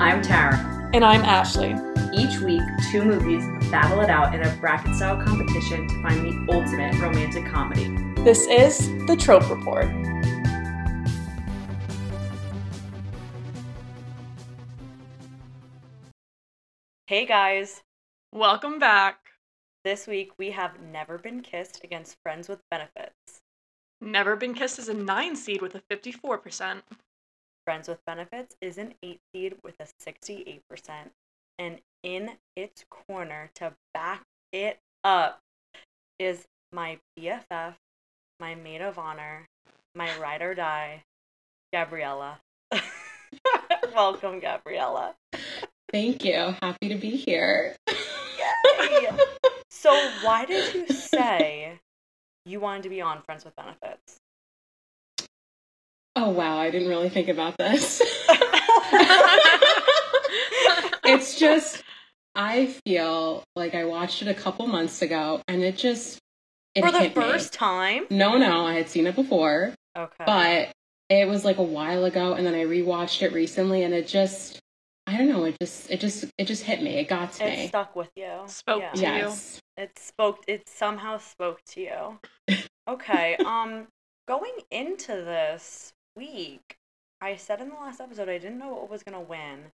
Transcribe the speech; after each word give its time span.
I'm 0.00 0.22
Tara. 0.22 0.56
And 0.94 1.04
I'm 1.04 1.20
Ashley. 1.26 1.76
Each 2.14 2.40
week, 2.40 2.62
two 2.90 3.04
movies 3.04 3.44
battle 3.70 4.00
it 4.00 4.08
out 4.08 4.34
in 4.34 4.40
a 4.40 4.50
bracket 4.56 4.96
style 4.96 5.22
competition 5.22 5.86
to 5.86 6.02
find 6.02 6.24
the 6.24 6.54
ultimate 6.54 6.98
romantic 6.98 7.44
comedy. 7.44 7.94
This 8.22 8.46
is 8.46 8.88
the 9.06 9.14
Trope 9.14 9.50
Report. 9.50 9.84
Hey 17.06 17.26
guys, 17.26 17.82
Welcome 18.32 18.78
back. 18.78 19.18
this 19.84 20.06
week 20.06 20.30
we 20.38 20.52
have 20.52 20.80
Never 20.80 21.18
Been 21.18 21.42
Kissed 21.42 21.84
against 21.84 22.16
Friends 22.22 22.48
with 22.48 22.60
Benefits. 22.70 23.42
Never 24.00 24.34
Been 24.34 24.54
Kissed 24.54 24.78
is 24.78 24.88
a 24.88 24.94
9 24.94 25.36
seed 25.36 25.60
with 25.60 25.74
a 25.74 25.82
54%. 25.90 26.80
Friends 27.70 27.86
with 27.86 28.04
Benefits 28.04 28.56
is 28.60 28.78
an 28.78 28.94
8 29.00 29.20
seed 29.32 29.54
with 29.62 29.76
a 29.78 29.86
68%. 30.04 30.58
And 31.56 31.78
in 32.02 32.32
its 32.56 32.84
corner 32.90 33.48
to 33.54 33.74
back 33.94 34.22
it 34.52 34.80
up 35.04 35.38
is 36.18 36.46
my 36.72 36.98
BFF, 37.16 37.74
my 38.40 38.56
maid 38.56 38.80
of 38.80 38.98
honor, 38.98 39.46
my 39.94 40.08
ride 40.18 40.42
or 40.42 40.52
die, 40.52 41.04
Gabriella. 41.72 42.40
Welcome, 43.94 44.40
Gabriella. 44.40 45.14
Thank 45.92 46.24
you. 46.24 46.56
Happy 46.60 46.88
to 46.88 46.96
be 46.96 47.10
here. 47.10 47.76
Yay! 47.88 49.10
so, 49.70 49.92
why 50.24 50.44
did 50.44 50.74
you 50.74 50.88
say 50.88 51.78
you 52.44 52.58
wanted 52.58 52.82
to 52.82 52.88
be 52.88 53.00
on 53.00 53.22
Friends 53.22 53.44
with 53.44 53.54
Benefits? 53.54 54.18
Oh, 56.16 56.30
wow. 56.30 56.58
I 56.58 56.70
didn't 56.70 56.88
really 56.88 57.08
think 57.08 57.28
about 57.28 57.56
this. 57.58 58.00
it's 61.04 61.38
just, 61.38 61.82
I 62.34 62.66
feel 62.86 63.44
like 63.56 63.74
I 63.74 63.84
watched 63.84 64.22
it 64.22 64.28
a 64.28 64.34
couple 64.34 64.66
months 64.66 65.02
ago 65.02 65.42
and 65.48 65.62
it 65.62 65.76
just, 65.76 66.18
it 66.74 66.84
For 66.84 66.90
the 66.92 66.98
hit 67.00 67.16
me. 67.16 67.22
first 67.22 67.52
time? 67.52 68.06
No, 68.10 68.38
no. 68.38 68.64
I 68.66 68.74
had 68.74 68.88
seen 68.88 69.06
it 69.06 69.14
before, 69.14 69.72
Okay. 69.96 70.24
but 70.26 70.72
it 71.08 71.26
was 71.28 71.44
like 71.44 71.58
a 71.58 71.62
while 71.62 72.04
ago 72.04 72.34
and 72.34 72.46
then 72.46 72.54
I 72.54 72.64
rewatched 72.64 73.22
it 73.22 73.32
recently 73.32 73.82
and 73.82 73.92
it 73.94 74.06
just, 74.06 74.58
I 75.06 75.16
don't 75.16 75.28
know. 75.28 75.44
It 75.44 75.56
just, 75.60 75.90
it 75.90 76.00
just, 76.00 76.24
it 76.38 76.44
just 76.46 76.62
hit 76.64 76.82
me. 76.82 76.98
It 76.98 77.08
got 77.08 77.32
to 77.34 77.46
it 77.46 77.58
me. 77.58 77.68
stuck 77.68 77.96
with 77.96 78.10
you. 78.16 78.30
Spoke 78.46 78.80
Yeah. 78.82 78.90
to 78.92 79.00
you. 79.00 79.06
Yes. 79.06 79.60
It 79.76 79.98
spoke 79.98 80.44
it 80.46 80.68
somehow 80.68 81.18
spoke 81.18 81.60
to 81.70 81.80
you. 81.80 82.56
Okay. 82.86 83.36
um 83.46 83.86
going 84.28 84.52
into 84.70 85.08
this 85.12 85.92
week, 86.20 86.76
I 87.20 87.36
said 87.36 87.60
in 87.60 87.68
the 87.70 87.74
last 87.74 88.00
episode 88.00 88.28
I 88.28 88.38
didn't 88.38 88.58
know 88.58 88.68
what 88.68 88.90
was 88.90 89.02
gonna 89.02 89.20
win. 89.20 89.72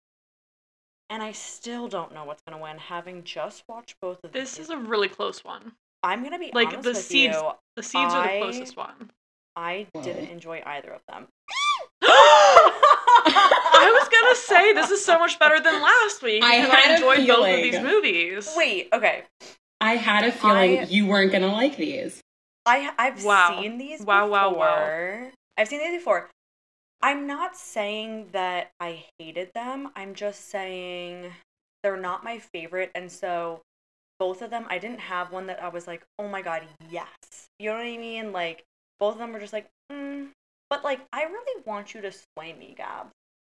And 1.10 1.22
I 1.22 1.32
still 1.32 1.86
don't 1.88 2.12
know 2.14 2.24
what's 2.24 2.42
gonna 2.48 2.60
win, 2.62 2.78
having 2.78 3.22
just 3.24 3.64
watched 3.68 3.96
both 4.00 4.18
of 4.24 4.32
these 4.32 4.42
This 4.42 4.58
is 4.58 4.70
a 4.70 4.76
really 4.78 5.08
close 5.08 5.44
one. 5.44 5.72
I'm 6.02 6.22
gonna 6.22 6.38
be 6.38 6.50
like, 6.54 6.68
honest 6.68 6.82
the 6.84 6.90
with 6.90 6.98
seeds- 6.98 7.34
you. 7.36 7.50
The 7.76 7.82
seeds 7.82 8.14
are 8.14 8.26
the 8.32 8.38
closest 8.40 8.76
one. 8.76 9.10
I 9.56 9.86
didn't 10.02 10.28
enjoy 10.28 10.62
either 10.64 10.90
of 10.90 11.00
them. 11.08 11.26
I 12.02 13.90
was 13.92 14.08
gonna 14.08 14.36
say 14.36 14.72
this 14.72 14.90
is 14.90 15.04
so 15.04 15.18
much 15.18 15.38
better 15.38 15.60
than 15.60 15.80
last 15.82 16.22
week 16.22 16.42
I 16.42 16.60
because 16.62 16.70
I, 16.74 16.80
had 16.80 16.90
a 16.90 16.94
enjoyed 16.94 17.26
both 17.26 17.38
of 17.38 17.44
feeling. 17.46 17.62
these 17.62 17.80
movies. 17.80 18.54
Wait, 18.56 18.88
okay. 18.92 19.24
I 19.80 19.96
had 19.96 20.24
a 20.24 20.32
feeling 20.32 20.78
I- 20.80 20.82
you 20.84 21.06
weren't 21.06 21.30
going 21.32 21.42
to 21.42 21.48
like 21.48 21.76
these. 21.76 22.20
I 22.64 22.90
I've 22.98 23.22
Wow. 23.24 23.60
seen 23.60 23.78
these 23.78 24.00
Wow, 24.00 24.28
wow, 24.28 24.48
before. 24.50 24.66
wow. 24.66 25.30
I've 25.58 25.68
seen 25.68 25.80
these 25.80 25.98
before. 26.00 26.28
I'm 27.06 27.28
not 27.28 27.56
saying 27.56 28.30
that 28.32 28.72
I 28.80 29.04
hated 29.16 29.52
them. 29.54 29.92
I'm 29.94 30.12
just 30.12 30.50
saying 30.50 31.30
they're 31.84 31.96
not 31.96 32.24
my 32.24 32.40
favorite, 32.40 32.90
and 32.96 33.12
so 33.12 33.60
both 34.18 34.42
of 34.42 34.50
them, 34.50 34.66
I 34.68 34.78
didn't 34.78 34.98
have 34.98 35.30
one 35.30 35.46
that 35.46 35.62
I 35.62 35.68
was 35.68 35.86
like, 35.86 36.02
oh 36.18 36.26
my 36.26 36.42
god, 36.42 36.62
yes. 36.90 37.06
You 37.60 37.70
know 37.70 37.76
what 37.76 37.86
I 37.86 37.96
mean? 37.96 38.32
Like 38.32 38.64
both 38.98 39.12
of 39.12 39.18
them 39.20 39.32
were 39.32 39.38
just 39.38 39.52
like, 39.52 39.68
mm. 39.92 40.30
but 40.68 40.82
like 40.82 40.98
I 41.12 41.22
really 41.22 41.62
want 41.64 41.94
you 41.94 42.00
to 42.00 42.10
sway 42.10 42.54
me, 42.54 42.74
Gab. 42.76 43.06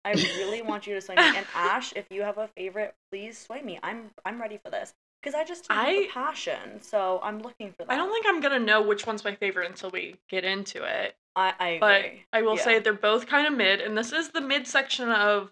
I 0.03 0.13
really 0.13 0.63
want 0.63 0.87
you 0.87 0.95
to 0.95 1.01
sway 1.01 1.13
me. 1.13 1.37
And 1.37 1.45
Ash, 1.55 1.93
if 1.95 2.07
you 2.09 2.23
have 2.23 2.39
a 2.39 2.49
favorite, 2.57 2.95
please 3.11 3.37
sway 3.37 3.61
me. 3.61 3.77
I'm 3.83 4.09
I'm 4.25 4.41
ready 4.41 4.57
for 4.65 4.71
this 4.71 4.93
because 5.23 5.35
I 5.35 5.43
just 5.45 5.65
have 5.71 5.85
the 5.85 5.91
I- 5.91 6.07
passion. 6.11 6.81
So 6.81 7.19
I'm 7.23 7.39
looking 7.39 7.71
for 7.71 7.85
that. 7.85 7.91
I 7.91 7.95
don't 7.95 8.11
think 8.11 8.25
I'm 8.27 8.41
gonna 8.41 8.59
know 8.59 8.81
which 8.81 9.07
one's 9.07 9.23
my 9.23 9.35
favorite 9.35 9.69
until 9.69 9.89
we 9.89 10.15
get 10.29 10.43
into 10.43 10.83
it. 10.83 11.15
I, 11.35 11.53
I 11.59 11.67
agree. 11.69 11.79
But. 11.79 12.37
I 12.37 12.41
will 12.41 12.57
Yeah. 12.57 12.63
say 12.63 12.79
they're 12.79 12.93
both 12.93 13.25
kind 13.27 13.47
of 13.47 13.53
mid, 13.53 13.81
and 13.81 13.97
this 13.97 14.11
is 14.11 14.29
the 14.29 14.41
mid 14.41 14.67
section 14.67 15.09
of 15.09 15.51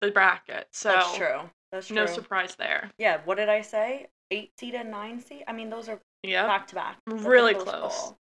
the 0.00 0.10
bracket. 0.10 0.68
So 0.72 0.92
That's 0.92 1.16
true. 1.16 1.40
That's 1.70 1.86
true. 1.88 1.96
no 1.96 2.06
surprise 2.06 2.56
there. 2.56 2.90
Yeah, 2.98 3.20
what 3.24 3.36
did 3.36 3.48
I 3.48 3.60
say? 3.60 4.08
Eight 4.32 4.52
seed 4.58 4.74
and 4.74 4.90
nine 4.90 5.20
seed? 5.20 5.44
I 5.46 5.52
mean, 5.52 5.70
those 5.70 5.88
are 5.88 6.00
yeah 6.22 6.46
back 6.46 6.66
to 6.68 6.74
back. 6.74 6.96
That's 7.06 7.22
Really 7.22 7.54
close. 7.54 7.66
call. 7.96 8.18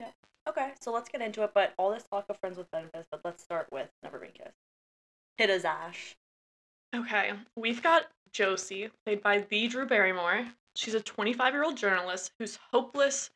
Yeah. 0.00 0.06
Okay, 0.48 0.72
so 0.80 0.92
let's 0.92 1.08
get 1.08 1.20
into 1.20 1.42
it. 1.44 1.50
But 1.54 1.74
all 1.78 1.92
this 1.92 2.04
talk 2.10 2.26
of 2.28 2.38
friends 2.38 2.56
with 2.58 2.70
benefits, 2.70 3.06
but 3.10 3.20
let's 3.24 3.42
start 3.42 3.68
with 3.70 3.88
Never 4.02 4.18
Been 4.18 4.30
Kissed. 4.32 4.54
Hit 5.36 5.50
us, 5.50 5.64
Ash. 5.64 6.16
Okay, 6.94 7.32
we've 7.56 7.82
got 7.82 8.06
Josie, 8.32 8.90
played 9.04 9.22
by 9.22 9.46
the 9.48 9.68
Drew 9.68 9.86
Barrymore. 9.86 10.48
She's 10.74 10.94
a 10.94 11.00
25 11.00 11.54
year 11.54 11.64
old 11.64 11.76
journalist 11.76 12.32
who's 12.38 12.58
hopeless, 12.72 13.30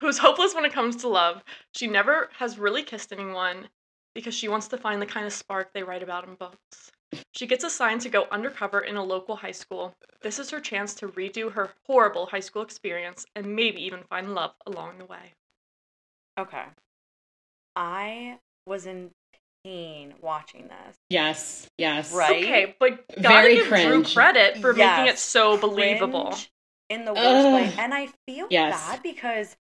who's 0.00 0.18
hopeless 0.18 0.54
when 0.54 0.64
it 0.64 0.72
comes 0.72 0.96
to 0.96 1.08
love. 1.08 1.42
She 1.74 1.86
never 1.86 2.30
has 2.38 2.58
really 2.58 2.82
kissed 2.82 3.12
anyone 3.12 3.68
because 4.14 4.34
she 4.34 4.48
wants 4.48 4.68
to 4.68 4.78
find 4.78 5.00
the 5.00 5.06
kind 5.06 5.26
of 5.26 5.32
spark 5.32 5.72
they 5.72 5.82
write 5.82 6.02
about 6.02 6.26
in 6.26 6.34
books. 6.34 6.90
She 7.32 7.46
gets 7.46 7.64
assigned 7.64 8.02
to 8.02 8.08
go 8.08 8.26
undercover 8.30 8.80
in 8.80 8.96
a 8.96 9.02
local 9.02 9.36
high 9.36 9.52
school. 9.52 9.94
This 10.22 10.38
is 10.38 10.50
her 10.50 10.60
chance 10.60 10.94
to 10.94 11.08
redo 11.08 11.52
her 11.52 11.70
horrible 11.86 12.26
high 12.26 12.40
school 12.40 12.62
experience 12.62 13.24
and 13.34 13.56
maybe 13.56 13.82
even 13.82 14.04
find 14.04 14.34
love 14.34 14.54
along 14.66 14.98
the 14.98 15.06
way. 15.06 15.34
Okay. 16.38 16.64
I 17.74 18.38
was 18.66 18.86
in 18.86 19.10
pain 19.64 20.14
watching 20.20 20.68
this. 20.68 20.96
Yes. 21.10 21.68
Yes. 21.76 22.14
Right. 22.14 22.44
Okay, 22.44 22.76
but 22.78 23.04
gotta 23.20 23.42
Very 23.42 23.56
give 23.56 23.66
Drew 23.66 24.02
credit 24.04 24.58
for 24.58 24.72
making 24.72 25.06
it 25.06 25.18
so 25.18 25.58
believable. 25.58 26.30
Cringe 26.30 26.50
In 26.88 27.04
the 27.04 27.12
worst 27.12 27.52
way. 27.52 27.74
And 27.78 27.92
I 27.92 28.08
feel 28.26 28.46
Yes. 28.50 28.72
bad 28.74 29.02
because 29.02 29.56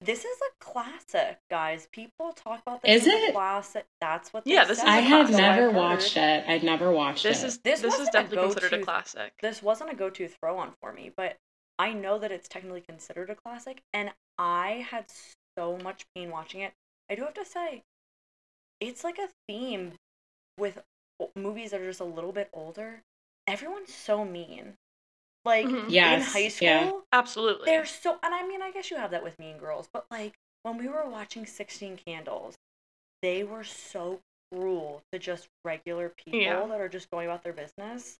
this 0.00 0.24
is 0.24 0.38
a 0.38 0.64
classic, 0.64 1.38
guys. 1.50 1.86
People 1.92 2.32
talk 2.32 2.62
about 2.66 2.82
this 2.82 3.02
Is 3.02 3.06
it? 3.06 3.34
classic. 3.34 3.84
That's 4.00 4.32
what 4.32 4.44
they 4.44 4.52
Yeah, 4.54 4.64
this 4.64 4.78
is 4.78 4.84
a 4.84 4.86
I 4.88 5.00
had 5.00 5.28
classic. 5.28 5.36
So 5.36 5.42
I've 5.42 5.56
never 5.56 5.70
watched 5.70 6.16
it. 6.16 6.44
I'd 6.48 6.64
never 6.64 6.90
watched 6.90 7.26
it. 7.26 7.28
This 7.28 7.42
it. 7.42 7.46
is 7.46 7.58
This 7.58 7.82
this, 7.82 7.92
is 7.92 7.98
wasn't 7.98 8.08
a 8.08 8.22
definitely 8.22 8.48
considered 8.54 8.80
a 8.80 8.84
classic. 8.84 9.32
this 9.42 9.62
wasn't 9.62 9.90
a 9.90 9.94
go-to 9.94 10.28
throw 10.28 10.56
on 10.58 10.72
for 10.80 10.92
me, 10.94 11.10
but 11.14 11.36
I 11.78 11.92
know 11.92 12.18
that 12.18 12.32
it's 12.32 12.48
technically 12.48 12.80
considered 12.80 13.28
a 13.28 13.34
classic, 13.34 13.82
and 13.92 14.12
I 14.38 14.86
had 14.90 15.06
so 15.58 15.76
much 15.78 16.04
pain 16.14 16.30
watching 16.30 16.62
it. 16.62 16.72
I 17.10 17.14
do 17.14 17.22
have 17.24 17.34
to 17.34 17.44
say, 17.44 17.82
it's 18.80 19.04
like 19.04 19.18
a 19.18 19.28
theme 19.46 19.92
with 20.60 20.78
movies 21.34 21.72
that 21.72 21.80
are 21.80 21.86
just 21.86 22.00
a 22.00 22.04
little 22.04 22.32
bit 22.32 22.48
older. 22.52 23.02
Everyone's 23.46 23.92
so 23.92 24.24
mean. 24.24 24.74
Like 25.44 25.66
Mhm. 25.66 25.90
in 25.90 26.20
high 26.20 26.48
school, 26.48 26.66
yeah. 26.68 26.92
Absolutely. 27.12 27.64
they're 27.64 27.86
so. 27.86 28.18
And 28.22 28.34
I 28.34 28.46
mean, 28.46 28.60
I 28.62 28.70
guess 28.70 28.90
you 28.90 28.98
have 28.98 29.10
that 29.12 29.24
with 29.24 29.38
Mean 29.38 29.56
Girls, 29.58 29.88
but 29.92 30.04
like 30.10 30.34
when 30.62 30.76
we 30.76 30.86
were 30.86 31.06
watching 31.08 31.46
Sixteen 31.46 31.96
Candles, 31.96 32.56
they 33.22 33.42
were 33.42 33.64
so 33.64 34.20
cruel 34.52 35.02
to 35.12 35.18
just 35.18 35.48
regular 35.64 36.10
people 36.10 36.38
Yeah. 36.40 36.66
that 36.66 36.80
are 36.80 36.88
just 36.90 37.10
going 37.10 37.26
about 37.26 37.42
their 37.42 37.54
business. 37.54 38.18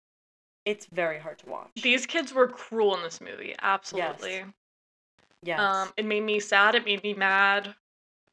It's 0.64 0.86
very 0.86 1.18
hard 1.18 1.38
to 1.40 1.46
watch. 1.50 1.70
These 1.82 2.06
kids 2.06 2.32
were 2.32 2.48
cruel 2.48 2.96
in 2.96 3.02
this 3.02 3.20
movie. 3.20 3.54
Absolutely. 3.60 4.44
yes. 5.42 5.60
Um, 5.60 5.92
it 5.98 6.04
made 6.06 6.22
me 6.22 6.40
sad. 6.40 6.74
It 6.74 6.84
made 6.86 7.02
me 7.02 7.12
mad. 7.14 7.74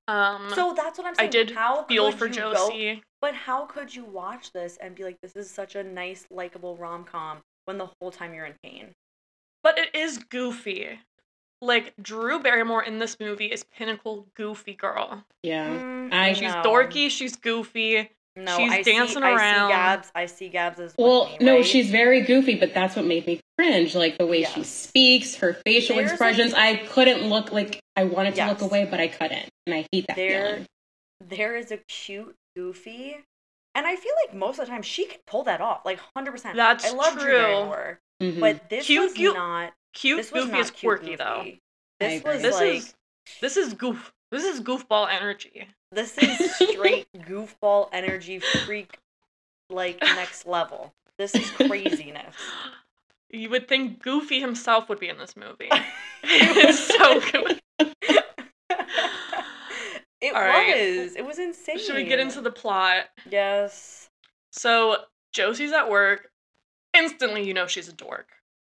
Um, 0.08 0.50
so 0.54 0.74
that's 0.74 0.98
what 0.98 1.08
I'm 1.08 1.16
saying. 1.16 1.28
I 1.28 1.32
did 1.32 1.52
how 1.52 1.84
feel 1.84 2.12
for 2.14 2.30
Josie. 2.30 2.96
Go, 2.96 3.02
but 3.22 3.34
how 3.34 3.66
could 3.66 3.94
you 3.96 4.06
watch 4.06 4.52
this 4.52 4.78
and 4.78 4.96
be 4.96 5.04
like, 5.04 5.18
"This 5.22 5.36
is 5.36 5.50
such 5.50 5.76
a 5.76 5.84
nice, 5.84 6.26
likable 6.30 6.76
rom 6.78 7.04
com," 7.04 7.40
when 7.66 7.78
the 7.78 7.90
whole 8.00 8.12
time 8.12 8.34
you're 8.34 8.46
in 8.46 8.56
pain? 8.64 8.94
But 9.64 9.78
it 9.78 9.94
is 9.96 10.18
goofy. 10.20 11.00
Like 11.62 11.94
Drew 12.02 12.40
Barrymore 12.40 12.84
in 12.84 13.00
this 13.00 13.18
movie 13.20 13.48
is 13.48 13.64
pinnacle 13.76 14.28
goofy 14.36 14.74
girl. 14.76 15.24
yeah. 15.44 15.68
Mm, 15.68 16.14
I- 16.14 16.34
She's 16.34 16.54
no. 16.54 16.62
dorky. 16.62 17.10
She's 17.10 17.36
goofy. 17.36 18.12
No, 18.36 18.56
she's 18.56 18.72
I 18.72 18.82
see, 18.84 18.92
dancing 18.94 19.24
I 19.24 19.36
see 19.36 19.68
Gabs. 19.74 20.12
I 20.14 20.26
see 20.28 20.50
Gabs 20.50 20.80
as 20.80 20.94
Well, 20.96 21.32
with 21.32 21.40
me, 21.40 21.46
no, 21.48 21.56
right? 21.56 21.66
she's 21.66 21.90
very 21.90 22.22
goofy, 22.22 22.54
but 22.54 22.72
that's 22.72 22.96
what 22.96 23.04
made 23.06 23.26
me 23.26 23.40
cringe. 23.58 23.96
Like 23.96 24.20
the 24.20 24.28
way 24.28 24.44
she 24.44 24.64
speaks, 24.64 25.34
her 25.38 25.54
facial 25.66 25.96
There's 25.96 26.12
expressions. 26.12 26.54
I 26.54 26.76
couldn't 26.76 27.28
look 27.28 27.52
like 27.52 27.80
I 27.96 28.04
wanted 28.04 28.36
to 28.36 28.46
look 28.46 28.62
away, 28.62 28.86
but 28.86 29.00
I 29.00 29.08
couldn't, 29.08 29.50
and 29.66 29.74
I 29.74 29.88
hate 29.92 30.06
that 30.06 30.16
there. 30.18 30.48
feeling. 30.52 30.66
There 31.28 31.58
is 31.58 31.72
a 31.72 31.78
cute 31.78 32.36
goofy, 32.58 33.16
and 33.76 33.86
I 33.86 33.96
feel 33.96 34.12
like 34.26 34.36
most 34.36 34.60
of 34.60 34.66
the 34.66 34.72
time 34.72 34.82
she 34.82 35.06
can 35.06 35.20
pull 35.28 35.44
that 35.44 35.62
off, 35.62 35.86
like 35.86 36.00
hundred 36.16 36.32
percent. 36.32 36.56
That's 36.56 36.86
I 36.86 36.96
love 36.96 37.14
Drew 37.14 37.24
true. 37.24 37.32
Barrymore, 37.38 38.00
Mhm. 38.22 38.40
but 38.40 38.70
this 38.70 38.86
Cute, 38.88 39.04
was 39.04 39.14
cute- 39.14 39.36
not. 39.36 39.74
Cute 39.94 40.18
This 40.18 40.32
was 40.32 40.44
goofy 40.46 40.52
not 40.54 40.62
is 40.62 40.72
quirky 40.72 41.16
though. 41.16 41.38
goofy. 41.44 41.62
I 42.02 42.06
This 42.08 42.24
was 42.24 42.42
This 42.42 42.56
like 42.56 42.74
is 42.74 42.96
this 43.42 43.58
is 43.58 43.74
goof. 43.74 44.12
This 44.32 44.44
is 44.44 44.62
goofball 44.62 45.08
energy. 45.10 45.68
this 45.92 46.18
is 46.18 46.56
straight 46.56 47.08
goofball 47.14 47.90
energy 47.94 48.40
freak 48.40 48.98
like 49.70 50.02
next 50.02 50.46
level. 50.46 50.94
This 51.18 51.34
is 51.36 51.50
craziness. 51.52 52.36
You 53.30 53.50
would 53.50 53.68
think 53.68 54.02
Goofy 54.02 54.40
himself 54.40 54.88
would 54.88 55.00
be 55.00 55.10
in 55.10 55.18
this 55.18 55.36
movie. 55.36 55.70
it's 56.24 56.80
so 56.80 57.20
good. 57.32 58.24
It 60.22 60.34
All 60.36 60.42
right. 60.42 61.00
was. 61.04 61.16
It 61.16 61.26
was 61.26 61.40
insane. 61.40 61.80
Should 61.80 61.96
we 61.96 62.04
get 62.04 62.20
into 62.20 62.42
the 62.42 62.52
plot? 62.52 63.06
Yes. 63.30 64.10
So 64.52 64.98
Josie's 65.34 65.72
at 65.72 65.90
work. 65.90 66.30
Instantly, 66.94 67.46
you 67.48 67.54
know 67.54 67.68
she's 67.68 67.88
a 67.88 67.94
dork. 67.94 68.30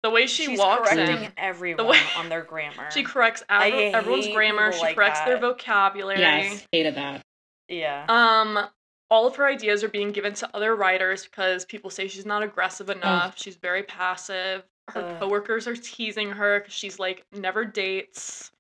The 0.04 0.10
way 0.10 0.28
she 0.28 0.46
She's 0.46 0.60
walks 0.60 0.90
correcting 0.90 1.26
in, 1.26 1.32
everyone 1.38 1.88
way- 1.88 2.02
on 2.18 2.30
their 2.30 2.44
grammar. 2.50 2.90
she 2.92 3.04
corrects 3.04 3.44
I 3.50 3.70
ev- 3.70 3.96
everyone's 3.96 4.28
grammar. 4.30 4.72
She 4.72 4.80
like 4.80 4.96
corrects 4.96 5.20
their 5.22 5.38
vocabulary. 5.40 6.20
Yes, 6.20 6.66
hated 6.72 6.96
that. 6.96 7.24
yeah. 7.68 8.06
Um, 8.08 8.68
all 9.10 9.26
of 9.28 9.36
her 9.36 9.46
ideas 9.48 9.84
are 9.84 9.90
being 9.90 10.12
given 10.12 10.34
to 10.36 10.50
other 10.56 10.76
writers 10.76 11.26
because 11.26 11.66
people 11.66 11.90
say 11.90 12.08
she's 12.08 12.26
not 12.26 12.44
aggressive 12.44 12.90
enough. 12.90 13.38
She's 13.38 13.56
very 13.56 13.84
passive. 13.84 14.64
Her 14.90 15.02
Ugh. 15.02 15.20
coworkers 15.20 15.68
are 15.68 15.76
teasing 15.76 16.30
her 16.32 16.60
because 16.60 16.74
she's 16.74 17.00
like 17.00 17.26
never 17.34 17.66
dates, 17.66 18.52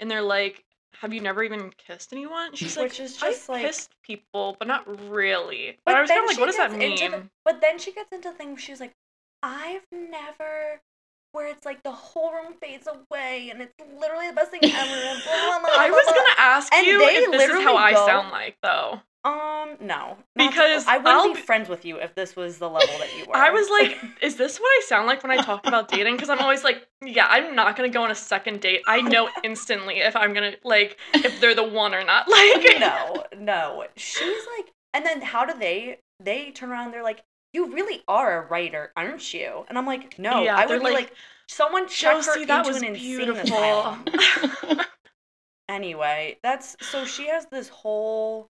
and 0.00 0.10
they're 0.10 0.22
like, 0.22 0.63
"Have 1.00 1.12
you 1.12 1.20
never 1.20 1.42
even 1.42 1.72
kissed 1.76 2.12
anyone?" 2.12 2.54
She's 2.54 2.76
like, 2.76 2.84
Which 2.90 3.00
is 3.00 3.22
"I 3.22 3.30
just, 3.30 3.48
like- 3.48 3.62
kissed 3.62 3.94
people, 4.02 4.56
but 4.58 4.68
not 4.68 4.86
really." 5.10 5.78
But 5.84 5.94
I 5.96 6.00
was 6.00 6.10
kind 6.10 6.20
of 6.20 6.26
like, 6.26 6.36
she 6.36 6.40
"What 6.40 6.46
does 6.46 6.56
that 6.56 6.70
gets 6.70 6.78
mean?" 6.78 6.92
into 7.02 7.16
the- 7.18 7.30
but 7.44 7.60
then 7.60 7.78
she 7.78 7.92
gets 7.92 8.12
into 8.12 8.30
things. 8.32 8.60
She's 8.62 8.80
like, 8.80 8.92
I've 9.42 9.86
never. 9.92 10.80
Where 11.32 11.48
it's 11.48 11.64
like 11.66 11.82
the 11.82 11.90
whole 11.90 12.32
room 12.32 12.54
fades 12.60 12.86
away 12.86 13.50
and 13.50 13.60
it's 13.60 13.74
literally 13.98 14.28
the 14.28 14.34
best 14.34 14.52
thing 14.52 14.60
ever. 14.62 14.72
and 14.72 15.20
blah, 15.24 15.34
blah, 15.34 15.58
blah, 15.58 15.68
I 15.76 15.88
blah, 15.88 15.96
was 15.96 16.04
blah. 16.06 16.14
gonna 16.14 16.34
ask 16.38 16.72
And 16.72 16.86
you 16.86 16.98
they 17.00 17.16
if 17.16 17.30
this 17.32 17.50
is 17.50 17.64
how 17.64 17.76
I 17.76 17.92
go- 17.92 18.06
sound 18.06 18.30
like, 18.30 18.56
though. 18.62 19.00
Um, 19.24 19.76
no. 19.80 20.18
Because 20.36 20.84
I 20.86 20.98
wouldn't 20.98 21.14
I'll 21.16 21.34
be 21.34 21.40
friends 21.40 21.68
with 21.70 21.86
you 21.86 21.96
if 21.96 22.14
this 22.14 22.36
was 22.36 22.58
the 22.58 22.68
level 22.68 22.98
that 22.98 23.08
you 23.18 23.24
were. 23.28 23.36
I 23.36 23.50
was 23.50 23.68
like, 23.70 23.98
is 24.22 24.36
this 24.36 24.58
what 24.58 24.68
I 24.68 24.82
sound 24.86 25.06
like 25.06 25.22
when 25.22 25.32
I 25.32 25.42
talk 25.42 25.66
about 25.66 25.88
dating? 25.88 26.14
Because 26.14 26.28
I'm 26.28 26.40
always 26.40 26.62
like, 26.62 26.86
yeah, 27.02 27.26
I'm 27.28 27.54
not 27.54 27.74
gonna 27.76 27.88
go 27.88 28.02
on 28.02 28.10
a 28.10 28.14
second 28.14 28.60
date. 28.60 28.82
I 28.86 29.00
know 29.00 29.30
instantly 29.44 30.00
if 30.00 30.14
I'm 30.14 30.34
gonna 30.34 30.54
like 30.62 30.98
if 31.14 31.40
they're 31.40 31.54
the 31.54 31.64
one 31.64 31.94
or 31.94 32.04
not. 32.04 32.28
Like, 32.28 32.66
no, 32.78 33.24
no. 33.38 33.84
She's 33.96 34.46
like, 34.58 34.72
and 34.92 35.06
then 35.06 35.22
how 35.22 35.46
do 35.46 35.58
they? 35.58 36.00
They 36.20 36.50
turn 36.50 36.70
around. 36.70 36.92
They're 36.92 37.02
like, 37.02 37.22
you 37.54 37.72
really 37.72 38.02
are 38.06 38.42
a 38.42 38.46
writer, 38.46 38.92
aren't 38.96 39.32
you? 39.32 39.64
And 39.68 39.78
I'm 39.78 39.86
like, 39.86 40.18
no. 40.18 40.42
Yeah, 40.42 40.56
I 40.56 40.66
would 40.66 40.82
be 40.82 40.90
like, 40.90 41.12
someone 41.48 41.88
check 41.88 42.16
her 42.16 42.22
Josie, 42.22 42.42
into 42.42 42.46
that 42.48 42.66
was 42.66 42.76
an 42.76 42.84
insane 42.84 43.16
beautiful. 43.16 43.42
asylum. 43.56 44.04
Anyway, 45.68 46.36
that's 46.42 46.76
so 46.82 47.06
she 47.06 47.28
has 47.28 47.46
this 47.46 47.68
whole 47.68 48.48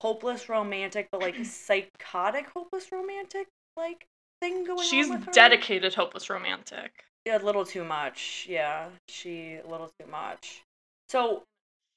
hopeless 0.00 0.48
romantic, 0.48 1.08
but 1.10 1.20
like 1.20 1.36
psychotic 1.44 2.46
hopeless 2.54 2.90
romantic 2.92 3.46
like 3.76 4.06
thing 4.40 4.64
going 4.64 4.82
She's 4.86 5.06
on 5.10 5.16
with 5.18 5.26
her. 5.26 5.32
dedicated, 5.32 5.94
hopeless 5.94 6.28
romantic. 6.30 7.04
Yeah, 7.24 7.38
a 7.38 7.44
little 7.44 7.64
too 7.64 7.84
much. 7.84 8.46
Yeah, 8.48 8.88
she 9.08 9.54
a 9.64 9.66
little 9.66 9.90
too 10.00 10.06
much. 10.10 10.62
So 11.08 11.42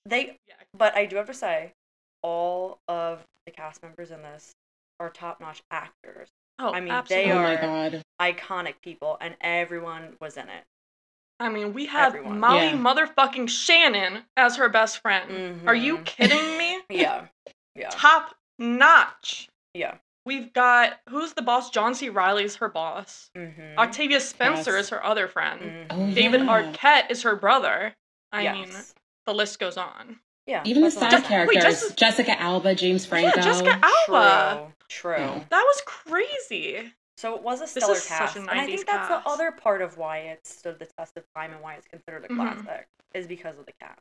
they, 0.06 0.38
Yeah. 0.48 0.56
but 0.78 0.96
I 0.96 1.06
do 1.06 1.18
have 1.18 1.28
to 1.28 1.34
say, 1.34 1.74
all 2.24 2.80
of 2.88 3.24
the 3.46 3.51
cast 3.51 3.81
members 3.84 4.12
in 4.12 4.22
this 4.22 4.52
are 5.00 5.10
top 5.10 5.40
notch 5.40 5.62
actors, 5.72 6.30
Oh, 6.62 6.74
I 6.74 6.80
mean, 6.81 6.90
they 7.07 7.30
absolutely. 7.30 7.31
oh 7.31 7.36
my 7.42 7.56
are- 7.56 7.62
god. 7.92 8.04
iconic 8.22 8.75
people, 8.81 9.18
and 9.22 9.36
everyone 9.42 10.18
was 10.19 10.36
in 10.36 10.50
it. 10.50 10.63
I 11.40 11.48
mean, 11.48 11.74
we 11.74 11.86
have 11.86 12.07
Everyone. 12.16 12.40
Molly 12.40 12.66
Yeah. 12.68 12.74
motherfucking 12.74 13.50
Shannon 13.50 14.24
as 14.36 14.57
her 14.57 14.68
best 14.68 15.00
friend. 15.02 15.66
Are 15.69 15.75
you 15.75 16.00
Mhm. 16.00 16.06
kidding 16.06 16.57
me? 16.57 16.81
Yeah, 16.90 17.28
yeah, 17.80 17.90
Top 17.92 18.36
notch. 18.58 19.50
yeah. 19.74 19.96
We've 20.26 20.52
got 20.54 21.00
who's 21.10 21.34
the 21.34 21.42
boss? 21.42 21.70
John 21.72 21.96
C. 21.96 22.10
Reilly's 22.10 22.56
her 22.58 22.70
boss. 22.70 23.31
Mm-hmm. 23.36 23.80
Octavia 23.80 24.20
Spencer 24.20 24.76
Yes. 24.76 24.86
is 24.86 24.90
her 24.90 25.04
other 25.04 25.28
friend. 25.28 25.62
Mhm. 25.62 25.86
Oh, 25.90 26.14
David 26.14 26.42
yeah. 26.42 26.48
Arquette 26.74 27.10
is 27.10 27.24
her 27.24 27.36
brother. 27.36 27.96
I 28.31 28.44
yes. 28.44 28.54
mean, 28.56 28.70
the 29.26 29.34
list 29.34 29.60
goes 29.60 29.78
on. 29.78 30.20
yeah. 30.46 30.62
Even 30.66 30.84
the 30.84 30.92
side 30.92 31.14
I'm. 31.14 31.22
Wait, 31.22 31.28
characters, 31.28 31.64
Jessica- 31.64 31.96
Jessica 31.96 32.40
Alba, 32.42 32.76
James 32.76 33.06
Franco. 33.06 33.38
Yeah, 33.38 33.44
Jessica 33.44 33.81
Alba. 34.08 34.72
True, 34.88 35.16
true. 35.16 35.24
Yeah. 35.24 35.44
That 35.50 35.64
was 35.64 35.81
crazy. 35.86 36.94
So 37.18 37.36
it 37.36 37.42
was 37.42 37.60
a 37.60 37.62
This 37.64 37.72
stellar 37.72 37.94
is 37.94 38.04
such 38.04 38.18
cast, 38.20 38.36
a 38.36 38.40
and 38.42 38.50
I 38.50 38.66
think 38.66 38.86
that's 38.86 39.08
cast. 39.08 39.24
the 39.26 39.30
other 39.30 39.52
part 39.52 39.81
of 39.81 39.98
why 39.98 40.20
it 40.20 40.46
stood 40.46 40.80
the 40.80 40.86
test 40.86 41.18
of 41.18 41.24
time 41.36 41.52
and 41.54 41.62
why 41.62 41.76
it's 41.76 41.88
considered 41.88 42.26
a 42.26 42.28
Mhm. 42.30 42.36
classic 42.64 42.88
is 43.14 43.26
because 43.28 43.58
of 43.58 43.66
the 43.66 43.74
cast, 43.81 44.00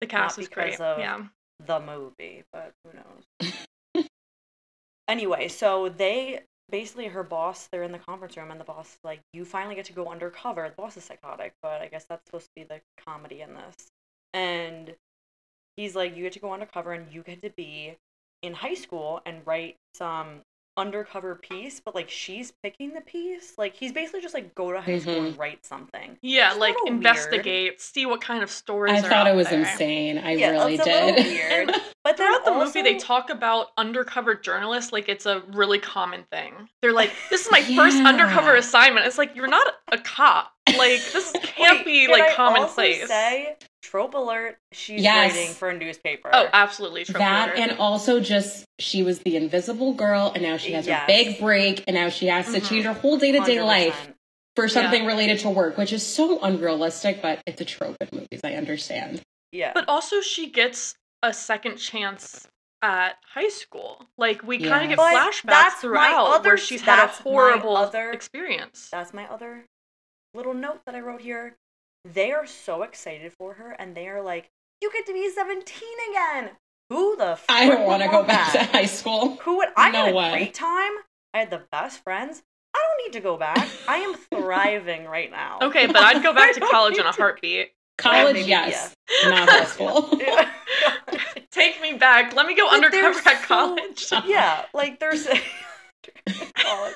The 0.00 0.06
cast 0.06 0.38
is 0.38 0.48
because 0.48 0.76
great. 0.76 0.80
of- 0.80 0.98
yeah. 0.98 1.22
The 1.60 1.80
movie, 1.80 2.44
but 2.52 2.72
who 2.84 2.92
knows. 2.96 4.06
anyway, 5.08 5.48
so 5.48 5.88
they 5.88 6.42
basically 6.70 7.06
her 7.06 7.22
boss. 7.22 7.68
They're 7.70 7.82
in 7.82 7.92
the 7.92 7.98
conference 7.98 8.36
room, 8.36 8.50
and 8.50 8.60
the 8.60 8.64
boss 8.64 8.92
is 8.92 8.98
like, 9.04 9.20
"You 9.32 9.44
finally 9.44 9.74
get 9.74 9.84
to 9.86 9.92
go 9.92 10.08
undercover." 10.08 10.68
The 10.68 10.74
boss 10.74 10.96
is 10.96 11.04
psychotic, 11.04 11.54
but 11.62 11.80
I 11.80 11.88
guess 11.88 12.04
that's 12.04 12.24
supposed 12.26 12.46
to 12.46 12.52
be 12.54 12.64
the 12.64 12.80
comedy 13.04 13.40
in 13.40 13.54
this. 13.54 13.74
And 14.32 14.96
he's 15.76 15.94
like, 15.94 16.16
"You 16.16 16.24
get 16.24 16.32
to 16.34 16.40
go 16.40 16.52
undercover, 16.52 16.92
and 16.92 17.12
you 17.12 17.22
get 17.22 17.42
to 17.42 17.50
be 17.50 17.96
in 18.42 18.54
high 18.54 18.74
school 18.74 19.22
and 19.26 19.46
write 19.46 19.76
some." 19.94 20.42
Undercover 20.76 21.34
piece 21.36 21.80
but 21.80 21.94
like 21.94 22.10
she's 22.10 22.50
picking 22.50 22.92
the 22.94 23.00
piece 23.00 23.54
like 23.58 23.74
he's 23.74 23.92
basically 23.92 24.20
just 24.20 24.34
like 24.34 24.54
go 24.54 24.72
to 24.72 24.80
high 24.80 24.98
school 24.98 25.14
and 25.18 25.32
mm-hmm. 25.32 25.40
write 25.40 25.64
something 25.64 26.18
Yeah, 26.22 26.50
It's 26.50 26.58
like 26.58 26.74
little 26.74 26.86
weird. 26.86 26.96
investigate, 26.96 27.80
see 27.80 28.06
what 28.06 28.20
kind 28.20 28.42
of 28.42 28.50
stories 28.50 28.94
I 28.94 28.98
are 28.98 29.02
thought 29.02 29.12
out 29.12 29.26
it 29.28 29.36
was 29.36 29.48
there. 29.48 29.60
insane. 29.60 30.18
I 30.18 30.32
Yeah, 30.32 30.50
really 30.50 30.74
it's 30.74 30.84
did. 30.84 31.14
little 31.16 31.24
weird. 31.32 31.72
but 32.04 32.16
Throughout 32.16 32.44
the 32.44 32.52
also, 32.52 32.66
movie, 32.66 32.82
they 32.82 32.98
talk 32.98 33.30
about 33.30 33.68
undercover 33.78 34.34
journalists 34.34 34.92
like 34.92 35.08
it's 35.08 35.26
a 35.26 35.42
really 35.52 35.78
common 35.78 36.24
thing. 36.30 36.68
They're 36.82 36.92
like, 36.92 37.12
"This 37.30 37.46
is 37.46 37.50
my 37.50 37.62
first 37.62 37.98
undercover 37.98 38.54
assignment." 38.56 39.06
It's 39.06 39.18
like 39.18 39.34
you're 39.36 39.46
not 39.48 39.66
a 39.92 39.98
cop. 39.98 40.52
Like 40.68 41.00
this 41.12 41.32
can't 41.42 41.78
Wait, 41.78 41.84
be 41.86 42.06
can 42.06 42.12
like 42.12 42.32
I 42.32 42.34
commonplace. 42.34 43.02
Also 43.02 43.06
say 43.14 43.56
trope 43.84 44.14
alert. 44.14 44.56
She's 44.72 45.02
Yes. 45.02 45.32
writing 45.34 45.52
for 45.54 45.68
a 45.68 45.76
newspaper. 45.76 46.30
oh, 46.32 46.48
absolutely. 46.52 47.04
Trope 47.04 47.18
that 47.18 47.48
alert. 47.50 47.58
and 47.58 47.78
also 47.78 48.18
just 48.18 48.64
she 48.78 49.02
was 49.02 49.18
the 49.20 49.36
invisible 49.36 49.92
girl 49.94 50.32
and 50.34 50.42
now 50.42 50.56
she 50.56 50.72
has 50.72 50.86
Yes. 50.86 51.00
her 51.02 51.06
big 51.06 51.38
break 51.38 51.84
and 51.86 51.94
now 51.94 52.08
she 52.08 52.26
has 52.26 52.46
to 52.52 52.60
Mhm. 52.60 52.68
change 52.68 52.84
her 52.86 52.94
whole 52.94 53.18
day-to-day 53.18 53.58
100%. 53.58 53.66
life 53.66 54.08
for 54.56 54.68
something 54.68 55.04
related 55.04 55.38
to 55.40 55.50
work 55.50 55.76
which 55.76 55.92
is 55.92 56.04
so 56.04 56.40
unrealistic 56.40 57.20
but 57.20 57.40
it's 57.46 57.60
a 57.60 57.64
trope 57.64 57.96
in 58.00 58.08
movies 58.12 58.40
i 58.42 58.54
understand 58.54 59.20
Yeah, 59.52 59.70
But 59.72 59.88
also, 59.88 60.20
she 60.20 60.48
gets 60.50 60.96
a 61.22 61.32
second 61.32 61.76
chance 61.76 62.48
at 62.82 63.16
high 63.34 63.48
school. 63.48 64.04
Like 64.18 64.42
we 64.42 64.58
kind 64.58 64.82
of 64.82 64.88
get 64.88 64.96
But 64.96 65.14
flashbacks 65.14 65.42
that's 65.44 65.74
my 65.76 65.80
throughout 65.80 66.26
other- 66.26 66.48
where 66.50 66.56
she's 66.58 66.80
had 66.82 67.04
a 67.04 67.06
horrible 67.06 67.76
other- 67.76 68.10
experience. 68.10 68.88
that's 68.90 69.12
my 69.14 69.26
other 69.30 69.66
little 70.34 70.54
note 70.54 70.80
that 70.86 70.96
I 70.96 71.00
wrote 71.00 71.20
here. 71.20 71.56
They 72.04 72.32
are 72.32 72.46
so 72.46 72.82
excited 72.82 73.32
for 73.32 73.54
her, 73.54 73.70
and 73.78 73.94
they 73.96 74.08
are 74.08 74.22
like, 74.22 74.50
"You 74.82 74.90
get 74.92 75.06
to 75.06 75.12
be 75.12 75.30
seventeen 75.30 75.96
again." 76.10 76.50
Who 76.90 77.16
the? 77.16 77.38
i 77.48 77.66
don't 77.66 77.86
want 77.86 78.02
to 78.02 78.08
go 78.08 78.22
back 78.22 78.52
to 78.52 78.62
high 78.62 78.84
school 78.84 79.36
Who 79.42 79.56
would? 79.56 79.68
I 79.76 79.90
No 79.90 80.04
had 80.04 80.12
a 80.12 80.16
way. 80.16 80.30
great 80.32 80.54
time. 80.54 80.92
I 81.32 81.38
had 81.38 81.50
the 81.50 81.62
best 81.72 82.04
friends. 82.04 82.42
I 82.76 82.78
don't 82.78 83.06
need 83.06 83.12
to 83.18 83.20
go 83.20 83.36
back. 83.38 83.66
I 83.88 83.96
am 83.98 84.14
thriving 84.30 85.06
right 85.06 85.30
now. 85.30 85.58
Okay, 85.62 85.86
but 85.88 85.96
I'd 85.96 86.22
go 86.22 86.34
back 86.34 86.52
to 86.54 86.60
college 86.60 86.98
in 86.98 87.04
need 87.04 87.08
a 87.08 87.12
to- 87.12 87.20
heartbeat. 87.22 87.72
college 87.96 88.34
maybe, 88.34 88.48
yes 88.48 88.92
not 89.26 89.48
high 89.48 89.64
school 89.64 90.10
Take 91.52 91.80
me 91.80 91.92
back. 91.94 92.34
Let 92.34 92.46
me 92.46 92.54
go 92.56 92.66
But 92.66 92.74
undercover 92.74 93.18
at 93.28 93.40
so- 93.40 93.46
college. 93.46 94.12
yeah, 94.26 94.64
like 94.74 94.98
there's 95.00 95.26
a 95.26 95.40
college. 96.56 96.94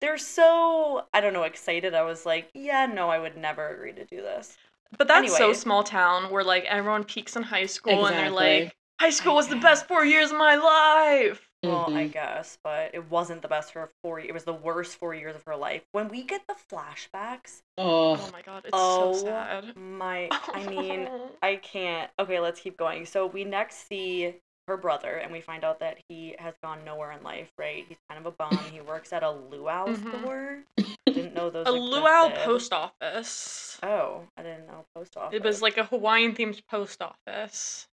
They're 0.00 0.18
so 0.18 1.06
I 1.12 1.20
don't 1.20 1.32
know 1.32 1.42
excited. 1.44 1.94
I 1.94 2.02
was 2.02 2.24
like, 2.24 2.50
yeah, 2.54 2.86
no, 2.86 3.08
I 3.10 3.18
would 3.18 3.36
never 3.36 3.68
agree 3.68 3.92
to 3.92 4.04
do 4.04 4.22
this. 4.22 4.56
But 4.96 5.08
that's 5.08 5.34
so 5.36 5.52
small 5.52 5.82
town 5.82 6.30
where 6.30 6.44
like 6.44 6.64
everyone 6.64 7.04
peaks 7.04 7.36
in 7.36 7.42
high 7.44 7.66
school 7.66 8.06
and 8.06 8.18
they're 8.18 8.30
like, 8.30 8.74
high 9.00 9.10
school 9.10 9.32
I 9.32 9.36
was 9.36 9.48
the 9.48 9.56
best 9.56 9.86
four 9.86 10.04
years 10.04 10.30
of 10.30 10.38
my 10.38 10.56
life. 10.56 11.48
Well, 11.64 11.90
I 11.94 12.06
Mhm. 12.06 12.12
guess, 12.12 12.58
but 12.62 12.94
it 12.94 13.10
wasn't 13.10 13.42
the 13.42 13.48
best 13.48 13.72
for 13.72 13.90
four. 14.02 14.20
It 14.20 14.32
was 14.32 14.44
the 14.44 14.52
worst 14.52 14.96
four 14.96 15.14
years 15.14 15.34
of 15.36 15.42
her 15.44 15.56
life. 15.56 15.82
When 15.92 16.08
we 16.08 16.22
get 16.22 16.46
the 16.46 16.54
flashbacks, 16.54 17.62
Oh 17.76 18.14
oh 18.14 18.30
my 18.32 18.42
god, 18.42 18.64
it's 18.64 18.78
oh 18.78 19.12
so 19.12 19.24
sad. 19.24 19.76
my! 19.76 20.30
I 20.54 20.64
mean, 20.66 21.08
I 21.42 21.56
can't. 21.56 22.10
Okay, 22.18 22.40
let's 22.40 22.60
keep 22.60 22.76
going. 22.76 23.06
So 23.06 23.26
we 23.26 23.44
next 23.44 23.86
see 23.88 24.36
her 24.68 24.76
brother, 24.76 25.16
and 25.16 25.32
we 25.32 25.40
find 25.40 25.64
out 25.64 25.80
that 25.80 25.98
he 26.08 26.34
has 26.38 26.54
gone 26.62 26.84
nowhere 26.84 27.10
in 27.12 27.22
life. 27.22 27.48
Right? 27.58 27.84
He's 27.88 27.98
kind 28.08 28.24
of 28.24 28.26
a 28.26 28.30
bum. 28.36 28.56
he 28.72 28.80
works 28.80 29.12
at 29.12 29.22
a 29.22 29.30
luau 29.30 29.86
Mhm. 29.88 30.08
store. 30.22 30.58
Didn't 31.06 31.34
know 31.34 31.50
those. 31.50 31.66
a 31.66 31.72
luau 31.72 32.30
post 32.44 32.72
office. 32.72 33.78
Oh, 33.82 34.22
I 34.36 34.42
didn't 34.42 34.66
know 34.66 34.84
post 34.94 35.16
office. 35.16 35.34
It 35.36 35.42
was 35.42 35.60
like 35.62 35.76
a 35.78 35.84
Hawaiian 35.84 36.34
themed 36.34 36.60
post 36.70 37.02
office. 37.02 37.88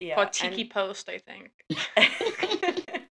yeah, 0.00 0.14
called 0.16 0.26
and- 0.42 0.54
Tiki 0.54 0.68
Post, 0.68 1.08
I 1.08 1.18
think. 1.18 1.52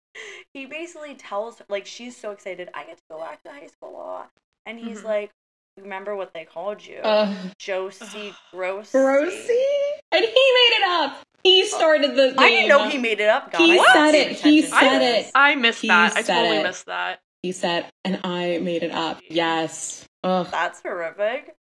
he 0.54 0.66
basically 0.66 1.16
tells 1.16 1.60
her, 1.60 1.66
like, 1.70 1.86
she's 1.86 2.16
so 2.16 2.32
excited, 2.32 2.70
I 2.74 2.84
get 2.86 2.98
to 2.98 3.04
go 3.10 3.20
back 3.20 3.42
to 3.44 3.50
high 3.52 3.68
school. 3.68 3.92
blah." 3.92 4.26
And 4.66 4.80
he's 4.80 5.02
Mhm. 5.02 5.06
like, 5.06 5.32
remember 5.78 6.16
what 6.16 6.34
they 6.34 6.46
called 6.46 6.86
you? 6.86 7.00
Ugh. 7.04 7.52
Josie 7.60 8.34
Gross. 8.52 8.92
Grossy? 8.92 9.64
And 10.12 10.24
he 10.24 10.28
made 10.32 10.78
it 10.80 10.84
up. 10.88 11.22
He 11.46 11.66
started 11.68 12.16
started 12.16 12.36
the 12.36 12.42
I 12.42 12.50
didn't 12.50 12.70
know 12.70 12.90
he 12.90 12.98
made 12.98 13.20
it 13.20 13.30
up. 13.30 13.52
God, 13.52 13.62
He 13.62 13.80
I 13.80 13.86
said 13.94 14.16
it. 14.16 14.28
He 14.32 14.60
attention 14.60 14.62
to 14.64 14.68
said 14.80 15.00
this. 15.00 15.28
it. 15.28 15.32
I 15.36 15.56
missed 15.56 15.82
He 15.82 15.88
that. 15.90 16.16
I 16.18 16.22
totally 16.24 16.58
it. 16.58 16.64
missed 16.64 16.86
that. 16.88 17.20
He 17.44 17.52
said, 17.52 17.86
and 18.04 18.20
I 18.24 18.58
made 18.58 18.82
it 18.82 18.92
up. 18.92 19.20
Yes. 19.30 20.08
Ugh. 20.24 20.48
That's 20.50 20.82
horrific. 20.82 21.56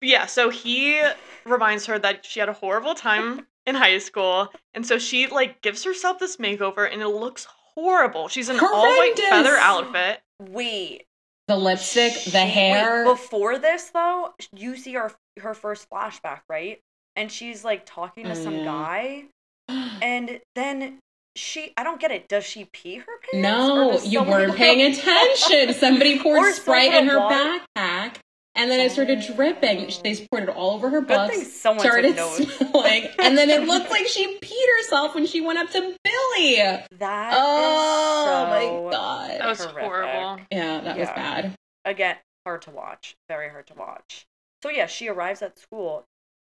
Yeah, 0.00 0.26
so 0.26 0.50
he 0.50 1.02
reminds 1.44 1.86
her 1.86 1.98
that 1.98 2.24
she 2.24 2.38
had 2.38 2.48
a 2.48 2.52
horrible 2.52 2.94
time 2.94 3.48
in 3.66 3.74
high 3.74 3.98
school, 3.98 4.52
and 4.72 4.86
so 4.86 4.96
she 4.98 5.26
like 5.26 5.60
gives 5.62 5.82
herself 5.82 6.20
this 6.20 6.36
makeover, 6.36 6.88
and 6.90 7.02
it 7.02 7.08
looks 7.08 7.48
horrible. 7.74 8.28
She's 8.28 8.48
in 8.48 8.56
an 8.56 8.64
all 8.64 8.84
white 8.84 9.18
feather 9.18 9.56
outfit. 9.56 10.20
Wait, 10.40 11.06
The 11.48 11.56
lipstick, 11.56 12.12
she- 12.12 12.30
the 12.30 12.38
wait, 12.38 12.48
hair. 12.50 13.04
before 13.04 13.58
this 13.58 13.90
though, 13.90 14.34
you 14.54 14.76
see 14.76 14.92
her 14.92 15.10
her 15.40 15.54
first 15.54 15.90
flashback, 15.90 16.42
right? 16.48 16.80
And 17.18 17.32
she's 17.32 17.64
like 17.64 17.82
talking 17.84 18.24
to 18.24 18.30
Oh, 18.30 18.34
some 18.34 18.54
yeah. 18.58 18.64
guy, 18.64 19.24
and 20.02 20.40
then 20.54 21.00
she 21.34 21.72
I 21.76 21.82
don't 21.82 22.00
get 22.00 22.10
it. 22.12 22.28
Does 22.28 22.44
she 22.44 22.66
pee 22.72 22.96
her 22.96 23.12
pants? 23.32 23.34
no, 23.42 23.98
you 24.02 24.22
weren't 24.22 24.54
paying 24.62 24.80
attention. 24.94 25.74
Somebody 25.74 26.18
poured 26.22 26.54
Sprite 26.54 26.94
in 26.94 27.06
her 27.08 27.18
water- 27.18 27.58
backpack, 27.76 28.16
and 28.54 28.70
then 28.70 28.80
it 28.80 28.92
started 28.92 29.18
oh. 29.28 29.34
dripping. 29.34 29.90
They 30.04 30.26
poured 30.30 30.44
it 30.44 30.48
all 30.50 30.74
over 30.74 30.90
her 30.90 31.00
Good 31.00 31.08
books. 31.08 31.34
thing 31.36 31.44
someone 31.44 31.84
took 31.84 31.92
started 31.92 32.16
smelling, 32.70 33.08
and 33.18 33.36
then 33.36 33.50
it 33.50 33.64
looked 33.66 33.90
like 33.90 34.06
she 34.06 34.38
peed 34.38 34.66
herself 34.78 35.14
when 35.16 35.26
she 35.26 35.40
went 35.40 35.58
up 35.58 35.70
to 35.70 35.80
Billy. 36.04 36.56
That 36.98 37.32
is 37.32 37.38
Oh 37.40 38.24
so 38.26 38.86
my 38.86 38.90
god. 38.96 39.30
That 39.40 39.46
was 39.48 39.58
horrific. 39.64 39.82
horrible. 39.82 40.40
Yeah, 40.52 40.80
that 40.82 40.96
was 40.98 41.08
bad. 41.08 41.54
Again, 41.84 42.16
hard 42.46 42.62
to 42.62 42.70
watch. 42.70 43.16
Very 43.28 43.48
hard 43.50 43.66
to 43.68 43.74
watch. 43.74 44.24
So 44.62 44.70
yeah, 44.70 44.86
she 44.86 45.08
arrives 45.08 45.42
at 45.42 45.58
school. 45.58 46.04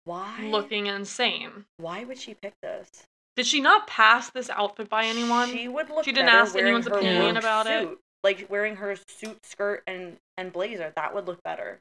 Why? 0.10 0.50
Looking 0.50 0.88
insane. 0.88 1.66
Why 1.78 2.04
would 2.04 2.18
she 2.18 2.34
pick 2.34 2.56
this? 2.64 2.90
Did 3.36 3.46
she 3.46 3.60
not 3.62 3.86
pass 3.86 4.32
this 4.32 4.50
outfit 4.50 4.90
by 4.90 5.06
anyone? 5.06 5.52
She 5.52 5.68
would 5.68 5.88
look 5.92 6.04
She 6.04 6.12
didn't 6.12 6.30
ask 6.30 6.56
anyone's 6.56 6.88
opinion 6.88 7.36
work 7.36 7.44
about 7.44 7.68
it? 7.68 7.90
Like 8.24 8.48
wearing 8.50 8.78
her 8.78 8.96
suit, 9.08 9.46
skirt, 9.46 9.84
and 9.86 10.18
and 10.36 10.52
blazer. 10.52 10.92
That 10.96 11.14
would 11.14 11.28
look 11.28 11.44
better. 11.44 11.80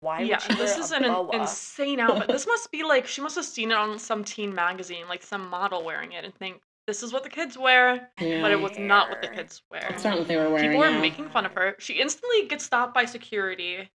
Why 0.00 0.20
yeah, 0.20 0.34
would 0.34 0.42
she 0.42 0.54
this 0.56 0.76
wear 0.76 0.80
is 0.80 0.92
a 0.92 0.96
an 0.96 1.04
in- 1.04 1.12
boa? 1.12 1.40
insane 1.40 2.00
outfit. 2.00 2.28
this 2.28 2.46
must 2.46 2.70
be 2.70 2.82
like 2.82 3.06
she 3.06 3.22
must 3.22 3.36
have 3.36 3.46
seen 3.46 3.70
it 3.70 3.78
on 3.78 3.98
some 3.98 4.24
teen 4.24 4.54
magazine, 4.54 5.08
like 5.08 5.22
some 5.22 5.48
model 5.48 5.82
wearing 5.82 6.12
it, 6.12 6.22
and 6.26 6.34
think 6.34 6.60
this 6.86 7.02
is 7.02 7.14
what 7.14 7.22
the 7.22 7.30
kids 7.30 7.56
wear, 7.56 8.10
Yeah. 8.20 8.42
but 8.42 8.50
it 8.50 8.60
was 8.60 8.78
not 8.78 9.08
what 9.08 9.22
the 9.22 9.28
kids 9.28 9.62
wear. 9.70 9.86
That's 9.88 10.04
not 10.04 10.18
what 10.18 10.28
they 10.28 10.36
were 10.36 10.50
wearing. 10.50 10.68
People 10.70 10.84
are 10.84 10.90
yeah. 10.90 11.00
making 11.00 11.30
fun 11.30 11.46
of 11.46 11.52
her. 11.54 11.76
She 11.78 11.94
instantly 11.94 12.46
gets 12.46 12.64
stopped 12.64 12.92
by 12.92 13.06
security, 13.06 13.88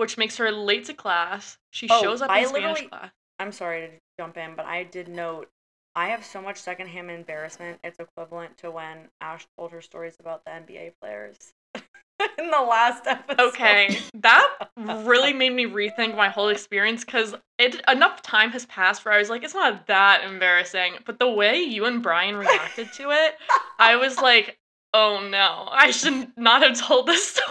which 0.00 0.16
makes 0.16 0.38
her 0.38 0.50
late 0.50 0.86
to 0.86 0.94
class. 0.94 1.58
She 1.70 1.86
Oh, 1.90 2.02
shows 2.02 2.22
up 2.22 2.30
I 2.30 2.40
in 2.40 2.48
Spanish 2.48 2.88
class. 2.88 3.10
I'm 3.38 3.52
sorry 3.52 3.82
to 3.82 3.92
jump 4.18 4.38
in, 4.38 4.56
but 4.56 4.64
I 4.64 4.84
did 4.84 5.08
note 5.08 5.50
I 5.94 6.08
have 6.08 6.24
so 6.24 6.40
much 6.40 6.56
secondhand 6.56 7.10
embarrassment. 7.10 7.80
It's 7.84 7.98
equivalent 7.98 8.56
to 8.58 8.70
when 8.70 9.08
Ash 9.20 9.46
told 9.58 9.72
her 9.72 9.82
stories 9.82 10.16
about 10.18 10.44
the 10.44 10.52
NBA 10.52 10.92
players 11.02 11.52
in 11.74 12.50
the 12.50 12.60
last 12.60 13.06
episode. 13.06 13.48
Okay, 13.48 13.98
that 14.14 14.68
really 14.76 15.32
made 15.32 15.52
me 15.52 15.66
rethink 15.66 16.16
my 16.16 16.28
whole 16.28 16.48
experience 16.48 17.04
because 17.04 17.34
it 17.58 17.80
enough 17.86 18.22
time 18.22 18.50
has 18.52 18.64
passed 18.66 19.04
where 19.04 19.12
I 19.12 19.18
was 19.18 19.28
like, 19.28 19.44
it's 19.44 19.54
not 19.54 19.86
that 19.88 20.24
embarrassing. 20.24 20.94
But 21.04 21.18
the 21.18 21.30
way 21.30 21.58
you 21.58 21.84
and 21.84 22.02
Brian 22.02 22.36
reacted 22.36 22.92
to 22.94 23.10
it, 23.10 23.34
I 23.78 23.96
was 23.96 24.16
like, 24.22 24.58
oh 24.94 25.28
no, 25.28 25.68
I 25.70 25.90
should 25.90 26.32
not 26.38 26.62
have 26.62 26.78
told 26.78 27.06
this 27.06 27.34
story. 27.34 27.50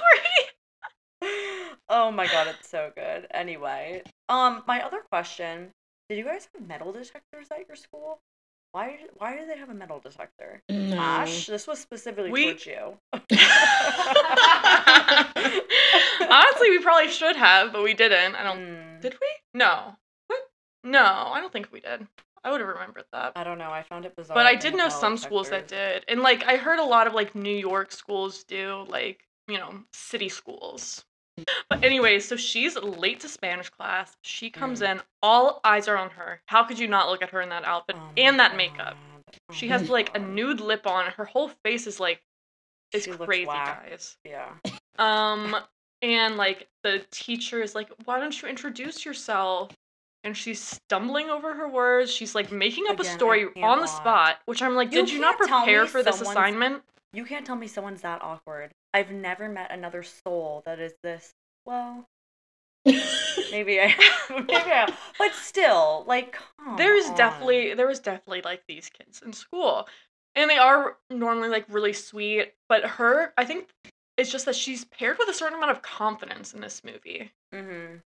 Oh 1.90 2.12
my 2.12 2.28
god, 2.28 2.48
it's 2.48 2.70
so 2.70 2.92
good. 2.96 3.28
Anyway, 3.32 4.04
um, 4.30 4.64
my 4.68 4.82
other 4.86 5.02
question: 5.12 5.72
Did 6.10 6.18
you 6.18 6.26
guys 6.26 6.48
have 6.54 6.68
metal 6.68 6.92
detectors 6.92 7.48
at 7.52 7.68
your 7.68 7.76
school? 7.76 8.20
Why? 8.72 8.98
did- 8.98 9.10
Why 9.18 9.36
do 9.38 9.46
they 9.48 9.58
have 9.58 9.70
a 9.70 9.74
metal 9.74 10.00
detector? 10.00 10.62
No. 10.70 10.96
Ash, 10.98 11.48
this 11.48 11.66
was 11.68 11.80
specifically 11.80 12.32
We- 12.32 12.46
towards 12.46 12.66
you. 12.66 12.98
Honestly, 16.32 16.70
we 16.70 16.80
probably 16.80 17.10
should 17.10 17.36
have, 17.36 17.72
but 17.74 17.84
we 17.84 17.94
didn't. 17.94 18.36
I 18.36 18.44
don't. 18.44 18.60
Hmm, 18.60 19.00
Did 19.02 19.14
we? 19.14 19.28
No. 19.54 19.96
What? 20.28 20.40
No, 20.84 21.04
I 21.04 21.40
don't 21.42 21.52
think 21.52 21.70
we 21.72 21.80
did. 21.80 22.06
I 22.44 22.52
would 22.52 22.62
have 22.62 22.70
remembered 22.70 23.04
that. 23.12 23.34
I 23.36 23.44
don't 23.44 23.58
know. 23.58 23.72
I 23.72 23.84
found 23.84 24.06
it 24.06 24.16
bizarre. 24.16 24.36
But 24.36 24.46
I 24.46 24.56
did 24.56 24.76
know 24.76 24.88
some 24.90 25.18
schools 25.18 25.50
that 25.50 25.68
did. 25.68 26.06
And 26.08 26.22
like 26.22 26.44
I 26.46 26.56
heard 26.58 26.80
a 26.80 26.86
lot 26.86 27.08
of 27.08 27.14
like 27.14 27.36
New 27.36 27.56
York 27.56 27.92
schools 27.92 28.44
do, 28.46 28.86
like, 28.88 29.28
you 29.48 29.58
know, 29.58 29.80
city 29.94 30.30
schools. 30.30 31.04
But 31.70 31.84
anyway, 31.84 32.20
so 32.20 32.36
she's 32.36 32.76
late 32.78 33.20
to 33.22 33.30
Spanish 33.30 33.70
class. 33.70 34.16
She 34.22 34.50
comes 34.50 34.82
Mm. 34.82 34.92
in, 34.92 35.02
all 35.22 35.62
eyes 35.64 35.88
are 35.88 35.98
on 35.98 36.10
her. 36.12 36.42
How 36.48 36.64
could 36.64 36.80
you 36.80 36.88
not 36.88 37.10
look 37.10 37.22
at 37.22 37.30
her 37.30 37.42
in 37.42 37.50
that 37.50 37.64
outfit 37.66 37.96
Oh 37.98 38.12
and 38.18 38.40
that 38.40 38.56
makeup? 38.56 38.98
She 39.52 39.68
has 39.68 39.90
like 39.90 40.16
a 40.16 40.20
nude 40.20 40.60
lip 40.60 40.88
on. 40.88 41.06
Her 41.12 41.26
whole 41.26 41.50
face 41.64 41.86
is 41.88 42.00
like 42.00 42.22
it's 42.92 43.06
She 43.06 43.12
crazy, 43.12 43.46
guys. 43.46 44.18
Yeah. 44.24 44.50
Um, 44.98 45.56
and 46.02 46.38
like 46.38 46.68
the 46.84 47.06
teacher 47.12 47.62
is 47.62 47.76
like, 47.76 47.90
"Why 48.06 48.20
don't 48.20 48.42
you 48.42 48.48
introduce 48.48 49.06
yourself?" 49.06 49.72
And 50.24 50.36
she's 50.36 50.60
stumbling 50.62 51.30
over 51.30 51.54
her 51.54 51.68
words. 51.68 52.12
She's 52.12 52.34
like 52.36 52.52
making 52.52 52.88
up 52.88 53.00
Again, 53.00 53.12
a 53.12 53.16
story 53.16 53.48
on 53.64 53.80
the 53.80 53.88
spot, 53.88 54.40
which 54.46 54.62
I'm 54.62 54.76
like, 54.76 54.92
You 54.92 55.02
"Did 55.02 55.12
you 55.12 55.20
not 55.20 55.38
prepare 55.38 55.86
for 55.86 56.02
this 56.04 56.22
assignment?" 56.22 56.84
You 57.14 57.26
can't 57.26 57.46
tell 57.46 57.56
me 57.56 57.68
someone's 57.68 58.02
that 58.02 58.22
awkward. 58.22 58.72
I've 58.94 59.12
never 59.12 59.50
met 59.50 59.72
another 59.72 60.04
soul 60.04 60.62
that 60.66 60.80
is 60.80 60.94
this. 61.04 61.34
Well, 61.66 62.08
maybe 62.86 63.80
I, 63.80 63.96
maybe 64.30 64.52
I, 64.54 64.94
but 65.18 65.34
still, 65.34 66.04
like, 66.08 66.34
come 66.34 66.78
There's 66.78 67.06
on. 67.10 67.16
definitely 67.16 67.74
there 67.74 67.88
was 67.88 68.00
definitely 68.00 68.42
like 68.42 68.64
these 68.68 68.90
kids 68.90 69.22
in 69.24 69.34
school, 69.34 69.88
and 70.36 70.50
they 70.50 70.58
are 70.58 70.98
normally 71.10 71.50
like 71.50 71.66
really 71.70 71.94
sweet. 71.94 72.54
But 72.68 72.86
her, 72.86 73.34
I 73.38 73.46
think 73.46 73.70
it's 74.18 74.32
just 74.32 74.46
that 74.46 74.56
she's 74.56 74.86
paired 74.86 75.18
with 75.18 75.30
a 75.30 75.34
certain 75.34 75.58
amount 75.58 75.72
of 75.72 75.82
confidence 75.82 76.54
in 76.54 76.62
this 76.62 76.84
movie. 76.84 77.32
hmm 77.54 77.98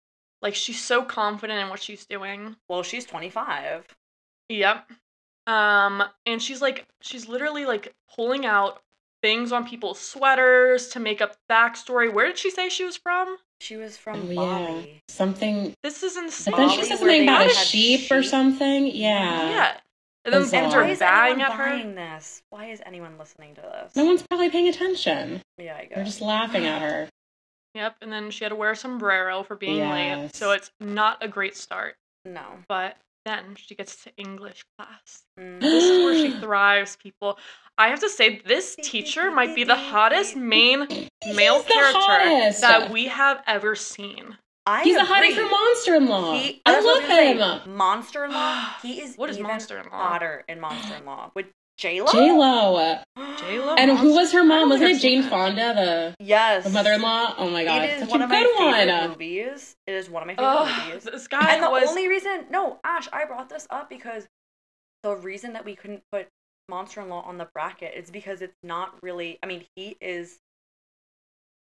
Like 0.42 0.56
she's 0.56 0.84
so 0.84 1.04
confident 1.04 1.60
in 1.60 1.70
what 1.70 1.82
she's 1.82 2.06
doing. 2.06 2.56
Well, 2.70 2.84
she's 2.84 3.06
25. 3.06 3.86
Yep. 4.50 4.92
Um, 5.48 6.04
and 6.26 6.42
she's 6.42 6.62
like, 6.62 6.86
she's 7.02 7.28
literally 7.28 7.66
like 7.66 7.94
pulling 8.16 8.46
out 8.46 8.82
things 9.24 9.52
on 9.52 9.66
people's 9.66 10.00
sweaters 10.00 10.90
to 10.90 11.00
make 11.00 11.22
up 11.22 11.36
backstory. 11.50 12.14
Where 12.14 12.28
did 12.28 12.38
she 12.38 12.52
say 12.52 12.70
she 12.70 12.84
was 12.86 12.98
from? 12.98 13.38
She 13.62 13.78
was 13.78 13.98
from 13.98 14.28
Oh, 14.28 14.30
yeah. 14.32 14.36
Bali. 14.36 15.02
Something. 15.08 15.74
This 15.82 16.04
is 16.04 16.18
insane. 16.18 16.52
But 16.52 16.58
then 16.58 16.70
she 16.70 16.76
Bali 16.76 16.88
said 16.90 17.00
where 17.02 17.10
something 17.10 17.24
about 17.24 17.42
a 17.42 17.56
had 17.56 17.66
sheep, 17.66 18.12
or 18.12 18.22
something. 18.22 18.88
Yeah. 18.88 19.50
yeah. 19.50 19.78
And 20.26 20.34
then 20.34 20.42
Bizarre. 20.44 20.62
kids 20.62 20.74
Why 20.74 20.80
are 20.82 20.90
is 20.92 21.00
banging 21.00 21.32
anyone 21.42 21.52
at 21.52 21.58
her. 21.58 21.64
buying 21.66 21.96
this? 21.96 22.44
Why 22.50 22.66
is 22.68 22.82
anyone 22.86 23.18
listening 23.18 23.56
to 23.56 23.62
this? 23.62 23.96
No 23.96 24.06
one's 24.06 24.24
probably 24.30 24.50
paying 24.50 24.68
attention. 24.68 25.42
Yeah, 25.58 25.78
I 25.78 25.86
guess. 25.86 25.96
They're 25.96 26.06
just 26.06 26.22
laughing 26.22 26.66
at 26.66 26.82
her. 26.82 27.10
Yep. 27.76 27.96
And 28.04 28.12
then 28.14 28.30
she 28.30 28.44
had 28.46 28.50
to 28.50 28.56
wear 28.56 28.70
a 28.70 28.76
sombrero 28.76 29.42
for 29.42 29.56
being 29.56 29.80
late. 29.90 30.36
So 30.36 30.52
it's 30.52 30.70
not 30.80 31.24
a 31.24 31.28
great 31.28 31.58
start. 31.58 31.96
No. 32.24 32.44
But 32.70 32.98
then 33.26 33.56
she 33.56 33.76
gets 33.76 34.04
to 34.04 34.16
English 34.18 34.64
class. 34.78 35.24
Mm. 35.40 35.60
This 35.62 35.84
is 35.84 36.04
where 36.04 36.16
she 36.16 36.32
thrives, 36.40 36.96
people. 36.96 37.38
I 37.78 37.88
have 37.88 38.00
to 38.02 38.10
say, 38.10 38.42
this 38.46 38.76
teacher 38.84 39.32
might 39.32 39.56
be 39.56 39.64
the 39.64 39.76
hottest 39.76 40.36
main 40.36 40.88
male 41.34 41.64
character 41.64 42.00
hottest. 42.00 42.62
that 42.62 42.92
we 42.92 43.06
have 43.08 43.42
ever 43.48 43.76
seen. 43.76 44.38
I 44.66 44.84
He's 44.84 44.96
a 44.96 45.02
hottie 45.02 45.34
from 45.36 45.50
Monster 45.52 45.96
in 45.96 46.06
Law. 46.08 46.34
He, 46.36 46.62
I 46.66 46.80
love 46.80 47.64
him. 47.66 47.76
Monster 47.76 48.24
in 48.26 48.32
Law. 48.32 48.66
He 48.82 49.02
is 49.02 49.16
What 49.18 49.30
is 49.30 49.38
even 49.38 49.50
Monster 49.50 49.80
in 49.80 49.86
Law? 49.86 49.98
hotter 49.98 50.46
in 50.48 50.60
Monster 50.60 50.96
in 50.96 51.06
Law 51.06 51.32
with 51.36 51.48
J 51.78 52.02
Lo. 52.02 52.12
J 52.12 52.32
Lo. 52.32 53.00
J-Lo? 53.38 53.76
And 53.76 53.98
who 53.98 54.14
was 54.14 54.32
her 54.32 54.44
mom? 54.44 54.70
Wasn't 54.70 54.90
it 54.92 55.00
Jane. 55.02 55.24
Fonda, 55.24 55.74
the, 55.74 56.16
Yes. 56.24 56.64
the 56.66 56.70
mother-in-law? 56.70 57.36
Oh 57.38 57.50
my 57.50 57.64
god, 57.66 57.82
It 57.84 57.90
is 57.96 58.00
such 58.02 58.10
one 58.12 58.22
a 58.22 58.24
of 58.26 58.30
my 58.30 58.44
favorite 58.44 58.88
one. 59.00 59.10
movies. 59.10 59.76
It 59.88 59.94
is 59.94 60.10
one 60.10 60.22
of 60.24 60.28
my 60.28 60.36
favorite 60.36 60.50
Ugh, 60.50 60.88
movies. 60.88 61.04
this 61.04 61.28
guy 61.28 61.54
And 61.54 61.64
the 61.64 61.70
was. 61.70 61.90
only 61.90 62.08
reason, 62.08 62.46
no, 62.50 62.80
Ash, 62.84 63.10
I 63.12 63.26
brought 63.26 63.50
this 63.50 63.68
up 63.70 63.90
because 63.90 64.28
the 65.02 65.16
reason 65.16 65.54
that 65.54 65.66
we 65.66 65.76
couldn't 65.76 66.04
put 66.12 66.28
Monster 66.70 67.02
in 67.02 67.10
Law 67.10 67.22
on 67.24 67.38
the 67.38 67.50
bracket 67.54 67.94
is 67.96 68.10
because 68.12 68.42
it's 68.42 68.56
not 68.64 68.94
really. 69.04 69.38
I 69.44 69.48
mean, 69.48 69.66
he 69.76 69.98
is 70.00 70.38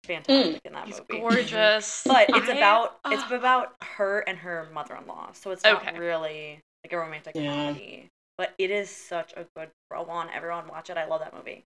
fantastic 0.04 0.56
mm. 0.62 0.66
in 0.66 0.72
that 0.74 0.86
He's 0.86 1.00
movie. 1.08 1.20
gorgeous. 1.22 2.02
But 2.06 2.26
it's 2.28 2.48
I- 2.48 2.54
about 2.56 2.98
it's 3.06 3.30
about 3.32 3.74
her 3.82 4.20
and 4.20 4.38
her 4.38 4.68
mother-in-law, 4.74 5.32
so 5.32 5.50
it's 5.52 5.64
not 5.64 5.82
Okay. 5.86 5.98
really 5.98 6.60
like 6.84 6.92
a 6.92 6.98
romantic 6.98 7.34
Yeah. 7.34 7.54
comedy. 7.54 8.10
But 8.36 8.54
it 8.58 8.70
is 8.70 8.90
such 8.90 9.32
a 9.36 9.46
good 9.56 9.70
throw 9.88 10.04
on. 10.06 10.28
Everyone 10.34 10.66
watch 10.68 10.90
it. 10.90 10.96
I 10.96 11.06
love 11.06 11.20
that 11.20 11.34
movie. 11.34 11.64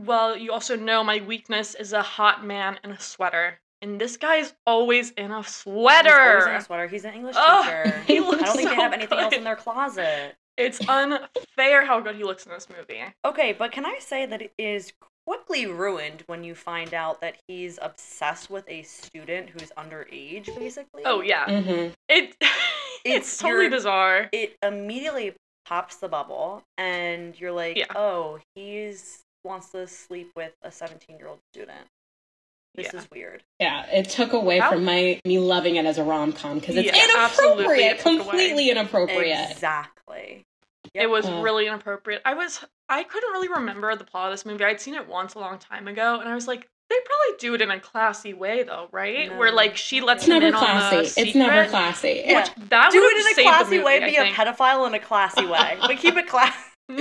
Well, 0.00 0.36
you 0.36 0.50
also 0.52 0.76
know 0.76 1.04
my 1.04 1.20
weakness 1.20 1.74
is 1.74 1.92
a 1.92 2.02
hot 2.02 2.44
man 2.44 2.78
in 2.82 2.90
a 2.90 3.00
sweater. 3.00 3.58
And 3.82 4.00
this 4.00 4.16
guy 4.16 4.36
is 4.36 4.54
always 4.66 5.10
in 5.10 5.30
a 5.30 5.42
He's 5.42 5.62
always 5.66 5.84
sweater. 6.04 6.48
in 6.48 6.54
a 6.56 6.60
sweater. 6.62 6.86
He's 6.88 7.04
an 7.04 7.14
English 7.14 7.36
Ugh, 7.38 7.64
teacher. 7.64 8.02
he 8.06 8.20
looks 8.20 8.42
I 8.42 8.46
don't 8.46 8.56
think 8.56 8.68
so 8.70 8.74
they 8.74 8.80
have 8.80 8.92
anything 8.94 9.18
else 9.18 9.34
in 9.34 9.44
their 9.44 9.56
closet. 9.56 10.34
It's 10.56 10.80
unfair 10.88 11.84
how 11.84 12.00
good 12.00 12.16
he 12.16 12.24
looks 12.24 12.46
in 12.46 12.52
this 12.52 12.68
movie. 12.74 13.02
Okay, 13.24 13.52
but 13.52 13.72
can 13.72 13.84
I 13.84 13.98
say 13.98 14.24
that 14.24 14.40
it 14.40 14.52
is 14.56 14.92
quickly 15.26 15.66
ruined 15.66 16.22
when 16.26 16.44
you 16.44 16.54
find 16.54 16.94
out 16.94 17.20
that 17.20 17.36
he's 17.48 17.78
obsessed 17.82 18.50
with 18.50 18.64
a 18.68 18.82
student 18.84 19.50
who's 19.50 19.70
underage, 19.76 20.46
basically? 20.58 21.02
Oh 21.04 21.20
yeah, 21.20 21.46
Mm-hmm. 21.46 21.92
it 22.08 22.36
it's, 22.40 22.46
It's 23.04 23.38
totally 23.38 23.62
your- 23.64 23.70
bizarre. 23.72 24.28
It 24.32 24.56
immediately 24.62 25.34
pops 25.64 25.96
the 25.96 26.08
bubble, 26.08 26.62
and 26.78 27.38
you're 27.40 27.52
like, 27.52 27.76
Yeah. 27.76 27.86
oh, 27.94 28.38
he's 28.54 29.20
wants 29.44 29.68
to 29.70 29.86
sleep 29.86 30.30
with 30.34 30.52
a 30.62 30.72
17 30.72 31.18
year 31.18 31.28
old 31.28 31.38
student. 31.52 31.86
This 32.74 32.92
Yeah. 32.92 33.00
is 33.00 33.10
weird. 33.10 33.42
Yeah, 33.60 33.86
it 33.90 34.08
took 34.08 34.32
away 34.32 34.58
How- 34.58 34.70
from 34.70 34.84
my 34.84 35.20
me 35.24 35.38
loving 35.38 35.76
it 35.76 35.84
as 35.86 35.98
a 35.98 36.02
rom 36.02 36.32
com 36.32 36.58
because 36.58 36.76
it's 36.76 36.86
Yeah, 36.86 37.04
inappropriate, 37.04 37.98
it 37.98 38.06
away. 38.06 38.16
completely 38.16 38.70
inappropriate. 38.70 39.50
Exactly. 39.50 40.44
It 40.94 41.08
was 41.08 41.28
really 41.30 41.66
inappropriate. 41.66 42.22
I 42.24 42.34
was 42.34 42.64
I 42.88 43.02
couldn't 43.04 43.30
really 43.32 43.48
remember 43.48 43.94
the 43.96 44.04
plot 44.04 44.26
of 44.28 44.32
this 44.32 44.44
movie. 44.44 44.64
I'd 44.64 44.80
seen 44.80 44.94
it 44.94 45.06
once 45.08 45.34
a 45.34 45.38
long 45.38 45.58
time 45.58 45.88
ago, 45.88 46.20
and 46.20 46.28
I 46.28 46.34
was 46.34 46.46
like, 46.48 46.68
they 46.90 46.96
probably 47.04 47.38
do 47.38 47.54
it 47.54 47.62
in 47.62 47.70
a 47.70 47.80
classy 47.80 48.34
way 48.34 48.62
though, 48.62 48.88
right? 48.92 49.34
Where 49.36 49.50
like 49.52 49.76
she 49.76 50.00
lets 50.00 50.22
It's 50.24 50.28
him 50.28 50.34
never 50.40 50.46
in 50.48 50.54
on 50.54 50.60
classy. 50.60 50.96
the 51.22 51.26
It's 51.28 51.34
never 51.34 51.68
classy. 51.70 52.22
Yeah. 52.26 52.40
Which 52.42 52.68
that 52.70 52.92
Do 52.92 53.00
would 53.00 53.16
it 53.16 53.38
in 53.38 53.46
a 53.46 53.48
classy 53.48 53.70
movie, 53.78 53.84
way, 53.84 54.00
be 54.00 54.16
a 54.16 54.24
pedophile 54.32 54.86
in 54.86 54.94
a 54.94 54.98
classy 55.00 55.46
way. 55.46 55.76
But 55.80 55.96
keep 55.98 56.16
it 56.16 56.26
classy. 56.28 56.58
no, 56.88 56.96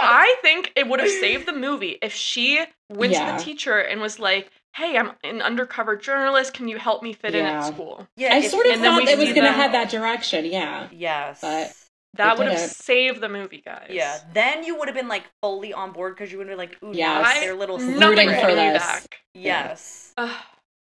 I 0.00 0.34
think 0.42 0.72
it 0.76 0.88
would 0.88 1.00
have 1.00 1.08
saved 1.08 1.46
the 1.46 1.52
movie 1.52 1.98
if 2.02 2.12
she 2.12 2.60
went 2.88 3.12
Yeah. 3.12 3.30
to 3.32 3.38
the 3.38 3.44
teacher 3.44 3.78
and 3.78 4.00
was 4.00 4.18
like, 4.18 4.50
"Hey, 4.74 4.96
I'm 4.98 5.12
an 5.22 5.40
undercover 5.40 5.94
journalist. 5.96 6.54
Can 6.54 6.66
you 6.66 6.76
help 6.78 7.02
me 7.02 7.12
fit 7.12 7.34
in 7.36 7.46
at 7.46 7.62
school?" 7.72 8.08
Yeah, 8.16 8.34
I 8.34 8.38
if- 8.38 8.50
sort 8.50 8.66
of 8.66 8.80
thought 8.80 9.02
it 9.06 9.18
was 9.18 9.28
going 9.28 9.44
to 9.44 9.52
head 9.52 9.72
that 9.74 9.90
direction. 9.90 10.44
Yeah. 10.46 10.88
Yes. 10.90 11.38
But- 11.40 11.72
That 12.14 12.38
would 12.38 12.48
have 12.48 12.58
saved 12.58 13.20
the 13.20 13.28
movie, 13.28 13.62
guys. 13.64 13.86
Yeah. 13.90 14.18
Then 14.34 14.64
you 14.64 14.76
would 14.78 14.88
have 14.88 14.96
been 14.96 15.08
like 15.08 15.24
fully 15.42 15.72
on 15.72 15.92
board 15.92 16.14
because 16.16 16.32
you 16.32 16.38
would 16.38 16.48
have 16.48 16.58
been 16.58 16.66
like, 16.68 16.76
ooh, 16.82 16.92
Yes. 16.92 17.24
yes, 17.24 17.36
I- 17.36 17.40
their 17.40 17.54
little 17.54 17.78
nothing 17.78 18.00
Rooting 18.08 18.28
secret. 18.28 18.40
for 18.40 18.46
holding 18.48 18.72
this. 18.72 18.82
back. 18.82 19.20
Yes. 19.34 20.12
Ugh. 20.16 20.36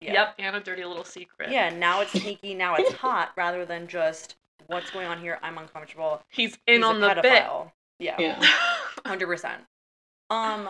Yeah. 0.02 0.14
Yep, 0.14 0.36
and 0.40 0.56
a 0.56 0.60
dirty 0.62 0.86
little 0.86 1.04
secret. 1.04 1.52
Yeah. 1.52 1.70
Now 1.72 2.00
it's 2.02 2.12
sneaky. 2.22 2.54
Now 2.54 2.76
it's 2.76 2.94
hot. 2.94 3.32
Rather 3.36 3.66
than 3.66 3.88
just 3.88 4.36
what's 4.68 4.90
going 4.92 5.08
on 5.08 5.20
here. 5.20 5.40
I'm 5.44 5.58
uncomfortable. 5.58 6.22
He's 6.30 6.58
in 6.68 6.76
He's 6.78 6.84
on 6.86 7.04
a 7.04 7.16
the 7.16 7.22
bit. 7.22 7.44
pedophile. 7.44 7.72
Yeah. 8.00 8.16
Yeah. 8.18 8.40
Hundred 9.06 9.28
percent. 9.28 9.62
Um. 10.30 10.70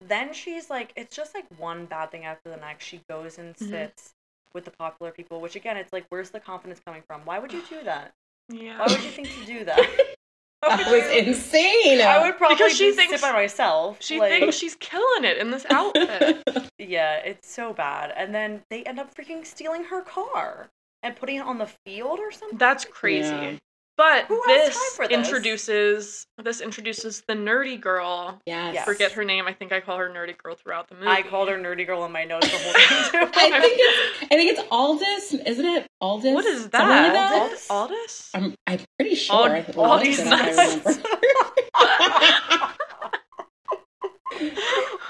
Then 0.00 0.32
she's 0.32 0.70
like, 0.70 0.92
it's 0.94 1.16
just 1.16 1.34
like 1.34 1.46
one 1.58 1.86
bad 1.86 2.12
thing 2.12 2.24
after 2.24 2.48
the 2.50 2.56
next. 2.56 2.84
She 2.84 3.00
goes 3.10 3.38
and 3.38 3.56
Mhm. 3.56 3.68
sits 3.68 4.14
with 4.54 4.64
the 4.64 4.70
popular 4.70 5.10
people, 5.10 5.40
which 5.40 5.56
again, 5.56 5.76
it's 5.76 5.92
like, 5.92 6.06
where's 6.08 6.30
the 6.30 6.38
confidence 6.38 6.80
coming 6.86 7.02
from? 7.02 7.22
Why 7.24 7.40
would 7.40 7.52
you 7.52 7.62
do 7.68 7.82
that? 7.82 8.12
Yeah. 8.48 8.78
Why 8.78 8.86
would 8.86 9.02
you 9.02 9.10
think 9.10 9.28
to 9.28 9.44
do 9.46 9.64
that? 9.64 9.78
Why 10.60 10.76
That 10.76 10.90
was 10.90 11.04
you- 11.04 11.30
insane. 11.32 12.00
I 12.00 12.18
would 12.26 12.36
probably 12.36 12.56
Because 12.56 12.76
she 12.76 12.86
just 12.86 12.98
thinks- 12.98 13.12
sit 13.20 13.22
by 13.22 13.32
myself. 13.32 13.98
She 14.00 14.18
like, 14.18 14.30
thinks 14.32 14.56
she's 14.56 14.74
killing 14.74 15.24
it 15.24 15.38
in 15.38 15.50
this 15.50 15.64
outfit. 15.70 16.42
Yeah, 16.80 17.16
it's 17.16 17.50
so 17.52 17.72
bad. 17.74 18.12
And 18.16 18.34
then 18.34 18.62
they 18.70 18.82
end 18.84 18.98
up 19.00 19.12
freaking 19.14 19.44
stealing 19.44 19.84
her 19.84 20.00
car 20.02 20.68
and 21.02 21.14
putting 21.16 21.36
it 21.36 21.40
on 21.44 21.58
the 21.58 21.66
field 21.84 22.18
or 22.20 22.30
something. 22.32 22.56
That's 22.56 22.84
crazy. 22.84 23.28
Yeah. 23.28 23.56
But 23.98 24.28
this, 24.46 24.96
time 24.96 25.08
this? 25.08 25.18
introduces 25.18 26.24
this 26.42 26.60
introduces 26.60 27.22
the 27.26 27.34
nerdy 27.34 27.78
girl. 27.80 28.40
Yes. 28.46 28.72
Yes. 28.74 28.84
Forget 28.84 29.10
her 29.12 29.24
name. 29.24 29.46
I 29.48 29.52
think 29.52 29.72
I 29.72 29.80
call 29.80 29.98
her 29.98 30.08
nerdy 30.08 30.38
girl 30.38 30.54
throughout 30.54 30.88
the 30.88 30.94
movie. 30.94 31.08
I 31.08 31.22
called 31.22 31.48
her 31.48 31.56
nerdy 31.58 31.84
girl 31.84 32.04
in 32.04 32.12
my 32.12 32.24
notes 32.24 32.48
the 32.48 32.56
whole 32.58 32.72
time 32.72 33.30
too. 33.32 33.40
I 33.40 33.60
think 33.60 33.74
it's 33.76 34.22
I 34.22 34.26
think 34.36 34.56
it's 34.56 34.62
Aldys, 34.70 35.46
isn't 35.46 35.66
it? 35.66 35.86
Aldys. 36.00 36.32
What 36.32 36.44
is 36.46 36.60
Something 36.62 36.80
like 36.80 37.12
that? 37.12 37.50
Aldys? 37.52 37.66
Aldys? 37.68 38.30
I'm 38.34 38.54
I'm 38.68 38.78
pretty 38.98 39.16
sure. 39.16 39.34
Ald- 39.36 39.50
I 39.50 39.62
think 39.62 39.76
Aldys 39.76 40.00
Aldys, 40.00 40.18
if 40.20 40.26
I 40.26 40.30
nuts. 40.30 40.86
remember. 40.86 41.02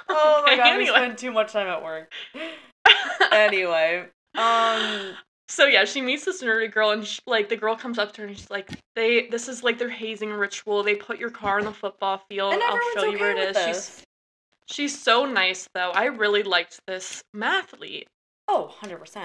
oh 0.08 0.42
my 0.46 0.56
god, 0.56 0.66
anyway. 0.66 0.78
we 0.78 0.86
spend 0.86 1.18
too 1.18 1.30
much 1.30 1.52
time 1.52 1.66
at 1.66 1.82
work. 1.84 2.10
Anyway, 3.32 4.06
um, 4.36 5.12
so 5.48 5.66
yeah, 5.66 5.84
she 5.84 6.00
meets 6.00 6.24
this 6.24 6.42
nerdy 6.42 6.70
girl, 6.72 6.90
and 6.90 7.06
sh 7.06 7.20
like 7.26 7.48
the 7.48 7.56
girl 7.56 7.74
comes 7.76 7.98
up 7.98 8.12
to 8.14 8.22
her 8.22 8.28
and 8.28 8.36
she's 8.36 8.50
like, 8.50 8.68
"They, 8.96 9.26
this 9.28 9.48
is 9.48 9.62
like 9.62 9.78
their 9.78 9.88
hazing 9.88 10.30
ritual. 10.32 10.82
They 10.82 10.94
put 10.94 11.18
your 11.18 11.30
car 11.30 11.58
on 11.58 11.64
the 11.64 11.72
football 11.72 12.22
field. 12.28 12.54
and 12.54 12.62
I'll 12.62 12.76
everyone's 12.76 12.94
show 12.94 13.04
you 13.12 13.18
where 13.18 13.32
it 13.36 13.38
is." 13.38 13.56
with. 13.56 13.66
She's 13.76 14.04
she's 14.92 15.02
so 15.02 15.24
nice 15.26 15.68
though. 15.74 15.90
I 15.90 16.04
really 16.06 16.42
liked 16.42 16.78
this 16.86 17.22
mathlete. 17.34 18.04
Oh, 18.50 18.74
100%. 18.82 19.20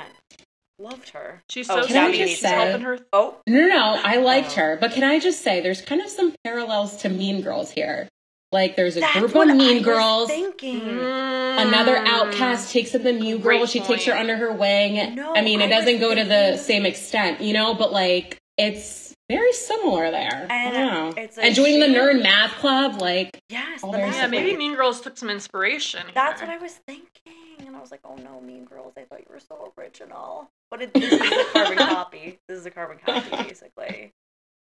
Loved 0.80 1.10
her. 1.10 1.42
She's 1.50 1.70
Oh, 1.70 1.82
so 1.82 1.88
can 1.88 1.98
I 1.98 2.08
sweet. 2.10 2.18
just 2.18 2.30
She's 2.32 2.40
say- 2.42 2.50
helping 2.50 2.82
her. 2.82 3.00
Oh, 3.14 3.38
No, 3.48 3.60
no, 3.62 3.68
no. 3.68 4.02
I 4.04 4.18
liked 4.18 4.52
Oh. 4.58 4.62
her, 4.62 4.78
but 4.82 4.92
can 4.92 5.04
I 5.04 5.20
just 5.20 5.42
say 5.42 5.62
there's 5.62 5.82
kind 5.82 6.02
of 6.02 6.10
some 6.10 6.34
parallels 6.44 6.98
to 6.98 7.10
Mean 7.10 7.42
Girls 7.42 7.72
here. 7.72 8.10
Like 8.54 8.76
there's 8.76 8.96
a 8.96 9.00
that's 9.02 9.18
group 9.20 9.36
of 9.36 9.48
Mean 9.48 9.80
I 9.80 9.82
Girls. 9.82 10.30
thinking. 10.30 10.82
Another 10.82 11.96
Mm. 11.98 12.08
outcast 12.08 12.72
takes 12.72 12.94
up 12.96 13.02
the 13.04 13.12
Mean 13.14 13.38
Girl. 13.38 13.58
Great 13.58 13.70
She 13.70 13.80
takes 13.80 14.06
her 14.06 14.14
under 14.14 14.38
her 14.38 14.52
wing. 14.54 15.16
No, 15.16 15.36
I 15.36 15.42
mean, 15.42 15.60
it 15.60 15.66
I 15.66 15.70
doesn't 15.70 16.00
go 16.00 16.14
to 16.14 16.24
the 16.24 16.58
same 16.58 16.86
extent, 16.86 17.42
you 17.42 17.54
know, 17.54 17.74
but 17.74 17.92
like 17.92 18.38
it's 18.58 19.16
very 19.30 19.52
similar 19.54 20.12
there. 20.12 20.46
I 20.50 20.54
And 20.56 20.74
don't 20.74 21.16
know. 21.16 21.22
it's 21.24 21.38
and 21.40 21.56
joining 21.56 21.80
the 21.80 21.88
shame- 21.88 21.96
nerd 21.96 22.22
math 22.22 22.52
club, 22.58 23.02
like 23.02 23.42
Yes, 23.50 23.80
Oh, 23.84 23.92
the 23.92 23.98
there's 23.98 24.16
Yeah, 24.16 24.28
maybe 24.28 24.56
Mean 24.56 24.76
Girls 24.76 25.02
took 25.02 25.18
some 25.18 25.30
inspiration. 25.32 26.06
That's 26.14 26.40
here. 26.40 26.50
what 26.50 26.60
I 26.60 26.62
was 26.62 26.74
thinking. 26.88 27.34
And 27.66 27.76
I 27.76 27.82
was 27.82 27.90
like, 27.92 28.02
oh 28.06 28.16
no, 28.18 28.40
Mean 28.42 28.66
Girls, 28.66 28.94
I 28.98 29.02
thought 29.06 29.20
you 29.22 29.26
were 29.34 29.40
so 29.40 29.74
original. 29.78 30.52
But 30.70 30.84
it, 30.84 30.94
this 30.94 31.12
is 31.12 31.22
a 31.22 31.46
carbon 31.54 31.78
copy. 31.88 32.40
This 32.48 32.60
is 32.60 32.66
a 32.68 32.72
carbon 32.72 32.98
copy, 33.04 33.30
basically. 33.48 34.12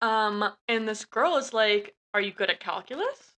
Um, 0.02 0.52
and 0.68 0.86
this 0.88 1.04
girl 1.06 1.36
is 1.36 1.52
like, 1.54 1.94
"Are 2.14 2.20
you 2.20 2.32
good 2.32 2.50
at 2.50 2.60
calculus?" 2.60 3.34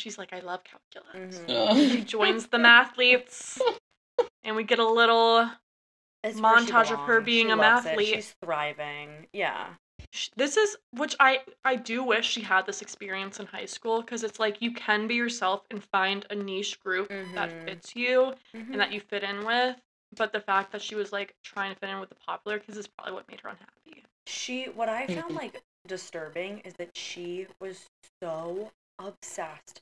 She's 0.00 0.18
like, 0.18 0.32
"I 0.32 0.40
love 0.40 0.62
calculus." 0.64 1.38
Mhm. 1.40 1.92
She 1.92 2.02
joins 2.02 2.46
the 2.46 2.58
mathletes, 2.58 3.60
and 4.44 4.56
we 4.56 4.64
get 4.64 4.78
a 4.78 4.88
little. 4.88 5.50
It's 6.22 6.38
Montage 6.38 6.90
of 6.90 7.00
her 7.00 7.20
being 7.20 7.46
She 7.46 7.52
a 7.52 7.56
loves 7.56 7.86
it. 7.86 7.96
mathlete. 7.96 8.14
She's 8.14 8.34
thriving. 8.44 9.26
Yeah. 9.32 9.74
This 10.36 10.56
is 10.56 10.76
which 10.92 11.14
I 11.20 11.42
I 11.64 11.76
do 11.76 12.02
wish 12.02 12.28
she 12.28 12.40
had 12.40 12.66
this 12.66 12.82
experience 12.82 13.38
in 13.38 13.46
high 13.46 13.66
school 13.66 14.00
because 14.00 14.24
it's 14.24 14.40
like 14.40 14.60
you 14.60 14.72
can 14.72 15.06
be 15.06 15.14
yourself 15.14 15.64
and 15.70 15.82
find 15.84 16.26
a 16.30 16.34
niche 16.34 16.80
group 16.80 17.08
that 17.34 17.50
Mhm. 17.50 17.64
fits 17.64 17.94
you 17.94 18.34
Mhm. 18.54 18.72
and 18.72 18.80
that 18.80 18.92
you 18.92 19.00
fit 19.00 19.22
in 19.22 19.44
with. 19.46 19.76
But 20.16 20.32
the 20.32 20.40
fact 20.40 20.72
that 20.72 20.82
she 20.82 20.94
was 20.94 21.12
like 21.12 21.34
trying 21.42 21.72
to 21.72 21.78
fit 21.78 21.90
in 21.90 22.00
with 22.00 22.08
the 22.08 22.16
popular 22.16 22.58
kids 22.58 22.76
is 22.76 22.88
probably 22.88 23.12
what 23.14 23.28
made 23.28 23.40
her 23.40 23.50
unhappy. 23.50 24.04
She, 24.26 24.64
what 24.68 24.88
I 24.88 25.06
found 25.06 25.32
Mhm. 25.32 25.36
like 25.36 25.62
disturbing 25.86 26.60
is 26.60 26.74
that 26.74 26.96
she 26.96 27.46
was 27.60 27.86
so 28.22 28.72
obsessed 28.98 29.80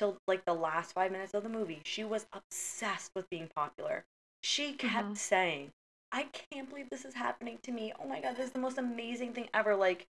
till 0.00 0.16
like 0.26 0.44
the 0.46 0.54
last 0.54 0.94
five 0.94 1.12
minutes 1.12 1.34
of 1.34 1.42
the 1.44 1.48
movie. 1.48 1.82
She 1.84 2.02
was 2.02 2.26
obsessed 2.32 3.12
with 3.14 3.28
being 3.30 3.48
popular. 3.54 4.04
She 4.42 4.72
kept 4.72 5.12
Mhm. 5.12 5.18
saying, 5.18 5.72
I 6.10 6.24
can't 6.24 6.68
believe 6.68 6.88
this 6.90 7.04
is 7.04 7.14
happening 7.14 7.58
to 7.62 7.70
me. 7.70 7.92
Oh 8.00 8.08
my 8.08 8.20
god, 8.20 8.36
this 8.36 8.46
is 8.46 8.52
the 8.52 8.58
most 8.58 8.78
amazing 8.78 9.34
thing 9.34 9.48
ever. 9.52 9.76
Like, 9.76 10.06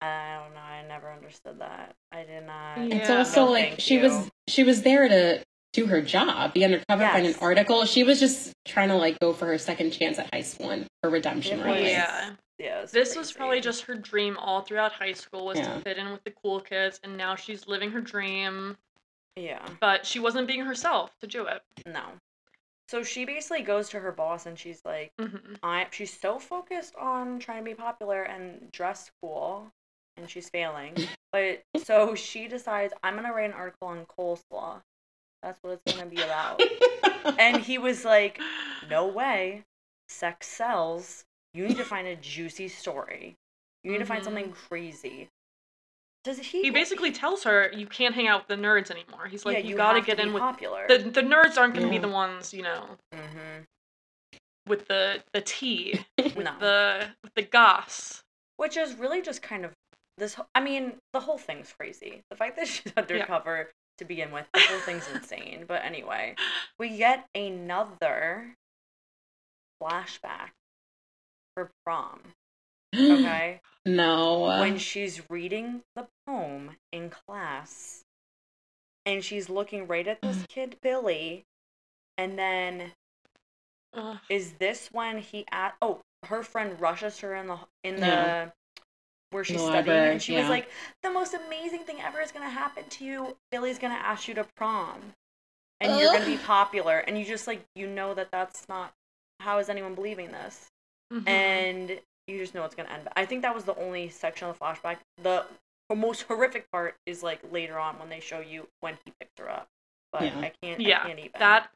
I 0.00 0.40
don't 0.42 0.54
know. 0.54 0.60
I 0.60 0.82
never 0.86 1.12
understood 1.12 1.58
that. 1.60 1.94
I 2.12 2.24
did 2.24 2.46
not. 2.46 2.90
It's 2.90 3.10
also 3.10 3.46
No, 3.46 3.52
like 3.52 3.78
she 3.78 3.96
you. 3.96 4.00
was 4.00 4.30
she 4.48 4.64
was 4.64 4.82
there 4.82 5.06
to 5.08 5.44
do 5.72 5.86
her 5.86 6.00
job, 6.00 6.54
be 6.54 6.64
undercover, 6.64 7.02
find 7.06 7.26
an 7.26 7.34
article. 7.40 7.84
She 7.84 8.04
was 8.04 8.18
just 8.20 8.52
trying 8.64 8.88
to 8.88 8.96
like 8.96 9.18
go 9.20 9.32
for 9.32 9.46
her 9.46 9.58
second 9.58 9.90
chance 9.90 10.18
at 10.18 10.32
high 10.32 10.42
school 10.42 10.70
and 10.70 10.86
her 11.02 11.10
redemption, 11.10 11.60
It 11.60 11.64
really. 11.64 11.82
was- 11.82 11.90
Yeah. 11.92 12.30
Yeah, 12.58 12.80
it's 12.80 12.90
This 12.92 13.14
was 13.14 13.30
probably 13.32 13.60
just 13.60 13.82
her 13.84 13.94
dream 13.94 14.36
all 14.36 14.62
throughout 14.62 14.90
high 14.92 15.12
school 15.12 15.46
was 15.46 15.58
Yeah. 15.58 15.74
to 15.74 15.80
fit 15.82 15.96
in 15.96 16.10
with 16.10 16.24
the 16.24 16.32
cool 16.32 16.60
kids, 16.60 16.98
and 17.04 17.16
now 17.16 17.36
she's 17.36 17.68
living 17.68 17.92
her 17.92 18.00
dream. 18.00 18.76
Yeah. 19.36 19.64
But 19.80 20.04
she 20.04 20.18
wasn't 20.18 20.48
being 20.48 20.62
herself 20.64 21.16
to 21.20 21.28
do 21.28 21.46
it. 21.46 21.62
No. 21.86 22.02
So 22.88 23.04
she 23.04 23.24
basically 23.24 23.62
goes 23.62 23.88
to 23.90 24.00
her 24.00 24.10
boss 24.10 24.46
and 24.46 24.58
she's 24.58 24.80
like, 24.84 25.12
hmm 25.20 25.54
I 25.62 25.86
she's 25.92 26.18
so 26.18 26.38
focused 26.40 26.96
on 26.96 27.38
trying 27.38 27.58
to 27.58 27.64
be 27.64 27.74
popular 27.74 28.22
and 28.24 28.72
dress 28.72 29.10
cool 29.22 29.70
and 30.16 30.28
she's 30.28 30.48
failing. 30.48 30.94
But 31.30 31.62
so 31.84 32.14
she 32.14 32.48
decides 32.48 32.94
I'm 33.04 33.14
gonna 33.14 33.32
write 33.34 33.50
an 33.50 33.52
article 33.52 33.88
on 33.88 34.06
coleslaw. 34.06 34.80
That's 35.42 35.62
what 35.62 35.74
it's 35.74 35.96
gonna 35.96 36.08
be 36.10 36.16
about. 36.16 36.60
and 37.38 37.58
he 37.60 37.78
was 37.78 38.04
like, 38.04 38.40
No 38.90 39.06
way. 39.06 39.64
Sex 40.08 40.46
sells. 40.46 41.24
You 41.54 41.66
need 41.66 41.76
to 41.76 41.84
find 41.84 42.06
a 42.06 42.16
juicy 42.16 42.68
story. 42.68 43.36
You 43.84 43.92
need 43.92 43.98
to 43.98 44.04
find 44.04 44.22
something 44.24 44.52
crazy. 44.52 45.28
Does 46.24 46.38
he 46.38 46.62
He 46.62 46.70
basically 46.70 47.12
tells 47.12 47.44
her 47.44 47.70
you 47.72 47.86
can't 47.86 48.14
hang 48.14 48.26
out 48.26 48.48
with 48.48 48.58
the 48.58 48.62
nerds 48.62 48.90
anymore. 48.90 49.26
He's 49.28 49.46
like, 49.46 49.54
yeah, 49.58 49.62
you, 49.62 49.70
you 49.70 49.76
gotta 49.76 49.98
have 49.98 50.06
get 50.06 50.18
in 50.18 50.28
be 50.28 50.34
with 50.34 50.42
popular. 50.42 50.84
the 50.88 50.98
the 50.98 51.22
nerds 51.22 51.56
aren't 51.56 51.74
gonna 51.74 51.90
be 51.90 51.98
the 51.98 52.08
ones, 52.08 52.52
you 52.52 52.62
know, 52.62 52.96
hmm 53.12 53.62
with 54.66 54.86
the 54.88 55.22
the 55.32 55.40
tea, 55.40 55.98
with 56.18 56.36
No. 56.36 56.52
the 56.60 57.06
with 57.22 57.34
the 57.34 57.42
goss. 57.42 58.22
Which 58.56 58.76
is 58.76 58.94
really 58.96 59.22
just 59.22 59.40
kind 59.40 59.64
of 59.64 59.72
this. 60.18 60.36
I 60.54 60.60
mean, 60.60 60.94
the 61.12 61.20
whole 61.20 61.38
thing's 61.38 61.72
crazy. 61.72 62.22
The 62.30 62.36
fact 62.36 62.56
that 62.56 62.66
she's 62.68 62.92
undercover 62.96 63.70
to 63.98 64.04
begin 64.04 64.30
with, 64.32 64.46
the 64.52 64.60
whole 64.60 64.80
thing's 64.80 65.08
insane. 65.12 65.64
But 65.66 65.84
anyway, 65.84 66.34
we 66.78 66.96
get 66.96 67.26
another 67.34 68.54
flashback 69.82 70.50
for 71.54 71.70
prom. 71.84 72.20
Okay, 72.94 73.60
no. 73.86 74.40
when 74.60 74.78
she's 74.78 75.22
reading 75.28 75.82
the 75.94 76.06
poem 76.26 76.76
in 76.92 77.10
class, 77.10 78.04
and 79.04 79.22
she's 79.24 79.48
looking 79.50 79.86
right 79.86 80.06
at 80.06 80.22
this 80.22 80.44
kid 80.48 80.76
Billy, 80.82 81.44
and 82.16 82.38
then 82.38 82.92
Ugh. 83.94 84.18
is 84.28 84.52
this 84.54 84.88
when 84.92 85.18
he 85.18 85.44
at 85.50 85.76
oh 85.82 86.00
her 86.26 86.42
friend 86.42 86.80
rushes 86.80 87.20
her 87.20 87.34
in 87.34 87.46
the 87.46 87.58
in 87.84 87.96
the 87.96 88.06
Yeah. 88.06 88.50
Where 89.30 89.44
she's 89.44 89.60
studying, 89.60 89.76
library, 89.76 90.12
and 90.12 90.22
she 90.22 90.34
was 90.34 90.48
like, 90.48 90.70
"The 91.02 91.10
most 91.10 91.34
amazing 91.34 91.84
thing 91.84 92.00
ever 92.00 92.20
is 92.20 92.32
gonna 92.32 92.48
happen 92.48 92.88
to 92.88 93.04
you. 93.04 93.36
Billy's 93.50 93.78
gonna 93.78 93.94
ask 93.94 94.28
you 94.28 94.34
to 94.34 94.44
prom, 94.56 95.14
and 95.80 95.98
you're 96.00 96.12
gonna 96.12 96.24
be 96.26 96.38
popular." 96.38 96.98
And 96.98 97.18
you 97.18 97.24
just 97.24 97.46
like 97.46 97.64
you 97.74 97.86
know 97.86 98.14
that 98.14 98.30
that's 98.30 98.68
not. 98.68 98.94
How 99.40 99.58
is 99.58 99.68
anyone 99.68 99.94
believing 99.94 100.32
this? 100.32 100.70
Mhm. 101.12 101.28
And 101.28 102.00
you 102.26 102.38
just 102.38 102.54
know 102.54 102.64
it's 102.64 102.74
gonna 102.74 102.90
end. 102.90 103.08
I 103.16 103.24
think 103.24 103.42
that 103.42 103.54
was 103.54 103.64
the 103.64 103.74
only 103.76 104.08
section 104.08 104.48
of 104.48 104.58
the 104.58 104.64
flashback. 104.64 104.98
The 105.22 105.46
most 105.94 106.22
horrific 106.22 106.70
part 106.70 106.96
is 107.06 107.22
like 107.22 107.40
later 107.50 107.78
on 107.78 107.98
when 107.98 108.08
they 108.08 108.20
show 108.20 108.40
you 108.40 108.68
when 108.80 108.98
he 109.04 109.12
picked 109.18 109.38
her 109.38 109.48
up. 109.50 109.68
But 110.12 110.22
Yeah. 110.22 110.40
I 110.40 110.52
can't. 110.62 110.80
I 110.80 110.82
yeah, 110.82 111.06
can't 111.06 111.18
even. 111.18 111.32
that. 111.38 111.70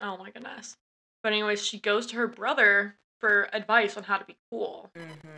Oh 0.00 0.16
my 0.16 0.30
goodness. 0.30 0.76
But 1.22 1.32
anyways, 1.32 1.66
she 1.66 1.78
goes 1.80 2.06
to 2.08 2.16
her 2.16 2.28
brother 2.28 2.96
for 3.20 3.48
advice 3.52 3.96
on 3.96 4.04
how 4.04 4.16
to 4.18 4.24
be 4.24 4.36
cool. 4.50 4.90
hmm 4.96 5.28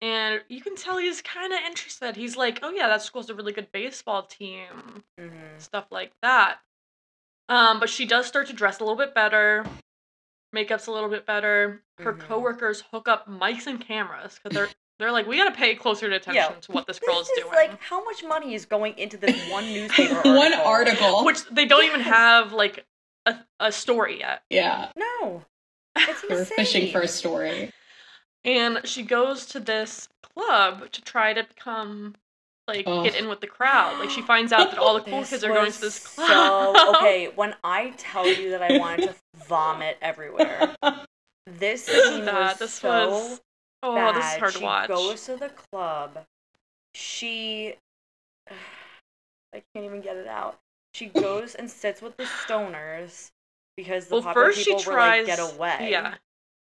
And 0.00 0.42
you 0.48 0.60
can 0.60 0.76
tell 0.76 0.98
he's 0.98 1.22
kind 1.22 1.52
of 1.52 1.60
interested. 1.66 2.16
He's 2.16 2.36
like, 2.36 2.58
"Oh 2.62 2.70
yeah, 2.70 2.88
that 2.88 3.02
school's 3.02 3.30
a 3.30 3.34
really 3.34 3.52
good 3.52 3.70
baseball 3.72 4.22
team." 4.24 5.04
hmm 5.18 5.28
Stuff 5.58 5.86
like 5.90 6.12
that. 6.22 6.58
Um, 7.48 7.78
but 7.80 7.88
she 7.90 8.04
does 8.06 8.26
start 8.26 8.46
to 8.48 8.52
dress 8.52 8.80
a 8.80 8.84
little 8.84 8.96
bit 8.96 9.14
better. 9.14 9.64
Makeup's 10.54 10.86
a 10.86 10.92
little 10.92 11.08
bit 11.08 11.24
better. 11.26 11.82
Her 11.98 12.12
Mhm. 12.14 12.20
coworkers 12.20 12.82
hook 12.92 13.08
up 13.08 13.28
mics 13.28 13.66
and 13.66 13.80
cameras 13.80 14.34
because 14.42 14.54
they're 14.54 14.68
they're 14.98 15.12
like, 15.12 15.26
we 15.26 15.36
gotta 15.36 15.50
pay 15.54 15.74
closer 15.74 16.06
attention 16.06 16.34
Yeah. 16.34 16.60
to 16.60 16.72
what 16.72 16.86
this 16.86 16.98
girl 16.98 17.14
This 17.18 17.28
is 17.30 17.38
is 17.38 17.44
doing. 17.44 17.54
like 17.54 17.80
how 17.80 18.04
much 18.04 18.22
money 18.24 18.54
is 18.54 18.66
going 18.66 18.96
into 18.98 19.16
this 19.16 19.36
one 19.48 19.72
newspaper 19.72 20.16
article? 20.16 20.36
One 20.36 20.54
article. 20.54 21.24
Which 21.24 21.44
they 21.46 21.64
don't 21.64 21.84
even 21.84 22.00
have 22.00 22.52
like 22.52 22.86
a, 23.26 23.36
a 23.60 23.70
story 23.72 24.18
yet. 24.20 24.42
yeah. 24.50 24.90
No, 24.96 25.44
it's 25.44 25.51
They 25.94 26.04
were 26.34 26.44
fishing 26.44 26.92
for 26.92 27.00
a 27.00 27.08
story. 27.08 27.72
And 28.44 28.80
she 28.84 29.02
goes 29.02 29.46
to 29.46 29.60
this 29.60 30.08
club 30.22 30.90
to 30.90 31.02
try 31.02 31.32
to 31.32 31.44
become 31.44 32.14
like 32.68 32.84
Ugh. 32.86 33.04
get 33.04 33.14
in 33.16 33.28
with 33.28 33.40
the 33.40 33.46
crowd. 33.46 33.98
Like 33.98 34.10
she 34.10 34.22
finds 34.22 34.52
out 34.52 34.70
that 34.70 34.78
all 34.78 34.94
the 34.94 35.00
cool 35.00 35.24
kids 35.24 35.44
are 35.44 35.48
going 35.48 35.72
to 35.72 35.80
this 35.80 35.98
club. 35.98 36.76
So 36.76 36.96
okay, 36.96 37.30
when 37.34 37.54
I 37.64 37.92
tell 37.96 38.26
you 38.26 38.50
that 38.50 38.62
I 38.62 38.78
wanted 38.78 39.08
to 39.08 39.14
vomit 39.46 39.98
everywhere, 40.00 40.74
this 41.46 41.84
scene 41.86 42.24
That- 42.24 42.34
was 42.34 42.58
this 42.58 42.72
so 42.74 43.08
was 43.10 43.40
oh, 43.82 43.94
bad. 43.94 44.16
this 44.16 44.32
is 44.32 44.38
hard 44.38 44.52
she 44.52 44.58
to 44.60 44.64
watch. 44.64 44.88
goes 44.88 45.24
to 45.26 45.36
the 45.36 45.48
club. 45.50 46.24
She, 46.94 47.74
I 49.54 49.62
can't 49.74 49.84
even 49.84 50.00
get 50.00 50.16
it 50.16 50.26
out. 50.26 50.58
She 50.94 51.06
goes 51.06 51.54
and 51.54 51.70
sits 51.70 52.00
with 52.02 52.16
the 52.16 52.24
stoners 52.24 53.30
because 53.76 54.06
the 54.08 54.16
well, 54.16 54.22
popular 54.22 54.46
first 54.48 54.60
she 54.64 54.70
tries 54.78 54.86
were 54.86 54.96
like, 54.96 55.26
"Get 55.26 55.38
away!" 55.38 55.88
Yeah. 55.90 56.14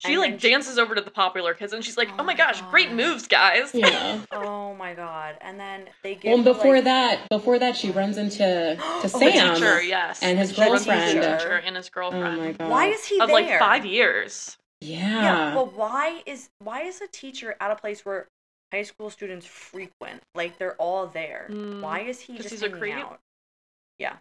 She 0.01 0.13
And 0.13 0.21
like 0.21 0.31
then 0.33 0.39
she- 0.41 0.51
dances 0.51 0.79
over 0.79 0.95
to 0.95 1.01
the 1.01 1.11
popular 1.11 1.55
kids 1.55 1.73
and 1.73 1.83
she's 1.85 1.97
like, 1.97 2.09
Oh 2.11 2.15
"Oh, 2.15 2.17
my 2.19 2.25
my 2.25 2.35
gosh, 2.35 2.61
great 2.71 2.93
moves, 2.93 3.27
guys!" 3.29 3.71
Yeah. 3.75 4.21
Oh 4.33 4.75
my 4.75 4.93
god! 4.93 5.37
And 5.41 5.59
then 5.59 5.85
they 6.03 6.17
give. 6.17 6.31
Well, 6.31 6.39
her, 6.39 6.53
before 6.53 6.75
like, 6.77 6.85
that, 6.85 7.29
before 7.31 7.59
that, 7.61 7.77
she 7.77 7.91
runs 7.91 8.19
into 8.19 8.37
to 8.77 8.79
Oh, 8.83 9.07
Sam. 9.07 9.55
teacher, 9.55 9.81
yes, 9.83 10.23
and 10.23 10.39
his 10.39 10.53
She 10.53 10.61
runs 10.61 10.83
into 10.87 10.91
the 10.91 10.95
girlfriend. 11.21 11.41
teacher 11.41 11.57
and 11.65 11.77
his 11.77 11.89
girlfriend. 11.89 12.25
Oh 12.27 12.29
girlfriend. 12.31 12.59
my 12.59 12.65
god. 12.65 12.71
Why 12.71 12.87
is 12.87 13.05
he 13.07 13.19
of 13.21 13.29
there? 13.29 13.35
like 13.35 13.59
five 13.61 13.87
years. 13.87 14.59
Yeah. 14.81 15.23
Yeah, 15.23 15.55
Well, 15.55 15.67
why 15.75 16.23
is 16.27 16.51
why 16.59 16.83
is 16.83 17.01
a 17.01 17.07
teacher 17.07 17.57
at 17.61 17.71
a 17.71 17.77
place 17.77 18.05
where 18.05 18.27
high 18.73 18.83
school 18.83 19.09
students 19.09 19.47
frequent? 19.47 20.23
Like 20.35 20.59
they're 20.59 20.75
all 20.77 21.07
there. 21.07 21.47
Mm, 21.51 21.81
why 21.81 22.01
is 22.01 22.21
he 22.21 22.37
just 22.37 22.51
he's 22.51 22.63
a 22.63 22.67
hanging 22.67 22.81
creep? 22.81 22.97
out? 22.97 23.21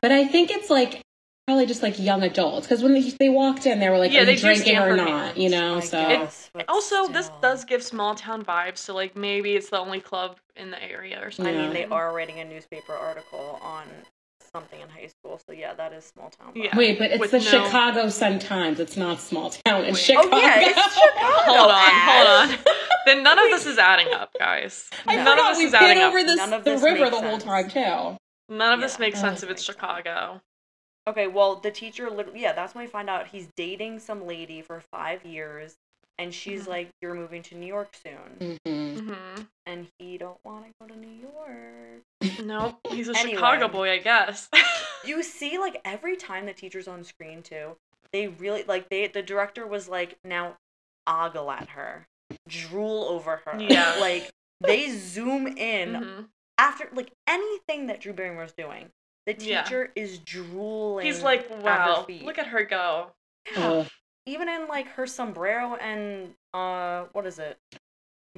But 0.02 0.12
I 0.14 0.26
think 0.28 0.52
it's 0.52 0.70
like 0.70 1.02
probably 1.48 1.66
just 1.66 1.84
like 1.84 2.00
young 2.00 2.24
adults 2.24 2.66
because 2.68 2.82
when 2.84 2.94
they, 2.94 3.02
they 3.20 3.30
walked 3.30 3.66
in, 3.66 3.80
they 3.80 3.90
were 3.90 3.98
like, 3.98 4.12
Yeah, 4.12 4.22
"Are 4.22 4.26
they 4.26 4.34
you 4.34 4.40
drinking 4.40 4.78
or 4.78 4.96
not?" 4.96 5.08
hands. 5.08 5.38
You 5.38 5.50
know. 5.50 5.78
I 5.78 5.80
so 5.82 6.08
guess, 6.08 6.50
but 6.54 6.66
Also, 6.70 7.08
this 7.08 7.30
does 7.42 7.66
give 7.66 7.84
small 7.84 8.16
town 8.16 8.44
vibes, 8.46 8.78
so 8.78 8.94
like 8.94 9.16
maybe 9.16 9.54
it's 9.56 9.70
the 9.70 9.80
only 9.80 10.00
club 10.00 10.38
in 10.56 10.72
the 10.72 10.82
area 10.82 11.20
or 11.26 11.32
something. 11.32 11.56
I 11.56 11.62
mean, 11.64 11.74
they 11.74 11.86
are 11.86 12.14
writing 12.14 12.40
a 12.40 12.46
newspaper 12.46 12.94
article 12.94 13.60
on 13.62 13.86
something 14.54 14.80
in 14.80 14.88
high 14.90 15.08
school, 15.08 15.40
so 15.48 15.52
yeah, 15.54 15.74
that 15.74 15.94
is 15.94 16.06
small 16.06 16.30
town. 16.30 16.52
Yeah. 16.56 16.78
wait, 16.78 17.00
but 17.00 17.12
it's 17.12 17.20
With 17.20 17.32
the 17.32 17.40
no- 17.40 17.44
Chicago 17.44 18.08
Sun 18.10 18.40
Times. 18.40 18.80
It's 18.80 18.96
not 18.98 19.20
small 19.20 19.50
town 19.66 19.86
in 19.86 19.94
Wait. 19.94 19.98
Chicago. 20.04 20.30
Oh 20.32 20.38
yeah, 20.40 20.60
it's 20.62 20.94
Chicago. 20.94 21.58
Hold 21.58 21.72
on, 21.72 21.92
hold 21.92 22.28
on. 22.52 22.60
then 23.06 23.24
none 23.24 23.40
of 23.40 23.46
this 23.50 23.66
is 23.66 23.78
adding 23.80 24.14
up, 24.14 24.30
guys. 24.38 24.90
I 25.08 25.16
none 25.16 25.26
forgot 25.26 25.40
of 25.40 25.48
this 25.48 25.58
we 25.58 25.66
is 25.66 25.72
paid 25.72 25.98
adding 25.98 26.04
up. 26.04 26.14
this, 26.14 26.38
None 26.38 26.54
of 26.54 26.64
the 26.64 26.72
this 26.72 26.84
river 26.84 27.00
makes 27.06 27.10
the 27.18 27.22
whole 27.22 27.40
sense. 27.40 27.44
time 27.44 27.70
too. 27.70 28.56
None 28.56 28.74
of 28.74 28.80
this 28.82 28.94
Yeah. 28.94 29.00
makes 29.06 29.18
Oh, 29.20 29.22
sense 29.22 29.44
if 29.44 29.50
it's 29.50 29.60
makes 29.62 29.66
sense. 29.66 29.76
Chicago. 29.78 30.42
Okay, 31.08 31.28
well, 31.28 31.56
the 31.58 31.72
teacher, 31.72 32.10
lit- 32.10 32.36
yeah, 32.36 32.54
that's 32.54 32.74
when 32.74 32.86
we 32.86 32.90
find 32.90 33.10
out 33.10 33.28
he's 33.28 33.50
dating 33.58 34.00
some 34.00 34.26
lady 34.26 34.62
for 34.62 34.80
five 34.80 35.26
years, 35.26 35.76
and 36.18 36.34
she's 36.34 36.64
Mhm. 36.64 36.68
like, 36.68 36.90
"You're 37.02 37.14
moving 37.14 37.42
to 37.44 37.56
New 37.56 37.68
York 37.68 37.94
soon," 37.96 38.58
hmm 38.66 38.96
hmm 38.98 39.42
and 39.66 39.88
he 39.98 40.18
don't 40.18 40.40
want 40.44 40.66
to 40.66 40.72
go 40.80 40.88
to 40.88 40.96
New 41.00 41.08
York. 41.10 42.02
Nope, 42.40 42.80
he's 42.90 43.08
a 43.10 43.16
Anyway. 43.16 43.36
Chicago 43.36 43.68
boy, 43.68 43.92
I 43.92 43.98
guess. 44.00 44.50
You 45.06 45.22
see, 45.22 45.58
like 45.58 45.82
every 45.84 46.16
time 46.16 46.46
the 46.46 46.54
teacher's 46.54 46.88
on 46.88 47.04
screen 47.04 47.44
too, 47.44 47.76
they 48.14 48.30
really 48.30 48.64
like 48.64 48.88
they. 48.88 49.06
The 49.08 49.22
director 49.22 49.68
was 49.68 49.90
like, 49.90 50.18
"Now, 50.24 50.56
ogle 51.06 51.52
at 51.52 51.68
her, 51.70 52.08
drool 52.48 53.04
over 53.10 53.42
her." 53.46 53.60
Yeah. 53.60 53.96
like 54.00 54.30
they 54.62 54.90
zoom 54.98 55.46
in 55.48 55.92
Mhm. 55.94 56.30
after 56.58 56.88
like 56.94 57.12
anything 57.28 57.88
that 57.88 58.00
Drew 58.00 58.14
Barrymore's 58.14 58.54
doing. 58.54 58.92
The 59.26 59.36
Yeah. 59.40 59.64
teacher 59.64 59.92
is 59.96 60.20
drooling. 60.20 61.06
He's 61.06 61.24
like, 61.24 61.50
at 61.50 61.58
her 61.58 61.62
wow, 61.62 62.04
feet. 62.04 62.24
look 62.24 62.38
at 62.38 62.48
her 62.48 62.64
go. 62.64 63.12
Yeah. 63.56 63.70
Ugh. 63.72 63.88
even 64.26 64.48
in 64.48 64.68
like 64.68 64.88
her 64.88 65.06
sombrero 65.06 65.76
and 65.76 66.34
uh 66.54 67.04
what 67.12 67.26
is 67.26 67.40
it 67.40 67.58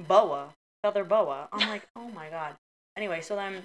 boa 0.08 0.48
feather 0.82 1.04
boa 1.04 1.48
i'm 1.52 1.68
like 1.68 1.86
oh 1.94 2.08
my 2.08 2.28
god 2.28 2.56
anyway 2.96 3.20
so 3.20 3.36
then 3.36 3.62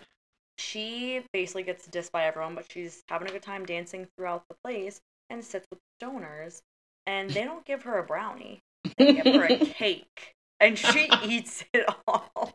she 0.59 1.23
basically 1.33 1.63
gets 1.63 1.87
dissed 1.87 2.11
by 2.11 2.25
everyone 2.25 2.53
but 2.53 2.65
she's 2.71 3.03
having 3.07 3.27
a 3.27 3.31
good 3.31 3.41
time 3.41 3.65
dancing 3.65 4.07
throughout 4.15 4.43
the 4.49 4.55
place 4.63 5.01
and 5.31 5.43
sits 5.43 5.65
with 5.71 5.79
stoners 5.99 6.61
and 7.07 7.31
they 7.31 7.43
don't 7.43 7.65
give 7.65 7.81
her 7.83 7.97
a 7.97 8.03
brownie 8.03 8.59
they 8.97 9.13
give 9.13 9.25
her 9.33 9.45
a 9.45 9.57
cake 9.65 10.35
and 10.59 10.77
she 10.77 11.09
eats 11.25 11.63
it 11.73 11.85
all 12.07 12.53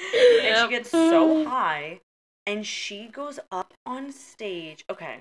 and 0.00 0.56
she 0.56 0.68
gets 0.76 0.90
so 0.90 1.44
high 1.48 2.00
and 2.46 2.66
she 2.66 3.06
goes 3.06 3.38
up 3.50 3.74
on 3.86 4.12
stage 4.12 4.84
okay 4.90 5.20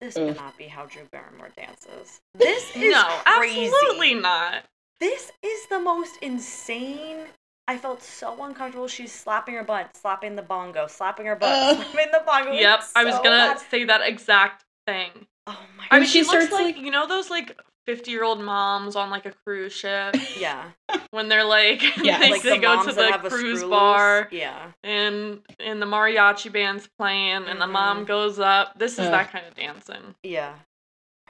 this 0.00 0.16
Ugh. 0.16 0.34
cannot 0.34 0.58
be 0.58 0.64
how 0.64 0.84
Drew 0.86 1.04
Barrymore 1.12 1.48
dances. 1.56 2.20
This 2.34 2.68
is 2.76 2.92
no, 2.92 3.02
crazy. 3.24 3.64
absolutely 3.70 4.14
not. 4.14 4.64
This 5.00 5.30
is 5.42 5.66
the 5.68 5.78
most 5.78 6.18
insane. 6.20 7.20
I 7.68 7.78
felt 7.78 8.02
so 8.02 8.42
uncomfortable. 8.42 8.86
She's 8.88 9.12
slapping 9.12 9.54
her 9.54 9.62
butt, 9.62 9.96
slapping 9.96 10.34
the 10.36 10.42
bongo, 10.42 10.88
slapping 10.88 11.24
her 11.26 11.36
butt, 11.36 11.50
Ugh. 11.52 11.76
slapping 11.76 12.10
the 12.12 12.22
bongo. 12.26 12.52
Yep, 12.52 12.78
It's 12.80 12.92
I 12.94 13.04
was 13.04 13.14
gonna 13.16 13.54
bad. 13.54 13.58
say 13.70 13.84
that 13.84 14.02
exact 14.02 14.64
thing. 14.86 15.10
Oh 15.46 15.58
my 15.78 15.84
God. 15.84 15.88
I 15.92 15.98
mean, 16.00 16.06
she, 16.08 16.18
she 16.18 16.20
looks 16.24 16.30
starts, 16.46 16.52
like, 16.52 16.76
like- 16.76 16.84
you 16.84 16.90
know 16.90 17.06
those 17.06 17.30
like 17.30 17.58
fifty-year-old 17.86 18.40
moms 18.40 18.96
on 18.96 19.10
like 19.10 19.26
a 19.26 19.32
cruise 19.44 19.72
ship 19.72 20.16
Yeah. 20.38 20.70
when 21.10 21.28
they're 21.28 21.44
like, 21.44 21.82
Yeah, 22.02 22.18
they, 22.18 22.30
like 22.30 22.42
they 22.42 22.56
the 22.56 22.58
go 22.58 22.76
moms 22.76 22.88
to 22.88 22.92
that 22.94 23.06
the 23.06 23.12
have 23.12 23.24
a 23.24 23.28
cruise 23.30 23.62
bar. 23.64 24.28
Yeah. 24.30 24.72
and 24.82 25.40
and 25.60 25.80
the 25.82 25.86
mariachi 25.86 26.50
band's 26.52 26.88
playing 26.98 27.44
and 27.46 27.60
the 27.60 27.66
mom 27.66 28.04
Mhm. 28.04 28.06
goes 28.06 28.38
up. 28.38 28.78
This 28.78 28.94
is 28.94 29.00
Ugh. 29.06 29.10
that 29.12 29.30
kind 29.32 29.46
of 29.46 29.54
dancing. 29.54 30.14
Yeah. 30.22 30.54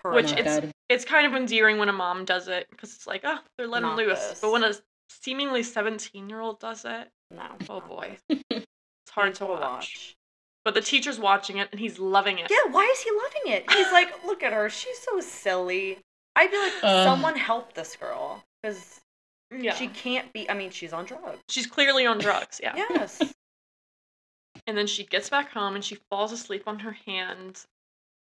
Which 0.05 0.33
it's 0.33 0.61
good. 0.61 0.71
it's 0.91 1.05
kind 1.05 1.27
of 1.27 1.35
endearing 1.35 1.79
when 1.79 1.89
a 1.89 1.93
mom 1.93 2.25
does 2.27 2.47
it 2.49 2.67
because 2.71 2.93
it's 2.95 3.07
like, 3.07 3.23
oh, 3.25 3.39
they're 3.57 3.67
letting 3.67 3.89
Not 3.89 3.97
loose. 3.97 4.19
this. 4.29 4.41
But 4.43 4.53
when 4.53 4.63
a 4.63 4.75
seemingly 5.09 5.63
seventeen-year-old 5.63 6.61
does 6.61 6.85
it, 6.85 7.09
no. 7.31 7.47
oh 7.71 7.81
boy, 7.81 8.19
it's 8.29 8.67
hard 9.11 9.35
to 9.37 9.41
Painful 9.47 9.57
watch. 9.61 10.15
But 10.63 10.75
the 10.75 10.83
teacher's 10.83 11.19
watching 11.19 11.57
it 11.57 11.69
and 11.73 11.81
he's 11.81 11.99
loving 11.99 12.39
it. 12.39 12.51
Yeah, 12.51 12.71
why 12.71 12.85
is 12.85 13.01
he 13.01 13.11
loving 13.11 13.53
it? 13.59 13.71
He's 13.73 13.91
like, 13.93 14.13
look 14.27 14.43
at 14.43 14.53
her. 14.53 14.69
She's 14.69 14.99
so 14.99 15.21
silly. 15.21 15.99
I'd 16.37 16.51
be 16.51 16.57
like, 16.59 16.73
Ugh. 16.83 17.05
someone 17.07 17.37
help 17.37 17.75
this 17.75 17.97
girl. 17.97 18.45
Because 18.63 19.01
Yeah. 19.57 19.75
she 19.75 19.89
can't 19.89 20.33
be. 20.33 20.49
I 20.51 20.55
mean, 20.55 20.71
she's 20.71 20.93
on 20.93 21.05
drugs. 21.05 21.39
She's 21.49 21.67
clearly 21.67 22.07
on 22.07 22.19
drugs. 22.19 22.61
Yeah. 22.63 22.75
Yes. 22.77 23.21
And 24.67 24.79
then 24.79 24.87
she 24.87 25.05
gets 25.05 25.29
back 25.29 25.51
home 25.51 25.75
and 25.75 25.85
she 25.85 25.97
falls 26.11 26.33
asleep 26.33 26.63
on 26.67 26.79
her 26.79 26.93
hand, 27.07 27.61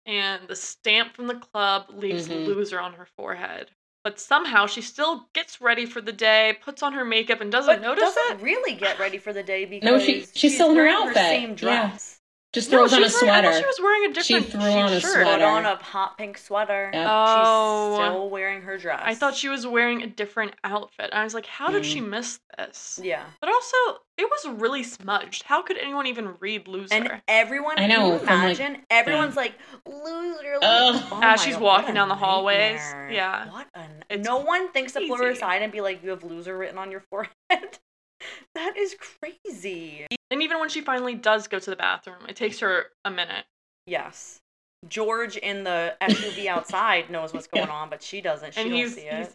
and 0.06 0.46
the 0.48 0.56
stamp 0.58 1.16
from 1.16 1.28
the 1.28 1.36
club 1.36 1.86
leaves 1.90 2.28
Mhm. 2.28 2.48
loser 2.48 2.82
on 2.82 2.94
her 2.94 3.06
forehead. 3.16 3.72
But 4.04 4.20
somehow 4.20 4.66
she 4.68 4.82
still 4.82 5.30
gets 5.34 5.62
ready 5.62 5.86
for 5.86 6.02
the 6.02 6.12
day, 6.12 6.58
puts 6.62 6.84
on 6.84 6.92
her 6.94 7.06
makeup, 7.06 7.40
and 7.40 7.50
doesn't 7.50 7.76
but 7.78 7.82
notice 7.82 8.14
doesn't 8.16 8.40
it. 8.42 8.44
really 8.44 8.74
get 8.74 9.00
ready 9.00 9.18
for 9.20 9.32
the 9.32 9.44
day 9.44 9.64
because 9.64 9.86
No, 9.90 10.00
she- 10.00 10.26
she's 10.36 10.56
still 10.56 10.72
in 10.72 10.76
her 10.78 10.84
wearing 10.84 10.98
outfit. 11.08 11.16
same 11.16 11.50
Yeah. 11.52 11.56
dress. 11.56 12.20
Just 12.54 12.70
No, 12.70 12.78
throws 12.78 12.94
on 12.94 13.00
a 13.00 13.02
was 13.06 13.14
wearing- 13.20 13.30
I 13.34 13.42
sweater. 13.42 13.58
she 13.60 13.66
was 13.66 13.80
wearing 13.82 14.12
a 14.12 14.24
She 14.24 14.40
threw 14.42 14.62
on 14.62 14.94
a 14.94 15.00
shirt. 15.00 15.12
sweater. 15.12 15.26
Put 15.32 15.42
on 15.42 15.66
a 15.66 15.76
hot 15.78 16.20
pink 16.20 16.38
sweater. 16.38 16.92
Yep. 16.94 17.08
Oh. 17.10 17.98
She's 17.98 18.06
still 18.06 18.30
wearing 18.30 18.62
her 18.62 18.78
dress. 18.78 19.02
I 19.04 19.16
thought 19.16 19.36
she 19.36 19.50
was 19.50 19.66
wearing 19.66 20.04
a 20.04 20.08
different 20.08 20.54
outfit. 20.64 21.10
I 21.14 21.24
was 21.24 21.34
like, 21.34 21.48
how 21.48 21.72
did 21.72 21.82
Mm. 21.82 21.92
she 21.92 22.00
miss 22.02 22.40
this? 22.56 23.00
Yeah. 23.02 23.24
But 23.42 23.50
also, 23.50 23.76
it 24.20 24.30
was 24.30 24.60
really 24.60 24.84
smudged. 24.84 25.44
How 25.44 25.64
could 25.64 25.78
anyone 25.80 26.06
even 26.06 26.36
read 26.40 26.68
loser? 26.68 26.94
And 26.94 27.22
everyone, 27.28 27.80
I 27.80 27.88
can 27.88 27.90
know, 27.90 28.14
you 28.14 28.20
from, 28.20 28.44
like- 28.44 28.60
everyone, 28.60 28.86
everyone's 28.92 29.36
like, 29.36 29.54
loser. 29.88 30.60
Ugh. 30.62 31.04
Oh 31.12 31.20
As 31.24 31.42
she's 31.42 31.56
God, 31.56 31.64
walking 31.64 31.96
down 31.96 32.08
the 32.08 32.16
hallways, 32.16 32.80
nightmare. 32.80 33.12
yeah. 33.12 33.50
What 33.50 33.68
a. 33.74 33.82
It's 34.12 34.28
no 34.28 34.38
one 34.38 34.72
thinks 34.72 34.94
to 34.94 35.00
pull 35.08 35.18
her 35.18 35.30
aside 35.30 35.64
and 35.64 35.72
be 35.72 35.82
like, 35.82 36.04
you 36.04 36.12
have 36.12 36.24
loser 36.24 36.56
written 36.56 36.78
on 36.78 36.92
your 36.92 37.00
forehead. 37.10 37.32
that 38.56 38.78
is 38.78 38.96
crazy. 39.00 40.06
And 40.32 40.42
even 40.42 40.60
when 40.60 40.70
she 40.70 40.82
finally 40.82 41.16
does 41.16 41.48
go 41.48 41.60
to 41.60 41.70
the 41.70 41.76
bathroom, 41.76 42.26
it 42.28 42.36
takes 42.36 42.60
her 42.60 42.88
a 43.06 43.12
minute. 43.12 43.46
Yes. 43.86 44.40
George 44.88 45.38
in 45.38 45.64
the 45.64 45.96
SUV 46.02 46.46
outside 46.48 47.10
knows 47.10 47.34
what's 47.34 47.48
going 47.48 47.70
on, 47.70 47.90
but 47.90 48.02
she 48.02 48.20
doesn't. 48.22 48.54
She 48.54 48.62
and 48.62 48.70
don't 48.70 48.80
he's, 48.80 48.96
see 48.96 49.02
he's 49.10 49.28
it. 49.28 49.34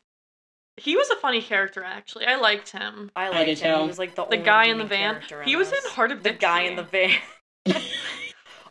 he 0.76 0.96
was 0.96 1.08
a 1.10 1.16
funny 1.16 1.40
character 1.40 1.82
actually. 1.84 2.26
I 2.26 2.36
liked 2.36 2.70
him. 2.70 3.10
I 3.16 3.26
I 3.26 3.28
liked 3.30 3.46
did 3.46 3.58
him. 3.60 3.80
He 3.82 3.86
was 3.86 3.98
like 3.98 4.14
the, 4.14 4.24
The 4.24 4.36
only 4.36 4.44
guy 4.44 4.64
in 4.66 4.78
the 4.78 4.84
van. 4.84 5.14
character 5.14 5.42
He 5.44 5.56
was 5.56 5.68
in. 5.68 5.78
Hart 5.90 6.10
of 6.12 6.22
Dixie. 6.22 6.34
the 6.36 6.40
guy 6.40 6.62
in 6.62 6.76
the 6.76 6.82
van. 6.82 7.16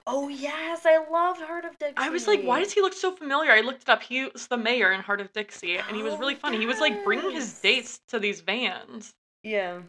oh 0.08 0.28
yes, 0.28 0.86
I 0.86 1.04
loved 1.12 1.42
Hart 1.42 1.66
of 1.66 1.78
Dixie. 1.80 1.96
I 1.98 2.10
was 2.10 2.28
like, 2.28 2.42
why 2.44 2.60
does 2.60 2.74
he 2.74 2.82
look 2.82 2.94
so 2.94 3.12
familiar? 3.16 3.52
I 3.52 3.62
looked 3.62 3.84
it 3.84 3.90
up. 3.90 4.04
He 4.04 4.26
was 4.26 4.48
the 4.48 4.58
mayor 4.58 4.92
in 4.92 5.02
Hart 5.02 5.22
of 5.22 5.32
Dixie, 5.34 5.78
and 5.78 5.96
he 5.96 6.04
was 6.04 6.14
Oh, 6.14 6.18
really 6.18 6.36
funny. 6.36 6.58
He 6.58 6.66
was 6.66 6.80
like 6.80 7.04
bringing 7.04 7.32
his 7.32 7.54
dates 7.60 8.00
to 8.10 8.20
these 8.20 8.42
vans 8.42 9.14
Yeah. 9.44 9.82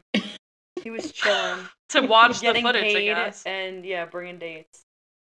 He 0.82 0.90
was 0.90 1.10
chilling. 1.12 1.60
to 1.90 2.02
watch 2.02 2.36
the 2.38 2.42
getting 2.42 2.64
footage, 2.64 2.94
I 2.94 3.02
guess. 3.04 3.42
and 3.44 3.84
yeah, 3.84 4.04
bringing 4.04 4.38
dates. 4.38 4.82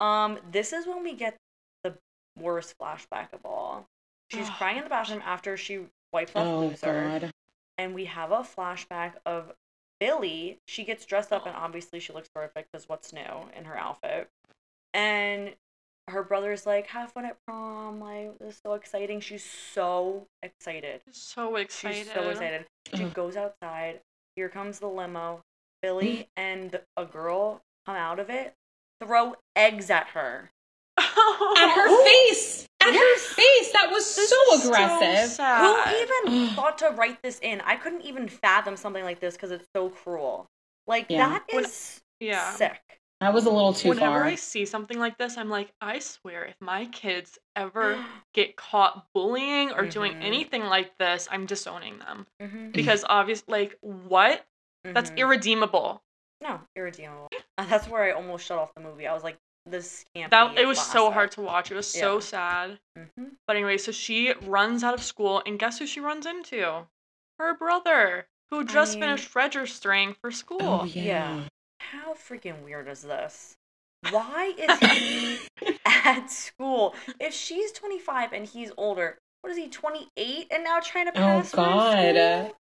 Um, 0.00 0.38
this 0.50 0.72
is 0.72 0.86
when 0.86 1.02
we 1.02 1.14
get 1.14 1.36
the 1.84 1.94
worst 2.38 2.74
flashback 2.80 3.32
of 3.32 3.40
all. 3.44 3.86
She's 4.30 4.48
crying 4.58 4.78
in 4.78 4.84
the 4.84 4.90
bathroom 4.90 5.22
after 5.24 5.56
she 5.56 5.80
wipes 6.12 6.32
off 6.34 6.46
Oh 6.46 6.60
loser, 6.66 7.08
god. 7.20 7.30
and 7.78 7.94
we 7.94 8.06
have 8.06 8.32
a 8.32 8.38
flashback 8.38 9.12
of 9.24 9.52
Billy. 10.00 10.58
She 10.66 10.84
gets 10.84 11.04
dressed 11.06 11.32
up, 11.32 11.46
and 11.46 11.54
obviously 11.54 12.00
she 12.00 12.12
looks 12.12 12.28
horrific 12.34 12.66
because 12.72 12.88
what's 12.88 13.12
new 13.12 13.48
in 13.56 13.64
her 13.64 13.76
outfit. 13.76 14.28
And 14.92 15.54
her 16.08 16.22
brother's 16.22 16.66
like, 16.66 16.86
"Have 16.88 17.12
fun 17.12 17.24
at 17.24 17.36
prom! 17.46 18.00
Like 18.00 18.38
this 18.38 18.54
is 18.54 18.60
so 18.64 18.74
exciting." 18.74 19.20
She's 19.20 19.44
so 19.44 20.26
excited. 20.42 21.00
So 21.10 21.56
excited. 21.56 21.96
She's 22.06 22.12
so 22.12 22.28
excited. 22.30 22.66
She 22.94 23.04
Ugh. 23.04 23.14
goes 23.14 23.36
outside. 23.36 24.00
Here 24.36 24.48
comes 24.48 24.78
the 24.78 24.88
limo. 24.88 25.42
Billy 25.82 26.16
mm. 26.16 26.26
and 26.36 26.80
a 26.96 27.04
girl 27.04 27.60
come 27.84 27.96
out 27.96 28.18
of 28.18 28.30
it, 28.30 28.54
throw 29.02 29.34
eggs 29.54 29.90
at 29.90 30.08
her. 30.08 30.50
At 30.98 31.74
her 31.74 32.04
face. 32.04 32.66
At 32.80 32.94
her 32.94 33.18
face. 33.18 33.72
That 33.72 33.88
was 33.90 34.16
This 34.16 34.30
so 34.30 34.54
is 34.54 34.66
aggressive. 34.66 35.30
sad. 35.30 35.60
Who 36.24 36.32
even 36.32 36.48
thought 36.54 36.78
to 36.78 36.90
write 36.90 37.22
this 37.22 37.38
in? 37.40 37.60
I 37.62 37.76
couldn't 37.76 38.02
even 38.02 38.28
fathom 38.28 38.76
something 38.76 39.04
like 39.04 39.20
this 39.20 39.34
because 39.34 39.50
it's 39.50 39.66
so 39.74 39.90
cruel. 39.90 40.46
Like 40.86 41.06
Yeah. 41.08 41.28
that 41.28 41.44
When- 41.52 41.64
is 41.64 42.00
Yeah. 42.20 42.52
sick. 42.54 42.80
That 43.20 43.32
was 43.32 43.46
a 43.46 43.50
little 43.50 43.72
too 43.72 43.88
far. 43.88 43.94
Whenever 43.94 44.18
far. 44.20 44.24
I 44.24 44.34
see 44.34 44.64
something 44.66 44.98
like 44.98 45.16
this, 45.18 45.36
I'm 45.38 45.48
like, 45.48 45.72
I 45.80 45.98
swear, 46.00 46.44
if 46.44 46.56
my 46.60 46.86
kids 46.86 47.38
ever 47.54 47.96
get 48.34 48.56
caught 48.56 49.06
bullying 49.14 49.72
or 49.72 49.86
doing 49.86 50.12
Mhm. 50.14 50.22
anything 50.22 50.64
like 50.64 50.96
this, 50.98 51.26
I'm 51.30 51.46
disowning 51.46 51.98
them. 51.98 52.26
Mhm, 52.42 52.72
Because 52.72 53.04
obviously, 53.08 53.50
like, 53.52 53.78
what? 53.80 54.44
That's 54.84 55.10
mhm. 55.10 55.16
irredeemable. 55.18 56.02
no 56.42 56.60
irredeemable. 56.76 57.28
Uh, 57.56 57.64
That's 57.64 57.88
where 57.88 58.02
I 58.04 58.10
almost 58.10 58.44
shut 58.46 58.58
off 58.58 58.74
the 58.74 58.80
movie. 58.82 59.06
I 59.06 59.14
was 59.14 59.24
like, 59.24 59.38
this 59.64 60.04
can't. 60.14 60.30
That 60.30 60.54
be 60.54 60.62
it 60.62 60.66
was 60.66 60.78
so 60.80 61.10
hard 61.10 61.32
to 61.32 61.40
watch. 61.40 61.70
It 61.72 61.74
was 61.74 61.90
so 61.90 62.14
Yeah. 62.14 62.20
sad. 62.20 62.80
Mhm. 62.96 63.30
But 63.46 63.56
anyway, 63.56 63.78
so 63.78 63.90
she 63.90 64.32
runs 64.42 64.84
out 64.84 64.92
of 64.94 65.02
school, 65.02 65.42
and 65.46 65.58
guess 65.58 65.78
who 65.78 65.86
she 65.86 65.98
runs 65.98 66.26
into? 66.26 66.86
Her 67.38 67.54
brother, 67.54 68.28
who 68.50 68.62
just 68.64 68.92
mean- 68.94 69.04
finished 69.04 69.34
registering 69.34 70.12
for 70.14 70.30
school. 70.30 70.62
oh 70.62 70.84
yeah. 70.84 71.02
Yeah. 71.02 71.48
How 71.78 72.14
freaking 72.14 72.62
weird 72.64 72.88
is 72.88 73.02
this? 73.02 73.56
Why 74.10 74.52
is 74.58 74.78
he 74.80 75.38
at 75.84 76.30
school? 76.30 76.94
If 77.20 77.32
she's 77.34 77.72
25 77.72 78.32
and 78.32 78.46
he's 78.46 78.70
older, 78.76 79.18
what 79.42 79.50
is 79.50 79.56
he, 79.58 79.68
28 79.68 80.46
and 80.50 80.64
now 80.64 80.80
trying 80.80 81.06
to 81.06 81.12
Oh, 81.12 81.14
pass 81.14 81.50
through 81.50 81.64
God. 81.64 82.16
school? 82.16 82.56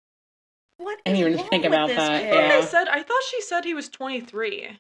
What 0.78 1.00
I 1.06 1.14
didn't 1.14 1.34
even 1.34 1.46
think 1.48 1.66
about 1.66 1.90
that, 1.90 2.22
kid? 2.22 2.32
What 2.34 2.44
yeah. 2.46 2.56
I 2.58 2.62
said, 2.62 2.88
I 2.88 3.04
thought 3.04 3.22
she 3.30 3.42
said 3.42 3.64
he 3.64 3.74
was 3.74 3.90
23. 3.90 4.80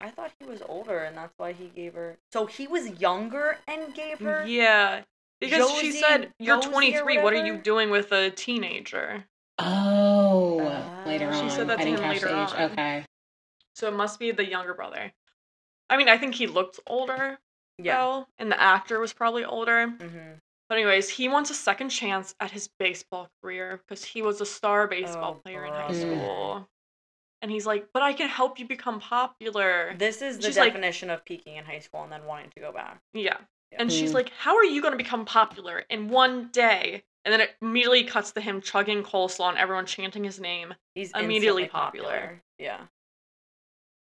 I 0.00 0.10
thought 0.10 0.32
he 0.40 0.46
was 0.46 0.62
older 0.68 0.98
and 0.98 1.16
that's 1.16 1.32
why 1.36 1.52
he 1.52 1.66
gave 1.74 1.94
her. 1.94 2.18
So 2.32 2.46
he 2.46 2.66
was 2.66 3.00
younger 3.00 3.58
and 3.68 3.94
gave 3.94 4.18
her. 4.20 4.44
Yeah. 4.46 5.02
Because 5.40 5.70
she 5.78 5.92
said, 5.92 6.32
You're 6.38 6.56
Josie 6.58 6.70
23. 6.70 7.18
What 7.22 7.32
are 7.34 7.44
you 7.46 7.56
doing 7.58 7.90
with 7.90 8.12
a 8.12 8.30
teenager? 8.30 9.24
Oh, 9.58 10.60
Ah. 10.62 11.02
later 11.06 11.28
on. 11.28 11.42
She 11.42 11.50
said 11.54 11.68
that 11.68 11.78
I 11.80 11.84
to 11.84 11.90
didn't 11.90 12.04
him 12.04 12.10
later 12.10 12.28
age. 12.28 12.32
on. 12.32 12.70
Okay. 12.72 13.04
So 13.74 13.88
it 13.88 13.94
must 13.94 14.18
be 14.18 14.30
the 14.30 14.44
younger 14.48 14.74
brother. 14.74 15.12
I 15.90 15.96
mean, 15.96 16.08
I 16.08 16.18
think 16.18 16.34
he 16.34 16.46
looked 16.46 16.80
older, 16.86 17.38
Yeah. 17.78 17.96
though, 17.96 18.26
and 18.38 18.50
the 18.50 18.60
actor 18.60 18.98
was 19.00 19.12
probably 19.12 19.44
older. 19.44 19.88
hmm 19.88 20.32
But 20.68 20.78
anyways, 20.78 21.10
he 21.10 21.28
wants 21.28 21.50
a 21.50 21.54
second 21.54 21.90
chance 21.90 22.34
at 22.40 22.50
his 22.50 22.68
baseball 22.78 23.28
career 23.42 23.76
because 23.86 24.04
he 24.04 24.22
was 24.22 24.40
a 24.40 24.46
star 24.46 24.86
baseball 24.88 25.34
Oh, 25.36 25.40
player 25.42 25.66
in 25.66 25.72
high 25.72 25.88
brother. 25.88 26.00
school. 26.00 26.68
And 27.42 27.50
he's 27.50 27.66
like, 27.66 27.88
"But 27.92 28.02
I 28.02 28.12
can 28.14 28.28
help 28.28 28.58
you 28.58 28.66
become 28.66 28.98
popular." 29.00 29.94
This 29.98 30.22
is 30.22 30.38
the 30.38 30.44
She's 30.46 30.56
like- 30.56 30.72
definition 30.72 31.10
of 31.10 31.24
peaking 31.26 31.56
in 31.56 31.64
high 31.66 31.80
school 31.80 32.02
and 32.04 32.12
then 32.12 32.24
wanting 32.24 32.50
to 32.50 32.60
go 32.60 32.72
back. 32.72 33.00
Yeah. 33.12 33.36
Yeah. 33.70 33.78
And 33.80 33.92
she's 33.92 34.12
Mm. 34.12 34.14
like, 34.14 34.28
How 34.30 34.56
are 34.56 34.64
you 34.64 34.80
going 34.80 34.92
to 34.92 34.98
become 34.98 35.24
popular 35.24 35.80
in 35.90 36.08
one 36.08 36.48
day? 36.52 37.02
And 37.24 37.32
then 37.32 37.40
it 37.40 37.56
immediately 37.60 38.04
cuts 38.04 38.32
to 38.32 38.40
him 38.40 38.60
chugging 38.60 39.02
coleslaw 39.02 39.48
and 39.50 39.58
everyone 39.58 39.86
chanting 39.86 40.24
his 40.24 40.38
name. 40.40 40.74
He's 40.94 41.10
Immediately 41.12 41.64
instantly 41.64 41.68
popular. 41.68 42.42
Yeah. 42.58 42.86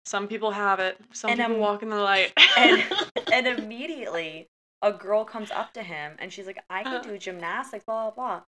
Some 0.05 0.27
people 0.27 0.51
have 0.51 0.79
it, 0.79 0.97
some 1.13 1.31
And, 1.31 1.39
people 1.39 1.55
um, 1.55 1.59
walk 1.61 1.81
in 1.83 1.89
the 1.89 1.95
light. 1.97 2.31
And 2.57 2.83
and 3.33 3.47
immediately 3.47 4.49
a 4.81 4.91
girl 4.93 5.25
comes 5.25 5.49
up 5.51 5.73
to 5.73 5.83
him 5.83 6.13
and 6.19 6.31
she's 6.31 6.45
like, 6.45 6.59
I 6.69 6.83
can 6.83 6.95
Uh. 6.95 7.01
do 7.01 7.17
gymnastics, 7.17 7.85
blah 7.85 8.11
blah 8.11 8.15
blah. 8.15 8.41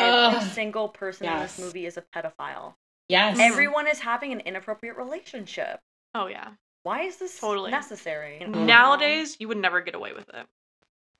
Every 0.00 0.38
Ugh. 0.38 0.42
single 0.52 0.88
person 0.88 1.28
in 1.28 1.38
this 1.38 1.58
movie 1.58 1.86
is 1.86 1.96
a 1.96 2.02
pedophile. 2.02 2.74
Yes. 3.08 3.38
Everyone 3.38 3.86
is 3.86 4.00
having 4.00 4.32
an 4.32 4.40
inappropriate 4.40 4.96
relationship. 4.96 5.80
oh, 6.14 6.26
yeah. 6.26 6.50
Why 6.84 7.02
is 7.02 7.16
this 7.16 7.38
Totally. 7.38 7.70
necessary? 7.70 8.40
Mhm. 8.42 8.66
Nowadays, 8.66 9.36
you 9.38 9.46
would 9.48 9.56
never 9.56 9.80
get 9.80 9.94
away 9.94 10.12
with 10.12 10.28
it. 10.30 10.46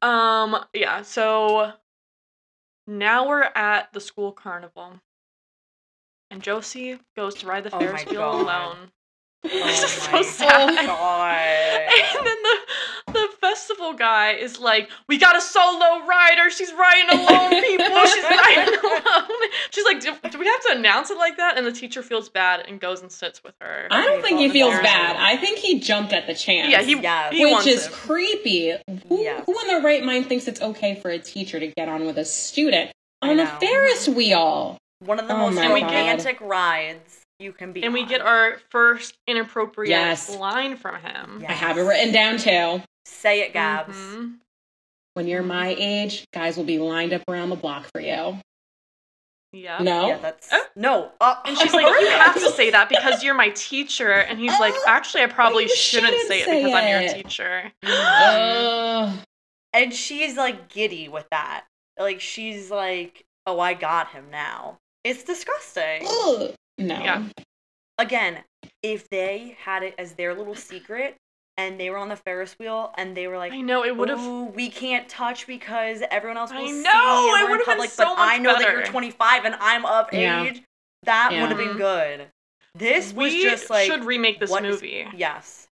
Um, 0.02 0.64
yeah, 0.74 1.02
so 1.02 1.72
now 2.87 3.26
we're 3.28 3.42
at 3.54 3.92
the 3.92 4.00
school 4.00 4.33
carnival. 4.33 5.00
And 6.30 6.42
Josie 6.42 6.98
goes 7.16 7.35
to 7.37 7.46
ride 7.46 7.64
the 7.64 7.74
Oh 7.74 7.78
Ferris 7.78 8.04
wheel 8.07 8.20
God. 8.20 8.40
alone. 8.42 8.92
Oh 9.46 9.66
this 9.66 9.83
is 9.83 9.90
so 9.90 10.22
sad. 10.22 10.87
God. 10.87 11.35
And 12.16 12.26
then 12.26 12.37
the 12.42 13.12
the 13.12 13.28
festival 13.40 13.92
guy 13.92 14.33
is 14.33 14.59
like, 14.59 14.88
"We 15.09 15.18
got 15.18 15.37
a 15.37 15.40
solo 15.40 16.04
rider. 16.07 16.50
She's 16.50 16.72
riding 16.72 17.11
alone, 17.20 17.50
people. 17.62 18.07
She's 18.07 18.24
riding 18.24 18.74
alone." 18.83 19.50
She's 19.70 19.85
like, 19.85 20.00
do, 20.00 20.12
"Do 20.30 20.38
we 20.38 20.46
have 20.46 20.61
to 20.62 20.72
announce 20.76 21.11
it 21.11 21.18
like 21.18 21.37
that?" 21.37 21.57
And 21.59 21.66
the 21.66 21.72
teacher 21.72 22.02
feels 22.02 22.28
bad 22.28 22.64
and 22.66 22.80
goes 22.80 23.02
and 23.02 23.12
sits 23.12 23.44
with 23.44 23.54
her. 23.61 23.87
I 23.90 24.04
don't 24.07 24.22
think 24.22 24.38
he 24.40 24.48
feels 24.48 24.72
there's- 24.72 24.85
bad. 24.87 25.16
I 25.16 25.37
think 25.37 25.59
he 25.59 25.78
jumped 25.78 26.12
at 26.12 26.26
the 26.26 26.35
chance. 26.35 26.70
yeah, 26.72 26.83
he, 26.83 26.96
Yes. 27.00 27.33
he 27.35 27.44
which 27.44 27.52
wants 27.52 27.66
is 27.66 27.87
it. 27.87 27.92
creepy. 27.92 28.72
Who, 29.09 29.20
Yes. 29.22 29.42
who 29.46 29.61
in 29.61 29.66
their 29.68 29.83
right 29.83 30.02
mind 30.04 30.26
thinks 30.26 30.48
it's 30.48 30.61
okay 30.62 30.94
for 31.00 31.11
a 31.11 31.18
teacher 31.18 31.61
to 31.61 31.66
get 31.68 31.88
on 31.88 32.07
with 32.07 32.18
a 32.18 32.24
student 32.24 32.90
on 33.22 33.38
a. 33.38 33.46
Ferris 33.61 34.09
wheel? 34.09 34.78
One 35.00 35.18
of 35.20 35.28
the 35.28 35.35
Oh 35.35 35.50
most 35.50 35.57
romantic 35.59 36.40
rides 36.40 37.20
you 37.38 37.53
can 37.53 37.73
be 37.73 37.83
and 37.83 37.92
we 37.92 38.05
get 38.07 38.20
our 38.20 38.59
first 38.70 39.16
inappropriate 39.27 39.90
Yes. 39.90 40.31
line 40.37 40.77
from 40.77 40.97
him. 41.01 41.40
Yeah. 41.42 41.51
I 41.51 41.55
have 41.55 41.79
it 41.79 41.83
written 41.83 42.12
down 42.12 42.38
too. 42.38 42.83
Say 43.07 43.40
it, 43.42 43.53
Gabs. 43.53 43.97
Mhm. 43.97 44.37
When 45.14 45.27
you're 45.29 45.42
my 45.42 45.75
age, 45.79 46.25
guys 46.33 46.57
will 46.57 46.64
be 46.64 46.79
lined 46.79 47.12
up 47.12 47.23
around 47.29 47.51
the 47.51 47.57
block 47.57 47.87
for 47.92 48.01
you. 48.01 48.38
Yeah. 49.53 49.79
No? 49.81 50.09
Yeah, 50.09 50.18
that's 50.18 50.49
Oh. 50.53 50.66
no. 50.75 51.12
Uh, 51.20 51.37
And 51.44 51.57
she's 51.57 51.73
like, 51.73 51.87
"You 52.01 52.09
have 52.11 52.35
to 52.35 52.51
say 52.51 52.70
that 52.70 52.88
because 52.88 53.23
you're 53.23 53.35
my 53.35 53.51
teacher." 53.51 54.11
And 54.12 54.38
he's 54.40 54.59
like, 54.59 54.75
"Actually, 54.87 55.23
I 55.23 55.27
probably 55.27 55.68
shouldn't, 55.68 56.12
shouldn't 56.12 56.29
say 56.29 56.40
it 56.40 56.44
say 56.47 56.64
because 56.64 56.75
I'm 56.75 56.88
your 57.03 57.12
teacher." 57.12 57.73
Ugh. 57.85 59.18
and 59.73 59.94
she's 59.94 60.37
like 60.37 60.68
giddy 60.68 61.09
with 61.09 61.27
that. 61.31 61.64
Like 61.99 62.20
she's 62.20 62.70
like, 62.70 63.25
"Oh, 63.47 63.61
I 63.61 63.75
got 63.75 64.11
him 64.11 64.27
now." 64.31 64.79
It's 65.05 65.23
disgusting. 65.23 66.07
Ugh. 66.09 66.55
No. 66.79 66.95
Yeah. 67.01 67.25
Again, 67.99 68.39
if 68.83 69.09
they 69.09 69.57
had 69.63 69.83
it 69.83 69.95
as 69.99 70.13
their 70.15 70.35
little 70.35 70.55
secret 70.55 71.17
and 71.57 71.79
they 71.79 71.91
were 71.91 71.97
on 71.99 72.09
the 72.09 72.17
Ferris 72.17 72.57
wheel 72.59 72.93
and 72.97 73.17
they 73.17 73.29
were 73.29 73.39
like, 73.39 73.53
I 73.53 73.61
know 73.61 73.85
it 73.85 73.97
would 73.97 74.09
have. 74.09 74.55
We 74.55 74.69
can't 74.69 75.09
touch 75.09 75.47
because 75.47 76.03
everyone 76.11 76.37
else 76.37 76.51
will 76.51 76.59
I 76.59 76.71
know, 76.73 77.35
and 77.37 77.43
it 77.47 77.51
would've 77.51 77.67
been 77.67 77.75
public, 77.75 77.91
so 77.91 78.05
but 78.05 78.19
I 78.19 78.39
much 78.39 78.43
know 78.43 78.59
that 78.59 78.73
you're 78.73 78.85
25 78.85 79.45
and 79.45 79.55
I'm 79.61 79.87
of 79.87 80.13
Yeah. 80.13 80.43
age. 80.45 80.63
That 81.05 81.31
Yeah. 81.33 81.43
would 81.43 81.51
have 81.51 81.59
been 81.59 81.77
good. 81.77 82.27
This 82.75 83.13
was 83.13 83.33
we 83.33 83.43
just 83.45 83.71
like 83.71 83.87
should 83.87 84.05
remake 84.05 84.41
this 84.41 84.51
what 84.51 84.65
is- 84.65 84.75
movie 84.75 85.07
yes. 85.15 85.69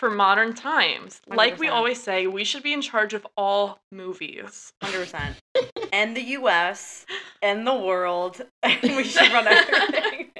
for 0.00 0.10
modern 0.10 0.54
times. 0.54 1.20
Like 1.26 1.58
we 1.58 1.68
always 1.68 2.02
say, 2.02 2.26
we 2.26 2.44
should 2.44 2.62
be 2.62 2.72
in 2.72 2.80
charge 2.80 3.12
of 3.12 3.26
all 3.36 3.80
movies. 3.92 4.72
Hundred 4.82 5.00
percent. 5.00 5.36
And 5.92 6.16
the 6.16 6.22
U.S. 6.22 7.06
and 7.42 7.66
the 7.66 7.74
world. 7.74 8.40
And 8.62 8.82
we 8.96 9.04
should 9.04 9.32
run 9.32 9.46
everything. 9.48 10.30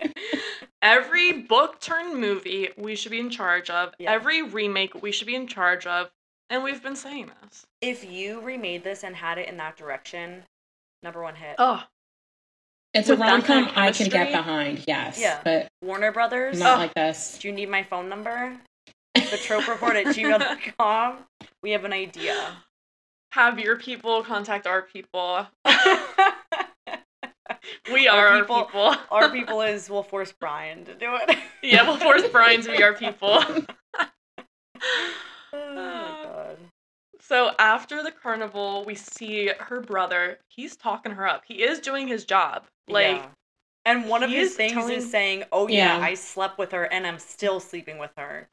Every 0.82 1.32
book 1.32 1.80
turned 1.80 2.20
movie 2.20 2.68
we 2.76 2.94
should 2.94 3.11
be 3.11 3.18
in 3.20 3.30
charge 3.30 3.68
of. 3.70 3.92
Yeah. 3.98 4.12
Every 4.12 4.42
remake 4.42 5.00
we 5.02 5.11
should 5.12 5.26
be 5.26 5.34
in 5.34 5.46
charge 5.46 5.87
of. 5.87 6.08
And 6.50 6.62
we've 6.64 6.82
been 6.82 6.96
saying 6.96 7.30
this. 7.42 7.64
if 7.82 8.11
you 8.11 8.40
remade 8.40 8.82
this 8.84 9.04
and 9.04 9.14
had 9.16 9.38
it 9.38 9.48
in 9.48 9.56
that 9.58 9.76
direction, 9.76 10.44
number 11.02 11.22
one 11.22 11.34
hit. 11.34 11.56
Oh, 11.58 11.82
It's 12.94 13.08
a 13.08 13.12
With 13.12 13.18
that 13.20 13.30
rom 13.30 13.42
com 13.42 13.70
I 13.76 13.92
can 13.92 14.08
get 14.08 14.32
behind, 14.32 14.84
yes. 14.87 15.20
Yeah. 15.20 15.40
But 15.44 15.68
Warner 15.82 16.11
Brothers. 16.12 16.58
not 16.58 16.76
Oh. 16.76 16.80
like 16.80 16.94
this. 16.94 17.38
Do 17.38 17.48
you 17.48 17.54
need 17.54 17.68
my 17.68 17.82
phone 17.82 18.08
number? 18.08 18.56
The 19.14 19.37
trope 19.37 19.66
report 19.68 19.96
at 19.96 20.06
gmail.com. 20.06 21.18
We 21.62 21.72
have 21.72 21.84
an 21.84 21.92
idea. 21.92 22.56
Have 23.32 23.58
your 23.58 23.76
people 23.76 24.22
contact 24.22 24.66
our 24.66 24.82
people. 24.82 25.46
We 27.92 28.06
are 28.06 28.28
our 28.28 28.40
people- 28.40 28.64
people. 28.64 28.94
Our 29.10 29.30
people 29.32 29.62
is 29.62 29.88
we'll 29.88 30.02
force 30.02 30.32
Brian 30.32 30.84
to 30.84 30.94
do 30.94 31.14
it. 31.16 31.36
yeah, 31.62 31.86
we'll 31.86 31.96
force 31.96 32.22
Brian 32.28 32.60
to 32.62 32.70
be 32.76 32.82
our 32.82 32.92
people. 33.04 33.42
Oh 33.42 33.64
my 35.52 36.20
god. 36.24 36.56
So 37.20 37.52
after 37.58 38.02
the 38.02 38.10
carnival, 38.10 38.84
we 38.86 38.94
see 38.94 39.50
her 39.58 39.80
brother. 39.80 40.38
He's 40.48 40.76
talking 40.76 41.12
her 41.12 41.26
up. 41.26 41.44
He 41.46 41.62
is 41.62 41.78
doing 41.80 42.08
his 42.08 42.24
job. 42.24 42.66
Like, 42.88 43.16
Yeah. 43.16 43.26
and 43.86 44.08
one 44.08 44.22
of 44.22 44.30
his 44.30 44.50
is 44.50 44.56
things 44.56 44.72
telling- 44.74 44.94
is 44.94 45.10
saying, 45.10 45.44
"Oh 45.50 45.66
yeah, 45.68 45.98
Yeah. 45.98 46.04
I 46.04 46.14
slept 46.14 46.58
with 46.58 46.72
her 46.72 46.84
and 46.84 47.06
I'm 47.06 47.18
still 47.18 47.58
sleeping 47.60 47.98
with 47.98 48.12
her." 48.18 48.48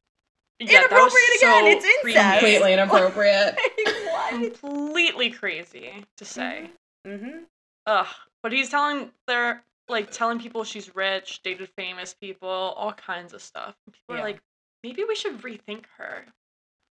Yeah, 0.60 0.88
that 0.88 0.92
was 0.92 1.14
Inappropriate 1.14 1.38
again, 1.38 1.64
so 1.64 1.68
it's 1.88 2.02
creepy. 2.02 2.18
incest. 2.18 2.40
Completely 2.40 2.74
inappropriate. 2.78 3.60
what? 4.06 4.60
Completely 4.60 5.30
crazy 5.32 6.06
to 6.18 6.26
say. 6.26 6.70
Mm-hmm. 7.08 7.40
Ugh. 7.88 8.08
But 8.44 8.52
he's 8.52 8.70
telling 8.70 9.12
they're 9.28 9.64
like 9.90 10.12
telling 10.12 10.40
people 10.40 10.64
she's 10.64 10.96
rich, 10.96 11.42
dated 11.44 11.70
famous 11.78 12.14
people, 12.20 12.50
all 12.50 12.94
kinds 12.94 13.34
of 13.34 13.42
stuff. 13.42 13.76
And 13.86 13.94
people 13.94 14.16
Yeah. 14.16 14.22
are 14.22 14.24
like, 14.24 14.40
maybe 14.84 15.04
we 15.04 15.16
should 15.16 15.42
rethink 15.42 15.84
her. 15.98 16.26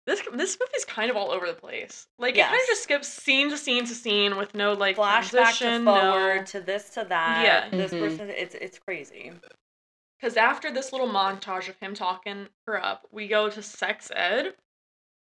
This 0.06 0.22
this 0.32 0.56
movie's 0.58 0.86
kind 0.86 1.10
of 1.10 1.16
all 1.18 1.30
over 1.30 1.46
the 1.46 1.52
place. 1.52 2.06
Like 2.18 2.36
it 2.38 2.44
kind 2.46 2.54
of 2.60 2.66
just 2.66 2.82
skips 2.84 3.08
scene 3.08 3.50
to 3.50 3.58
scene 3.58 3.84
to 3.84 3.94
scene 3.94 4.36
with 4.38 4.54
no 4.54 4.72
like 4.72 4.96
Flashback 4.96 5.58
to 5.58 5.84
forward 5.84 6.36
no. 6.38 6.44
to 6.44 6.60
this 6.60 6.88
to 6.90 7.04
that. 7.08 7.42
Yeah. 7.44 7.68
This 7.76 7.92
Mhm. 7.92 8.00
person, 8.00 8.30
it's 8.30 8.54
it's 8.54 8.78
crazy. 8.78 9.32
Because 10.20 10.36
after 10.36 10.70
this 10.72 10.92
little 10.92 11.08
montage 11.08 11.68
of 11.68 11.76
him 11.78 11.94
talking 11.94 12.48
her 12.66 12.82
up, 12.84 13.06
we 13.12 13.28
go 13.28 13.48
to 13.48 13.62
sex 13.62 14.10
ed. 14.14 14.54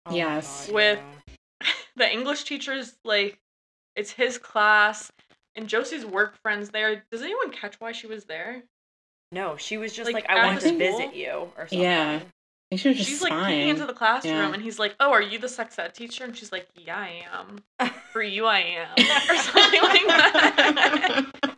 Oh 0.06 0.16
Yes. 0.16 0.66
God, 0.68 0.76
With- 0.76 1.00
yeah. 1.62 1.70
The 1.98 2.12
English 2.12 2.44
teacher's 2.44 2.96
like, 3.04 3.40
it's 3.96 4.12
his 4.12 4.38
class, 4.38 5.12
and 5.56 5.68
Josie's 5.68 6.06
work 6.06 6.38
friends 6.44 6.70
there. 6.70 7.04
Does 7.12 7.24
anyone 7.24 7.52
catch 7.52 7.80
why 7.80 7.92
she 7.92 8.06
was 8.08 8.26
there? 8.26 8.64
no, 9.34 9.58
she 9.58 9.78
was 9.78 9.92
just 9.94 10.06
Like, 10.12 10.28
like, 10.28 10.30
"I 10.38 10.46
want 10.46 10.62
to 10.62 10.78
visit 10.78 11.14
you" 11.16 11.52
or 11.58 11.68
something. 11.68 11.82
Yeah. 11.82 12.22
They 12.72 12.78
should 12.78 12.90
have 12.92 12.98
just 12.98 13.10
she's 13.10 13.22
like 13.22 13.32
fine. 13.34 13.48
peeking 13.56 13.70
into 13.70 13.86
the 13.86 13.94
classroom, 13.94 14.36
Yeah. 14.36 14.54
and 14.54 14.62
he's 14.64 14.78
like, 14.80 14.96
"Oh, 15.00 15.12
are 15.12 15.22
you 15.22 15.38
the 15.40 15.50
sex 15.50 15.78
ed 15.80 15.94
teacher?" 15.96 16.24
And 16.24 16.38
she's 16.38 16.52
like, 16.52 16.68
"Yeah, 16.76 16.98
I 16.98 17.24
am. 17.34 17.90
For 18.14 18.22
you, 18.22 18.46
I 18.46 18.60
am," 18.60 18.90
or 19.30 19.36
something 19.38 19.82
like 19.82 20.08
that. 20.08 21.58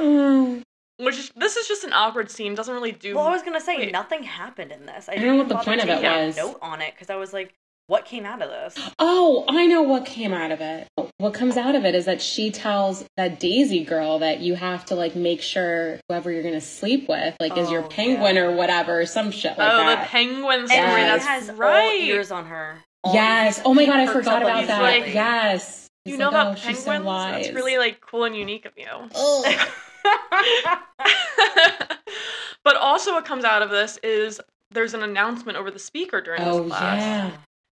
Oh. 0.00 0.62
Oh. 1.04 1.06
Which 1.06 1.32
this 1.34 1.56
is 1.56 1.68
just 1.68 1.84
an 1.84 1.92
awkward 1.92 2.30
scene. 2.30 2.54
Doesn't 2.54 2.74
really 2.74 2.92
do. 2.92 3.14
Well, 3.16 3.26
I 3.26 3.30
was 3.30 3.42
gonna 3.42 3.60
say 3.60 3.76
Wait. 3.78 3.92
nothing 3.92 4.22
happened 4.22 4.72
in 4.72 4.86
this. 4.86 5.08
I, 5.08 5.12
I 5.12 5.14
didn't 5.16 5.28
don't 5.28 5.36
know 5.36 5.42
what 5.44 5.48
the 5.60 5.64
point 5.64 5.82
of 5.82 5.88
it 5.88 5.94
taking 6.00 6.10
a 6.10 6.26
was. 6.26 6.36
Note 6.36 6.58
on 6.62 6.80
it 6.82 6.94
because 6.94 7.10
I 7.10 7.16
was 7.16 7.32
like, 7.32 7.54
"What 7.86 8.04
came 8.04 8.24
out 8.24 8.42
of 8.42 8.50
this?" 8.50 8.76
Oh, 8.98 9.44
I 9.48 9.66
know 9.66 9.82
what 9.82 10.06
came 10.06 10.32
out 10.32 10.50
of 10.50 10.60
it. 10.60 10.88
What 11.18 11.32
comes 11.34 11.56
out 11.56 11.74
of 11.74 11.84
it 11.84 11.94
is 11.94 12.04
that 12.06 12.20
she 12.20 12.50
tells 12.50 13.04
that 13.16 13.38
Daisy 13.40 13.84
girl 13.84 14.18
that 14.18 14.40
you 14.40 14.54
have 14.56 14.84
to 14.86 14.94
like 14.94 15.14
make 15.16 15.40
sure 15.42 15.98
whoever 16.08 16.30
you're 16.30 16.42
gonna 16.42 16.60
sleep 16.60 17.08
with 17.08 17.36
like 17.40 17.56
is 17.56 17.70
your 17.70 17.84
Oh, 17.84 17.88
penguin 17.88 18.36
yeah. 18.36 18.42
or 18.42 18.52
whatever, 18.56 19.06
some 19.06 19.30
shit 19.30 19.56
like 19.56 19.58
that. 19.58 19.98
oh, 19.98 20.02
the 20.02 20.06
penguin 20.08 20.66
story. 20.66 20.80
And 20.80 20.92
Yes. 20.98 21.24
That's 21.24 21.46
has 21.46 21.50
all 21.50 21.56
right. 21.56 22.00
ears 22.02 22.30
on 22.30 22.46
her. 22.46 22.78
All- 23.04 23.14
yes. 23.14 23.58
he- 23.58 23.62
Oh 23.64 23.74
my 23.74 23.84
god, 23.86 24.00
I 24.00 24.06
forgot 24.12 24.42
about 24.42 24.66
that. 24.66 24.82
like- 24.82 25.14
yes. 25.14 25.83
You 26.06 26.16
know 26.18 26.26
like, 26.26 26.34
about 26.34 26.52
oh, 26.52 26.54
she's 26.56 26.84
penguins? 26.84 26.84
so 26.84 27.02
wise. 27.04 27.44
That's 27.46 27.54
really 27.54 27.78
like 27.78 28.00
cool 28.00 28.24
and 28.24 28.36
unique 28.36 28.66
of 28.66 28.72
you. 28.76 28.86
Ugh. 29.14 29.68
but 32.64 32.76
also, 32.76 33.12
what 33.12 33.24
comes 33.24 33.44
out 33.44 33.62
of 33.62 33.70
this 33.70 33.98
is 34.02 34.40
there's 34.70 34.94
an 34.94 35.02
announcement 35.02 35.56
over 35.58 35.70
the 35.70 35.78
speaker 35.78 36.20
during 36.20 36.42
Oh, 36.42 36.62
this 36.64 36.72
class, 36.72 37.00
yeah. 37.00 37.30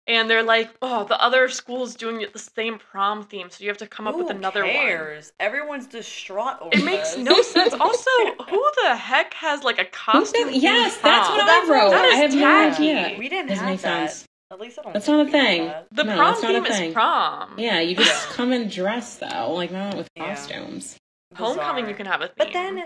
and 0.08 0.30
they're 0.30 0.44
like, 0.44 0.70
"Oh, 0.82 1.04
the 1.06 1.22
other 1.22 1.50
school's 1.50 1.96
doing 1.96 2.26
the 2.32 2.40
same 2.40 2.80
prom 2.80 3.24
theme, 3.24 3.50
so 3.50 3.64
you 3.64 3.70
have 3.70 3.78
to 3.80 3.88
come 3.88 4.08
up 4.08 4.16
with 4.16 4.30
Who 4.30 4.36
another 4.38 4.64
one." 4.64 4.72
cares? 4.72 5.34
Everyone's 5.40 5.88
distraught 5.88 6.58
over 6.62 6.70
It 6.74 6.84
makes 6.86 7.18
no 7.18 7.42
sense. 7.42 7.74
Also, 7.74 8.10
who 8.50 8.72
the 8.84 8.96
heck 8.96 9.34
has 9.34 9.64
like 9.64 9.80
a 9.80 9.86
costume? 9.86 10.50
Yes, 10.52 10.98
themed 10.98 11.02
that's 11.04 11.30
what 11.30 11.46
That's 11.46 11.70
I 11.70 11.74
wrote. 11.74 11.90
that 11.92 12.06
I 12.06 12.08
is 12.10 12.16
have 12.18 12.34
no 12.34 12.40
tacky. 12.40 12.92
idea. 12.94 13.20
We 13.20 13.30
didn't 13.30 13.48
Doesn't 13.50 13.64
have 13.64 13.74
make 13.74 13.82
that. 13.82 14.12
sense. 14.12 14.26
At 14.52 14.60
least 14.60 14.78
I 14.80 14.84
don't. 14.84 14.94
That's 14.94 15.08
not 15.08 15.28
a 15.28 15.32
thing. 15.32 15.66
that. 15.68 15.88
The 15.92 16.04
No, 16.04 16.16
prom 16.16 16.32
that's 16.32 16.44
not 16.44 16.52
a 16.52 16.56
theme 16.56 16.66
is 16.66 16.78
thing. 16.78 16.94
prom. 16.94 17.56
Yeah, 17.58 17.80
you 17.80 17.96
just 17.96 18.28
come 18.30 18.52
and 18.52 18.70
dress 18.70 19.18
though, 19.18 19.54
like 19.54 19.72
not 19.72 19.96
with 19.96 20.08
Yeah. 20.16 20.36
costumes. 20.36 20.98
Homecoming, 21.36 21.88
you 21.88 21.96
can 21.96 22.06
have 22.06 22.22
a 22.22 22.28
theme. 22.28 22.34
But 22.38 22.52
then 22.54 22.84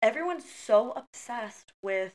everyone's 0.00 0.50
so 0.50 0.92
obsessed 0.92 1.72
with 1.82 2.12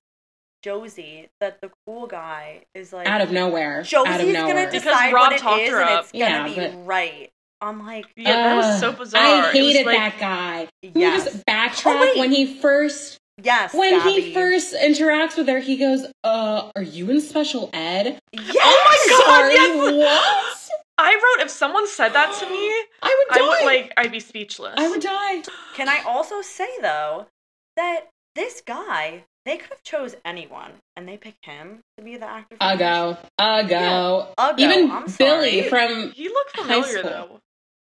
Josie 0.64 1.30
that 1.40 1.62
the 1.62 1.70
cool 1.86 2.08
guy 2.08 2.66
is 2.74 2.92
like 2.92 3.08
Out 3.08 3.22
of 3.22 3.32
nowhere. 3.32 3.84
Josie's 3.84 4.14
out 4.14 4.22
of 4.22 4.28
nowhere. 4.28 4.56
gonna 4.56 4.72
decide 4.72 5.14
Rob 5.14 5.28
what 5.28 5.34
it 5.34 5.40
talked 5.40 5.62
is 5.62 5.70
her 5.70 5.82
and 5.82 5.90
up. 5.92 6.04
it's 6.06 6.12
gonna 6.12 6.26
Yeah, 6.26 6.48
be 6.48 6.56
but- 6.56 6.86
right. 6.88 7.30
I'm 7.62 7.86
like, 7.86 8.06
yeah, 8.16 8.34
that 8.34 8.56
was 8.56 8.80
so 8.80 8.92
bizarre. 8.92 9.22
I 9.22 9.38
It 9.38 9.42
was 9.42 9.52
hated 9.74 9.86
like- 9.86 9.98
that 9.98 10.20
guy. 10.20 10.68
Can 10.84 10.92
yes, 11.00 11.26
we 11.26 11.32
just 11.32 11.46
backtrack 11.46 12.14
Oh, 12.16 12.20
when 12.20 12.32
he 12.32 12.60
first 12.60 13.18
yes, 13.42 13.74
when 13.74 14.00
Gaby. 14.04 14.22
he 14.22 14.34
first 14.34 14.74
interacts 14.74 15.38
with 15.38 15.48
her, 15.48 15.60
he 15.60 15.78
goes, 15.78 16.06
"Uh, 16.24 16.72
are 16.76 16.82
you 16.84 17.10
in 17.10 17.22
special 17.22 17.70
ed?" 17.74 18.20
Yes! 18.32 18.56
Oh 18.60 18.84
my 18.86 19.08
God, 19.10 19.26
Sorry, 19.26 19.54
yes! 19.54 19.96
what? 19.98 20.54
I 21.00 21.14
wrote 21.14 21.46
if 21.46 21.52
someone 21.52 21.88
said 21.88 22.10
that 22.14 22.34
to 22.40 22.50
me, 22.50 22.56
I 23.04 23.26
would 23.30 23.38
die. 23.38 23.44
I 23.46 23.48
would 23.48 23.66
like 23.66 23.94
I'd 23.98 24.12
be 24.12 24.20
speechless. 24.20 24.76
I 24.78 24.90
would 24.90 25.02
die. 25.02 25.44
Can 25.76 25.88
I 25.90 26.02
also 26.06 26.42
say 26.42 26.68
though 26.82 27.28
that 27.76 28.08
this 28.36 28.62
guy, 28.66 29.24
they 29.46 29.58
could 29.58 29.70
have 29.70 29.84
chose 29.84 30.16
anyone, 30.26 30.72
and 30.96 31.08
they 31.08 31.18
picked 31.18 31.46
him 31.46 31.80
to 31.98 32.04
be 32.04 32.18
the 32.18 32.26
actor. 32.26 32.56
for 32.60 32.78
this. 32.78 32.82
Ugo, 32.82 33.18
Ugo, 33.40 34.28
Ugo, 34.40 34.56
even 34.64 34.92
I'm 34.92 35.06
Billy 35.18 35.62
sorry. 35.62 35.70
from 35.70 36.12
He 36.12 36.30
looked 36.30 36.58
familiar 36.58 36.84
school. 37.00 37.04
though. 37.04 37.40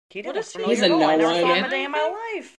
He 0.10 0.22
What 0.22 0.34
did 0.36 0.40
is 0.40 0.52
he? 0.54 0.60
familiar 0.60 0.76
He's 0.76 0.84
a 0.84 0.90
role. 0.90 1.04
I 1.04 1.16
never 1.18 1.34
saw 1.40 1.54
him 1.54 1.66
a 1.66 1.70
day 1.70 1.84
in 1.86 1.92
my 1.92 2.32
life. 2.36 2.58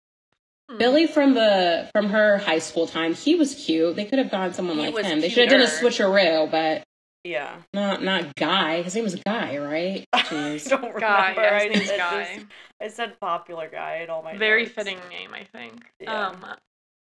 Hmm. 0.70 0.79
Billy 0.79 1.07
from 1.07 1.35
the 1.35 1.88
from 1.92 2.09
her 2.11 2.38
high 2.38 2.59
school 2.61 2.87
time. 2.87 3.14
He 3.14 3.35
was 3.35 3.55
cute. 3.55 3.96
They 3.96 4.05
could 4.05 4.18
have 4.18 4.31
gone 4.31 4.55
someone 4.55 4.79
He 4.79 4.87
like 4.87 4.94
was 4.94 5.07
him. 5.07 5.20
They 5.20 5.29
should 5.29 5.48
have 5.51 5.59
done 5.61 5.66
a 5.66 5.70
cuter. 5.70 5.87
switcheroo, 6.05 6.51
but 6.51 6.85
Yeah. 7.25 7.57
not 7.75 8.03
not 8.03 8.35
Guy. 8.37 8.83
His 8.83 8.94
name 8.94 9.05
was 9.05 9.16
Guy, 9.16 9.59
right? 9.59 10.07
I 10.12 10.20
Jeez. 10.22 10.68
don't 10.68 10.83
remember. 10.94 11.01
Yeah, 11.01 11.57
I 11.57 11.64
his 11.68 11.75
name's 11.77 11.88
said 11.88 11.98
Guy. 11.98 12.35
just- 12.35 12.46
I 12.81 12.88
said 12.88 13.20
popular 13.20 13.68
guy 13.68 13.98
in 13.98 14.11
all 14.11 14.22
my 14.25 14.37
Very 14.37 14.62
notes. 14.64 14.75
fitting 14.75 14.98
name, 15.09 15.33
I 15.35 15.44
think. 15.44 15.85
Yeah. 16.01 16.29
Um, 16.31 16.44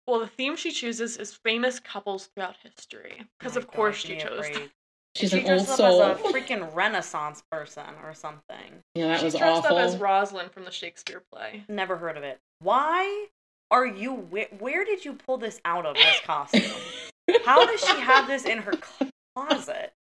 well, 0.06 0.20
the 0.20 0.28
theme 0.28 0.58
she 0.58 0.72
chooses 0.72 1.16
is 1.16 1.34
famous 1.34 1.80
couples 1.80 2.28
throughout 2.36 2.58
history, 2.62 3.24
because 3.40 3.56
My 3.56 3.62
of 3.62 3.68
course 3.68 3.96
she 3.98 4.10
give 4.10 4.18
me 4.18 4.24
a 4.24 4.28
chose. 4.28 4.40
break. 4.50 4.70
She's 5.16 5.30
she 5.32 5.40
an 5.40 5.46
old 5.50 5.66
dressed 5.66 5.78
soul. 5.78 6.02
up 6.02 6.20
as 6.20 6.26
a 6.26 6.28
freaking 6.34 6.74
Renaissance 6.76 7.44
person 7.52 7.84
or 8.04 8.14
something. 8.14 8.82
yeah, 8.96 9.08
that 9.10 9.20
she 9.20 9.26
was 9.26 9.36
dressed 9.36 9.66
up 9.66 9.72
as 9.78 9.96
Rosalind 9.98 10.52
from 10.52 10.66
the 10.66 10.72
Shakespeare 10.72 11.22
play. 11.34 11.64
Never 11.70 11.96
heard 11.98 12.18
of 12.18 12.24
it. 12.24 12.40
Why 12.60 13.28
are 13.72 13.86
you? 13.86 14.14
Where, 14.14 14.48
where 14.60 14.86
did 14.86 15.04
you 15.04 15.14
pull 15.14 15.38
this 15.38 15.60
out 15.66 15.86
of 15.86 15.96
this 15.96 16.20
costume? 16.26 16.72
How 17.46 17.66
does 17.66 17.80
she 17.82 18.00
have 18.02 18.28
this 18.28 18.46
in 18.46 18.60
her 18.60 18.74
closet? 19.36 19.94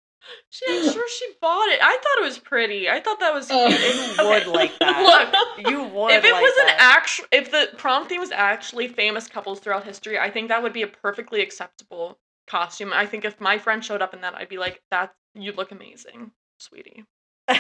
She, 0.50 0.66
I'm 0.70 0.92
sure 0.94 1.08
she 1.10 1.26
bought 1.42 1.70
it. 1.70 1.80
I 1.82 1.92
thought 1.98 2.22
it 2.22 2.26
was 2.26 2.38
pretty. 2.38 2.90
I 2.90 3.00
thought 3.00 3.20
that 3.20 3.34
was. 3.34 3.48
Oh. 3.50 3.66
Ugh. 3.66 4.18
You 4.18 4.28
would 4.28 4.48
like 4.48 4.78
that. 4.80 5.56
Look, 5.58 5.68
You 5.72 5.84
would. 5.84 6.12
if 6.12 6.24
it 6.26 6.34
like 6.34 6.42
was 6.42 6.54
an 6.60 6.66
that. 6.68 6.78
actual, 6.98 7.26
if 7.32 7.52
the 7.52 7.70
prom 7.78 8.08
theme 8.08 8.20
was 8.20 8.32
actually 8.32 8.88
famous 8.90 9.28
couples 9.28 9.60
throughout 9.60 9.86
history, 9.86 10.20
I 10.20 10.30
think 10.30 10.50
that 10.50 10.62
would 10.62 10.74
be 10.74 10.82
a 10.82 10.88
perfectly 10.88 11.42
acceptable 11.42 12.20
costume. 12.48 12.92
I 12.94 13.06
think 13.06 13.26
if 13.26 13.40
my 13.40 13.58
friend 13.58 13.84
showed 13.84 14.02
up 14.02 14.14
in 14.14 14.22
that, 14.22 14.36
I'd 14.36 14.50
be 14.50 14.58
like, 14.58 14.82
"That 14.92 15.14
you 15.34 15.52
look 15.54 15.72
amazing, 15.72 16.32
sweetie." 16.60 17.06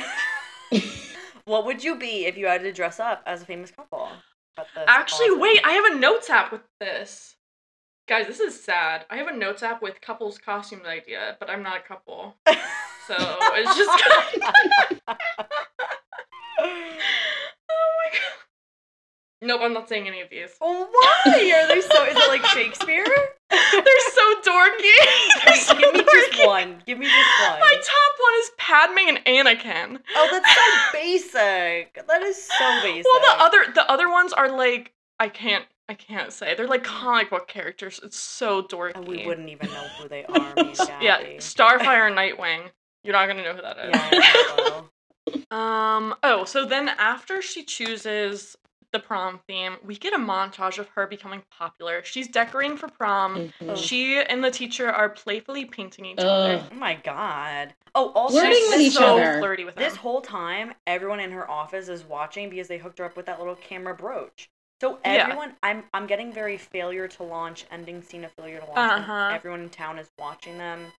what 1.45 1.65
would 1.65 1.83
you 1.83 1.95
be 1.97 2.25
if 2.25 2.37
you 2.37 2.47
had 2.47 2.61
to 2.61 2.71
dress 2.71 2.99
up 2.99 3.23
as 3.25 3.41
a 3.41 3.45
famous 3.45 3.71
couple? 3.71 4.09
Actually, 4.87 5.27
closet? 5.27 5.41
wait, 5.41 5.61
I 5.65 5.71
have 5.71 5.85
a 5.85 5.95
notes 5.95 6.29
app 6.29 6.51
with 6.51 6.61
this. 6.79 7.35
Guys, 8.07 8.27
this 8.27 8.39
is 8.39 8.59
sad. 8.59 9.05
I 9.09 9.17
have 9.17 9.27
a 9.27 9.35
notes 9.35 9.61
app 9.61 9.81
with 9.81 10.01
couples 10.01 10.37
costume 10.39 10.81
idea, 10.85 11.37
but 11.39 11.49
I'm 11.49 11.61
not 11.61 11.77
a 11.77 11.81
couple. 11.81 12.35
So 13.07 13.15
it's 13.17 13.75
just 13.75 13.89
Oh 16.61 17.89
my 17.97 18.11
god. 18.11 18.48
Nope, 19.41 19.61
I'm 19.63 19.73
not 19.73 19.87
saying 19.87 20.05
any 20.07 20.19
of 20.19 20.29
these. 20.29 20.49
Why 20.59 20.85
are 21.25 21.67
they 21.67 21.81
so? 21.81 22.03
Is 22.05 22.15
it 22.17 22.27
like 22.27 22.45
Shakespeare? 22.47 23.05
They're 23.49 24.09
so 24.11 24.41
dorky. 24.41 24.81
They're 25.45 25.53
Wait, 25.53 25.61
so 25.61 25.75
give 25.77 25.93
me 25.93 26.03
just 26.03 26.45
one. 26.45 26.83
Give 26.85 26.97
me 26.99 27.05
just 27.05 27.49
one. 27.49 27.59
My 27.59 27.75
top 27.75 28.13
one 28.19 28.33
is 28.41 28.51
Padme 28.57 28.97
and 29.07 29.25
Anakin. 29.25 29.99
Oh, 30.15 30.27
that's 30.31 30.53
so 30.53 30.91
basic. 30.99 32.05
That 32.07 32.21
is 32.23 32.43
so 32.43 32.81
basic. 32.83 33.05
Well, 33.05 33.21
the 33.21 33.43
other 33.43 33.71
the 33.73 33.89
other 33.89 34.09
ones 34.09 34.33
are 34.33 34.51
like 34.51 34.91
I 35.19 35.29
can't 35.29 35.65
I 35.87 35.93
can't 35.93 36.33
say. 36.33 36.53
They're 36.55 36.67
like 36.67 36.83
comic 36.83 37.29
book 37.29 37.47
characters. 37.47 37.99
It's 38.03 38.19
so 38.19 38.61
dorky. 38.63 38.95
And 38.95 39.07
we 39.07 39.25
wouldn't 39.25 39.49
even 39.49 39.69
know 39.69 39.87
who 39.99 40.09
they 40.09 40.25
are. 40.29 40.53
Yeah, 41.01 41.21
Starfire 41.37 42.07
and 42.07 42.17
Nightwing. 42.17 42.69
You're 43.05 43.13
not 43.13 43.27
gonna 43.27 43.43
know 43.43 43.53
who 43.53 43.61
that 43.61 43.77
is. 43.79 44.83
Yeah. 45.31 45.45
Um. 45.51 46.15
Oh, 46.23 46.43
so 46.43 46.65
then 46.65 46.89
after 46.89 47.41
she 47.41 47.63
chooses 47.63 48.57
the 48.91 48.99
prom 48.99 49.39
theme, 49.47 49.77
we 49.83 49.95
get 49.95 50.13
a 50.13 50.17
montage 50.17 50.77
of 50.79 50.87
her 50.89 51.05
becoming 51.07 51.43
popular. 51.51 52.03
She's 52.03 52.27
decorating 52.27 52.77
for 52.77 52.87
prom. 52.87 53.51
Mhm. 53.61 53.77
She 53.77 54.17
and 54.19 54.43
the 54.43 54.51
teacher 54.51 54.89
are 54.89 55.09
playfully 55.09 55.65
painting 55.65 56.05
each 56.05 56.19
Ugh. 56.19 56.25
other. 56.25 56.67
Oh 56.71 56.75
my 56.75 56.95
god. 56.95 57.73
Oh, 57.95 58.11
also 58.13 58.39
Flirting 58.39 58.53
She's 58.53 58.67
with 58.69 58.77
this, 58.77 58.87
each 58.87 58.93
so 58.93 59.17
other. 59.17 59.39
flirty 59.39 59.65
with 59.65 59.75
this 59.75 59.93
him. 59.93 59.99
whole 59.99 60.21
time, 60.21 60.73
everyone 60.87 61.19
in 61.19 61.31
her 61.31 61.49
office 61.49 61.87
is 61.89 62.03
watching 62.03 62.49
because 62.49 62.67
they 62.67 62.77
hooked 62.77 62.99
her 62.99 63.05
up 63.05 63.15
with 63.15 63.25
that 63.27 63.39
little 63.39 63.55
camera 63.55 63.93
brooch. 63.95 64.49
So 64.81 64.99
Yeah. 65.03 65.11
everyone, 65.23 65.55
I'm 65.61 65.83
I'm 65.93 66.07
getting 66.07 66.31
very 66.31 66.57
failure 66.57 67.07
to 67.09 67.23
launch, 67.23 67.65
ending 67.69 68.01
scene 68.01 68.23
of 68.23 68.31
failure 68.33 68.59
to 68.59 68.65
launch. 68.65 69.01
Uh-huh. 69.01 69.29
Everyone 69.33 69.61
in 69.61 69.69
town 69.69 69.99
is 69.99 70.09
watching 70.17 70.57
them 70.57 70.93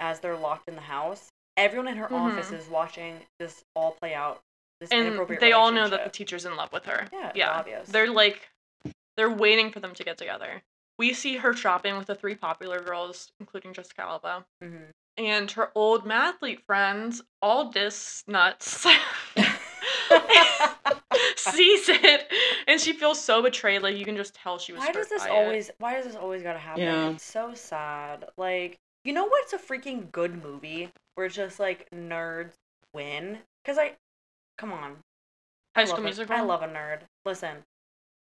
as 0.00 0.20
they're 0.20 0.36
locked 0.36 0.68
in 0.68 0.74
the 0.74 0.80
house. 0.82 1.28
Everyone 1.56 1.88
in 1.88 1.96
her 1.96 2.08
Mhm. 2.08 2.32
office 2.32 2.50
is 2.50 2.68
watching 2.68 3.24
this 3.38 3.62
all 3.74 3.92
play 3.92 4.12
out. 4.14 4.42
This 4.80 4.90
and 4.90 5.06
inappropriate 5.08 5.40
they 5.40 5.52
all 5.52 5.72
know 5.72 5.88
that 5.88 6.04
the 6.04 6.10
teacher's 6.10 6.44
in 6.44 6.56
love 6.56 6.72
with 6.72 6.84
her. 6.84 7.06
Yeah, 7.12 7.32
yeah. 7.34 7.50
obvious. 7.50 7.88
They're 7.88 8.10
like, 8.10 8.50
they're 9.16 9.30
waiting 9.30 9.70
for 9.70 9.80
them 9.80 9.94
to 9.94 10.04
get 10.04 10.18
together. 10.18 10.62
We 10.98 11.12
see 11.14 11.36
her 11.36 11.54
shopping 11.54 11.96
with 11.96 12.06
the 12.06 12.14
three 12.14 12.34
popular 12.34 12.80
girls, 12.80 13.30
including 13.40 13.72
Jessica 13.74 14.02
Alba, 14.02 14.44
Mhm. 14.62 14.88
and 15.16 15.50
her 15.52 15.70
old 15.74 16.04
mathlete 16.06 16.64
friends, 16.66 17.22
all 17.42 17.70
dis 17.70 18.22
nuts, 18.26 18.86
sees 21.36 21.88
it, 21.88 22.30
and 22.66 22.80
she 22.80 22.92
feels 22.92 23.20
so 23.20 23.42
betrayed. 23.42 23.82
Like 23.82 23.96
you 23.96 24.04
can 24.04 24.16
just 24.16 24.34
tell 24.34 24.58
she 24.58 24.72
was. 24.72 24.80
why 24.80 24.92
does 24.92 25.08
this 25.08 25.22
by 25.22 25.28
it. 25.28 25.32
always 25.32 25.70
why 25.78 25.94
does 25.94 26.04
this 26.06 26.16
always 26.16 26.42
gotta 26.42 26.58
happen 26.58 26.82
Yeah. 26.82 27.10
it's 27.10 27.24
so 27.24 27.54
sad 27.54 28.26
like 28.36 28.76
you 29.04 29.12
know 29.12 29.26
what's 29.26 29.52
a 29.52 29.58
freaking 29.58 30.10
good 30.12 30.42
movie 30.42 30.90
where 31.14 31.26
it's 31.26 31.36
just 31.36 31.60
like 31.60 31.86
nerds 31.94 32.52
win 32.94 33.38
because 33.64 33.78
i 33.78 33.92
come 34.58 34.72
on 34.72 34.96
High 35.74 35.82
I 35.82 35.84
School 35.84 35.96
love 35.96 36.04
a- 36.04 36.06
Musical? 36.06 36.36
i 36.36 36.40
love 36.40 36.62
a 36.62 36.68
nerd 36.68 37.00
listen 37.24 37.56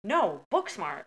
no 0.03 0.41
booksmart 0.53 1.03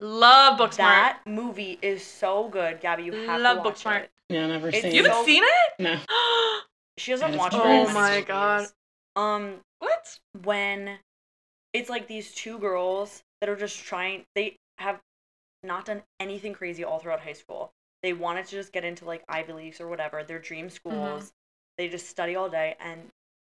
Love 0.00 0.58
Booksmart. 0.58 0.76
that 0.78 1.20
movie 1.26 1.78
is 1.80 2.04
so 2.04 2.48
good 2.48 2.80
gabby 2.80 3.04
you 3.04 3.12
have 3.12 3.40
Love 3.40 3.58
to 3.58 3.62
watch 3.68 3.84
Booksmart. 3.84 4.02
it 4.04 4.10
Yeah, 4.28 4.46
never 4.48 4.68
It's 4.68 4.80
seen 4.82 4.94
You 4.94 5.04
haven't 5.04 5.18
so- 5.18 5.24
seen 5.26 5.42
it? 5.44 5.82
No. 5.82 5.98
she 6.98 7.12
doesn't 7.12 7.28
That 7.30 7.34
is 7.34 7.38
watch 7.38 7.52
Oh 7.54 7.78
movies. 7.80 7.94
my 7.94 8.20
God. 8.22 8.66
um 9.16 9.60
what? 9.78 10.18
when 10.42 10.98
it's 11.72 11.88
like 11.88 12.08
these 12.08 12.34
two 12.34 12.58
girls 12.58 13.22
that 13.40 13.48
are 13.48 13.54
just 13.56 13.78
trying 13.84 14.24
they 14.34 14.56
have 14.78 14.98
not 15.62 15.84
done 15.84 16.02
anything 16.18 16.52
crazy 16.52 16.82
all 16.82 16.98
throughout 16.98 17.20
high 17.20 17.32
school 17.32 17.70
they 18.02 18.12
wanted 18.12 18.44
to 18.46 18.50
just 18.56 18.72
get 18.72 18.84
into 18.84 19.04
like 19.04 19.22
ivy 19.28 19.52
leagues 19.52 19.80
or 19.80 19.86
whatever 19.86 20.24
their 20.24 20.40
dream 20.40 20.68
schools 20.68 21.30
they 21.78 21.88
just 21.88 22.08
study 22.08 22.34
all 22.34 22.48
day 22.48 22.74
and 22.80 23.00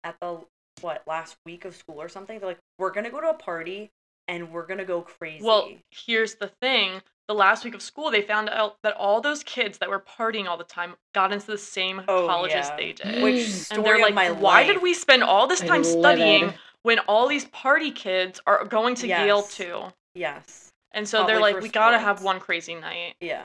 at 0.08 0.20
the 0.22 0.40
what 0.82 1.04
last 1.08 1.36
week 1.46 1.66
of 1.66 1.76
school 1.76 2.02
or 2.02 2.08
something 2.08 2.40
they're 2.40 2.50
like 2.50 2.60
we're 2.80 2.92
gonna 2.92 3.10
go 3.10 3.20
to 3.20 3.30
a 3.30 3.34
party 3.34 3.92
and 4.28 4.52
we're 4.52 4.66
gonna 4.66 4.86
go 4.86 5.02
crazy 5.02 5.44
Well, 5.44 5.70
here's 5.92 6.36
the 6.36 6.52
thing. 6.62 7.02
The 7.28 7.34
last 7.34 7.66
week 7.66 7.76
of 7.76 7.82
school, 7.82 8.10
they 8.10 8.22
found 8.22 8.48
out 8.50 8.78
that 8.84 8.96
all 8.96 9.20
those 9.20 9.44
kids 9.44 9.80
that 9.80 9.90
were 9.90 10.00
partying 10.00 10.48
all 10.48 10.56
the 10.58 10.64
time 10.64 10.96
got 11.14 11.34
into 11.34 11.48
the 11.48 11.58
same 11.58 12.02
Oh, 12.08 12.26
colleges 12.28 12.56
yeah. 12.68 12.76
they 12.78 12.94
did. 12.94 13.22
which 13.22 13.36
Mm. 13.36 13.50
story 13.66 13.78
and 13.78 13.86
they're 13.86 13.96
of 13.96 14.02
like, 14.02 14.14
my 14.16 14.30
why 14.32 14.62
life. 14.62 14.68
did 14.68 14.82
we 14.82 14.94
spend 14.94 15.24
all 15.24 15.46
this 15.48 15.60
time 15.62 15.84
studying 15.84 16.54
when 16.84 17.00
all 17.00 17.28
these 17.28 17.46
party 17.46 17.92
kids 17.92 18.40
are 18.48 18.64
going 18.66 18.96
to 18.96 19.08
Yale 19.08 19.44
too? 19.44 19.92
yes 20.16 20.72
And 20.94 21.08
so 21.08 21.20
But, 21.24 21.28
they're 21.28 21.36
like, 21.42 21.56
like, 21.56 21.56
for 21.56 21.62
we 21.64 21.70
gotta 21.70 22.00
have 22.00 22.24
one 22.24 22.40
crazy 22.40 22.76
night. 22.76 23.16
yeah 23.20 23.44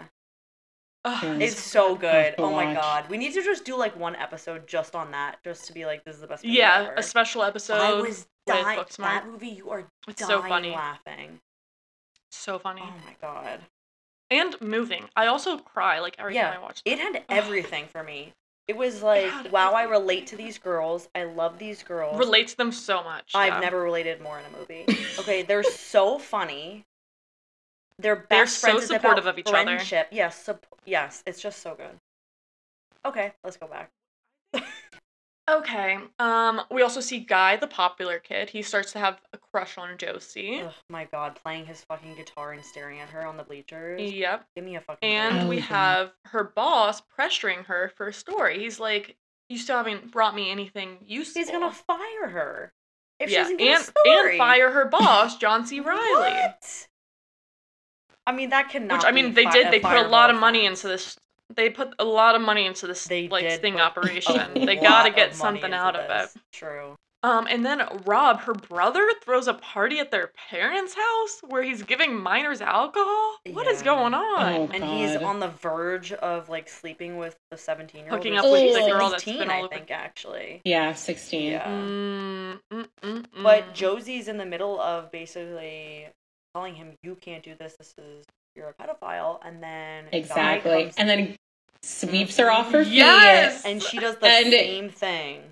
It's 1.04 1.58
so 1.58 1.96
good 1.96 2.34
oh 2.38 2.50
my 2.52 2.66
watch. 2.66 2.76
god 2.76 3.10
we 3.10 3.18
need 3.18 3.32
to 3.34 3.42
just 3.42 3.64
do 3.64 3.76
like 3.76 3.98
one 3.98 4.14
episode 4.16 4.66
just 4.68 4.94
on 4.94 5.10
that 5.10 5.38
just 5.42 5.66
to 5.66 5.72
be 5.72 5.84
like 5.84 6.04
this 6.04 6.14
is 6.14 6.20
the 6.20 6.26
best 6.28 6.44
movie 6.44 6.56
yeah, 6.58 6.82
ever. 6.86 6.94
a 6.96 7.02
special 7.02 7.42
episode. 7.42 7.74
I 7.80 7.94
was 8.00 8.26
dying. 8.46 8.84
That 8.98 9.26
movie, 9.26 9.48
you 9.48 9.70
are 9.70 9.84
It's 10.06 10.20
dying 10.20 10.30
so 10.42 10.48
funny. 10.48 10.70
laughing. 10.70 11.40
So 12.30 12.58
funny. 12.58 12.82
Oh 12.84 12.94
my 13.06 13.16
god. 13.20 13.60
And 14.30 14.58
moving. 14.60 15.04
I 15.16 15.26
also 15.26 15.58
cry 15.58 15.98
like 16.00 16.16
every 16.18 16.34
Yeah, 16.34 16.50
time 16.50 16.60
I 16.60 16.62
watch 16.62 16.80
It 16.84 16.98
had 16.98 17.24
everything 17.28 17.86
for 17.86 18.02
me. 18.02 18.32
It 18.68 18.76
was 18.76 19.02
like, 19.02 19.26
had 19.26 19.50
wow, 19.52 19.72
I 19.72 19.82
relate 19.82 20.28
to 20.28 20.36
these 20.36 20.56
girls. 20.56 21.08
I 21.16 21.24
love 21.24 21.58
these 21.58 21.82
girls. 21.82 22.16
Relate 22.16 22.46
to 22.48 22.56
them 22.56 22.70
so 22.72 23.02
much. 23.02 23.32
I've 23.34 23.54
yeah. 23.54 23.60
never 23.60 23.82
related 23.82 24.20
more 24.22 24.38
in 24.38 24.44
a 24.54 24.58
movie. 24.58 24.86
Okay, 25.18 25.42
they're 25.42 25.62
so 25.64 26.18
funny. 26.18 26.86
They're 27.98 28.16
best 28.16 28.30
They're 28.30 28.46
so 28.46 28.66
friends. 28.78 28.82
It's 28.84 28.92
supportive 28.92 29.26
of 29.26 29.38
each 29.38 29.46
other. 29.46 29.64
friendship. 29.64 30.08
Yes, 30.10 30.42
sup- 30.44 30.66
yes, 30.84 31.22
it's 31.26 31.40
just 31.40 31.60
so 31.62 31.74
good. 31.74 31.98
Okay, 33.04 33.32
let's 33.44 33.56
go 33.56 33.66
back. 33.66 33.90
Okay. 35.50 35.98
Um, 36.20 36.60
we 36.70 36.82
also 36.82 37.00
see 37.00 37.18
Guy, 37.18 37.56
the 37.56 37.66
popular 37.66 38.20
kid. 38.20 38.48
He 38.48 38.62
starts 38.62 38.92
to 38.92 39.00
have 39.00 39.20
a 39.32 39.38
crush 39.38 39.76
on 39.76 39.98
Josie. 39.98 40.62
Oh 40.64 40.72
my 40.88 41.04
god, 41.06 41.34
playing 41.34 41.66
his 41.66 41.82
fucking 41.82 42.14
guitar 42.14 42.52
and 42.52 42.64
staring 42.64 43.00
at 43.00 43.08
her 43.08 43.26
on 43.26 43.36
the 43.36 43.42
bleachers. 43.42 44.00
Yep. 44.00 44.44
Give 44.54 44.64
me 44.64 44.76
a 44.76 44.80
fucking. 44.80 45.08
And 45.08 45.34
break. 45.40 45.48
we 45.48 45.56
Oh, 45.56 45.58
yeah. 45.58 45.64
have 45.66 46.12
her 46.26 46.44
boss 46.44 47.02
pressuring 47.18 47.64
her 47.66 47.90
for 47.96 48.06
a 48.06 48.12
story. 48.12 48.60
He's 48.60 48.78
like, 48.78 49.16
"You 49.48 49.58
still 49.58 49.76
haven't 49.78 50.12
brought 50.12 50.36
me 50.36 50.48
anything 50.48 50.98
useful." 51.04 51.42
he's 51.42 51.50
gonna 51.50 51.72
fire 51.72 52.28
her 52.28 52.72
if 53.18 53.28
she 53.28 53.34
yeah, 53.34 53.42
doesn't 53.42 53.56
get 53.56 53.68
and 53.68 53.80
a 53.82 53.84
story. 53.84 54.30
and 54.30 54.38
fire 54.38 54.70
her 54.70 54.84
boss, 54.86 55.36
John 55.38 55.66
C. 55.66 55.80
Reilly. 55.80 56.00
What? 56.12 56.88
I 58.26 58.32
mean, 58.32 58.50
that 58.50 58.68
cannot. 58.70 58.98
Which 58.98 59.06
I 59.06 59.10
mean, 59.12 59.28
be 59.28 59.32
they 59.32 59.44
fi- 59.44 59.52
did. 59.52 59.72
They 59.72 59.80
put 59.80 59.96
a 59.96 60.08
lot 60.08 60.30
of 60.30 60.38
money 60.38 60.66
offense. 60.66 60.84
into 60.84 60.88
this. 60.88 61.18
They 61.54 61.68
put 61.70 61.94
a 61.98 62.04
lot 62.04 62.34
of 62.34 62.40
money 62.40 62.66
into 62.66 62.86
this 62.86 63.04
They 63.04 63.28
like 63.28 63.42
did 63.44 63.58
sting 63.58 63.80
operation. 63.80 64.52
They 64.54 64.76
gotta 64.76 65.10
get 65.10 65.34
something 65.34 65.64
into 65.64 65.76
out 65.76 65.96
of 65.96 66.08
it. 66.08 66.30
True. 66.52 66.96
Um, 67.24 67.46
and 67.48 67.64
then 67.64 67.82
Rob, 68.04 68.40
her 68.40 68.54
brother, 68.54 69.08
throws 69.22 69.46
a 69.46 69.54
party 69.54 70.00
at 70.00 70.10
their 70.10 70.32
parents' 70.50 70.94
house 70.94 71.40
where 71.46 71.62
he's 71.62 71.82
giving 71.84 72.20
minors 72.20 72.60
alcohol. 72.60 73.36
What 73.52 73.68
is 73.68 73.78
Yeah. 73.80 73.84
going 73.84 74.14
on? 74.14 74.52
Oh. 74.54 74.68
And 74.74 74.82
he's 74.82 75.14
on 75.16 75.38
the 75.38 75.46
verge 75.48 76.12
of 76.12 76.48
like 76.48 76.68
sleeping 76.68 77.18
with 77.18 77.36
the 77.50 77.56
seventeen-year-old. 77.56 78.18
Hooking 78.18 78.38
up 78.38 78.44
with 78.50 78.74
the 78.74 78.90
girl 78.90 79.10
that's 79.10 79.22
16, 79.24 79.38
been 79.38 79.50
all 79.50 79.66
I 79.66 79.68
think 79.68 79.90
actually. 79.92 80.62
Yeah, 80.64 80.94
16. 80.94 81.52
Yeah. 81.52 81.68
Mm, 81.68 82.60
mm, 82.72 82.88
mm, 83.02 83.24
But 83.40 83.68
mm. 83.68 83.72
Josie's 83.74 84.26
in 84.26 84.38
the 84.38 84.46
middle 84.46 84.80
of 84.80 85.12
basically 85.12 86.08
telling 86.54 86.74
him, 86.74 86.94
"You 87.02 87.16
can't 87.16 87.42
do 87.42 87.54
this. 87.58 87.74
This 87.78 87.94
is 87.98 88.24
you're 88.56 88.68
a 88.68 88.74
pedophile." 88.74 89.38
And 89.44 89.62
then 89.62 90.04
Exactly. 90.12 90.84
comes- 90.84 90.96
And 90.96 91.08
then 91.08 91.36
sweeps 91.82 92.36
her 92.36 92.46
mm-hmm. 92.46 92.56
off 92.60 92.72
her 92.72 92.84
feet. 92.84 92.94
Yes! 92.94 93.64
and 93.64 93.82
she 93.82 93.98
does 93.98 94.16
the 94.16 94.26
And- 94.26 94.52
same 94.52 94.90
thing. 94.90 95.42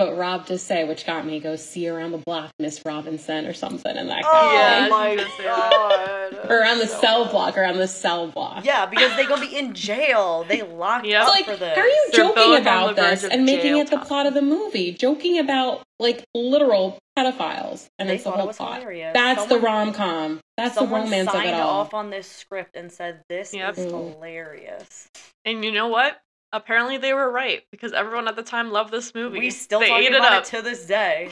But 0.00 0.16
Rob 0.16 0.46
does 0.46 0.62
say, 0.62 0.84
which 0.84 1.04
got 1.04 1.26
me, 1.26 1.40
go 1.40 1.56
see 1.56 1.86
around 1.86 2.12
the 2.12 2.18
block, 2.24 2.50
Miss 2.58 2.80
Robinson, 2.86 3.44
or 3.44 3.52
something, 3.52 3.94
and 3.94 4.08
that 4.08 4.22
Oh 4.24 4.32
got 4.32 4.54
Yeah, 4.54 4.84
me. 4.84 4.88
my 4.90 5.10
she 5.10 5.16
does 5.16 5.32
say 5.36 5.44
god! 5.44 6.50
Or 6.50 6.58
around 6.58 6.78
the 6.78 6.86
So 6.86 7.00
cell 7.02 7.24
bad. 7.24 7.30
block, 7.32 7.58
around 7.58 7.76
the 7.76 7.86
cell 7.86 8.26
block. 8.28 8.64
Yeah, 8.64 8.86
because 8.86 9.14
they 9.16 9.26
gonna 9.26 9.42
be 9.46 9.54
in 9.54 9.74
jail. 9.74 10.44
They 10.48 10.62
locked 10.62 11.04
Yep. 11.04 11.22
up 11.22 11.28
like, 11.28 11.44
for 11.44 11.56
this. 11.56 11.76
how 11.76 11.82
are 11.82 11.86
you 11.86 12.08
They're 12.12 12.24
joking 12.24 12.56
about 12.56 12.96
this 12.96 13.24
and 13.24 13.44
making 13.44 13.76
it 13.76 13.90
the 13.90 13.96
time. 13.96 14.06
plot 14.06 14.24
of 14.26 14.32
the 14.32 14.40
movie? 14.40 14.92
Joking 14.92 15.38
about 15.38 15.82
like 15.98 16.24
literal 16.34 16.98
pedophiles, 17.18 17.88
and 17.98 18.08
They 18.08 18.14
it's 18.14 18.24
the 18.24 18.30
thought 18.30 18.38
it 18.38 18.42
whole 18.42 18.52
plot. 18.54 18.78
hilarious. 18.78 19.12
That's 19.12 19.40
Someone- 19.42 19.60
the 19.60 19.66
rom 19.66 19.92
com. 19.92 20.40
That's 20.56 20.76
the 20.76 20.86
romance 20.86 21.28
of 21.28 21.42
it 21.44 21.52
all. 21.52 21.80
off 21.80 21.92
on 21.92 22.08
this 22.08 22.26
script 22.26 22.74
and 22.74 22.90
said 22.90 23.20
this 23.28 23.52
Yep. 23.52 23.76
is 23.76 23.84
mm. 23.92 24.14
hilarious. 24.14 25.08
And 25.44 25.62
you 25.62 25.72
know 25.72 25.88
what? 25.88 26.18
Apparently 26.52 26.98
they 26.98 27.14
were 27.14 27.30
right 27.30 27.62
because 27.70 27.92
everyone 27.92 28.26
at 28.26 28.34
the 28.34 28.42
time 28.42 28.72
loved 28.72 28.90
this 28.92 29.14
movie. 29.14 29.38
We 29.38 29.50
still 29.50 29.80
they 29.80 29.88
talk 29.88 30.00
ate 30.00 30.14
about 30.14 30.42
it 30.42 30.52
it, 30.52 30.56
to 30.56 30.62
this 30.62 30.84
day. 30.86 31.28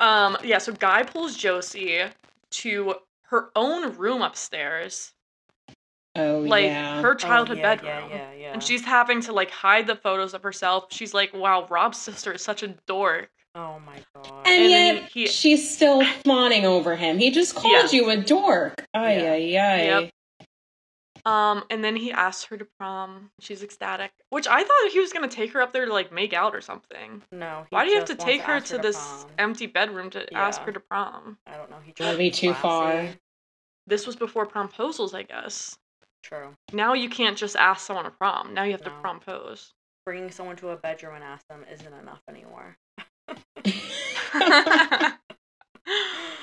um, 0.00 0.36
yeah, 0.42 0.58
so 0.58 0.72
Guy 0.72 1.04
pulls 1.04 1.36
Josie 1.36 2.02
to 2.50 2.94
her 3.22 3.50
own 3.54 3.96
room 3.96 4.22
upstairs, 4.22 5.12
oh 6.16 6.40
like 6.40 6.64
yeah. 6.64 7.00
her 7.00 7.14
childhood 7.14 7.58
oh, 7.58 7.60
yeah, 7.60 7.76
bedroom. 7.76 8.10
Yeah, 8.10 8.16
yeah, 8.16 8.32
yeah. 8.32 8.52
And 8.52 8.62
she's 8.62 8.84
having 8.84 9.20
to 9.22 9.32
like 9.32 9.50
hide 9.50 9.86
the 9.86 9.94
photos 9.96 10.34
of 10.34 10.42
herself. 10.42 10.86
She's 10.90 11.14
like, 11.14 11.32
"Wow, 11.32 11.68
Rob's 11.70 11.98
sister 11.98 12.32
is 12.32 12.42
such 12.42 12.62
a 12.64 12.68
dork." 12.86 13.30
oh 13.54 13.80
my 13.84 13.96
god. 14.14 14.26
and, 14.46 14.62
and 14.62 14.72
then 14.72 14.96
yet 14.96 15.10
he- 15.12 15.26
she's 15.26 15.68
still 15.74 16.04
fawning 16.24 16.64
over 16.64 16.96
him. 16.96 17.18
He 17.18 17.30
just 17.30 17.54
called 17.54 17.72
Yeah. 17.92 17.98
you 18.00 18.10
a 18.10 18.16
dork. 18.16 18.86
Ay 18.94 19.22
Yeah. 19.22 19.32
ay 19.32 19.58
ay. 19.58 19.84
Yep. 20.00 20.10
Um, 21.24 21.64
and 21.70 21.84
then 21.84 21.96
he 21.96 22.12
asks 22.12 22.44
her 22.44 22.56
to 22.56 22.64
prom. 22.78 23.30
She's 23.40 23.62
ecstatic, 23.62 24.12
which 24.30 24.46
I 24.46 24.62
thought 24.62 24.90
he 24.92 25.00
was 25.00 25.12
gonna 25.12 25.28
take 25.28 25.52
her 25.52 25.60
up 25.60 25.72
there 25.72 25.86
to 25.86 25.92
like 25.92 26.12
make 26.12 26.32
out 26.32 26.54
or 26.54 26.60
something. 26.60 27.22
no. 27.32 27.66
he 27.70 27.74
Why 27.74 27.84
do 27.84 27.90
you 27.90 27.96
have 27.96 28.06
to 28.06 28.14
just 28.14 28.20
wants 28.20 28.32
take 28.32 28.42
her 28.42 28.54
ask 28.54 28.66
to 28.66 28.78
this 28.78 28.96
prom. 28.96 29.30
empty 29.38 29.66
bedroom 29.66 30.10
to 30.10 30.32
ask 30.34 30.60
her 30.62 30.72
to 30.72 30.80
prom? 30.80 31.38
I 31.46 31.56
don't 31.56 31.70
know. 31.70 31.78
He 31.84 31.92
That'd 31.92 32.16
tried 32.16 32.18
be 32.18 32.30
to 32.30 32.36
too 32.36 32.54
far. 32.54 33.08
This 33.86 34.06
was 34.06 34.16
before 34.16 34.46
promposals, 34.46 35.14
I 35.14 35.22
guess. 35.22 35.76
True. 36.22 36.54
Now 36.72 36.94
you 36.94 37.08
can't 37.08 37.36
just 37.36 37.56
ask 37.56 37.86
someone 37.86 38.04
to 38.04 38.10
prom. 38.10 38.54
Now 38.54 38.64
you 38.64 38.72
have 38.72 38.84
to 38.84 38.90
propose. 39.02 39.72
Bringing 40.04 40.30
someone 40.30 40.56
to 40.56 40.70
a 40.70 40.76
bedroom 40.76 41.14
and 41.16 41.24
ask 41.24 41.46
them 41.48 41.64
isn't 41.70 41.92
enough 41.92 42.22
anymore. 42.28 42.76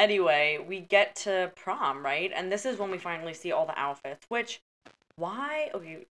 Anyway, 0.00 0.58
we 0.66 0.80
get 0.80 1.14
to 1.14 1.52
prom, 1.56 2.02
right? 2.04 2.32
And 2.34 2.50
this 2.50 2.64
is 2.64 2.78
when 2.78 2.90
we 2.90 2.96
finally 2.98 3.34
see 3.34 3.52
all 3.52 3.66
the 3.66 3.78
outfits. 3.78 4.24
Which, 4.30 4.62
why? 5.16 5.70
Okay, 5.74 6.06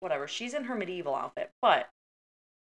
whatever. 0.00 0.28
She's 0.28 0.52
in 0.52 0.64
her 0.64 0.74
medieval 0.74 1.14
outfit, 1.14 1.50
but 1.62 1.88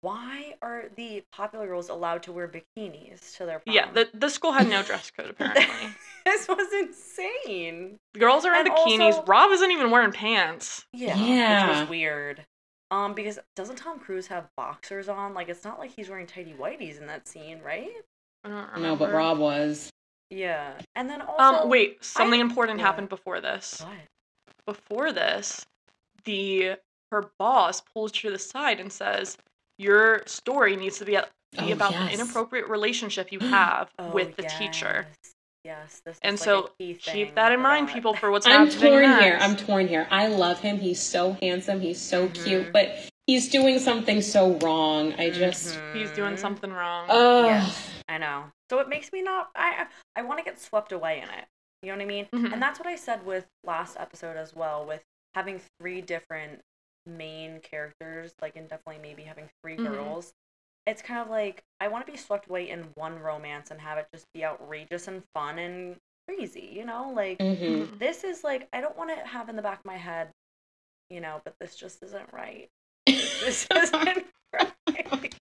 why 0.01 0.55
are 0.61 0.85
the 0.97 1.23
popular 1.31 1.67
girls 1.67 1.87
allowed 1.87 2.23
to 2.23 2.31
wear 2.33 2.47
bikinis 2.49 3.37
to 3.37 3.45
their 3.45 3.59
prom? 3.59 3.73
Yeah, 3.75 3.89
the, 3.91 4.09
the 4.13 4.29
school 4.29 4.51
had 4.51 4.67
no 4.67 4.83
dress 4.89 5.09
code 5.15 5.29
apparently. 5.29 5.63
this 6.25 6.47
was 6.49 6.67
insane. 6.73 7.99
The 8.13 8.19
Girls 8.19 8.43
are 8.43 8.53
in 8.53 8.67
And 8.67 8.75
bikinis. 8.75 8.99
also- 9.13 9.23
Rob 9.25 9.51
isn't 9.51 9.71
even 9.71 9.89
wearing 9.89 10.11
pants. 10.11 10.85
Yeah, 10.91 11.13
which 11.17 11.21
Yeah. 11.29 11.79
was 11.81 11.89
weird. 11.89 12.45
Um, 12.89 13.13
because 13.13 13.39
doesn't 13.55 13.77
Tom 13.77 13.99
Cruise 13.99 14.27
have 14.27 14.49
boxers 14.57 15.07
on? 15.07 15.33
Like, 15.33 15.47
it's 15.47 15.63
not 15.63 15.79
like 15.79 15.91
he's 15.95 16.09
wearing 16.09 16.27
tidy 16.27 16.53
whities 16.59 16.99
in 16.99 17.07
that 17.07 17.25
scene, 17.25 17.61
right? 17.63 17.89
I 18.43 18.49
don't 18.49 18.57
remember. 18.73 18.79
No, 18.81 18.95
but 18.97 19.13
Rob 19.13 19.37
was. 19.37 19.90
Yeah, 20.32 20.73
and 20.95 21.09
then 21.09 21.21
also, 21.21 21.63
Um, 21.63 21.69
wait, 21.69 22.03
something 22.03 22.39
important 22.39 22.79
yeah. 22.79 22.86
happened 22.86 23.09
before 23.09 23.41
this. 23.41 23.82
What? 23.82 23.93
Before 24.65 25.11
this, 25.11 25.65
the 26.23 26.77
her 27.11 27.29
boss 27.38 27.82
pulls 27.82 28.13
her 28.15 28.21
to 28.21 28.32
the 28.32 28.39
side 28.39 28.79
and 28.79 28.91
says, 28.91 29.38
"Your 29.77 30.23
story 30.27 30.75
needs 30.77 30.97
to 30.99 31.05
be, 31.05 31.15
a- 31.15 31.27
be 31.51 31.57
Oh, 31.59 31.71
about 31.73 31.91
yes. 31.91 32.07
the 32.07 32.13
inappropriate 32.21 32.69
relationship 32.69 33.32
you 33.34 33.39
have 33.39 33.91
Oh, 33.99 34.11
with 34.11 34.36
the 34.38 34.43
teacher." 34.43 35.07
yes. 35.09 35.34
Yes, 35.63 36.01
this 36.05 36.17
And 36.23 36.34
is 36.36 36.39
like 36.41 36.45
so 36.45 36.59
a 36.59 36.69
key 36.79 36.93
keep 36.95 37.03
thing 37.03 37.36
that 37.36 37.51
in 37.51 37.59
for 37.59 37.63
mind, 37.63 37.88
that. 37.89 37.93
people, 37.93 38.15
for 38.15 38.32
what's 38.32 38.47
happening. 38.47 38.67
I'm 38.67 38.73
happening 38.73 38.91
torn 38.93 39.03
next. 39.03 39.23
here. 39.23 39.38
I'm 39.41 39.55
torn 39.57 39.88
here. 39.88 40.07
I 40.09 40.25
love 40.27 40.59
him. 40.59 40.79
He's 40.79 40.99
so 40.99 41.34
handsome. 41.41 41.82
He's 41.82 42.01
so 42.01 42.29
Mhm. 42.29 42.43
cute, 42.43 42.73
but 42.73 42.95
he's 43.27 43.47
doing 43.49 43.77
something 43.77 44.21
so 44.21 44.53
wrong. 44.59 45.13
I 45.19 45.29
just. 45.29 45.77
He's 45.93 46.09
doing 46.11 46.36
something 46.38 46.71
wrong. 46.71 47.05
Oh. 47.09 47.45
Yes, 47.45 47.89
I 48.12 48.18
know. 48.18 48.51
So 48.70 48.80
it 48.80 48.89
makes 48.89 49.12
me 49.14 49.22
not. 49.22 49.51
I 49.55 49.88
I 50.16 50.22
want 50.22 50.39
to 50.39 50.43
get 50.43 50.59
swept 50.59 50.91
away 50.91 51.20
in 51.22 51.30
it. 51.30 51.45
You 51.82 51.89
know 51.89 51.95
what 51.97 52.03
I 52.03 52.05
mean? 52.05 52.28
Mhm. 52.36 52.53
And 52.53 52.62
that's 52.62 52.78
what 52.80 52.88
I 52.88 52.95
said 52.95 53.26
with 53.26 53.47
last 53.64 53.97
episode 53.97 54.38
as 54.38 54.53
well, 54.55 54.86
with 54.86 55.01
having 55.34 55.62
three 55.80 56.01
different 56.01 56.62
main 57.05 57.59
characters, 57.62 58.34
like 58.41 58.55
and 58.57 58.68
definitely 58.70 59.01
maybe 59.01 59.24
having 59.24 59.49
3 59.64 59.78
Mhm. 59.78 59.84
girls. 59.84 60.34
It's 60.86 61.01
kind 61.01 61.22
of 61.22 61.30
like 61.30 61.64
I 61.80 61.88
want 61.88 62.05
to 62.05 62.12
be 62.12 62.18
swept 62.18 62.47
away 62.49 62.70
in 62.70 62.84
one 62.95 63.18
romance 63.20 63.72
and 63.72 63.80
have 63.82 63.97
it 63.97 64.07
just 64.14 64.26
be 64.34 64.43
outrageous 64.43 65.07
and 65.07 65.24
fun 65.34 65.57
and 65.59 65.97
crazy. 66.28 66.70
You 66.74 66.86
know, 66.86 67.12
like 67.12 67.38
hmm 67.39 67.86
Mhm. 67.86 67.99
this 67.99 68.24
is 68.26 68.43
like 68.43 68.68
I 68.74 68.82
don't 68.82 68.97
want 68.97 69.09
to 69.12 69.26
have 69.26 69.47
in 69.49 69.55
the 69.55 69.62
back 69.62 69.80
of 69.80 69.86
my 69.86 69.97
head, 69.97 70.32
you 71.09 71.22
know, 71.22 71.41
but 71.45 71.55
this 71.59 71.76
just 71.78 72.03
isn't 72.03 72.32
right. 72.34 72.70
This 73.07 73.68
isn't 73.74 74.28
right. 74.53 75.36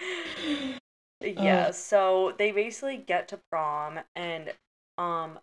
yeah, 1.20 1.70
so 1.70 2.34
they 2.38 2.52
basically 2.52 2.96
get 2.96 3.28
to 3.28 3.40
prom 3.50 4.00
and 4.16 4.52
um 4.98 5.38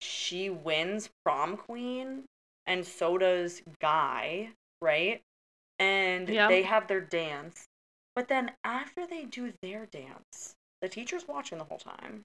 she 0.00 0.50
wins 0.50 1.10
prom 1.24 1.56
queen 1.56 2.24
and 2.66 2.86
so 2.86 3.16
does 3.18 3.62
Guy, 3.80 4.50
right? 4.80 5.22
And 5.78 6.28
Yeah. 6.28 6.48
they 6.48 6.62
have 6.62 6.88
their 6.88 7.00
dance. 7.00 7.68
But 8.14 8.28
then 8.28 8.52
after 8.64 9.06
they 9.06 9.24
do 9.24 9.52
their 9.62 9.86
dance, 9.86 10.56
the 10.80 10.88
teacher's 10.88 11.28
watching 11.28 11.58
the 11.58 11.64
whole 11.64 11.78
time. 11.78 12.24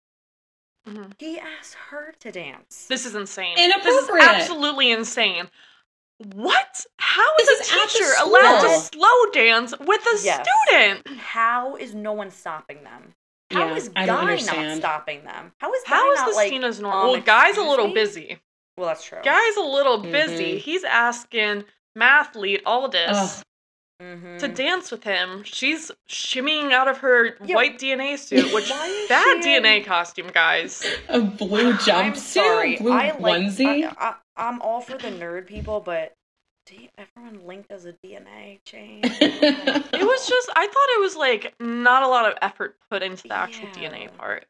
Mhm. 0.87 1.13
He 1.19 1.39
asks 1.39 1.75
her 1.75 2.13
to 2.19 2.31
dance. 2.31 2.87
This 2.87 3.05
is 3.05 3.13
insane. 3.13 3.57
Inappropriate. 3.57 3.93
This 3.93 4.09
is 4.09 4.09
absolutely 4.09 4.91
insane. 4.91 5.49
What? 6.35 6.85
How 6.97 7.35
is 7.41 7.47
This 7.47 7.59
a 7.59 7.63
is 7.63 7.71
at 7.71 7.75
the 7.75 7.87
teacher 7.97 8.11
allowed 8.21 8.61
to 8.61 8.79
slow 8.79 9.31
dance 9.33 9.73
with 9.79 10.01
a 10.01 10.17
Yes. 10.23 10.47
student? 10.69 11.07
How 11.19 11.75
is 11.75 11.93
no 11.95 12.13
one 12.13 12.29
stopping 12.31 12.83
them? 12.83 13.15
How 13.51 13.67
Yeah, 13.67 13.75
is 13.75 13.89
I 13.95 14.05
Guy 14.05 14.37
don't 14.37 14.77
stopping 14.77 15.23
them? 15.23 15.51
How 15.57 15.73
is 15.73 15.83
Guy 15.83 15.95
How 15.95 16.11
is 16.11 16.19
not 16.19 16.25
this 16.27 16.35
like? 16.35 16.49
seen 16.49 16.63
as 16.63 16.79
normal? 16.79 17.11
well, 17.13 17.21
Guy's 17.21 17.57
a 17.57 17.63
little 17.63 17.87
me? 17.87 17.93
busy. 17.93 18.39
Well, 18.77 18.87
that's 18.87 19.03
true. 19.03 19.19
Guy's 19.23 19.55
a 19.57 19.61
little 19.61 19.97
busy. 19.97 20.55
Mhm. 20.55 20.59
He's 20.59 20.83
asking 20.83 21.65
mathlete 21.97 22.63
Aldys 22.63 23.07
Ugh. 23.09 23.43
Mhm. 24.01 24.39
to 24.39 24.47
dance 24.47 24.89
with 24.91 25.03
him. 25.03 25.43
She's 25.43 25.91
shimmying 26.09 26.71
out 26.71 26.87
of 26.87 26.97
her 26.99 27.37
Yeah. 27.45 27.55
white 27.55 27.77
DNA 27.79 28.17
suit, 28.17 28.51
which 28.53 28.69
Why 28.69 28.87
is 28.87 29.09
bad 29.09 29.43
she 29.43 29.55
in- 29.55 29.63
DNA 29.63 29.85
costume, 29.85 30.29
guys. 30.33 30.83
A 31.09 31.21
blue 31.21 31.73
jumpsuit, 31.73 31.93
I'm 31.93 32.15
sorry. 32.15 32.77
blue 32.77 32.91
I 32.91 33.11
like. 33.17 33.43
onesie. 33.43 33.85
I, 33.85 33.93
I, 34.09 34.15
I'm 34.35 34.61
all 34.61 34.81
for 34.81 34.97
the 34.97 35.09
nerd 35.09 35.45
people, 35.47 35.79
but 35.79 36.13
D- 36.65 36.89
everyone 36.97 37.45
linked 37.45 37.71
as 37.71 37.85
a 37.85 37.93
DNA 37.93 38.59
chain. 38.65 39.01
It 39.93 40.05
was 40.07 40.27
just 40.27 40.49
I 40.55 40.65
thought 40.67 40.89
it 40.95 40.99
was 41.01 41.15
like 41.15 41.53
not 41.59 42.03
a 42.03 42.07
lot 42.07 42.25
of 42.31 42.37
effort 42.41 42.75
put 42.89 43.03
into 43.03 43.27
the 43.27 43.33
actual 43.35 43.67
Yeah. 43.77 43.89
DNA 43.91 44.17
part. 44.17 44.45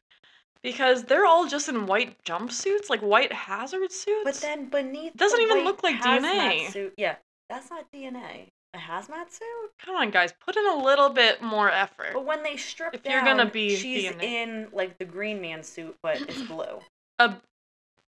Because 0.62 1.02
they're 1.04 1.26
all 1.26 1.46
just 1.48 1.68
in 1.68 1.86
white 1.86 2.22
jumpsuits, 2.24 2.88
like 2.88 3.00
white 3.00 3.32
hazard 3.32 3.90
suits. 3.90 4.22
But 4.24 4.34
then 4.36 4.66
beneath 4.68 5.12
it. 5.12 5.16
Doesn't 5.16 5.36
the 5.38 5.42
even 5.44 5.58
white 5.58 5.64
look 5.64 5.82
like 5.82 6.00
DNA. 6.00 6.70
Suit, 6.70 6.94
yeah, 6.96 7.16
that's 7.50 7.68
not 7.70 7.90
DNA. 7.92 8.46
A 8.74 8.78
hazmat 8.78 9.30
suit. 9.30 9.70
come 9.84 9.96
on 9.96 10.10
guys, 10.10 10.32
put 10.32 10.56
in 10.56 10.66
a 10.66 10.82
little 10.82 11.10
bit 11.10 11.42
more 11.42 11.70
effort. 11.70 12.10
But 12.14 12.24
when 12.24 12.42
they 12.42 12.56
strip 12.56 12.94
If 12.94 13.02
down, 13.02 13.12
you're 13.12 13.22
gonna 13.24 13.50
be 13.50 13.76
she's 13.76 14.10
DNA. 14.12 14.22
in 14.22 14.68
like 14.72 14.96
the 14.98 15.04
Green 15.04 15.40
Man 15.42 15.62
suit, 15.62 15.94
but 16.02 16.20
it's 16.22 16.42
blue. 16.48 16.80
A 17.18 17.36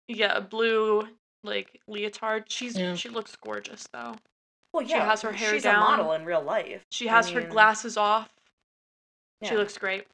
yeah, 0.08 0.36
a 0.36 0.40
blue 0.40 1.08
like 1.42 1.80
leotard. 1.88 2.44
She's 2.48 2.78
Yeah. 2.78 2.94
she 2.94 3.08
looks 3.08 3.34
gorgeous 3.36 3.88
though. 3.92 4.14
Well, 4.72 4.86
She 4.86 4.92
yeah, 4.92 5.04
has 5.04 5.20
her 5.22 5.32
hair 5.32 5.52
she's 5.52 5.64
down. 5.64 5.76
a 5.76 5.80
model 5.80 6.12
in 6.12 6.24
real 6.24 6.40
life. 6.42 6.84
She 6.90 7.08
I 7.08 7.16
has 7.16 7.28
her 7.30 7.40
glasses 7.42 7.96
off. 7.96 8.30
She 9.42 9.56
looks 9.56 9.76
great. 9.76 10.06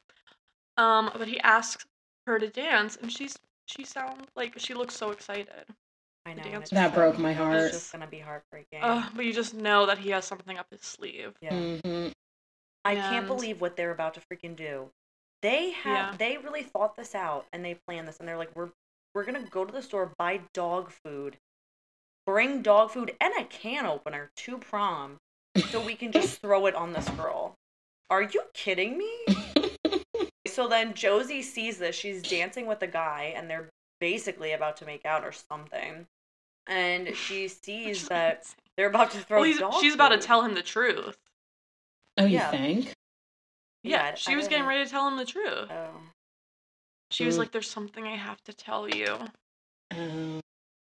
Um, 0.79 1.11
but 1.17 1.29
he 1.29 1.39
asks 1.41 1.85
her 2.27 2.39
to 2.39 2.49
dance, 2.49 2.97
and 2.97 3.13
she's 3.13 3.37
she 3.67 3.85
sounds 3.85 4.27
like 4.35 4.59
she 4.59 4.73
looks 4.73 4.97
so 4.97 5.11
excited. 5.11 5.67
I 6.31 6.35
know. 6.35 6.43
dance 6.43 6.71
That 6.71 6.95
broke 6.95 7.19
my 7.19 7.33
heart. 7.33 7.57
It's 7.57 7.75
just 7.75 7.93
gonna 7.93 8.07
be 8.07 8.19
heartbreaking. 8.19 8.81
Ugh, 8.83 9.11
but 9.15 9.25
you 9.25 9.33
just 9.33 9.55
know 9.55 9.87
that 9.87 9.99
he 9.99 10.11
has 10.11 10.25
something 10.25 10.59
up 10.59 10.67
his 10.71 10.83
sleeve. 10.83 11.35
yeah. 11.41 11.51
Mhm. 11.53 12.13
I 12.85 12.95
can't 12.95 13.27
believe 13.27 13.61
what 13.61 13.77
they're 13.77 13.91
about 13.91 14.15
to 14.15 14.21
freaking 14.21 14.57
do. 14.57 14.91
They 15.43 15.71
have 15.71 16.13
Yeah. 16.13 16.17
they 16.17 16.37
really 16.39 16.63
thought 16.63 16.97
this 16.97 17.15
out 17.15 17.47
and 17.53 17.65
they 17.65 17.75
planned 17.75 18.09
this 18.09 18.19
and 18.19 18.29
they're 18.29 18.39
like, 18.39 18.55
we're 18.57 18.71
we're 19.15 19.25
gonna 19.25 19.43
go 19.43 19.65
to 19.65 19.73
the 19.73 19.83
store, 19.83 20.13
buy 20.19 20.41
dog 20.53 20.91
food, 20.91 21.39
bring 22.27 22.63
dog 22.63 22.91
food 22.91 23.17
and 23.21 23.35
a 23.39 23.45
can 23.45 23.87
opener 23.87 24.31
to 24.37 24.59
prom 24.59 25.19
so 25.71 25.81
we 25.81 25.95
can 25.97 26.13
just 26.13 26.39
throw 26.43 26.67
it 26.67 26.75
on 26.75 26.93
this 26.93 27.09
girl. 27.11 27.55
Are 28.11 28.23
you 28.23 28.43
kidding 28.55 28.97
me? 28.99 29.11
so 30.47 30.67
then 30.69 30.95
Josie 30.95 31.43
sees 31.43 31.79
this. 31.79 31.95
She's 31.97 32.23
dancing 32.23 32.67
with 32.67 32.83
a 32.83 32.87
guy 32.87 33.33
and 33.37 33.51
they're 33.51 33.69
basically 34.01 34.53
about 34.53 34.77
to 34.79 34.87
make 34.87 35.05
out 35.05 35.25
or 35.25 35.33
something. 35.33 36.07
And 36.69 37.17
she 37.17 37.49
sees 37.49 38.07
that 38.09 38.47
they're 38.77 38.89
about 38.89 39.11
to 39.13 39.19
throw 39.19 39.39
well, 39.39 39.45
he's, 39.47 39.59
dog 39.59 39.75
she's 39.81 39.95
about 39.95 40.11
to 40.11 40.19
tell 40.19 40.43
him 40.43 40.55
the 40.55 40.63
truth. 40.63 41.17
Oh, 42.19 42.25
you 42.25 42.35
Yeah. 42.39 42.51
think? 42.51 42.85
Yeah, 43.85 44.09
Yeah, 44.11 44.15
she 44.15 44.33
I 44.33 44.37
was 44.37 44.45
getting 44.47 44.59
didn't- 44.59 44.69
ready 44.69 44.85
to 44.85 44.91
tell 44.91 45.09
him 45.09 45.17
the 45.17 45.25
truth. 45.25 45.71
Oh. 45.71 45.91
She 47.11 47.25
was 47.25 47.37
Mm. 47.37 47.39
like, 47.39 47.53
"There's 47.53 47.71
something 47.71 48.07
I 48.07 48.17
have 48.17 48.43
to 48.45 48.53
tell 48.53 48.89
you," 48.89 49.19
Oh. 49.93 50.41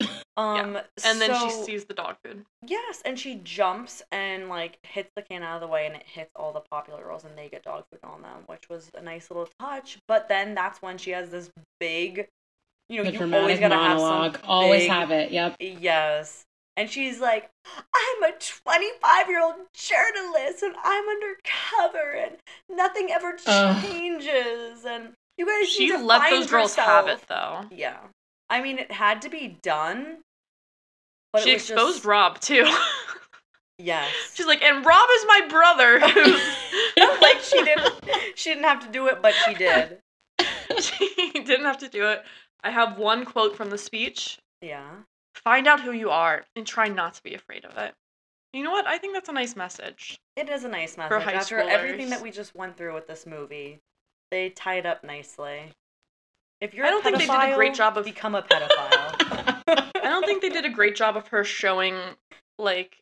Um, 0.38 0.76
and 1.04 1.18
then 1.20 1.34
she 1.40 1.50
sees 1.50 1.86
the 1.86 1.94
dog 1.94 2.16
food. 2.22 2.44
Yes, 2.62 3.00
and 3.06 3.18
she 3.18 3.36
jumps 3.36 4.02
and 4.12 4.50
like 4.50 4.78
hits 4.84 5.10
the 5.16 5.22
can 5.22 5.42
out 5.42 5.54
of 5.56 5.60
the 5.62 5.66
way, 5.66 5.86
and 5.86 5.96
it 5.96 6.02
hits 6.06 6.30
all 6.36 6.52
the 6.52 6.60
popular 6.60 7.02
girls, 7.02 7.24
and 7.24 7.36
they 7.38 7.48
get 7.48 7.62
dog 7.62 7.84
food 7.90 8.00
on 8.02 8.20
them, 8.20 8.44
which 8.46 8.68
was 8.68 8.90
a 8.94 9.00
nice 9.00 9.30
little 9.30 9.48
touch. 9.58 9.98
But 10.06 10.28
then 10.28 10.54
that's 10.54 10.82
when 10.82 10.98
she 10.98 11.10
has 11.12 11.30
this 11.30 11.50
big, 11.80 12.28
you 12.88 12.98
know, 13.02 13.10
The 13.10 13.12
you 13.12 13.18
always 13.18 13.58
dramatic 13.58 13.60
gotta 13.60 13.76
monologue. 13.76 14.32
have 14.32 14.40
some 14.42 14.50
Always 14.50 14.82
big- 14.82 14.90
have 14.90 15.10
it. 15.10 15.30
Yep. 15.32 15.56
Yes, 15.60 16.44
and 16.76 16.88
she's 16.90 17.20
like, 17.20 17.50
"I'm 17.66 18.22
a 18.22 18.32
25 18.32 19.28
year 19.28 19.42
old 19.42 19.54
journalist, 19.74 20.62
and 20.62 20.74
I'm 20.84 21.04
undercover, 21.08 22.10
and 22.12 22.36
nothing 22.68 23.10
ever 23.10 23.36
Ugh. 23.46 23.82
changes, 23.82 24.84
and 24.84 25.12
you 25.38 25.46
guys 25.46 25.68
She 25.68 25.86
need 25.86 25.92
to 25.98 26.04
let 26.04 26.20
find 26.22 26.32
those 26.34 26.50
girls 26.50 26.74
have 26.76 27.08
it 27.08 27.20
though. 27.28 27.64
Yeah, 27.70 27.98
I 28.50 28.62
mean, 28.62 28.78
it 28.78 28.92
had 28.92 29.20
to 29.22 29.28
be 29.28 29.58
done. 29.62 30.18
But 31.32 31.42
she 31.42 31.52
exposed 31.52 31.96
just, 31.96 32.04
Rob 32.06 32.40
too. 32.40 32.66
Yes. 33.78 34.10
She's 34.34 34.46
like, 34.46 34.62
"And 34.62 34.86
Rob 34.86 35.08
is 35.16 35.24
my 35.26 35.46
brother." 35.48 35.98
like 37.20 37.40
she 37.42 37.62
didn't 37.62 37.92
she 38.36 38.50
didn't 38.50 38.64
have 38.64 38.80
to 38.86 38.88
do 38.90 39.06
it, 39.08 39.20
but 39.20 39.34
she 39.44 39.54
did. 39.54 39.98
she 40.80 41.30
didn't 41.34 41.64
have 41.66 41.78
to 41.78 41.88
do 41.88 42.06
it. 42.08 42.24
I 42.64 42.70
have 42.70 42.98
one 42.98 43.24
quote 43.24 43.56
from 43.56 43.70
the 43.70 43.78
speech. 43.78 44.38
Yeah. 44.60 44.90
Find 45.34 45.66
out 45.66 45.80
who 45.80 45.92
you 45.92 46.10
are 46.10 46.44
and 46.56 46.66
try 46.66 46.88
not 46.88 47.14
to 47.14 47.22
be 47.22 47.34
afraid 47.34 47.64
of 47.64 47.76
it. 47.78 47.94
You 48.52 48.62
know 48.64 48.70
what? 48.70 48.86
I 48.86 48.98
think 48.98 49.12
that's 49.14 49.28
a 49.28 49.32
nice 49.32 49.54
message. 49.54 50.18
It 50.36 50.48
is 50.48 50.64
a 50.64 50.68
nice 50.68 50.96
message. 50.96 51.22
high 51.22 51.32
After 51.32 51.58
everything 51.60 52.10
that 52.10 52.22
we 52.22 52.30
just 52.30 52.54
went 52.54 52.76
through 52.76 52.94
with 52.94 53.06
this 53.06 53.26
movie, 53.26 53.80
they 54.30 54.48
tie 54.50 54.76
it 54.78 54.86
up 54.86 55.04
nicely. 55.04 55.72
If 56.62 56.72
you're 56.72 56.86
I 56.86 56.88
a 56.88 56.92
don't 56.92 57.02
think 57.04 57.18
they 57.18 57.26
did 57.26 57.52
a 57.52 57.54
great 57.54 57.72
pedophile, 57.72 57.76
job 57.76 57.98
of- 57.98 58.04
become 58.06 58.34
a 58.34 58.42
pedophile. 58.42 59.62
I 59.68 60.08
don't 60.08 60.24
think 60.24 60.40
they 60.40 60.48
did 60.48 60.64
a 60.64 60.70
great 60.70 60.96
job 60.96 61.16
of 61.16 61.28
her 61.28 61.44
showing 61.44 61.94
like 62.58 62.96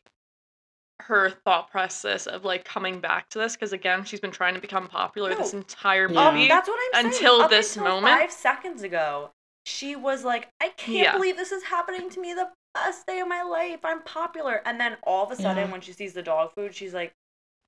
her 1.03 1.29
thought 1.29 1.69
process 1.71 2.25
of 2.27 2.43
like 2.43 2.65
coming 2.65 2.99
back 2.99 3.29
to 3.29 3.37
this 3.37 3.53
because 3.53 3.73
again 3.73 4.03
she's 4.05 4.19
been 4.19 4.31
trying 4.31 4.55
to 4.55 4.61
become 4.61 4.87
popular 4.87 5.29
No. 5.29 5.37
this 5.37 5.53
entire 5.53 6.09
Yeah. 6.11 6.31
movie. 6.31 6.47
That's 6.47 6.67
what 6.67 6.79
I'm 6.95 7.03
saying. 7.03 7.13
Until 7.13 7.41
Up 7.43 7.49
this 7.49 7.75
until 7.77 7.95
moment? 8.01 8.19
five 8.21 8.31
seconds 8.31 8.81
ago, 8.83 9.29
she 9.65 9.95
was 9.95 10.23
like, 10.23 10.49
"I 10.61 10.69
can't 10.69 10.97
Yeah. 10.97 11.13
believe 11.13 11.35
this 11.37 11.51
is 11.51 11.63
happening 11.63 12.09
to 12.11 12.19
me. 12.19 12.33
The 12.33 12.51
best 12.73 13.05
day 13.07 13.19
of 13.19 13.27
my 13.27 13.41
life. 13.43 13.79
I'm 13.83 14.01
popular." 14.03 14.61
And 14.65 14.79
then 14.79 14.97
all 15.03 15.25
of 15.25 15.31
a 15.31 15.35
sudden, 15.35 15.65
Yeah. 15.67 15.71
when 15.71 15.81
she 15.81 15.91
sees 15.93 16.13
the 16.13 16.21
dog 16.23 16.53
food, 16.53 16.73
she's 16.75 16.93
like, 16.93 17.13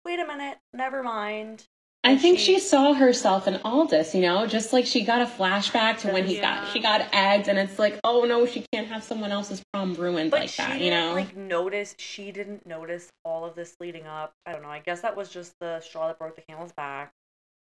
wait 0.05 0.19
a 0.19 0.25
minute, 0.25 0.57
never 0.73 1.03
mind. 1.03 1.65
I 2.03 2.11
And 2.11 2.21
think 2.21 2.39
she- 2.39 2.53
she 2.53 2.59
saw 2.59 2.93
herself 2.93 3.45
in 3.47 3.55
Aldys, 3.65 4.13
you 4.13 4.21
know, 4.21 4.47
just 4.47 4.71
like 4.71 4.85
she 4.85 5.03
got 5.03 5.21
a 5.21 5.25
flashback 5.25 5.97
to 5.99 6.13
when 6.13 6.25
he 6.25 6.37
Yeah. 6.37 6.61
got 6.63 6.71
she 6.71 6.79
got 6.79 7.01
egged, 7.11 7.49
and 7.49 7.59
it's 7.59 7.77
like, 7.77 7.99
oh 8.05 8.23
no, 8.23 8.45
she 8.45 8.63
can't 8.71 8.87
have 8.87 9.03
someone 9.03 9.31
else's 9.33 9.61
prom 9.73 9.93
ruined 9.95 10.31
But 10.31 10.41
like 10.41 10.49
she 10.49 10.61
that, 10.61 10.67
didn't 10.73 10.83
you 10.83 10.91
know. 10.91 11.13
like 11.13 11.35
notice. 11.35 11.95
She 11.97 12.31
didn't 12.31 12.65
notice 12.65 13.11
all 13.25 13.43
of 13.43 13.55
this 13.55 13.75
leading 13.81 14.07
up. 14.07 14.31
I 14.45 14.53
don't 14.53 14.61
know. 14.61 14.69
I 14.69 14.79
guess 14.79 15.01
that 15.01 15.17
was 15.17 15.27
just 15.29 15.59
the 15.59 15.81
straw 15.81 16.07
that 16.07 16.17
broke 16.19 16.35
the 16.37 16.43
camel's 16.43 16.71
back. 16.71 17.11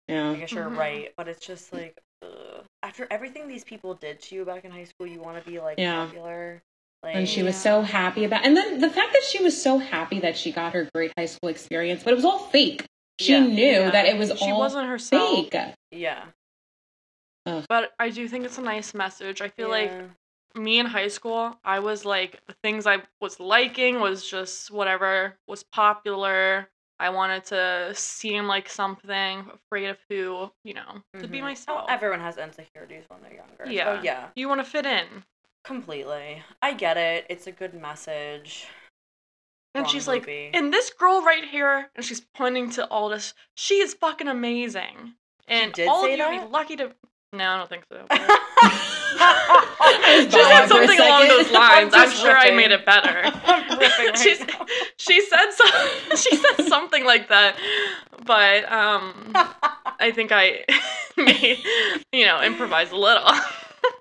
Yeah, 0.08 0.30
I 0.32 0.36
guess 0.36 0.52
you're 0.52 0.70
Mhm. 0.70 0.78
right, 0.78 1.14
but 1.18 1.28
it's 1.28 1.44
just 1.44 1.74
like 1.74 1.98
ugh. 2.26 2.63
after 2.84 3.07
everything 3.11 3.47
these 3.47 3.63
people 3.63 3.93
did 3.93 4.19
to 4.21 4.36
you 4.36 4.45
back 4.45 4.65
in 4.65 4.71
high 4.71 4.84
school, 4.84 5.07
you 5.07 5.19
want 5.21 5.43
to 5.43 5.49
be 5.49 5.59
like 5.59 5.78
Yeah. 5.78 6.05
popular. 6.05 6.61
Like, 7.03 7.15
and 7.15 7.30
she 7.30 7.43
was 7.43 7.55
so 7.55 7.82
happy 7.82 8.23
about, 8.26 8.45
and 8.45 8.57
then 8.57 8.80
the 8.80 8.89
fact 8.89 9.13
that 9.13 9.23
she 9.23 9.43
was 9.43 9.59
so 9.61 9.78
happy 9.78 10.19
that 10.21 10.36
she 10.38 10.51
got 10.51 10.73
her 10.73 10.89
great 10.93 11.13
high 11.17 11.26
school 11.28 11.49
experience, 11.49 12.03
but 12.03 12.13
it 12.13 12.15
was 12.15 12.26
all 12.26 12.39
fake. 12.39 12.86
She 13.19 13.34
Yeah. 13.34 13.45
knew 13.45 13.63
Yeah. 13.82 13.89
that 13.91 14.05
it 14.07 14.17
was 14.17 14.30
she 14.39 14.51
all 14.51 14.59
wasn't 14.59 14.88
herself. 14.88 15.49
fake. 15.51 15.55
yeah. 15.91 16.26
But 17.69 17.93
I 17.99 18.09
do 18.09 18.28
think 18.28 18.45
it's 18.45 18.57
a 18.57 18.61
nice 18.61 18.93
message. 18.93 19.41
I 19.41 19.49
feel 19.49 19.69
like 19.69 19.91
me 20.55 20.80
in 20.80 20.86
high 20.88 21.09
school, 21.09 21.57
I 21.63 21.80
was 21.80 22.05
like 22.05 22.43
the 22.47 22.55
things 22.63 22.88
I 22.88 23.03
was 23.21 23.39
liking 23.39 23.99
was 23.99 24.28
just 24.28 24.71
whatever 24.71 25.38
was 25.47 25.63
popular. 25.63 26.69
I 27.00 27.10
wanted 27.10 27.43
to 27.46 27.91
seem 27.93 28.48
like 28.48 28.70
something, 28.70 29.50
afraid 29.54 29.88
of 29.89 29.98
who, 30.10 30.50
you 30.64 30.74
know, 30.74 31.04
to 31.20 31.28
be 31.28 31.39
Mhm. 31.39 31.43
myself. 31.43 31.86
Oh, 31.89 31.93
everyone 31.93 32.22
has 32.22 32.38
insecurities 32.38 33.04
when 33.10 33.22
they're 33.22 33.34
younger. 33.34 33.66
Yeah. 33.68 33.98
So 33.98 34.02
yeah, 34.04 34.30
You 34.36 34.48
want 34.48 34.60
to 34.64 34.66
fit 34.70 34.86
in. 34.86 35.26
completely. 35.64 36.43
I 36.62 36.74
get 36.74 36.96
it. 36.98 37.26
It's 37.30 37.48
a 37.48 37.52
good 37.52 37.74
message. 37.74 38.68
And 39.74 39.84
Wrong 39.84 39.91
she's 39.91 40.08
like, 40.08 40.22
movie. 40.22 40.52
and 40.54 40.72
this 40.74 40.89
girl 40.93 41.22
right 41.22 41.43
here, 41.43 41.91
and 41.96 42.06
she's 42.06 42.22
pointing 42.22 42.70
to 42.72 42.88
Aldys, 42.89 43.34
she 43.56 43.82
is 43.82 43.93
fucking 43.93 44.30
amazing. 44.30 45.16
And 45.50 45.74
did 45.74 45.89
all 45.89 46.04
say 46.04 46.14
of 46.14 46.20
you 46.20 46.26
would 46.39 46.46
be 46.48 46.52
lucky 46.54 46.76
to. 46.78 46.96
No, 47.34 47.50
I 47.52 47.58
don't 47.58 47.68
think 47.70 47.86
so. 47.91 48.06
I 49.20 50.24
was 50.26 50.34
she 50.34 50.43
said 50.43 50.68
bowing 50.68 50.70
for 50.70 50.82
a 50.82 50.88
something 50.88 50.99
along 50.99 51.28
those 51.28 51.51
lines. 51.51 51.93
I'm 51.93 52.01
I'm, 52.01 52.09
just 52.09 52.22
sure 52.22 52.36
I 52.36 52.51
made 52.51 52.72
it 52.72 52.86
better. 52.86 53.22
I'm 53.45 53.80
right 53.80 54.18
She's, 54.18 54.39
now. 54.39 54.66
she 54.97 55.22
said 55.22 55.51
so, 55.51 55.66
she 56.16 56.36
said 56.36 56.66
something 56.68 57.05
like 57.05 57.30
that, 57.30 57.55
but 58.26 58.72
um, 58.72 59.32
I 59.99 60.11
think 60.13 60.32
I 60.32 60.66
made 61.18 61.59
you 62.11 62.26
know 62.26 62.41
improvise 62.41 62.91
a 62.91 62.95
little. 62.97 63.30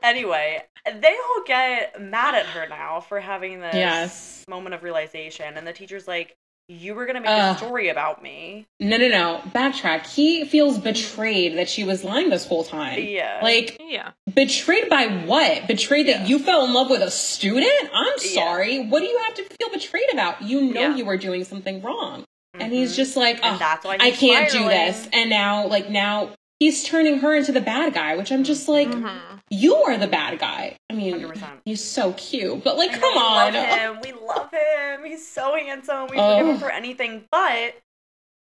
anyway, 0.02 0.62
they 0.86 1.16
all 1.16 1.42
get 1.46 2.00
mad 2.00 2.34
at 2.34 2.46
her 2.46 2.66
now 2.68 3.00
for 3.00 3.20
having 3.20 3.60
this 3.60 3.74
Yes. 3.74 4.44
moment 4.48 4.74
of 4.74 4.82
realization, 4.82 5.56
and 5.56 5.66
the 5.66 5.72
teacher's 5.72 6.06
like, 6.08 6.36
"You 6.68 6.94
were 6.94 7.06
gonna 7.06 7.20
make 7.20 7.28
Ugh. 7.30 7.54
a 7.54 7.58
story 7.58 7.88
about 7.88 8.22
me." 8.22 8.66
No, 8.80 8.96
no, 8.96 9.08
no. 9.08 9.42
Backtrack. 9.54 10.06
He 10.06 10.44
feels 10.44 10.78
betrayed 10.78 11.56
that 11.58 11.68
she 11.68 11.84
was 11.84 12.04
lying 12.04 12.30
this 12.30 12.46
whole 12.46 12.64
time. 12.64 13.02
Yeah. 13.02 13.40
Like 13.42 13.80
yeah, 13.80 14.10
betrayed 14.34 14.88
by 14.88 15.06
what? 15.06 15.66
Betrayed 15.66 16.08
that 16.08 16.28
you 16.28 16.38
fell 16.38 16.64
in 16.64 16.72
love 16.72 16.90
with 16.90 17.02
a 17.02 17.10
student? 17.10 17.72
I'm 17.92 18.12
Yeah. 18.22 18.34
sorry. 18.44 18.78
What 18.80 19.00
do 19.00 19.06
you 19.06 19.18
have 19.18 19.34
to 19.34 19.42
feel 19.44 19.70
betrayed 19.70 20.12
about? 20.12 20.42
You 20.42 20.62
know 20.72 20.80
Yeah. 20.80 20.96
you 20.96 21.04
were 21.04 21.16
doing 21.16 21.44
something 21.44 21.82
wrong. 21.82 22.24
And 22.58 22.72
he's 22.72 22.92
Mhm. 22.92 22.96
just 22.96 23.16
like, 23.16 23.40
oh, 23.42 23.56
that's 23.58 23.84
why 23.84 23.96
I 23.98 24.12
can't 24.12 24.48
do 24.50 24.68
this. 24.68 25.08
And 25.12 25.28
now, 25.28 25.66
like, 25.66 25.90
now 25.90 26.30
he's 26.60 26.84
turning 26.84 27.18
her 27.18 27.34
into 27.34 27.52
the 27.52 27.60
bad 27.60 27.94
guy, 27.94 28.16
which 28.16 28.30
I'm 28.32 28.44
just 28.44 28.68
like, 28.68 28.88
Mhm. 28.88 29.18
you 29.50 29.74
are 29.76 29.96
the 29.96 30.06
bad 30.06 30.38
guy. 30.38 30.76
I 30.90 30.94
mean, 30.94 31.14
100%. 31.14 31.60
he's 31.64 31.82
so 31.84 32.12
cute, 32.14 32.62
but 32.64 32.76
like, 32.76 32.90
I 32.90 32.94
know, 32.94 33.00
come 33.00 33.12
we 33.14 33.18
on. 33.20 33.54
love 33.54 33.78
him. 33.78 34.00
We 34.02 34.12
love 34.26 34.50
him. 34.50 35.04
He's 35.04 35.26
so 35.26 35.56
handsome. 35.56 36.06
We 36.10 36.16
Oh. 36.18 36.36
forgive 36.38 36.54
him 36.54 36.58
for 36.60 36.70
anything, 36.70 37.24
but 37.30 37.74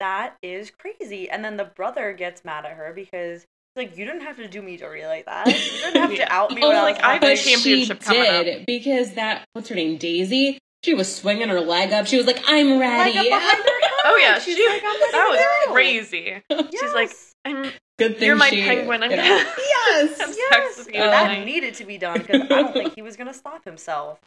that 0.01 0.37
is 0.43 0.71
crazy. 0.71 1.29
And 1.29 1.45
then 1.45 1.57
the 1.57 1.65
brother 1.65 2.13
gets 2.13 2.45
mad 2.45 2.65
at 2.65 2.73
her 2.73 2.93
because 2.95 3.45
like 3.77 3.97
you 3.97 4.05
didn't 4.05 4.23
have 4.23 4.37
to 4.37 4.49
do 4.49 4.61
me 4.63 4.77
dirty 4.77 5.05
like 5.07 5.27
that. 5.27 5.47
You 5.47 5.53
didn't 5.55 5.97
have 6.01 6.15
to 6.17 6.33
out 6.33 6.53
me. 6.53 6.63
Oh, 6.63 6.69
when 6.69 6.77
like, 6.79 7.03
I 7.03 7.15
have 7.15 7.23
a 7.23 7.27
But 7.27 7.39
she 7.39 7.53
championship 7.55 8.01
coming 8.01 8.27
up. 8.29 8.45
did 8.45 8.67
because 8.67 9.15
that 9.15 9.45
what's 9.53 9.69
her 9.69 9.75
name, 9.77 9.97
Daisy. 9.99 10.59
She 10.85 10.95
was 10.95 11.13
swinging 11.15 11.49
her 11.49 11.61
leg 11.61 11.93
up. 11.93 12.07
She 12.07 12.17
was 12.17 12.27
like, 12.27 12.41
"I'm 12.47 12.79
Leg 12.79 12.81
ready." 12.81 13.19
up 13.19 13.25
behind 13.25 13.59
her. 13.65 13.71
Oh 14.05 14.17
yeah, 14.17 14.39
She's 14.39 14.57
she, 14.57 14.67
like, 14.69 14.83
I'm 14.85 15.01
that 15.13 15.29
was 15.29 15.67
go. 15.67 15.73
crazy. 15.73 16.41
She's 16.71 16.93
like, 16.95 17.11
I'm 17.45 17.71
Good 17.99 18.19
thing 18.19 18.27
You're 18.27 18.37
my 18.37 18.49
she, 18.51 18.63
penguin 18.63 19.03
again. 19.03 19.19
yes. 19.59 20.21
I'm 20.21 20.29
yes, 20.37 20.49
sex 20.77 20.79
with 20.87 20.95
you 20.95 21.01
that 21.01 21.45
needed 21.45 21.75
to 21.75 21.85
be 21.85 21.99
done 21.99 22.19
because 22.19 22.43
I 22.43 22.47
don't 22.47 22.73
think 22.73 22.95
he 22.95 23.03
was 23.03 23.17
gonna 23.17 23.35
stop 23.35 23.65
himself. 23.65 24.21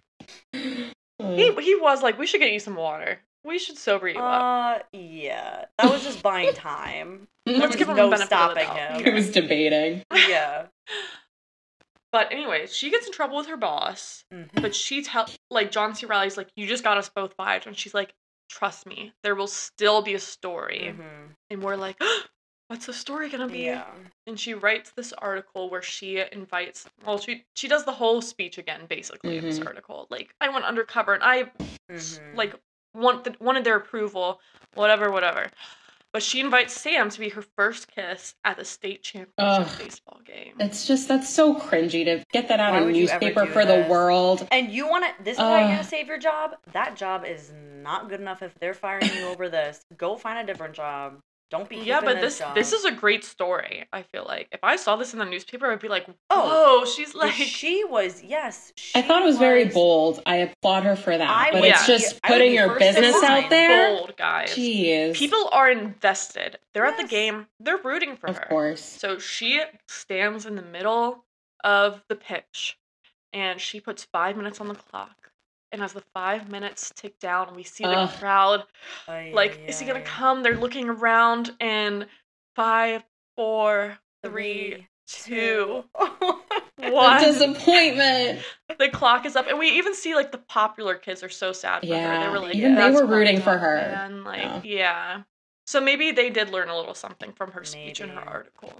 he 0.53 0.91
he 1.19 1.75
was 1.79 2.03
like, 2.03 2.17
we 2.19 2.27
should 2.27 2.41
get 2.41 2.51
you 2.51 2.59
some 2.59 2.75
water. 2.75 3.19
We 3.43 3.57
should 3.57 3.77
sober 3.77 4.07
you 4.07 4.19
up. 4.19 4.81
Uh, 4.93 4.97
yeah, 4.97 5.65
that 5.77 5.89
was 5.91 6.03
just 6.03 6.21
buying 6.21 6.53
time. 6.53 7.27
There 7.47 7.55
Let's 7.57 7.69
was 7.69 7.75
give 7.77 7.89
him 7.89 7.95
no 7.95 8.07
benefit 8.07 8.31
of 8.33 8.53
the 8.53 8.61
stopping 8.61 8.67
doubt. 8.67 8.97
him. 8.99 9.03
he 9.05 9.11
was 9.13 9.31
debating. 9.31 10.03
Yeah. 10.29 10.67
But 12.11 12.31
anyway, 12.31 12.67
she 12.67 12.91
gets 12.91 13.07
in 13.07 13.13
trouble 13.13 13.37
with 13.37 13.47
her 13.47 13.57
boss. 13.57 14.25
Mhm. 14.31 14.61
But 14.61 14.75
she 14.75 15.01
tell 15.01 15.27
like 15.49 15.71
John 15.71 15.95
C. 15.95 16.05
Reilly's 16.05 16.37
like, 16.37 16.49
you 16.55 16.67
just 16.67 16.83
got 16.83 16.97
us 16.97 17.09
both 17.09 17.33
fired, 17.33 17.65
and 17.65 17.75
she's 17.75 17.93
like, 17.95 18.13
trust 18.49 18.85
me, 18.85 19.13
there 19.23 19.33
will 19.33 19.47
still 19.47 20.01
be 20.03 20.13
a 20.13 20.19
story. 20.19 20.93
Mhm. 20.95 21.35
And 21.49 21.63
we're 21.63 21.77
like, 21.77 21.99
what's 22.71 22.85
the 22.85 22.93
story 22.93 23.29
gonna 23.29 23.49
be? 23.49 23.63
Yeah. 23.65 23.83
And 24.27 24.39
she 24.39 24.53
writes 24.53 24.91
this 24.91 25.11
article 25.13 25.69
where 25.69 25.81
she 25.81 26.23
invites. 26.31 26.87
Well, 27.05 27.19
she 27.19 27.43
she 27.53 27.67
does 27.67 27.83
the 27.83 27.91
whole 27.91 28.21
speech 28.21 28.57
again, 28.57 28.85
basically 28.87 29.37
in 29.37 29.43
this 29.43 29.59
Mhm. 29.59 29.67
article. 29.67 30.07
Like, 30.09 30.33
I 30.39 30.47
went 30.47 30.63
undercover, 30.63 31.13
and 31.13 31.21
I 31.21 31.51
Mhm. 31.89 32.19
like 32.33 32.55
want 32.93 33.25
the, 33.25 33.35
wanted 33.41 33.65
their 33.65 33.75
approval, 33.75 34.39
whatever, 34.75 35.11
whatever. 35.11 35.51
But 36.13 36.23
she 36.23 36.39
invites 36.39 36.73
Sam 36.73 37.09
to 37.09 37.19
be 37.19 37.29
her 37.29 37.41
first 37.41 37.89
kiss 37.93 38.35
at 38.45 38.57
the 38.57 38.65
state 38.65 39.03
championship 39.03 39.67
Ugh. 39.67 39.77
baseball 39.77 40.21
game. 40.25 40.55
It's 40.59 40.85
just 40.87 41.07
that's 41.09 41.29
so 41.29 41.53
cringy 41.55 42.05
to 42.05 42.23
get 42.31 42.47
that 42.47 42.59
out 42.61 42.71
Why 42.71 42.79
in 42.79 42.85
would 42.85 42.97
you 42.97 43.07
ever 43.07 43.25
newspaper 43.25 43.45
do 43.45 43.51
for 43.51 43.65
the 43.65 43.85
world. 43.89 44.47
And 44.51 44.71
you 44.71 44.87
want 44.87 45.05
to? 45.05 45.23
This 45.23 45.37
is 45.37 45.39
how 45.39 45.57
you're 45.59 45.67
gonna 45.67 45.83
save 45.83 46.07
your 46.07 46.17
job. 46.17 46.57
That 46.71 46.95
job 46.95 47.25
is 47.25 47.51
not 47.53 48.07
good 48.07 48.21
enough. 48.21 48.41
If 48.41 48.57
they're 48.59 48.73
firing 48.73 49.09
you 49.13 49.27
over 49.27 49.49
this, 49.49 49.85
go 49.97 50.15
find 50.15 50.39
a 50.39 50.43
different 50.45 50.73
job. 50.73 51.21
Don't 51.51 51.67
be. 51.67 51.75
Yeah, 51.75 51.99
but 52.01 52.21
this 52.21 52.39
job. 52.39 52.55
this 52.55 52.71
is 52.71 52.85
a 52.85 52.91
great 52.91 53.25
story. 53.25 53.85
I 53.91 54.03
feel 54.03 54.23
like 54.25 54.47
if 54.53 54.61
I 54.63 54.77
saw 54.77 54.95
this 54.95 55.11
in 55.13 55.19
the 55.19 55.25
newspaper, 55.25 55.69
I'd 55.69 55.79
be 55.81 55.89
like, 55.89 56.07
Oh, 56.29 56.79
"Whoa, 56.79 56.85
she's 56.85 57.13
Like, 57.13 57.37
like." 57.37 57.47
she 57.47 57.83
was 57.83 58.23
yes. 58.23 58.71
She 58.77 58.97
I 58.97 59.01
thought 59.01 59.21
it 59.21 59.25
was 59.25 59.37
very 59.37 59.65
bold. 59.65 60.23
I 60.25 60.37
applaud 60.37 60.83
her 60.85 60.95
for 60.95 61.17
that. 61.17 61.29
I 61.29 61.51
but 61.51 61.59
would 61.61 61.69
it's 61.71 61.85
be- 61.85 61.93
just 61.93 62.19
I 62.23 62.29
putting 62.29 62.53
your 62.53 62.79
business 62.79 63.21
out 63.21 63.49
there. 63.49 63.97
bold, 63.97 64.15
guys. 64.17 64.49
Jeez. 64.55 65.13
People 65.13 65.49
are 65.51 65.69
invested. 65.69 66.57
They're 66.73 66.85
at 66.85 66.97
the 66.97 67.03
game. 67.07 67.47
They're 67.59 67.77
rooting 67.77 68.15
for 68.15 68.27
of 68.27 68.37
her. 68.37 68.43
Of 68.43 68.49
course. 68.49 68.81
So 68.83 69.19
she 69.19 69.61
stands 69.89 70.45
in 70.45 70.55
the 70.55 70.61
middle 70.61 71.25
of 71.65 72.01
the 72.07 72.15
pitch 72.15 72.77
and 73.33 73.59
she 73.59 73.79
puts 73.79 74.05
five 74.05 74.37
minutes 74.37 74.59
on 74.61 74.67
the 74.69 74.75
clock. 74.75 75.20
And 75.71 75.81
as 75.81 75.93
the 75.93 76.03
five 76.13 76.51
minutes 76.51 76.91
tick 76.95 77.19
down, 77.19 77.55
we 77.55 77.63
see 77.63 77.83
the 77.85 77.89
Ugh. 77.89 78.09
crowd 78.19 78.65
Ay, 79.07 79.31
like, 79.33 79.51
ay, 79.53 79.59
is 79.67 79.79
he 79.79 79.85
gonna 79.85 79.99
ay. 79.99 80.03
come? 80.03 80.43
They're 80.43 80.57
looking 80.57 80.89
around 80.89 81.55
and 81.59 82.07
five, 82.55 83.03
four, 83.35 83.97
three, 84.23 84.87
two, 85.07 85.83
The 86.77 86.89
one. 86.91 87.19
disappointment. 87.19 88.39
the 88.79 88.89
clock 88.89 89.25
is 89.25 89.35
up, 89.35 89.47
and 89.47 89.59
we 89.59 89.69
even 89.77 89.93
see 89.93 90.15
like 90.15 90.31
the 90.31 90.37
popular 90.39 90.95
kids 90.95 91.23
are 91.23 91.29
so 91.29 91.51
sad 91.53 91.81
for 91.81 91.87
her. 91.95 92.17
They 92.17 92.27
Yeah, 92.27 92.31
were 92.31 92.39
like, 92.39 92.55
even 92.57 92.75
they 92.75 92.91
were 92.91 93.05
rooting 93.05 93.39
for 93.39 93.57
her. 93.57 93.77
And 94.03 94.23
Like, 94.23 94.41
Yeah. 94.41 94.61
yeah. 94.63 95.23
So 95.67 95.79
maybe 95.79 96.11
they 96.11 96.29
did 96.29 96.49
learn 96.49 96.69
a 96.69 96.75
little 96.75 96.93
something 96.95 97.31
from 97.33 97.51
her 97.51 97.63
speech 97.63 98.01
and 98.01 98.11
her 98.11 98.19
article. 98.27 98.73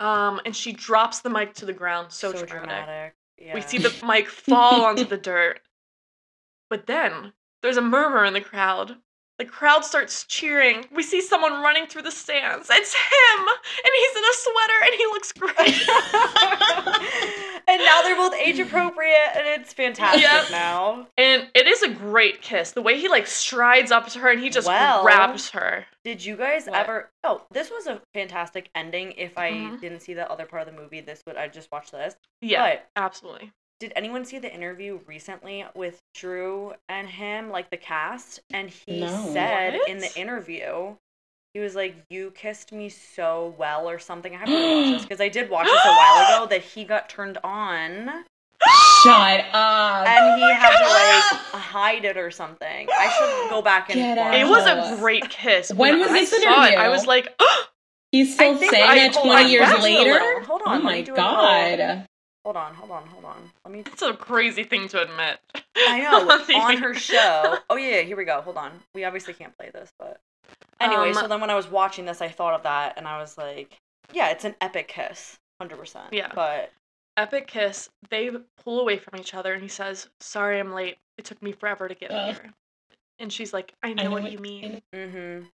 Um, 0.00 0.40
and 0.44 0.56
she 0.56 0.72
drops 0.72 1.20
the 1.20 1.30
mic 1.30 1.54
to 1.54 1.66
the 1.66 1.72
ground. 1.72 2.12
So, 2.12 2.32
dramatic. 2.32 3.14
Yeah. 3.42 3.54
We 3.54 3.60
see 3.60 3.78
the 3.78 3.92
mic 4.06 4.28
fall 4.28 4.84
onto 4.84 5.04
the 5.04 5.16
dirt. 5.16 5.60
But 6.70 6.86
then 6.86 7.32
there's 7.62 7.76
a 7.76 7.82
murmur 7.82 8.24
in 8.24 8.34
the 8.34 8.40
crowd. 8.40 8.96
The 9.38 9.44
crowd 9.44 9.84
starts 9.84 10.24
cheering. 10.24 10.86
We 10.92 11.02
see 11.02 11.20
someone 11.20 11.62
running 11.62 11.86
through 11.86 12.02
the 12.02 12.10
stands. 12.10 12.68
It's 12.70 12.94
him! 12.94 13.48
And 13.84 13.92
he's 13.96 14.16
in 14.16 14.24
a 14.24 14.34
sweater 14.34 14.84
and 14.84 14.94
he 14.94 15.06
looks 15.06 15.32
great. 15.32 15.82
and 17.68 17.82
now 17.84 18.02
they're 18.02 18.16
both 18.16 18.34
age 18.34 18.58
appropriate, 18.66 19.30
and 19.34 19.46
it's 19.60 19.72
fantastic 19.72 20.22
Yep. 20.22 20.50
now. 20.50 21.06
and 21.16 21.48
it 21.54 21.66
is 21.66 21.82
a 21.82 21.88
great 21.90 22.42
kiss. 22.42 22.72
The 22.72 22.82
way 22.82 22.98
he 22.98 23.08
like 23.08 23.26
strides 23.26 23.90
up 23.92 24.08
to 24.08 24.18
her 24.20 24.30
and 24.30 24.40
he 24.40 24.50
just 24.50 24.66
Well, 24.66 25.02
grabs 25.02 25.50
her. 25.50 25.86
Did 26.04 26.24
you 26.24 26.36
guys 26.36 26.66
What? 26.66 26.76
ever? 26.80 27.10
Oh, 27.24 27.44
this 27.52 27.70
was 27.70 27.86
a 27.86 28.00
fantastic 28.14 28.70
ending. 28.74 29.12
If 29.12 29.38
I 29.38 29.50
Mhm. 29.52 29.80
didn't 29.80 30.00
see 30.00 30.14
the 30.14 30.30
other 30.30 30.46
part 30.46 30.66
of 30.66 30.74
the 30.74 30.80
movie, 30.80 31.00
this 31.00 31.22
would 31.26 31.36
I 31.36 31.48
just 31.48 31.70
watched 31.70 31.92
this. 31.92 32.16
Yeah, 32.40 32.62
But 32.62 32.88
absolutely. 32.96 33.52
did 33.78 33.92
anyone 33.96 34.24
see 34.24 34.38
the 34.38 34.52
interview 34.52 35.00
recently 35.06 35.64
with 35.74 36.00
Drew 36.14 36.74
and 36.88 37.08
him, 37.08 37.50
like 37.50 37.70
the 37.70 37.76
cast? 37.76 38.40
And 38.52 38.68
he 38.70 39.00
No. 39.00 39.30
said 39.32 39.80
in 39.86 39.98
the 39.98 40.12
interview, 40.16 40.96
he 41.54 41.60
was 41.60 41.74
like, 41.74 41.96
"You 42.10 42.30
kissed 42.32 42.72
me 42.72 42.88
so 42.88 43.54
well," 43.58 43.88
or 43.88 43.98
something. 43.98 44.34
I 44.34 44.38
have 44.38 44.48
to 44.48 44.52
watch 44.54 44.92
this 44.94 45.02
because 45.08 45.20
I 45.20 45.28
did 45.28 45.50
watch 45.50 45.66
this 45.66 45.84
a 45.84 45.88
while 45.88 46.36
ago. 46.42 46.46
That 46.48 46.62
he 46.62 46.84
got 46.84 47.08
turned 47.08 47.38
on 47.44 48.24
Shut 49.02 49.40
up. 49.52 50.06
and 50.06 50.40
he 50.40 50.50
had 50.52 50.78
to 50.78 51.52
like 51.54 51.62
hide 51.62 52.04
it 52.04 52.16
or 52.16 52.30
something. 52.30 52.88
I 52.90 53.08
should 53.08 53.50
go 53.50 53.60
back 53.62 53.90
and 53.90 53.96
Get 53.98 54.18
watch 54.18 54.34
It 54.34 54.44
was 54.46 54.64
Oh. 54.66 54.94
a 54.94 54.98
great 54.98 55.28
kiss. 55.28 55.72
When 55.74 55.98
was 55.98 56.10
I 56.10 56.20
this 56.20 56.30
saw 56.30 56.64
it. 56.66 56.78
I 56.78 56.88
was 56.88 57.06
like, 57.06 57.34
He's 58.12 58.34
still 58.34 58.56
saying 58.58 58.72
I- 58.74 59.06
it 59.06 59.14
20 59.14 59.30
on, 59.30 59.50
years 59.50 59.68
watch 59.68 59.78
it 59.78 59.80
a 59.80 59.82
later? 59.82 60.40
Hold 60.44 60.62
on, 60.66 60.80
Oh 60.80 60.82
my 60.82 61.00
do 61.02 61.12
a 61.12 61.14
little- 61.14 61.24
god. 61.30 62.06
Hold 62.44 62.56
on, 62.56 62.74
hold 62.74 62.90
on, 62.90 63.06
hold 63.06 63.24
on. 63.24 63.50
Let 63.64 63.72
me. 63.72 63.80
it's 63.80 64.02
a 64.02 64.12
crazy 64.14 64.64
thing 64.64 64.88
to 64.88 65.00
admit. 65.02 65.38
I 65.76 66.00
know 66.00 66.56
on 66.60 66.76
her 66.78 66.92
show. 66.94 67.58
Oh 67.70 67.76
yeah, 67.76 67.96
yeah, 67.96 68.02
here 68.02 68.16
we 68.16 68.24
go. 68.24 68.40
Hold 68.42 68.56
on. 68.56 68.72
We 68.94 69.04
obviously 69.04 69.32
can't 69.34 69.56
play 69.56 69.70
this, 69.72 69.92
but 69.98 70.20
anyway. 70.82 71.08
Um, 71.08 71.14
so 71.14 71.28
then 71.28 71.40
when 71.40 71.50
I 71.50 71.54
was 71.54 71.68
watching 71.68 72.04
this, 72.04 72.20
I 72.20 72.28
thought 72.28 72.54
of 72.54 72.62
that, 72.64 72.94
and 72.96 73.06
I 73.06 73.18
was 73.18 73.38
like, 73.38 73.76
yeah, 74.12 74.30
it's 74.30 74.44
an 74.44 74.54
epic 74.60 74.88
kiss, 74.88 75.38
hundred 75.60 75.78
percent. 75.78 76.12
Yeah. 76.12 76.30
But 76.34 76.70
Epic 77.16 77.46
kiss. 77.46 77.90
They 78.08 78.30
pull 78.64 78.80
away 78.80 78.96
from 78.96 79.18
each 79.18 79.34
other, 79.34 79.52
and 79.52 79.62
he 79.62 79.68
says, 79.68 80.08
"Sorry, 80.20 80.58
I'm 80.58 80.72
late. 80.72 80.96
It 81.18 81.24
took 81.24 81.42
me 81.42 81.52
forever 81.52 81.88
to 81.88 81.94
get 81.94 82.10
Ugh. 82.10 82.34
here." 82.34 82.52
And 83.18 83.32
she's 83.32 83.52
like, 83.52 83.74
"I 83.82 83.92
know, 83.92 84.10
what, 84.10 84.32
you 84.32 84.38
mean," 84.38 84.80
mm-hmm. 84.94 85.44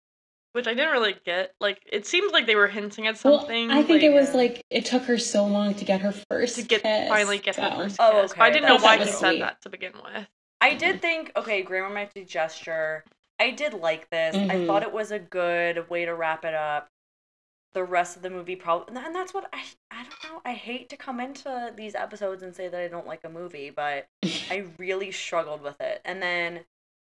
which 0.53 0.69
I 0.69 0.75
didn't 0.75 0.93
really 0.93 1.17
get. 1.25 1.55
Like, 1.61 1.83
it 1.91 2.07
seemed 2.07 2.33
like 2.33 2.47
they 2.47 2.55
were 2.55 2.69
hinting 2.69 3.09
at 3.09 3.23
Well, 3.25 3.41
something. 3.41 3.71
I 3.73 3.83
think 3.83 4.05
it 4.05 4.13
was 4.13 4.35
like 4.35 4.63
it 4.71 4.85
took 4.85 5.03
her 5.05 5.19
so 5.19 5.47
long 5.47 5.75
to 5.75 5.85
get 5.85 6.01
her 6.01 6.13
first 6.31 6.57
to 6.57 6.63
get 6.63 6.83
kiss, 6.83 7.09
finally 7.09 7.39
get 7.39 7.57
so. 7.57 7.63
the 7.63 7.71
first 7.71 7.97
Oh, 7.99 8.23
kiss. 8.23 8.35
But 8.35 8.43
I 8.43 8.51
didn't 8.51 8.69
know 8.69 8.79
why 8.79 8.99
that 8.99 9.07
he 9.09 9.13
said 9.13 9.31
sweet. 9.31 9.41
that 9.41 9.61
to 9.63 9.69
begin 9.69 9.93
with. 9.95 10.29
I 10.61 10.75
did 10.75 11.01
think, 11.03 11.33
okay, 11.37 11.63
grand 11.63 11.85
romantic 11.85 12.29
gesture. 12.29 13.05
I 13.41 13.51
did 13.51 13.73
like 13.75 14.11
this. 14.11 14.35
I 14.35 14.57
Mhm. 14.57 14.67
thought 14.67 14.83
it 14.83 14.93
was 14.93 15.11
a 15.13 15.19
good 15.19 15.89
way 15.89 16.05
to 16.05 16.15
wrap 16.15 16.45
it 16.45 16.55
up. 16.55 16.91
The 17.73 17.85
rest 17.85 18.17
of 18.17 18.23
the 18.23 18.31
movie 18.31 18.57
probably, 18.57 18.97
and 18.97 19.15
that's 19.15 19.35
what 19.35 19.49
I, 19.53 19.65
I 19.91 20.03
don't 20.03 20.25
know. 20.25 20.43
I 20.45 20.55
hate 20.55 20.89
to 20.89 20.97
come 20.97 21.21
into 21.21 21.73
these 21.77 21.95
episodes 21.95 22.43
and 22.43 22.57
say 22.57 22.67
that 22.69 22.81
I 22.81 22.89
don't 22.89 23.07
like 23.07 23.25
a 23.25 23.29
movie, 23.29 23.71
but 23.71 24.09
I 24.51 24.67
really 24.79 25.13
struggled 25.13 25.61
with 25.63 25.81
it. 25.81 26.01
And 26.05 26.23
then 26.23 26.65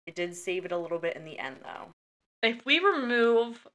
it 0.06 0.14
did 0.14 0.36
save 0.36 0.64
it 0.66 0.72
a 0.72 0.78
little 0.78 0.98
bit 0.98 1.16
in 1.16 1.24
the 1.24 1.38
end, 1.38 1.60
though. 1.62 1.92
If 2.42 2.64
we 2.64 2.78
remove 2.78 3.66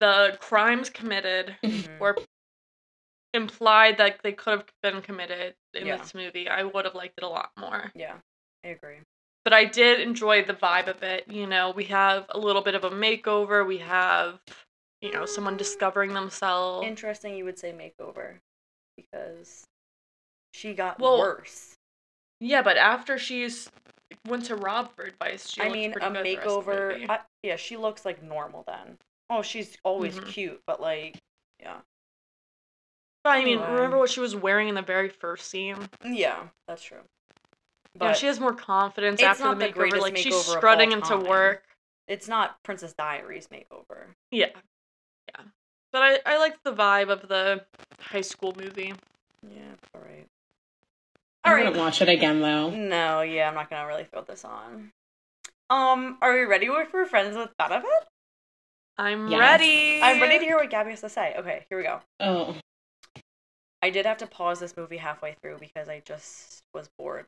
the 0.00 0.36
crimes 0.40 0.90
committed 0.90 1.56
Mhm. 1.62 2.00
or 2.00 2.18
implied 3.34 3.96
that 3.98 4.22
they 4.22 4.32
could 4.32 4.50
have 4.58 4.66
been 4.82 5.00
committed 5.00 5.54
in 5.74 5.86
Yeah. 5.86 5.96
this 5.96 6.14
movie, 6.14 6.48
I 6.48 6.64
would 6.64 6.84
have 6.84 6.94
liked 6.94 7.18
it 7.18 7.24
a 7.24 7.28
lot 7.28 7.50
more. 7.56 7.92
Yeah, 7.94 8.18
I 8.64 8.68
agree. 8.68 9.00
But 9.44 9.52
I 9.52 9.64
did 9.64 10.00
enjoy 10.00 10.44
the 10.44 10.54
vibe 10.54 10.88
of 10.88 11.02
it. 11.02 11.24
You 11.28 11.46
know, 11.46 11.70
we 11.70 11.84
have 11.84 12.26
a 12.30 12.38
little 12.38 12.62
bit 12.62 12.74
of 12.74 12.84
a 12.84 12.90
makeover. 12.90 13.66
We 13.66 13.78
have, 13.78 14.38
you 15.00 15.12
know, 15.12 15.26
someone 15.26 15.56
discovering 15.56 16.14
themselves. 16.14 16.86
Interesting 16.86 17.36
you 17.36 17.44
would 17.44 17.58
say 17.58 17.72
makeover 17.72 18.36
because 18.96 19.64
she 20.52 20.74
got 20.74 21.00
Well, 21.00 21.18
worse. 21.18 21.74
Yeah, 22.40 22.62
but 22.62 22.76
after 22.76 23.18
she's 23.18 23.70
went 24.26 24.44
to 24.46 24.56
rob 24.56 24.94
for 24.94 25.04
advice, 25.04 25.50
she 25.50 25.62
I 25.62 25.70
mean, 25.70 25.92
a 25.92 25.94
good 25.94 26.02
the 26.02 26.08
rest 26.10 26.58
of 26.58 26.66
the 26.66 26.74
makeover. 26.74 27.10
I, 27.10 27.20
yeah, 27.42 27.56
she 27.56 27.76
looks 27.76 28.04
like 28.04 28.22
normal 28.22 28.64
then. 28.66 28.98
Oh, 29.30 29.42
she's 29.42 29.76
always 29.84 30.18
Mhm. 30.18 30.28
cute, 30.28 30.62
but 30.66 30.80
like, 30.80 31.16
yeah. 31.60 31.78
But 33.24 33.30
I 33.30 33.44
mean, 33.44 33.58
Anyway. 33.58 33.72
remember 33.74 33.98
what 33.98 34.10
she 34.10 34.20
was 34.20 34.34
wearing 34.34 34.68
in 34.68 34.74
the 34.74 34.82
very 34.82 35.08
first 35.08 35.48
scene? 35.48 35.88
Yeah, 36.04 36.48
that's 36.66 36.82
true. 36.82 37.02
Yeah, 38.00 38.12
she 38.14 38.26
has 38.26 38.40
more 38.40 38.54
confidence 38.54 39.20
It's 39.20 39.22
after 39.24 39.44
not 39.44 39.58
the 39.58 39.66
the 39.66 39.72
makeover. 39.72 39.74
greatest 39.76 40.02
like 40.02 40.16
she's 40.16 40.32
makeover 40.34 40.40
of 40.40 40.48
all 40.48 40.56
strutting 40.56 40.92
into 40.92 41.08
time. 41.08 41.24
work. 41.24 41.64
it's 42.08 42.26
not 42.28 42.62
Princess 42.62 42.92
Diaries 42.94 43.48
makeover. 43.48 44.06
Yeah, 44.30 44.46
yeah. 45.28 45.44
But 45.92 46.02
I 46.02 46.18
I 46.34 46.38
liked 46.38 46.64
the 46.64 46.72
vibe 46.72 47.10
of 47.10 47.28
the 47.28 47.64
high 48.00 48.22
school 48.22 48.54
movie. 48.58 48.94
Yeah, 49.48 49.60
all 49.94 50.00
right. 50.00 50.26
I 51.44 51.50
All 51.50 51.56
wouldn't 51.58 51.74
right. 51.76 51.82
watch 51.84 52.00
it 52.00 52.08
again 52.08 52.40
though. 52.40 52.70
No, 52.70 53.20
yeah, 53.20 53.48
I'm 53.48 53.54
not 53.54 53.68
gonna 53.68 53.86
really 53.86 54.04
throw 54.04 54.22
this 54.22 54.44
on. 54.44 54.92
Um, 55.68 56.18
are 56.22 56.32
we 56.34 56.42
ready 56.44 56.68
for 56.90 57.04
friends 57.06 57.36
with 57.36 57.50
benefit? 57.58 57.88
I'm 58.98 59.28
Yes. 59.28 59.40
ready. 59.40 60.00
I'm 60.02 60.20
ready 60.20 60.38
to 60.38 60.44
hear 60.44 60.56
what 60.56 60.70
Gaby 60.70 60.90
has 60.90 61.00
to 61.00 61.08
say. 61.08 61.34
Okay, 61.38 61.64
here 61.68 61.78
we 61.78 61.84
go. 61.84 62.00
Oh. 62.20 62.56
I 63.82 63.90
did 63.90 64.06
have 64.06 64.18
to 64.18 64.26
pause 64.26 64.60
this 64.60 64.76
movie 64.76 64.98
halfway 64.98 65.34
through 65.42 65.58
because 65.58 65.88
I 65.88 66.00
just 66.04 66.62
was 66.74 66.88
bored. 66.98 67.26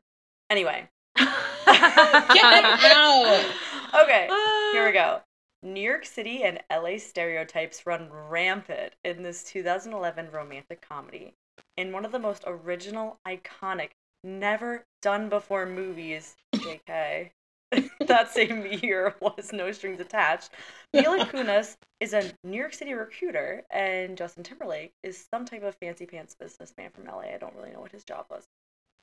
Anyway. 0.49 0.89
Get 1.15 1.29
out! 1.65 3.45
Okay, 3.95 4.27
here 4.73 4.85
we 4.85 4.91
go. 4.91 5.21
New 5.63 5.79
York 5.79 6.05
City 6.05 6.43
and 6.43 6.59
LA 6.69 6.97
stereotypes 6.97 7.85
run 7.85 8.09
rampant 8.11 8.93
in 9.05 9.23
this 9.23 9.41
2011 9.45 10.31
romantic 10.33 10.81
comedy. 10.81 11.33
In 11.77 11.93
one 11.93 12.03
of 12.03 12.11
the 12.11 12.19
most 12.19 12.43
original, 12.45 13.19
iconic, 13.25 13.91
never 14.21 14.85
done 15.01 15.29
before 15.29 15.65
movies, 15.65 16.35
JK, 16.53 17.31
that 18.01 18.31
same 18.33 18.65
year 18.65 19.15
was 19.21 19.53
No 19.53 19.71
Strings 19.71 20.01
Attached, 20.01 20.49
Mila 20.93 21.25
Kunis 21.25 21.77
is 22.01 22.13
a 22.13 22.33
New 22.43 22.57
York 22.57 22.73
City 22.73 22.93
recruiter, 22.93 23.63
and 23.69 24.17
Justin 24.17 24.43
Timberlake 24.43 24.93
is 25.03 25.25
some 25.31 25.45
type 25.45 25.63
of 25.63 25.75
fancy 25.75 26.05
pants 26.05 26.35
businessman 26.35 26.91
from 26.91 27.05
LA. 27.05 27.33
I 27.33 27.37
don't 27.39 27.55
really 27.55 27.71
know 27.71 27.81
what 27.81 27.93
his 27.93 28.03
job 28.03 28.25
was. 28.29 28.45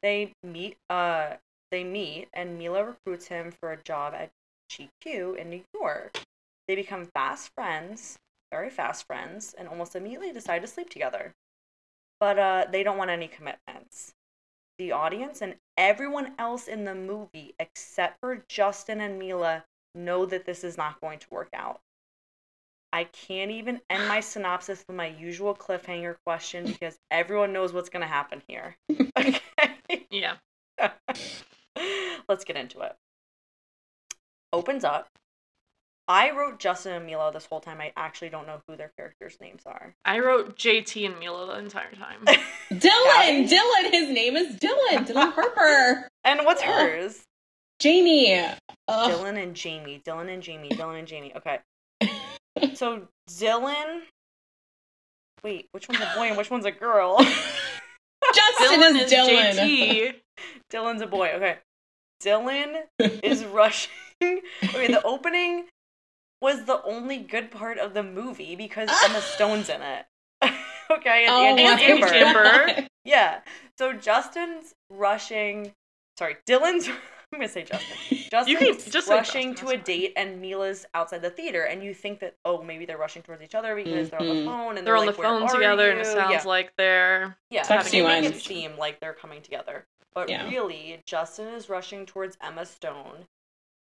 They 0.02 0.32
meet, 0.42 0.76
uh, 0.90 1.34
they 1.70 1.84
meet, 1.84 2.28
and 2.32 2.58
Mila 2.58 2.84
recruits 2.84 3.28
him 3.28 3.52
for 3.52 3.72
a 3.72 3.82
job 3.82 4.14
at 4.14 4.30
GQ 4.70 5.36
in 5.36 5.50
New 5.50 5.62
York. 5.74 6.18
They 6.66 6.74
become 6.74 7.06
fast 7.06 7.50
friends, 7.54 8.18
very 8.50 8.70
fast 8.70 9.06
friends, 9.06 9.54
and 9.56 9.68
almost 9.68 9.94
immediately 9.94 10.32
decide 10.32 10.62
to 10.62 10.68
sleep 10.68 10.90
together. 10.90 11.34
But 12.20 12.38
uh, 12.38 12.66
they 12.70 12.82
don't 12.82 12.98
want 12.98 13.10
any 13.10 13.28
commitments. 13.28 14.12
The 14.78 14.92
audience 14.92 15.42
and 15.42 15.56
everyone 15.76 16.34
else 16.38 16.66
in 16.66 16.84
the 16.84 16.94
movie, 16.94 17.54
except 17.58 18.18
for 18.20 18.44
Justin 18.48 19.00
and 19.00 19.18
Mila, 19.18 19.64
know 19.94 20.26
that 20.26 20.46
this 20.46 20.64
is 20.64 20.76
not 20.76 21.00
going 21.00 21.18
to 21.18 21.26
work 21.30 21.50
out. 21.52 21.80
I 22.92 23.04
can't 23.04 23.50
even 23.50 23.80
end 23.88 24.06
my 24.06 24.20
synopsis 24.20 24.84
with 24.86 24.96
my 24.96 25.06
usual 25.06 25.54
cliffhanger 25.54 26.16
question 26.26 26.66
because 26.66 26.98
everyone 27.10 27.52
knows 27.52 27.72
what's 27.72 27.88
going 27.88 28.02
to 28.02 28.06
happen 28.06 28.42
here. 28.46 28.76
Okay. 29.18 30.06
yeah. 30.10 30.36
Let's 32.28 32.44
get 32.44 32.56
into 32.56 32.80
it. 32.80 32.94
Opens 34.52 34.84
up. 34.84 35.08
I 36.08 36.30
wrote 36.32 36.58
Justin 36.58 36.94
and 36.94 37.06
Mila 37.06 37.30
this 37.32 37.46
whole 37.46 37.60
time. 37.60 37.80
I 37.80 37.92
actually 37.96 38.30
don't 38.30 38.46
know 38.46 38.60
who 38.66 38.76
their 38.76 38.90
characters' 38.96 39.38
names 39.40 39.62
are. 39.66 39.94
I 40.04 40.18
wrote 40.18 40.58
JT 40.58 41.06
and 41.06 41.18
Mila 41.18 41.46
the 41.46 41.58
entire 41.58 41.92
time. 41.92 42.20
Dylan! 42.70 43.48
Dylan! 43.48 43.90
His 43.90 44.10
name 44.10 44.36
is 44.36 44.56
Dylan! 44.56 45.06
Dylan 45.06 45.32
Harper! 45.32 46.08
And 46.24 46.44
what's 46.44 46.62
hers? 46.62 47.22
Jamie! 47.78 48.34
Ugh. 48.88 49.10
Dylan 49.10 49.42
and 49.42 49.54
Jamie. 49.54 50.02
Dylan 50.04 50.32
and 50.32 50.42
Jamie. 50.42 50.70
Dylan 50.70 50.98
and 50.98 51.08
Jamie. 51.08 51.32
Okay. 51.36 51.60
So 52.74 53.08
Dylan. 53.30 54.02
Wait, 55.44 55.68
which 55.72 55.88
one's 55.88 56.00
a 56.00 56.12
boy 56.16 56.28
and 56.28 56.36
which 56.36 56.50
one's 56.50 56.66
a 56.66 56.70
girl? 56.70 57.18
Justin 58.34 58.80
Dylan 58.80 58.96
is 58.96 59.02
is 59.02 59.12
Dylan. 59.12 59.52
JT. 59.54 60.14
Dylan's 60.72 61.02
a 61.02 61.06
boy. 61.06 61.30
Okay. 61.34 61.58
Dylan 62.22 62.82
is 62.98 63.44
rushing. 63.46 63.90
Okay, 64.22 64.86
the 64.86 65.02
opening 65.04 65.66
was 66.40 66.64
the 66.64 66.82
only 66.84 67.18
good 67.18 67.50
part 67.50 67.78
of 67.78 67.94
the 67.94 68.02
movie 68.02 68.56
because 68.56 68.88
Emma 69.04 69.20
Stone's 69.34 69.68
in 69.68 69.82
it. 69.82 70.06
okay, 70.90 71.24
and 71.26 71.30
Oh 71.30 71.44
Andy 71.44 71.64
my 71.64 72.08
Samberg. 72.08 72.10
Samberg. 72.10 72.86
Yeah. 73.04 73.40
So 73.78 73.92
Justin's 73.92 74.74
rushing. 74.90 75.72
Sorry, 76.18 76.36
Dylan's. 76.48 76.88
I'm 76.88 77.38
gonna 77.40 77.48
say 77.48 77.64
Justin. 77.64 78.18
Justin's 78.32 78.82
can 78.84 78.92
just 78.92 79.08
rushing 79.10 79.50
Justin, 79.50 79.68
to 79.68 79.74
a 79.74 79.76
date, 79.76 80.14
and 80.16 80.40
Mila's 80.40 80.86
outside 80.94 81.20
the 81.20 81.28
theater, 81.30 81.64
and 81.64 81.82
you 81.84 81.92
think 81.92 82.18
that 82.20 82.34
oh 82.46 82.62
maybe 82.62 82.86
they're 82.86 82.96
rushing 82.96 83.22
towards 83.22 83.42
each 83.42 83.54
other 83.54 83.76
because 83.76 84.08
they're 84.08 84.20
on 84.20 84.28
the 84.28 84.34
Mhm. 84.34 84.44
phone 84.46 84.78
and 84.78 84.86
They're 84.86 84.94
they're, 84.94 84.96
on 84.96 85.06
like, 85.06 85.16
the 85.16 85.22
phone 85.22 85.48
together, 85.48 85.90
and 85.90 86.00
it 86.00 86.06
sounds 86.06 86.32
yeah. 86.32 86.42
like 86.44 86.72
they're 86.78 87.36
yeah, 87.50 87.62
they 87.82 88.02
make 88.02 88.24
it 88.24 88.40
seem 88.40 88.76
like 88.78 89.00
they're 89.00 89.12
coming 89.12 89.42
together, 89.42 89.84
but 90.14 90.30
Yeah. 90.30 90.48
really 90.48 91.02
Justin 91.06 91.48
is 91.48 91.68
rushing 91.68 92.06
towards 92.06 92.38
Emma 92.40 92.64
Stone, 92.64 93.26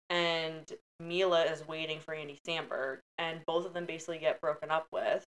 and 0.09 0.73
Mila 0.99 1.45
is 1.45 1.67
waiting 1.69 2.01
for 2.01 2.15
Andy 2.15 2.39
Samberg, 2.47 3.01
and 3.19 3.45
both 3.47 3.67
of 3.67 3.75
them 3.75 3.85
basically 3.85 4.19
get 4.19 4.41
broken 4.41 4.71
up 4.71 4.87
with. 4.91 5.25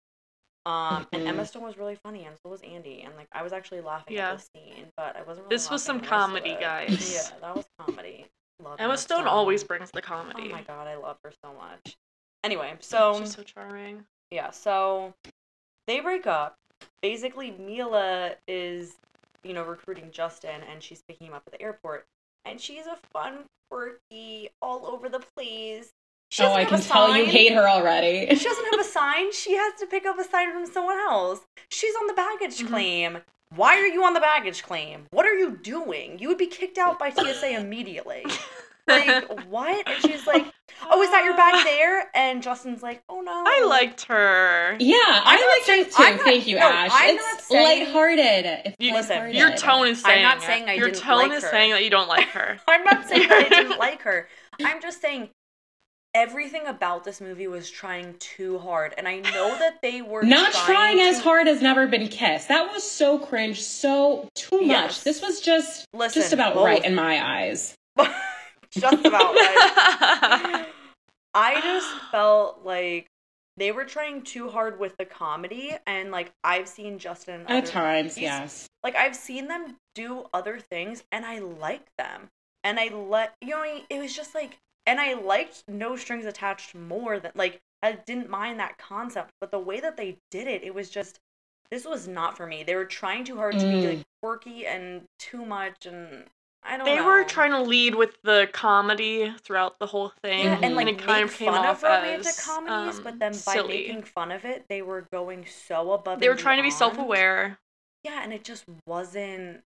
Um, 0.65 1.07
and 1.11 1.23
Mhm. 1.23 1.27
Emma 1.27 1.45
Stone 1.45 1.63
was 1.63 1.77
really 1.77 1.95
funny, 1.95 2.23
and 2.25 2.37
so 2.37 2.49
was 2.49 2.61
Andy, 2.61 3.01
and 3.01 3.15
like 3.17 3.27
I 3.31 3.41
was 3.43 3.51
actually 3.51 3.81
laughing 3.81 4.15
Yeah. 4.15 4.31
at 4.31 4.37
this 4.37 4.49
scene, 4.55 4.91
but 4.95 5.15
I 5.15 5.23
wasn't. 5.23 5.45
Really 5.47 5.55
This 5.55 5.69
was 5.69 5.83
some 5.83 5.97
at 5.97 6.01
most 6.03 6.05
of 6.05 6.09
comedy, 6.17 6.55
guys. 6.59 7.13
Yeah, 7.13 7.39
that 7.39 7.55
was 7.55 7.65
comedy. 7.79 8.27
Love 8.63 8.75
Emma 8.79 8.97
Stone 8.97 9.27
always 9.27 9.63
brings 9.63 9.91
the 9.91 10.01
comedy. 10.01 10.47
Oh 10.49 10.51
my 10.51 10.61
god, 10.63 10.87
I 10.87 10.95
love 10.95 11.17
her 11.23 11.31
so 11.43 11.53
much. 11.53 11.97
Anyway, 12.43 12.73
so, 12.79 13.13
so 13.13 13.19
she's 13.21 13.35
so 13.35 13.43
charming. 13.43 14.03
yeah, 14.31 14.51
so 14.51 15.13
they 15.87 15.99
break 15.99 16.27
up. 16.27 16.55
Basically, 17.01 17.51
Mila 17.51 18.31
is, 18.47 18.95
you 19.43 19.53
know, 19.53 19.63
recruiting 19.63 20.09
Justin 20.11 20.61
and 20.71 20.81
she's 20.81 21.01
picking 21.07 21.27
him 21.27 21.33
up 21.33 21.43
at 21.47 21.53
the 21.53 21.61
airport. 21.61 22.05
And 22.45 22.59
she's 22.59 22.87
a 22.87 22.97
fun, 23.13 23.39
quirky, 23.69 24.49
all 24.61 24.87
over 24.87 25.07
the 25.09 25.19
place. 25.35 25.91
She 26.31 26.43
Oh, 26.43 26.53
I 26.53 26.65
can 26.65 26.79
tell 26.81 27.15
you 27.15 27.25
hate 27.25 27.51
her 27.53 27.67
already. 27.69 28.33
She 28.35 28.43
doesn't 28.43 28.65
have 28.71 28.79
a 28.79 28.83
sign. 28.89 29.31
She 29.33 29.53
has 29.55 29.73
to 29.79 29.85
pick 29.85 30.05
up 30.05 30.17
a 30.17 30.23
sign 30.23 30.51
from 30.51 30.65
someone 30.65 30.97
else. 30.97 31.41
She's 31.69 31.93
on 31.95 32.07
the 32.07 32.13
baggage 32.13 32.57
Mhm. 32.59 32.67
claim. 32.67 33.21
Why 33.55 33.75
are 33.77 33.87
you 33.87 34.03
on 34.05 34.13
the 34.13 34.19
baggage 34.21 34.63
claim? 34.63 35.05
What 35.11 35.25
are 35.25 35.33
you 35.33 35.57
doing? 35.57 36.19
You 36.19 36.29
would 36.29 36.37
be 36.37 36.47
kicked 36.47 36.77
out 36.77 36.97
by 36.99 37.09
TSA 37.09 37.55
immediately. 37.59 38.25
Like, 38.87 39.45
what? 39.47 39.87
And 39.87 40.01
she's 40.01 40.25
like, 40.25 40.43
Oh, 40.89 41.01
is 41.03 41.11
that 41.11 41.23
your 41.23 41.37
bag 41.37 41.63
there? 41.63 42.09
And 42.15 42.41
Justin's 42.41 42.81
like, 42.81 43.03
Oh 43.07 43.21
no. 43.21 43.43
I 43.45 43.63
liked 43.65 44.05
her. 44.07 44.75
Yeah, 44.79 44.95
I'm 44.97 45.37
I 45.39 45.53
liked 45.55 45.65
saying- 45.67 45.81
it 45.81 45.91
too. 45.91 46.03
I'm 46.03 46.15
not- 46.17 46.25
Thank 46.25 46.47
you, 46.47 46.55
no, 46.57 46.67
Ash. 46.67 46.89
I'm 46.91 47.15
it's 47.15 47.23
not 47.23 47.41
saying- 47.41 47.83
lighthearted. 47.85 48.45
It's 48.65 48.75
You- 48.79 48.93
Listen, 48.93 49.09
lighthearted. 49.17 49.35
Your 49.37 49.55
tone 49.55 49.87
is 49.87 50.01
saying. 50.01 50.25
I'm 50.25 50.39
saying 50.41 50.41
not 50.41 50.43
it. 50.43 50.45
saying 50.47 50.69
I 50.69 50.73
Your 50.73 50.87
didn't 50.89 51.03
tone 51.03 51.17
like 51.29 51.31
is 51.31 51.43
her. 51.43 51.49
saying 51.51 51.71
that 51.71 51.83
you 51.83 51.89
don't 51.91 52.09
like 52.09 52.27
her. 52.29 52.59
I'm 52.67 52.83
not 52.83 53.07
saying 53.07 53.29
that 53.29 53.45
I 53.45 53.49
didn't 53.49 53.77
like 53.79 54.01
her. 54.01 54.27
I'm 54.65 54.81
just 54.81 54.99
saying 54.99 55.29
everything 56.13 56.67
about 56.67 57.03
this 57.03 57.21
movie 57.21 57.47
was 57.47 57.69
trying 57.69 58.15
too 58.19 58.57
hard. 58.59 58.93
And 58.97 59.07
I 59.07 59.19
know 59.19 59.55
that 59.59 59.81
they 59.81 60.01
were 60.01 60.23
Not 60.23 60.51
trying 60.53 60.99
as 60.99 61.17
to- 61.17 61.23
hard 61.23 61.47
as 61.47 61.61
never 61.61 61.87
been 61.87 62.07
kissed. 62.07 62.47
That 62.49 62.71
was 62.71 62.83
so 62.89 63.17
cringe, 63.19 63.61
so 63.61 64.27
too 64.35 64.61
much. 64.61 64.67
Yes. 64.67 65.03
This 65.03 65.21
was 65.21 65.39
just 65.41 65.85
Listen, 65.93 66.21
just 66.21 66.33
about 66.33 66.53
both. 66.55 66.65
right 66.65 66.83
in 66.83 66.95
my 66.95 67.23
eyes. 67.23 67.75
just 68.71 69.05
about 69.05 69.33
right. 69.35 70.67
I 71.33 71.61
just 71.61 71.89
felt 72.11 72.61
like 72.65 73.07
they 73.57 73.71
were 73.71 73.85
trying 73.85 74.23
too 74.23 74.49
hard 74.49 74.79
with 74.79 74.95
the 74.97 75.05
comedy, 75.05 75.75
and 75.85 76.11
like 76.11 76.31
I've 76.43 76.67
seen 76.67 76.99
Justin 76.99 77.45
At 77.47 77.65
times, 77.65 78.15
he's- 78.15 78.23
yes. 78.31 78.67
Like 78.83 78.95
I've 78.95 79.15
seen 79.15 79.47
them 79.47 79.75
do 79.93 80.25
other 80.33 80.59
things, 80.59 81.03
and 81.11 81.25
I 81.25 81.39
like 81.39 81.85
them, 81.97 82.29
and 82.63 82.79
I 82.79 82.87
let 82.89 83.33
you 83.41 83.49
know. 83.51 83.81
It 83.89 83.99
was 83.99 84.15
just 84.15 84.33
like, 84.33 84.57
and 84.91 84.99
I 84.99 85.13
liked 85.13 85.63
No 85.69 85.95
Strings 85.95 86.25
Attached 86.25 86.75
more 86.75 87.17
than 87.19 87.31
like 87.33 87.61
I 87.81 87.93
didn't 87.93 88.29
mind 88.29 88.59
that 88.59 88.77
concept, 88.77 89.31
but 89.39 89.49
the 89.49 89.57
way 89.59 89.79
that 89.79 89.95
they 89.97 90.17
did 90.29 90.47
it, 90.47 90.63
it 90.63 90.73
was 90.75 90.89
just 90.89 91.19
this 91.71 91.85
was 91.85 92.07
not 92.07 92.35
for 92.35 92.45
me. 92.45 92.63
They 92.63 92.75
were 92.75 92.85
trying 92.85 93.23
too 93.23 93.37
hard 93.37 93.53
to 93.57 93.65
be 93.65 93.75
Mm. 93.81 93.89
like 93.89 93.99
quirky 94.21 94.67
and 94.67 95.03
too 95.17 95.45
much, 95.45 95.85
and 95.85 96.25
I 96.63 96.75
don't. 96.75 96.79
Know. 96.85 96.91
They 96.91 96.97
know. 96.97 97.05
were 97.05 97.23
trying 97.23 97.51
to 97.51 97.61
lead 97.61 97.95
with 97.95 98.21
the 98.23 98.49
comedy 98.51 99.33
throughout 99.43 99.79
the 99.79 99.87
whole 99.87 100.09
thing, 100.21 100.43
Yeah, 100.45 100.59
and 100.61 100.75
like 100.75 100.87
it 100.87 100.97
make 100.97 101.05
kind 101.05 101.23
of 101.23 101.33
came 101.33 101.51
fun 101.53 101.65
off 101.65 101.77
of 101.77 101.83
romantic 101.83 102.27
as 102.27 102.45
comedies, 102.45 102.97
um, 102.97 103.03
but 103.03 103.17
then 103.19 103.31
by 103.31 103.53
silly. 103.53 103.77
making 103.87 104.03
fun 104.03 104.31
of 104.33 104.43
it, 104.43 104.65
they 104.67 104.81
were 104.81 105.07
going 105.13 105.45
so 105.47 105.93
above. 105.93 106.19
they 106.19 106.27
were 106.27 106.33
and 106.33 106.41
trying 106.41 106.57
to 106.57 106.63
be 106.63 106.69
self-aware. 106.71 107.57
Yeah, 108.03 108.21
and 108.23 108.33
it 108.33 108.43
just 108.43 108.65
wasn't. 108.85 109.63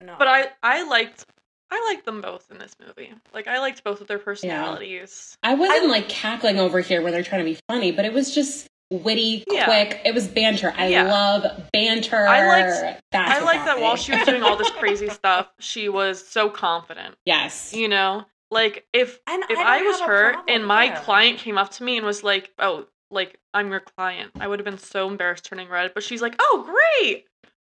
No, 0.00 0.14
But 0.18 0.28
I 0.28 0.52
I 0.62 0.82
liked 0.88 1.26
I 1.70 1.84
liked 1.92 2.04
them 2.06 2.20
both 2.20 2.50
in 2.50 2.58
this 2.58 2.74
movie. 2.84 3.12
Like 3.34 3.46
I 3.46 3.58
liked 3.58 3.84
both 3.84 4.00
of 4.00 4.06
their 4.06 4.18
personalities. 4.18 5.36
I 5.42 5.54
wasn't 5.54 5.84
I- 5.84 5.86
like 5.86 6.08
cackling 6.08 6.58
over 6.58 6.80
here 6.80 7.02
when 7.02 7.12
they're 7.12 7.22
trying 7.22 7.40
to 7.44 7.50
be 7.50 7.58
funny, 7.68 7.92
but 7.92 8.04
it 8.04 8.12
was 8.12 8.34
just 8.34 8.66
witty, 8.90 9.44
Yeah. 9.50 9.64
quick. 9.66 10.00
It 10.04 10.14
was 10.14 10.28
banter. 10.28 10.72
I 10.76 10.88
Yeah. 10.88 11.02
love 11.12 11.44
banter. 11.72 12.26
I 12.26 12.46
liked- 12.48 13.02
That's 13.12 13.30
I 13.32 13.34
what 13.36 13.44
like 13.44 13.56
got 13.58 13.64
that 13.66 13.76
me. 13.76 13.82
while 13.82 13.96
she 13.96 14.12
was 14.12 14.24
doing 14.24 14.42
all 14.42 14.56
this 14.56 14.70
crazy 14.78 15.08
stuff, 15.10 15.48
she 15.60 15.88
was 15.90 16.26
so 16.26 16.48
confident. 16.48 17.14
yes. 17.26 17.74
You 17.74 17.88
know, 17.88 18.24
like 18.50 18.86
if 18.94 19.20
and 19.26 19.42
if 19.42 19.48
don't 19.50 19.66
I, 19.66 19.82
was 19.82 20.00
have 20.00 20.08
a 20.08 20.12
her 20.12 20.32
problem, 20.32 20.54
and 20.56 20.66
my 20.66 20.84
yeah. 20.84 21.00
client 21.00 21.38
came 21.38 21.58
up 21.58 21.70
to 21.72 21.84
me 21.84 21.98
and 21.98 22.06
was 22.06 22.24
like, 22.24 22.50
"Oh, 22.58 22.86
like 23.10 23.38
I'm 23.52 23.70
your 23.70 23.80
client," 23.80 24.30
I 24.40 24.48
would 24.48 24.58
have 24.58 24.64
been 24.64 24.78
so 24.78 25.06
embarrassed 25.06 25.44
turning 25.44 25.68
red. 25.68 25.92
But 25.92 26.02
she's 26.02 26.22
like, 26.22 26.34
"Oh, 26.38 26.62
great! 26.64 27.26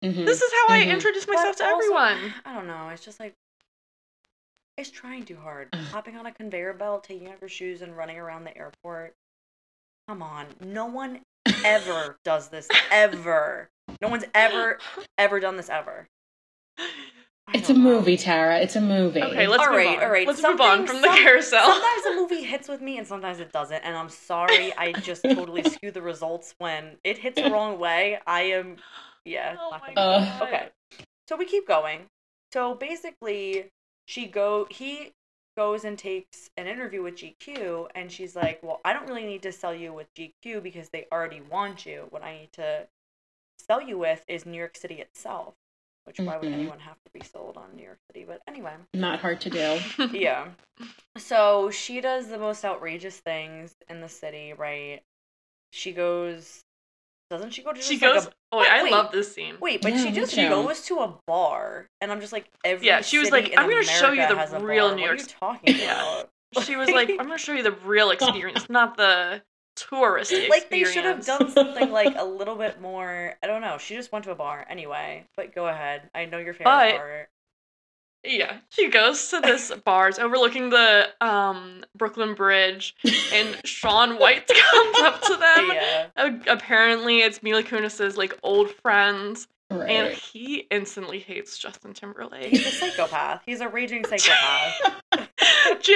Mhm. 0.06 0.24
This 0.28 0.40
is 0.44 0.52
how 0.54 0.76
I 0.76 0.82
Mhm. 0.84 0.90
introduce 0.92 1.26
But 1.26 1.38
myself 1.38 1.56
to 1.56 1.64
also, 1.66 1.76
everyone." 1.78 2.34
I 2.46 2.54
don't 2.54 2.68
know. 2.68 2.90
It's 2.90 3.04
just 3.04 3.20
like 3.20 3.34
it's 4.78 4.90
trying 4.92 5.24
too 5.26 5.38
hard. 5.38 5.70
Hopping 5.92 6.16
on 6.16 6.26
a 6.26 6.32
conveyor 6.32 6.74
belt, 6.74 7.04
taking 7.04 7.28
off 7.30 7.42
your 7.42 7.50
shoes, 7.50 7.82
and 7.82 7.96
running 7.98 8.18
around 8.18 8.44
the 8.44 8.56
airport. 8.58 9.14
Come 10.08 10.22
on, 10.22 10.46
no 10.64 10.86
one 10.86 11.22
ever 11.66 12.18
does 12.24 12.50
this 12.50 12.68
ever. 12.92 13.70
No 14.02 14.10
one's 14.10 14.26
ever 14.34 14.78
ever 15.18 15.40
done 15.40 15.58
this 15.58 15.70
ever. 15.70 16.08
I 16.80 17.54
It's 17.54 17.70
a 17.70 17.74
know. 17.74 17.80
movie, 17.80 18.18
Tara. 18.18 18.60
It's 18.60 18.76
a 18.76 18.82
movie. 18.82 19.22
Okay, 19.24 19.48
let's 19.48 19.64
All 19.64 19.70
move 19.70 19.78
right, 19.78 19.98
on. 19.98 20.04
all 20.04 20.10
right. 20.10 20.28
Let's 20.28 20.44
move 20.44 20.60
on 20.60 20.86
from 20.86 20.98
the 21.02 21.08
some- 21.08 21.18
carousel. 21.18 21.64
Sometimes 21.72 22.06
a 22.06 22.16
movie 22.16 22.44
hits 22.44 22.68
with 22.68 22.82
me 22.82 22.98
and 22.98 23.08
sometimes 23.08 23.40
it 23.40 23.52
doesn't. 23.54 23.82
And 23.84 23.96
I'm 23.96 24.10
sorry, 24.10 24.74
I 24.78 24.92
just 24.92 25.24
totally 25.24 25.64
skew 25.64 25.92
the 25.92 26.02
results 26.02 26.54
when 26.58 26.98
it 27.06 27.18
hits 27.18 27.42
the 27.42 27.50
wrong 27.50 27.80
way. 27.80 28.20
I 28.28 28.42
am, 28.44 28.76
yeah. 29.24 29.56
Oh 29.60 29.72
my 29.82 29.94
God. 29.94 30.42
Okay. 30.42 30.68
So 31.30 31.38
we 31.38 31.46
keep 31.46 31.66
going. 31.68 32.02
So 32.54 32.76
basically, 32.76 33.68
she 34.08 34.26
go 34.26 34.66
he 34.72 35.12
goes 35.56 35.84
and 35.84 35.98
takes 35.98 36.50
an 36.58 36.68
interview 36.68 37.02
with 37.04 37.16
GQ, 37.16 37.90
and 37.96 38.12
she's 38.12 38.36
like, 38.36 38.62
"Well, 38.64 38.80
I 38.86 38.94
don't 38.94 39.08
really 39.08 39.26
need 39.26 39.42
to 39.44 39.52
sell 39.52 39.74
you 39.74 39.92
with 39.94 40.08
GQ 40.16 40.62
because 40.62 40.90
they 40.90 41.08
already 41.12 41.42
want 41.42 41.86
you. 41.86 42.08
What 42.10 42.24
I 42.24 42.38
need 42.40 42.54
to 42.54 42.88
sell 43.60 43.82
you 43.82 43.98
with 43.98 44.24
is 44.28 44.46
New 44.46 44.58
York 44.58 44.78
City 44.78 45.02
itself." 45.02 45.54
Which 46.06 46.20
why 46.20 46.38
would 46.38 46.48
Mhm. 46.48 46.54
anyone 46.54 46.80
have 46.80 46.96
to 47.04 47.12
be 47.12 47.20
sold 47.22 47.58
on 47.58 47.76
New 47.76 47.84
York 47.84 48.00
City? 48.08 48.24
But 48.24 48.42
anyway 48.48 48.76
Not 48.94 49.20
hard 49.20 49.42
to 49.42 49.50
do. 49.50 49.80
yeah. 50.18 50.54
So 51.18 51.70
she 51.70 52.00
does 52.00 52.30
the 52.30 52.38
most 52.38 52.64
outrageous 52.64 53.20
things 53.20 53.76
in 53.90 54.00
the 54.00 54.08
city, 54.10 54.54
right? 54.54 55.02
She 55.74 55.92
goes. 55.92 56.64
Doesn't 57.30 57.52
she 57.52 57.62
go 57.62 57.72
to 57.72 57.78
just 57.78 57.90
she 57.90 57.96
like 58.00 58.14
goes. 58.14 58.26
a 58.28 58.32
oh, 58.54 58.60
wait, 58.60 58.70
I 58.70 58.84
wait. 58.84 58.92
love 58.92 59.12
this 59.12 59.34
scene. 59.34 59.56
wait? 59.60 59.82
But 59.82 59.94
Yeah, 59.94 60.04
she 60.04 60.12
just 60.12 60.34
too. 60.34 60.48
goes 60.48 60.82
to 60.84 61.00
a 61.00 61.14
bar, 61.28 61.88
and 62.00 62.12
I'm 62.12 62.22
just 62.22 62.32
like 62.32 62.50
every. 62.64 62.88
Yeah, 62.88 63.02
she 63.02 63.18
was 63.20 63.30
city 63.30 63.50
like, 63.50 63.54
"I'm 63.60 63.70
gonna 63.70 63.84
show 63.84 64.12
you 64.12 64.26
the 64.28 64.60
real 64.62 64.88
bar. 64.88 64.96
New 64.96 65.02
What 65.02 65.08
York 65.08 65.18
are 65.18 65.22
you 65.22 65.26
talking 65.28 65.76
Yeah. 65.78 66.24
She 66.64 66.76
was 66.78 66.90
like, 66.90 67.10
"I'm 67.10 67.18
gonna 67.18 67.38
show 67.38 67.52
you 67.54 67.64
the 67.64 67.74
real 67.74 68.12
experience, 68.12 68.70
not 68.70 68.96
the 68.96 69.42
tourist 69.76 70.32
experience." 70.32 70.50
like 70.56 70.70
they 70.70 70.86
should 70.86 71.04
have 71.04 71.26
done 71.26 71.52
something 71.52 71.92
like 71.92 72.14
a 72.18 72.24
little 72.24 72.56
bit 72.56 72.80
more. 72.80 73.34
I 73.44 73.48
don't 73.48 73.62
know. 73.62 73.78
She 73.78 73.96
just 73.96 74.12
went 74.14 74.24
to 74.26 74.32
a 74.32 74.36
bar 74.36 74.66
anyway. 74.70 75.26
But 75.36 75.54
go 75.54 75.68
ahead. 75.68 76.10
I 76.16 76.26
know 76.26 76.38
your 76.38 76.54
favorite 76.54 76.66
But- 76.66 76.98
part. 76.98 77.30
Yeah, 78.24 78.58
she 78.70 78.90
goes 78.90 79.30
to 79.30 79.40
this 79.40 79.72
bar. 79.86 80.10
It's 80.10 80.20
overlooking 80.20 80.70
the 80.70 81.10
um 81.22 81.84
Brooklyn 81.96 82.34
Bridge, 82.36 82.96
and 83.34 83.58
Shaun 83.66 84.18
White 84.20 84.48
comes 84.72 85.00
up 85.00 85.22
to 85.22 85.36
them. 85.36 85.72
Yeah. 85.74 86.08
Uh, 86.16 86.32
apparently, 86.48 87.20
it's 87.20 87.42
Mila 87.42 87.64
Kunis's 87.64 88.18
like 88.18 88.38
old 88.44 88.72
friends, 88.72 89.48
Right. 89.70 89.90
and 89.90 90.14
he 90.14 90.60
instantly 90.72 91.20
hates 91.20 91.58
Justin 91.58 91.94
Timberlake. 91.94 92.46
He's 92.48 92.66
a 92.66 92.72
psychopath. 92.72 93.42
He's 93.46 93.60
a 93.60 93.68
raging 93.68 94.06
psychopath. 94.06 95.02
J- 95.82 95.94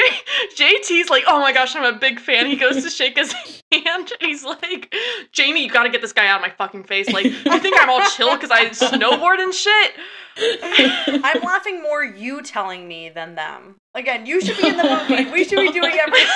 JT's 0.58 1.10
like, 1.10 1.24
oh 1.28 1.40
my 1.40 1.54
gosh, 1.54 1.74
I'm 1.76 1.86
a 1.86 1.98
big 1.98 2.20
fan. 2.20 2.48
He 2.48 2.58
goes 2.58 2.84
to 2.84 2.90
shake 2.90 3.18
his 3.18 3.32
hand, 3.72 4.12
and 4.12 4.12
he's 4.20 4.44
like, 4.44 4.94
Jamie, 5.32 5.64
you 5.64 5.70
gotta 5.70 5.90
get 5.90 6.02
this 6.02 6.12
guy 6.12 6.28
out 6.28 6.38
of 6.38 6.42
my 6.42 6.50
fucking 6.50 6.84
face. 6.84 7.10
Like, 7.10 7.24
you 7.26 7.60
think 7.60 7.78
I'm 7.82 7.90
all 7.90 8.02
chill 8.10 8.36
because 8.36 8.52
I 8.52 8.66
snowboard 8.72 9.40
and 9.40 9.54
shit? 9.54 9.92
I'm 11.24 11.42
laughing 11.42 11.82
more 11.82 12.04
you 12.04 12.42
telling 12.42 12.88
me 12.88 13.08
than 13.10 13.36
them. 13.36 13.78
Again, 13.94 14.26
you 14.26 14.42
should 14.42 14.58
be 14.58 14.68
in 14.68 14.76
the 14.78 14.84
movie. 14.84 15.32
We 15.32 15.44
should 15.46 15.60
be 15.60 15.72
doing 15.72 15.94
everything. 15.98 16.28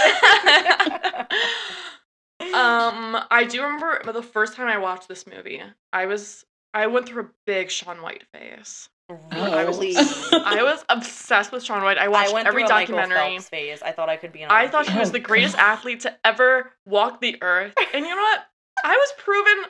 um, 2.54 3.18
I 3.32 3.46
do 3.50 3.62
remember 3.62 4.02
the 4.12 4.22
first 4.24 4.54
time 4.56 4.68
I 4.68 4.78
watched 4.78 5.08
this 5.10 5.26
movie, 5.28 5.62
I 5.92 6.06
was 6.06 6.46
I 6.76 6.88
went 6.88 7.08
through 7.08 7.24
a 7.24 7.30
big 7.48 7.72
Shaun 7.72 8.02
White 8.04 8.24
phase. 8.34 8.90
really? 9.10 9.96
I 9.96 10.62
was 10.64 10.84
obsessed 10.90 11.52
with 11.52 11.64
Shaun 11.64 11.84
White. 11.84 11.98
I 11.98 12.08
watched 12.10 12.30
I 12.30 12.32
watched 12.32 12.34
went 12.34 12.48
every 12.48 12.62
through 12.64 12.70
a 12.72 12.74
Michael 12.80 12.96
documentary. 12.98 13.30
Phelps 13.38 13.50
phase. 13.50 13.82
I 13.82 13.92
thought 13.92 14.10
I 14.10 14.18
could 14.18 14.32
be 14.32 14.44
an 14.44 14.52
I 14.52 14.68
thought 14.68 14.88
he 14.90 15.00
was 15.00 15.12
the 15.12 15.20
greatest 15.20 15.58
athlete 15.58 16.02
to 16.02 16.14
ever 16.26 16.72
walk 16.86 17.22
the 17.22 17.38
earth. 17.42 17.74
And 17.94 18.06
you 18.06 18.12
know 18.16 18.22
what? 18.22 18.46
I 18.84 18.96
was 18.96 19.14
proven 19.18 19.64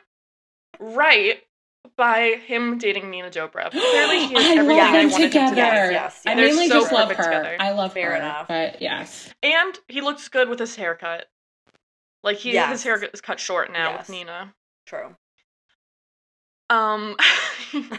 right 0.79 1.41
by 1.97 2.39
him 2.45 2.77
dating 2.79 3.09
Nina 3.11 3.29
Dobrev. 3.29 3.71
Clearly, 3.71 4.25
he 4.25 4.35
is 4.35 4.45
I 4.45 4.51
everything 4.57 4.67
love 4.77 4.79
I 4.79 4.97
them 5.03 5.11
wanted 5.11 5.25
together. 5.31 5.45
him 5.45 5.49
to 5.49 5.55
be. 5.55 5.61
Yes, 5.61 5.91
yes, 5.91 6.21
I. 6.25 6.35
They're 6.35 6.45
mainly 6.47 6.67
so 6.69 6.79
just 6.79 6.91
love 6.91 7.09
her. 7.09 7.15
perfect 7.15 7.33
together. 7.35 7.57
I 7.59 7.71
love 7.71 7.93
Fair 7.93 8.11
her. 8.11 8.15
enough. 8.17 8.47
But 8.47 8.81
yes. 8.81 9.29
And 9.43 9.79
he 9.87 10.01
looks 10.01 10.27
good 10.27 10.49
with 10.49 10.59
his 10.59 10.75
haircut. 10.75 11.27
Like 12.23 12.37
he, 12.37 12.53
Yes. 12.53 12.71
his 12.71 12.83
hair 12.83 13.03
is 13.13 13.21
cut 13.21 13.39
short 13.39 13.71
now 13.71 13.91
Yes. 13.91 13.99
with 14.07 14.09
Nina. 14.09 14.53
True. 14.87 15.15
Um, 16.69 17.15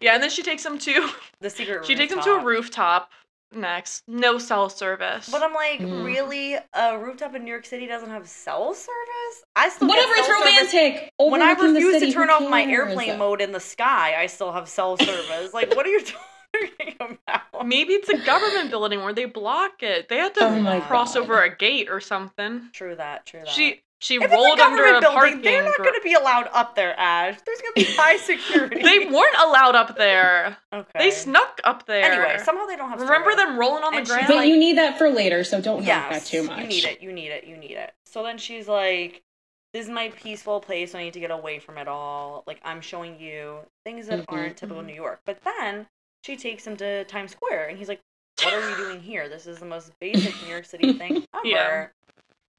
yeah, 0.00 0.14
and 0.14 0.22
then 0.22 0.30
she 0.30 0.42
takes 0.42 0.64
him 0.64 0.78
to 0.78 1.08
The 1.40 1.50
secret. 1.50 1.84
she 1.84 1.94
takes 1.94 2.12
him 2.12 2.20
to 2.22 2.30
a 2.30 2.44
rooftop. 2.44 2.46
rooftop 2.46 3.10
next. 3.52 4.02
No 4.08 4.38
cell 4.38 4.68
service. 4.68 5.28
But 5.30 5.42
I'm 5.42 5.52
like, 5.54 5.80
Mm. 5.80 6.04
really? 6.04 6.56
A 6.72 6.98
rooftop 6.98 7.34
in 7.34 7.44
New 7.44 7.50
York 7.50 7.66
City 7.66 7.86
doesn't 7.86 8.10
have 8.10 8.26
cell 8.28 8.74
service? 8.74 9.44
I 9.54 9.68
still 9.68 9.86
Whatever, 9.88 10.12
it's 10.16 10.28
romantic. 10.28 11.10
When 11.18 11.40
I 11.42 11.52
Overlooking 11.52 11.74
the 11.74 11.80
refuse 11.80 11.94
city, 12.00 12.06
to 12.06 12.12
turn 12.12 12.30
off 12.30 12.48
my 12.50 12.64
airplane 12.64 13.18
mode 13.18 13.40
in 13.40 13.52
the 13.52 13.60
sky, 13.60 14.14
I 14.18 14.26
still 14.26 14.52
have 14.52 14.68
cell 14.68 14.96
service. 14.96 15.54
like, 15.54 15.76
what 15.76 15.86
are 15.86 15.90
you 15.90 16.00
talking 16.04 16.96
about? 16.98 17.66
Maybe 17.66 17.92
it's 17.92 18.08
a 18.08 18.18
government 18.18 18.70
building 18.70 19.02
where 19.02 19.12
they 19.12 19.26
block 19.26 19.82
it. 19.82 20.08
They 20.08 20.16
had 20.16 20.34
to 20.34 20.44
Oh 20.46 20.80
cross 20.82 21.14
God. 21.14 21.20
over 21.22 21.40
a 21.42 21.54
gate 21.54 21.88
or 21.88 22.00
something. 22.00 22.70
True 22.72 22.96
that. 22.96 23.26
True 23.26 23.40
that. 23.40 23.48
She 23.48 23.82
she 24.04 24.16
if 24.16 24.22
it's 24.22 24.32
a 24.32 24.36
rolled 24.36 24.60
under 24.60 24.76
government 24.82 24.96
a 24.98 25.00
building, 25.00 25.18
parking. 25.18 25.42
they're 25.42 25.64
not 25.64 25.76
gar- 25.78 25.86
going 25.86 25.98
to 25.98 26.04
be 26.04 26.12
allowed 26.14 26.48
up 26.52 26.74
there, 26.76 26.98
Ash. 26.98 27.36
There's 27.46 27.60
going 27.60 27.72
to 27.74 27.80
be 27.80 27.92
high 27.96 28.16
security. 28.18 28.82
they 28.82 28.98
weren't 29.06 29.36
allowed 29.44 29.74
up 29.74 29.96
there. 29.96 30.56
okay. 30.72 30.90
They 30.98 31.10
snuck 31.10 31.60
up 31.64 31.86
there. 31.86 32.04
Anyway, 32.04 32.38
somehow 32.44 32.66
they 32.66 32.76
don't 32.76 32.90
have. 32.90 33.00
Remember 33.00 33.30
service. 33.30 33.44
them 33.46 33.58
rolling 33.58 33.82
on 33.82 33.94
And 33.96 34.06
the 34.06 34.10
ground? 34.10 34.26
But 34.28 34.36
like- 34.36 34.48
you 34.48 34.56
need 34.58 34.76
that 34.78 34.98
for 34.98 35.08
later, 35.08 35.42
so 35.42 35.60
don't 35.60 35.84
knock 35.84 36.10
that 36.10 36.24
too 36.24 36.42
much. 36.44 36.60
you 36.60 36.66
need 36.66 36.84
it. 36.84 37.00
You 37.02 37.12
need 37.12 37.28
it. 37.30 37.44
You 37.44 37.56
need 37.56 37.72
it. 37.72 37.92
So 38.06 38.22
then 38.22 38.36
she's 38.38 38.68
like, 38.68 39.22
this 39.72 39.86
is 39.86 39.90
my 39.90 40.10
peaceful 40.10 40.60
place. 40.60 40.94
I 40.94 41.02
need 41.02 41.14
to 41.14 41.20
get 41.20 41.30
away 41.32 41.58
from 41.58 41.78
it 41.78 41.88
all. 41.88 42.44
Like 42.46 42.60
I'm 42.64 42.80
showing 42.80 43.18
you 43.18 43.58
things 43.84 44.06
that 44.06 44.20
Mhm, 44.20 44.24
aren't 44.28 44.56
typical 44.56 44.82
mhm. 44.82 44.86
New 44.88 44.94
York. 44.94 45.20
But 45.26 45.38
then 45.44 45.86
she 46.22 46.36
takes 46.36 46.66
him 46.66 46.76
to 46.76 47.04
Times 47.04 47.32
Square, 47.32 47.68
and 47.68 47.78
he's 47.78 47.88
like, 47.88 48.00
"What 48.42 48.54
are 48.54 48.66
we 48.68 48.74
doing 48.76 49.00
here? 49.00 49.28
This 49.28 49.46
is 49.46 49.58
the 49.58 49.66
most 49.66 49.90
basic 50.00 50.32
New 50.42 50.48
York 50.50 50.64
City 50.64 50.92
thing 50.92 51.24
ever." 51.34 51.46
Yeah. 51.48 51.86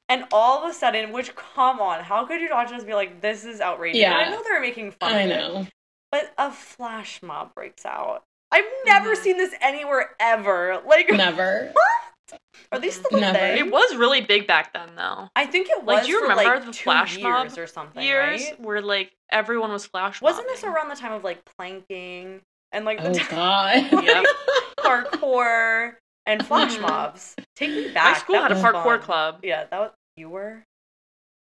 And 0.07 0.25
all 0.31 0.63
of 0.63 0.69
a 0.69 0.73
sudden, 0.73 1.11
which 1.11 1.35
come 1.35 1.79
on, 1.79 2.03
how 2.03 2.25
could 2.25 2.39
you 2.41 2.49
not 2.49 2.69
just 2.69 2.85
be 2.85 2.93
like, 2.93 3.21
"This 3.21 3.43
is 3.43 3.59
outrageous"? 3.61 4.03
And 4.03 4.13
I 4.13 4.29
know 4.29 4.43
they're 4.43 4.61
making 4.61 4.91
fun. 4.91 5.13
I 5.13 5.21
of 5.21 5.31
it, 5.31 5.37
know. 5.37 5.67
but 6.11 6.31
a 6.37 6.51
flash 6.51 7.23
mob 7.23 7.53
breaks 7.55 7.85
out. 7.85 8.23
I've 8.51 8.65
never 8.85 9.15
Mhm. 9.15 9.17
seen 9.17 9.37
this 9.37 9.53
anywhere 9.61 10.15
ever. 10.19 10.81
Like, 10.85 11.09
Never. 11.11 11.73
What? 12.31 12.39
Are 12.71 12.79
they 12.79 12.89
still 12.89 13.17
a 13.17 13.21
Never. 13.21 13.37
thing? 13.37 13.57
It 13.57 13.71
was 13.71 13.95
really 13.95 14.21
big 14.21 14.47
back 14.47 14.73
then, 14.73 14.95
though. 14.95 15.29
I 15.35 15.45
think 15.45 15.69
it 15.69 15.83
was 15.83 15.95
Like, 15.97 16.05
do 16.05 16.11
you 16.11 16.19
for 16.19 16.27
remember 16.29 16.55
like 16.55 16.65
the 16.65 16.73
flash 16.73 17.17
years 17.17 17.23
mob 17.23 17.57
or 17.57 17.67
something, 17.67 18.01
Years 18.03 18.43
right? 18.43 18.59
where 18.59 18.81
like 18.81 19.11
everyone 19.29 19.71
was 19.71 19.85
flash. 19.85 20.21
Wasn't 20.21 20.47
this 20.47 20.63
around 20.63 20.89
the 20.89 20.95
time 20.95 21.11
of 21.13 21.23
like 21.23 21.43
planking 21.57 22.41
and 22.71 22.83
like 22.85 23.01
the 23.03 23.09
Oh 23.09 23.13
time 23.13 23.89
God. 23.91 24.03
Yep. 24.03 24.25
parkour 24.79 25.95
and 26.25 26.45
flash 26.45 26.79
mobs? 26.81 27.35
Take 27.55 27.71
me 27.71 27.91
back. 27.93 28.13
My 28.13 28.19
school 28.19 28.35
That 28.35 28.51
had 28.51 28.57
a 28.57 28.61
parkour 28.61 28.83
fun. 28.97 29.01
club. 29.01 29.39
Yeah, 29.43 29.65
that 29.71 29.79
was 29.79 29.91
you 30.17 30.29
were. 30.29 30.63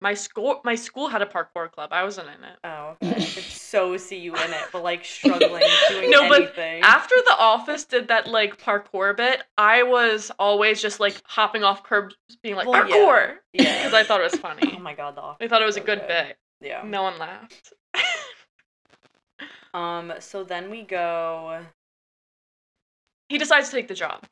My 0.01 0.13
school, 0.13 0.59
my 0.63 0.76
school 0.76 1.07
had 1.07 1.22
a 1.22 1.26
parkour 1.26 1.72
club. 1.72 1.89
I 1.91 2.03
wasn't 2.03 2.28
in 2.28 2.43
it. 2.43 2.57
Oh, 2.63 2.95
okay. 3.03 3.11
I 3.11 3.13
could 3.16 3.28
so 3.43 3.95
see 3.97 4.20
you 4.20 4.36
in 4.36 4.51
it, 4.51 4.63
but 4.72 4.84
like 4.84 5.03
struggling 5.05 5.63
doing 5.89 6.09
No, 6.11 6.28
but. 6.30 6.55
After 6.59 7.16
The 7.26 7.36
Office 7.39 7.86
did 7.86 8.09
that 8.09 8.28
like 8.28 8.61
parkour 8.61 9.16
bit, 9.16 9.41
I 9.57 9.84
was 9.84 10.32
always 10.38 10.82
just 10.82 10.99
like 10.99 11.22
hopping 11.26 11.63
off 11.63 11.84
curbs, 11.84 12.16
being 12.43 12.55
like 12.55 12.68
Well, 12.68 12.84
parkour, 12.84 13.36
yeah. 13.53 13.78
because 13.80 13.93
I 13.93 14.03
thought 14.03 14.20
it 14.20 14.32
was 14.32 14.36
funny. 14.39 14.74
oh 14.76 14.80
my 14.80 14.93
god, 14.93 15.16
the 15.16 15.22
off. 15.22 15.38
I 15.41 15.47
thought 15.47 15.61
it 15.61 15.66
was 15.66 15.78
a 15.78 15.82
good 15.82 15.99
good. 15.99 16.07
bit. 16.07 16.38
Yeah. 16.61 16.84
No 16.86 17.03
one 17.03 17.18
laughed. 17.18 17.74
Um. 19.74 20.13
So 20.20 20.43
then 20.43 20.70
we 20.70 20.84
go. 20.84 21.61
he 23.30 23.38
decides 23.38 23.70
to 23.70 23.76
take 23.76 23.88
the 23.88 23.93
job, 23.93 24.24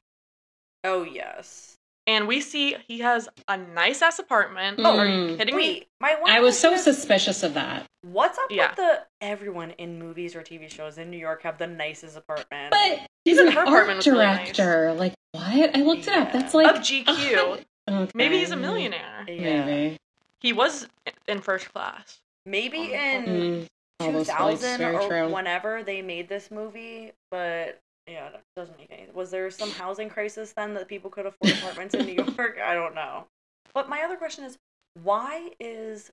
Oh 0.84 1.04
yes. 1.04 1.78
and 2.06 2.28
we 2.28 2.42
see 2.42 2.76
he 2.88 3.00
has 3.00 3.30
a 3.48 3.56
nice 3.58 4.02
ass 4.02 4.20
apartment. 4.20 4.80
Oh, 4.84 4.98
Are 5.00 5.06
you 5.06 5.12
mm. 5.36 5.38
kidding 5.38 5.56
me? 5.56 5.88
My 6.02 6.16
one 6.20 6.30
I 6.32 6.40
was 6.42 6.60
so 6.60 6.74
is, 6.74 6.84
suspicious 6.84 7.44
of 7.44 7.54
that. 7.54 7.86
What's 8.02 8.38
up 8.38 8.48
Yeah. 8.52 8.68
with 8.70 8.76
the 8.78 9.00
everyone 9.22 9.72
in 9.72 9.98
movies 10.00 10.36
or 10.36 10.42
TV 10.42 10.70
shows 10.70 10.98
in 10.98 11.10
New 11.10 11.18
York 11.18 11.44
have 11.44 11.58
the 11.58 11.68
nicest 11.68 12.18
apartment? 12.18 12.72
But 12.72 13.08
he's 13.24 13.38
an 13.38 13.52
her 13.52 13.62
art 13.66 13.88
was 13.96 14.06
really 14.06 14.26
nice. 14.26 14.52
director. 14.56 14.94
Like 14.94 15.14
what? 15.32 15.76
I 15.76 15.82
looked 15.82 16.08
it 16.08 16.14
up. 16.14 16.34
That's 16.34 16.54
like 16.54 16.68
Of 16.76 16.82
GQ. 16.82 17.60
Okay. 17.90 18.12
Maybe 18.16 18.38
he's 18.40 18.52
a 18.52 18.56
millionaire. 18.58 19.24
yeah. 19.28 19.66
Maybe. 19.66 19.98
He 20.42 20.52
was 20.52 20.88
in 21.28 21.40
first 21.40 21.72
class. 21.74 22.20
Maybe 22.46 22.78
Oh, 22.92 22.94
in 22.94 23.26
Mm, 23.26 23.68
all 24.02 24.12
those 24.12 24.30
flights, 24.30 24.62
2000 24.62 24.82
or 24.96 25.08
true. 25.08 25.30
whenever 25.34 25.84
they 25.84 26.02
made 26.02 26.28
this 26.28 26.52
movie, 26.52 27.14
but 27.32 27.80
yeah, 28.08 28.28
it 28.28 28.42
doesn't 28.56 28.78
make 28.78 28.92
any. 28.92 29.08
Was 29.14 29.32
there 29.32 29.50
some 29.52 29.72
housing 29.72 30.10
crisis 30.10 30.54
then 30.54 30.74
that 30.76 30.88
people 30.88 31.10
could 31.10 31.26
afford 31.26 31.54
apartments 31.54 31.94
in 31.96 32.06
New 32.06 32.14
York? 32.38 32.58
I 32.64 32.74
don't 32.74 32.96
know. 32.96 33.26
But 33.74 33.90
my 33.90 34.02
other 34.04 34.16
question 34.18 34.44
is, 34.44 34.58
why 35.04 35.52
is 35.60 36.12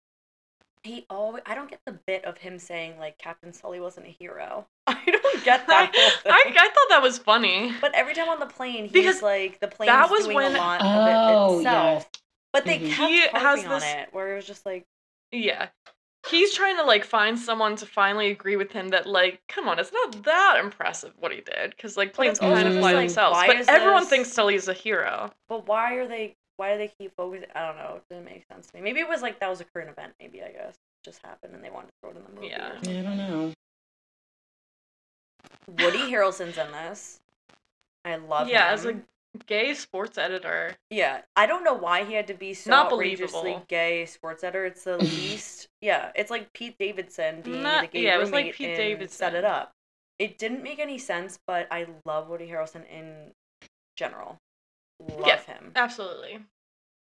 he 0.83 1.05
always? 1.11 1.43
I 1.47 1.55
don't 1.55 1.69
get 1.69 1.81
the 1.85 1.93
bit 2.07 2.25
of 2.25 2.39
him 2.39 2.59
saying 2.59 2.99
like 2.99 3.19
Captain 3.19 3.53
Sully 3.53 3.81
wasn't 3.81 4.07
a 4.07 4.11
hero. 4.11 4.67
I 4.87 4.99
don't 5.05 5.45
get 5.45 5.67
that 5.67 5.95
whole 5.95 6.33
I, 6.33 6.43
thing. 6.45 6.55
I 6.57 6.67
thought 6.69 6.89
that 6.91 7.03
was 7.03 7.19
funny. 7.19 7.73
but 7.81 7.95
every 7.95 8.15
time 8.15 8.29
on 8.29 8.41
the 8.41 8.47
plane, 8.47 8.85
he's 8.85 8.93
Because 8.93 9.23
like 9.23 9.61
the 9.61 9.69
plane 9.69 9.89
that 9.89 10.11
was 10.11 10.25
doing 10.25 10.37
when- 10.37 10.55
a 10.55 10.59
lot 10.59 10.81
Oh, 10.83 10.87
of 10.89 11.07
it 11.57 11.59
itself. 11.61 11.63
yes. 11.63 12.07
But 12.53 12.65
they 12.65 12.79
Mhm. 12.79 12.91
kept 12.93 13.11
He 13.11 13.21
harping 13.29 13.41
has 13.41 13.65
on 13.65 13.71
this- 13.81 13.85
it, 13.85 14.09
where 14.13 14.33
it 14.33 14.37
was 14.37 14.47
just 14.47 14.65
like, 14.67 14.85
Yeah. 15.33 15.69
He's 16.29 16.53
trying 16.55 16.77
to 16.77 16.83
like 16.85 17.05
find 17.05 17.39
someone 17.39 17.77
to 17.77 17.87
finally 17.87 18.31
agree 18.31 18.57
with 18.57 18.73
him 18.73 18.89
that 18.91 19.07
like, 19.07 19.41
come 19.49 19.69
on, 19.69 19.79
it's 19.79 19.93
not 19.93 20.23
that 20.25 20.59
impressive 20.63 21.13
what 21.19 21.33
he 21.33 21.41
did 21.41 21.71
because 21.71 21.97
like 21.97 22.13
planes 22.13 22.33
it's 22.33 22.41
can 22.41 22.53
kind 22.55 22.69
of 22.69 22.75
also 22.75 22.81
fly 22.81 22.93
like, 22.93 23.07
themselves. 23.09 23.35
why 23.35 23.47
But 23.47 23.57
is 23.57 23.69
everyone 23.69 24.03
this- 24.03 24.11
thinks 24.11 24.33
Sully's 24.33 24.69
a 24.69 24.75
hero. 24.75 25.33
But 25.49 25.67
why 25.67 25.95
are 25.95 26.07
they? 26.07 26.37
Why 26.59 26.73
do 26.73 26.79
they 26.79 26.89
keep 26.99 27.17
focusing? 27.17 27.49
I 27.55 27.67
don't 27.67 27.77
know. 27.77 27.95
It 27.97 28.15
didn't 28.15 28.27
make 28.27 28.45
sense 28.47 28.67
to 28.67 28.77
me. 28.77 28.83
Maybe 28.83 29.01
it 29.01 29.09
was 29.09 29.23
like 29.23 29.41
that 29.41 29.49
was 29.49 29.63
a 29.63 29.65
current 29.65 29.89
event. 29.89 30.13
Maybe 30.21 30.43
I 30.43 30.51
guess 30.51 30.75
it 30.75 31.05
just 31.05 31.23
happened 31.25 31.55
and 31.55 31.65
they 31.65 31.71
wanted 31.71 31.87
to 31.87 31.93
throw 32.03 32.11
it 32.11 32.17
in 32.19 32.23
the 32.25 32.31
movie. 32.35 32.49
Yeah. 32.49 32.73
Yeah, 32.83 33.01
I 33.01 33.03
don't 33.03 33.17
know. 33.17 33.53
Woody 35.79 36.11
Harrelson's 36.13 36.59
in 36.59 36.71
this. 36.73 37.21
I 38.05 38.17
love 38.17 38.49
yeah, 38.49 38.69
him. 38.69 38.75
as 38.75 38.85
a 38.85 39.01
gay 39.47 39.75
sports 39.75 40.19
editor. 40.19 40.77
yeah, 40.91 41.23
I 41.37 41.47
don't 41.47 41.65
know 41.65 41.75
why 41.75 42.05
he 42.05 42.15
had 42.15 42.27
to 42.29 42.35
be 42.35 42.53
so 42.55 42.71
Not 42.71 42.93
outrageously 42.93 43.41
believable. 43.41 43.65
gay 43.69 44.07
sports 44.07 44.43
editor. 44.45 44.67
It's 44.67 44.85
the 44.85 44.99
least. 44.99 45.69
Yeah, 45.81 46.11
it's 46.15 46.31
like 46.31 46.53
Pete 46.53 46.77
Davidson 46.79 47.43
being 47.43 47.63
Not- 47.63 47.83
the 47.83 47.87
gay 47.99 48.05
yeah, 48.05 48.17
it 48.17 48.21
was 48.21 48.33
like 48.33 48.55
Pete 48.55 48.77
Davidson. 48.77 49.17
Set 49.19 49.35
It 49.35 49.45
Up. 49.45 49.73
It 50.19 50.37
didn't 50.39 50.63
make 50.63 50.79
any 50.79 50.99
sense, 50.99 51.39
but 51.47 51.67
I 51.71 51.87
love 52.05 52.29
Woody 52.29 52.47
Harrelson 52.49 52.87
in 52.91 53.33
general. 53.97 54.37
Love 55.01 55.27
Yeah. 55.27 55.41
him. 55.43 55.73
Absolutely. 55.77 56.41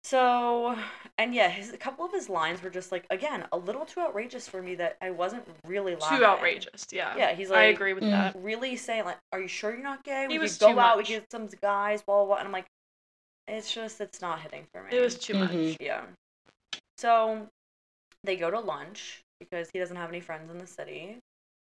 So, 0.06 0.78
and 1.18 1.34
yeah, 1.34 1.50
his 1.50 1.74
a 1.74 1.78
couple 1.78 2.06
of 2.06 2.12
his 2.12 2.30
lines 2.30 2.62
were 2.62 2.70
just 2.70 2.92
like 2.92 3.08
again 3.10 3.48
a 3.52 3.58
little 3.58 3.86
too 3.86 4.02
outrageous 4.02 4.48
for 4.48 4.62
me 4.62 4.76
that 4.76 4.98
I 5.02 5.10
wasn't 5.10 5.48
really 5.66 5.96
laughing. 5.96 6.20
Too 6.20 6.26
outrageous. 6.26 6.86
Yeah. 6.92 7.18
Yeah, 7.18 7.34
he's 7.34 7.50
like, 7.50 7.58
I 7.58 7.64
agree 7.64 7.94
with 7.94 8.04
Mm. 8.04 8.12
that. 8.12 8.36
Really 8.38 8.76
saying 8.76 9.06
like, 9.06 9.18
"Are 9.34 9.42
you 9.42 9.48
sure 9.48 9.72
you're 9.74 9.82
not 9.82 10.04
gay? 10.04 10.28
He 10.30 10.38
we 10.38 10.38
was 10.38 10.60
could 10.60 10.76
go 10.76 10.80
out. 10.80 10.98
We 10.98 11.02
much. 11.02 11.08
could 11.08 11.22
get 11.22 11.32
some 11.32 11.48
guys." 11.60 12.04
Blah 12.04 12.18
blah. 12.18 12.26
blah. 12.26 12.36
And 12.36 12.46
I'm 12.46 12.52
like, 12.52 12.68
it's 13.48 13.74
just 13.74 14.00
it's 14.00 14.22
not 14.22 14.42
hitting 14.42 14.68
for 14.72 14.84
me. 14.84 14.96
It 14.96 15.02
was 15.02 15.18
too 15.18 15.34
much. 15.34 15.50
Mhm. 15.50 15.78
yeah. 15.80 16.04
So, 17.00 17.48
they 18.24 18.36
go 18.36 18.52
to 18.52 18.60
lunch 18.60 19.22
because 19.40 19.72
he 19.74 19.80
doesn't 19.80 19.98
have 19.98 20.10
any 20.10 20.20
friends 20.22 20.52
in 20.52 20.60
the 20.60 20.68
city, 20.68 21.18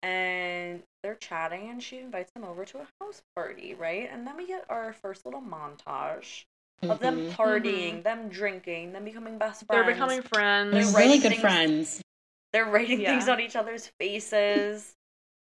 and 0.01 0.81
they're 1.03 1.15
chatting, 1.15 1.69
and 1.69 1.83
she 1.83 1.97
invites 1.97 2.31
him 2.33 2.45
over 2.45 2.63
to 2.63 2.77
a 2.79 2.87
house 3.01 3.21
party, 3.35 3.73
right? 3.73 4.09
And 4.09 4.25
then 4.25 4.37
we 4.37 4.47
get 4.47 4.63
our 4.69 4.93
first 4.93 5.25
little 5.25 5.41
montage 5.41 6.45
of 6.83 6.99
them 6.99 7.29
Mhm. 7.29 7.31
partying, 7.33 8.03
them 8.03 8.29
drinking, 8.29 8.93
them 8.93 9.03
becoming 9.05 9.37
best 9.37 9.65
friends. 9.65 9.85
They're 9.85 9.93
becoming 9.93 10.21
friends. 10.21 10.71
They're 10.73 10.83
They're 10.83 10.93
really 10.93 11.07
writing 11.07 11.21
good 11.21 11.29
things- 11.29 11.41
friends. 11.41 12.01
They're 12.53 12.65
writing 12.65 12.99
things 12.99 13.29
on 13.29 13.39
each 13.39 13.55
other's 13.55 13.87
faces. 13.99 14.95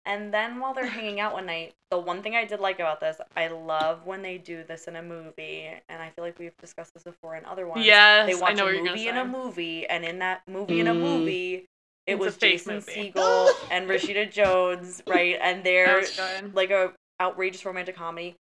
And 0.07 0.35
then 0.35 0.61
while 0.61 0.75
they're 0.75 0.85
hanging 0.87 1.19
out 1.19 1.33
one 1.33 1.47
night, 1.47 1.75
the 1.91 1.99
one 1.99 2.23
thing 2.23 2.37
I 2.37 2.45
did 2.45 2.61
like 2.61 2.77
about 2.79 3.01
this, 3.01 3.21
I 3.37 3.49
love 3.49 4.05
when 4.07 4.21
they 4.21 4.37
do 4.37 4.63
this 4.63 4.87
in 4.87 4.97
a 4.97 5.03
movie, 5.03 5.71
and 5.89 6.03
I 6.03 6.11
feel 6.11 6.25
like 6.25 6.39
we've 6.39 6.57
discussed 6.59 6.93
this 6.93 7.05
before 7.05 7.37
in 7.37 7.45
other 7.47 7.67
ones. 7.67 7.87
Yes, 7.87 8.27
they 8.27 8.35
watch 8.35 8.51
I 8.51 8.55
know 8.55 8.65
a 8.65 8.67
what 8.67 8.75
you're 8.75 8.85
gonna 8.85 8.91
movie 8.97 9.09
in 9.09 9.17
a 9.17 9.25
movie, 9.25 9.87
and 9.87 10.05
in 10.05 10.19
that 10.19 10.43
movie 10.47 10.81
in 10.81 10.89
a 10.89 10.95
Mm. 10.95 11.01
movie, 11.01 11.55
it 12.07 12.15
It's 12.17 12.21
was 12.21 12.37
Jason 12.37 12.75
movie. 12.75 13.13
Segel 13.13 13.49
and 13.71 13.89
Rashida 13.89 14.31
Jones, 14.31 15.03
right? 15.07 15.39
And 15.41 15.65
they're 15.65 16.03
like 16.53 16.71
a 16.71 16.93
outrageous 17.19 17.65
romantic 17.65 17.97
comedy. 17.97 18.37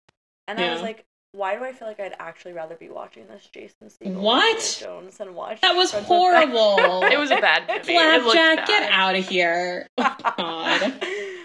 And 0.47 0.61
I 0.61 0.73
was 0.73 0.81
like, 0.83 1.05
why 1.39 1.57
do 1.57 1.65
I 1.65 1.73
feel 1.73 1.87
like 1.87 2.01
I'd 2.01 2.17
actually 2.19 2.53
rather 2.53 2.75
be 2.75 2.89
watching 2.89 3.27
this 3.29 3.47
Jason 3.47 3.89
Segel 3.89 4.07
and 4.07 4.21
What? 4.23 4.59
Rashida 4.59 4.81
Jones 4.81 5.17
than 5.19 5.35
watch 5.35 5.61
That 5.61 5.77
was 5.77 5.93
Friends 5.93 6.07
horrible. 6.07 7.05
It 7.13 7.19
was 7.19 7.31
a 7.31 7.41
bad 7.41 7.69
movie. 7.69 7.95
Flapjack, 7.95 8.67
get 8.67 8.91
out 8.91 9.15
of 9.15 9.27
here. 9.27 9.87
Oh, 9.99 10.17
God. 10.37 10.81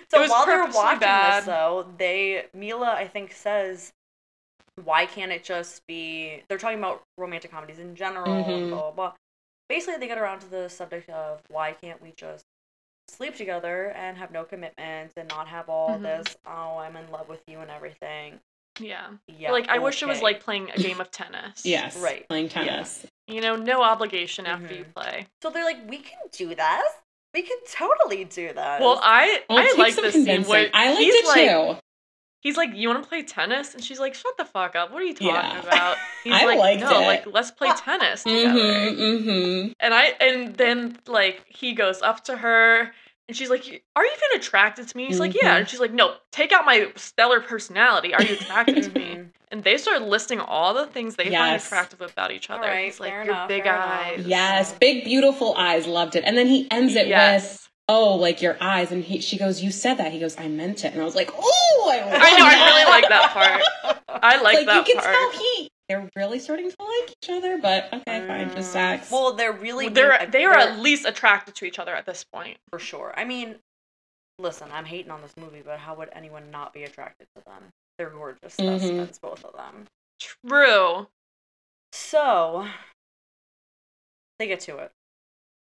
So 0.10 0.18
It 0.18 0.22
was 0.22 0.30
while 0.32 0.46
they're 0.48 0.66
watching 0.68 1.00
bad. 1.00 1.42
this, 1.44 1.46
though, 1.48 1.86
they 1.98 2.46
Mila 2.54 2.92
I 2.98 3.08
think 3.08 3.32
says, 3.34 3.92
"Why 4.84 5.06
can't 5.06 5.32
it 5.32 5.44
just 5.44 5.86
be?" 5.88 6.42
They're 6.50 6.58
talking 6.58 6.80
about 6.80 7.04
romantic 7.18 7.52
comedies 7.52 7.80
in 7.80 7.96
general, 7.96 8.34
and 8.34 8.46
Mhm. 8.46 8.70
blah 8.70 8.82
blah 8.82 8.92
blah. 8.92 9.14
Basically, 9.70 9.98
they 10.00 10.08
get 10.08 10.18
around 10.18 10.40
to 10.42 10.48
the 10.50 10.70
subject 10.70 11.10
of 11.10 11.42
why 11.50 11.74
can't 11.74 12.02
we 12.02 12.14
just 12.18 12.46
sleep 13.08 13.36
together 13.36 13.92
and 13.96 14.18
have 14.18 14.32
no 14.32 14.44
commitments 14.44 15.14
and 15.18 15.28
not 15.30 15.48
have 15.48 15.70
all 15.70 15.98
Mhm. 16.00 16.04
this 16.04 16.38
oh 16.48 16.78
I'm 16.78 16.96
in 16.96 17.12
love 17.12 17.28
with 17.30 17.42
you 17.48 17.60
and 17.60 17.70
everything. 17.72 18.40
Yeah. 18.80 19.08
Yeah, 19.28 19.52
like 19.52 19.70
I 19.70 19.80
wish 19.80 20.02
it 20.02 20.08
was 20.08 20.18
okay. 20.18 20.24
like 20.24 20.44
playing 20.44 20.70
a 20.76 20.80
game 20.82 21.00
of 21.00 21.12
tennis. 21.12 21.62
Yes. 21.66 21.98
Right. 21.98 22.28
Playing 22.28 22.50
tennis. 22.50 23.06
You 23.28 23.42
know, 23.42 23.56
no 23.56 23.82
obligation 23.84 24.46
after 24.46 24.74
you 24.74 24.86
Mhm. 24.86 24.94
play. 24.96 25.28
So 25.42 25.50
they're 25.50 25.64
like, 25.66 25.88
we 25.90 25.98
can 25.98 26.20
do 26.32 26.56
that. 26.56 26.84
We 27.34 27.42
can 27.42 27.58
totally 27.72 28.26
do 28.26 28.54
that. 28.54 28.82
Well, 28.82 29.00
I 29.02 29.42
Well, 29.50 29.60
it 29.60 29.62
I 29.62 29.66
takes 29.66 29.78
like 29.78 29.94
some 29.94 30.04
this 30.04 30.14
scene 30.14 30.26
convincing. 30.26 30.52
where 30.52 30.70
I 30.74 30.90
liked 30.90 31.00
he's 31.02 31.16
it 31.16 31.26
like 31.26 31.50
too. 31.50 31.80
he's 32.42 32.58
like, 32.58 32.70
"You 32.76 32.90
want 32.90 33.02
to 33.02 33.08
play 33.10 33.24
tennis?" 33.24 33.74
and 33.74 33.84
she's 33.84 34.00
like, 34.00 34.14
"Shut 34.14 34.38
the 34.38 34.46
fuck 34.46 34.76
up! 34.76 34.92
What 34.92 35.02
are 35.02 35.06
you 35.06 35.14
talking 35.16 35.30
Yeah. 35.30 35.62
about?" 35.62 35.98
He's 36.24 36.34
I 36.34 36.46
like, 36.46 36.60
liked 36.60 36.82
"No, 36.82 37.00
it. 37.00 37.08
like 37.08 37.26
let's 37.26 37.50
play 37.52 37.72
tennis 37.78 38.24
together." 38.24 38.50
Mm-hmm, 38.60 39.02
mm-hmm. 39.30 39.72
And 39.80 39.94
I 39.96 40.04
and 40.20 40.56
then 40.58 40.98
like 41.08 41.44
he 41.48 41.74
goes 41.74 42.02
up 42.02 42.24
to 42.26 42.38
her 42.38 42.94
and 43.28 43.38
she's 43.38 43.50
like, 43.50 43.62
"Are 43.96 44.04
you 44.04 44.12
even 44.12 44.40
attracted 44.42 44.88
to 44.88 44.98
me?" 44.98 45.08
He's 45.08 45.20
like, 45.20 45.34
"Yeah." 45.34 45.56
Mhm. 45.56 45.60
And 45.60 45.70
she's 45.70 45.80
like, 45.80 45.94
"No, 45.94 46.16
take 46.32 46.52
out 46.52 46.66
my 46.66 46.92
stellar 46.96 47.40
personality. 47.42 48.14
Are 48.14 48.24
you 48.24 48.34
attracted 48.40 48.84
to 48.84 48.90
me?" 49.00 49.16
Mhm. 49.18 49.30
And 49.52 49.64
they 49.64 49.78
start 49.78 50.02
listing 50.02 50.40
all 50.40 50.74
the 50.74 50.88
things 50.88 51.16
they 51.16 51.26
find 51.26 51.34
Yes. 51.34 51.68
attractive 51.68 52.02
about 52.02 52.32
each 52.32 52.50
other. 52.50 52.64
Alright, 52.64 52.86
He's 52.86 53.00
like, 53.00 53.12
"Your 53.12 53.22
enough, 53.22 53.48
big 53.48 53.64
fair 53.64 53.74
enough." 53.76 53.88
eyes." 53.88 54.24
Yes, 54.26 54.74
big 54.74 55.04
beautiful 55.04 55.54
eyes, 55.56 55.86
loved 55.86 56.16
it. 56.16 56.24
And 56.26 56.36
then 56.38 56.48
he 56.48 56.68
ends 56.72 56.96
it 56.96 57.08
with, 57.08 57.70
"Oh, 57.88 58.16
like 58.16 58.42
your 58.42 58.58
eyes." 58.60 58.92
And 58.92 59.04
he, 59.04 59.20
she 59.22 59.38
goes, 59.38 59.62
"You 59.62 59.70
said 59.72 59.96
that." 59.96 60.12
He 60.12 60.20
goes, 60.20 60.36
"I 60.40 60.48
meant 60.48 60.84
it." 60.86 60.94
And 60.94 61.02
I 61.02 61.06
was 61.06 61.16
like, 61.16 61.30
"Oh, 61.38 61.92
I, 61.94 62.00
I 62.34 62.38
know. 62.38 62.46
I 62.46 62.66
really 62.66 62.86
like 62.86 63.10
that 63.10 63.30
part. 63.32 64.00
I 64.24 64.38
like, 64.42 64.56
like 64.56 64.66
that 64.68 64.76
you 64.88 64.94
can 64.94 65.02
part. 65.02 65.14
tell 65.14 65.32
he 65.32 65.70
they're 66.02 66.10
really 66.16 66.40
starting 66.40 66.70
to 66.70 66.76
like 66.80 67.12
each 67.22 67.30
other, 67.30 67.58
but 67.62 67.94
okay, 67.94 68.26
fine, 68.28 68.50
just 68.56 68.70
Mm, 68.70 68.74
sex. 68.74 69.12
Well, 69.12 69.34
they're 69.34 69.54
really 69.54 69.90
they're 69.90 70.26
they 70.32 70.44
are 70.46 70.54
they're- 70.58 70.70
at 70.74 70.80
least 70.80 71.06
attracted 71.06 71.56
to 71.56 71.66
each 71.66 71.80
other 71.80 71.94
at 71.96 72.06
this 72.06 72.24
point. 72.24 72.58
for 72.70 72.80
sure. 72.80 73.14
I 73.16 73.24
mean, 73.24 73.56
listen, 74.40 74.70
I'm 74.72 74.86
hating 74.86 75.12
on 75.12 75.22
this 75.22 75.34
movie, 75.38 75.62
but 75.64 75.80
how 75.80 75.96
would 75.96 76.10
anyone 76.14 76.50
not 76.52 76.74
be 76.74 76.84
attracted 76.84 77.28
to 77.36 77.44
them? 77.46 77.64
They're 77.98 78.10
gorgeous 78.10 78.56
Mhm. 78.58 79.22
both 79.22 79.44
of 79.46 79.54
them. 79.54 79.86
True. 80.20 81.08
So 81.92 82.68
they 84.40 84.48
get 84.48 84.62
to 84.62 84.78
it. 84.80 84.92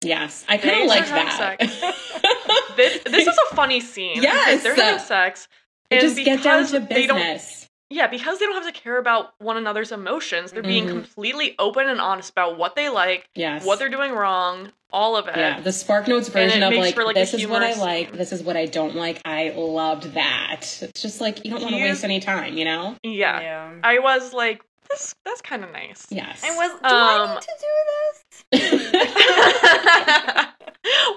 yes, 0.03 0.45
I 0.47 0.57
kind 0.57 0.81
of 0.81 0.87
like 0.87 1.05
should 1.05 1.15
have 1.17 1.57
that. 1.59 1.95
This 2.77 3.03
this 3.03 3.27
is 3.27 3.37
a 3.51 3.55
funny 3.55 3.79
scene. 3.81 4.21
Yes. 4.23 4.63
They're 4.63 4.75
having 4.75 4.99
sex. 4.99 5.47
They 5.89 5.97
and 5.99 6.07
just 6.07 6.15
get 6.23 6.41
down 6.41 6.59
because 6.63 6.71
to 6.71 6.79
they 6.79 7.05
don't 7.05 7.17
business. 7.19 7.67
Yeah, 7.91 8.07
because 8.07 8.39
they 8.39 8.45
don't 8.45 8.55
have 8.63 8.73
to 8.73 8.79
care 8.79 8.97
about 8.97 9.33
one 9.39 9.57
another's 9.57 9.91
emotions. 9.91 10.53
They're 10.53 10.63
being 10.63 10.85
Mhm. 10.85 10.91
completely 10.91 11.55
open 11.59 11.89
and 11.89 11.99
honest 11.99 12.29
about 12.31 12.57
what 12.57 12.75
they 12.77 12.87
like, 12.87 13.27
Yes. 13.35 13.65
what 13.65 13.79
they're 13.79 13.89
doing 13.89 14.13
wrong, 14.13 14.71
all 14.93 15.17
of 15.17 15.27
it. 15.27 15.35
Yeah, 15.35 15.59
the 15.59 15.73
Spark 15.73 16.07
Notes 16.07 16.29
version 16.29 16.63
of 16.63 16.73
like, 16.73 16.95
for, 16.95 17.03
like, 17.03 17.15
this 17.15 17.33
is 17.33 17.45
what 17.47 17.61
I 17.63 17.73
like, 17.73 18.13
this 18.13 18.31
is 18.31 18.43
what 18.43 18.55
I 18.55 18.65
don't 18.65 18.95
like. 18.95 19.19
I 19.25 19.49
loved 19.49 20.13
that. 20.13 20.61
It's 20.81 21.01
just 21.01 21.19
like 21.19 21.43
you 21.43 21.51
don't 21.51 21.61
want 21.61 21.75
to 21.75 21.81
waste 21.81 22.05
any 22.05 22.21
time, 22.21 22.57
you 22.57 22.63
know? 22.63 22.95
Yeah. 23.03 23.41
yeah. 23.41 23.71
I 23.83 23.99
was 23.99 24.31
like, 24.31 24.61
this 24.89 25.13
that's 25.25 25.41
kind 25.41 25.63
of 25.65 25.71
nice. 25.73 26.07
Yes. 26.09 26.41
I 26.45 26.55
was 26.55 26.71
do 26.71 26.77
I 26.83 27.17
Um, 27.17 27.29
need 27.33 27.41
to 27.41 27.55
do 27.59 27.67
this? 27.91 28.91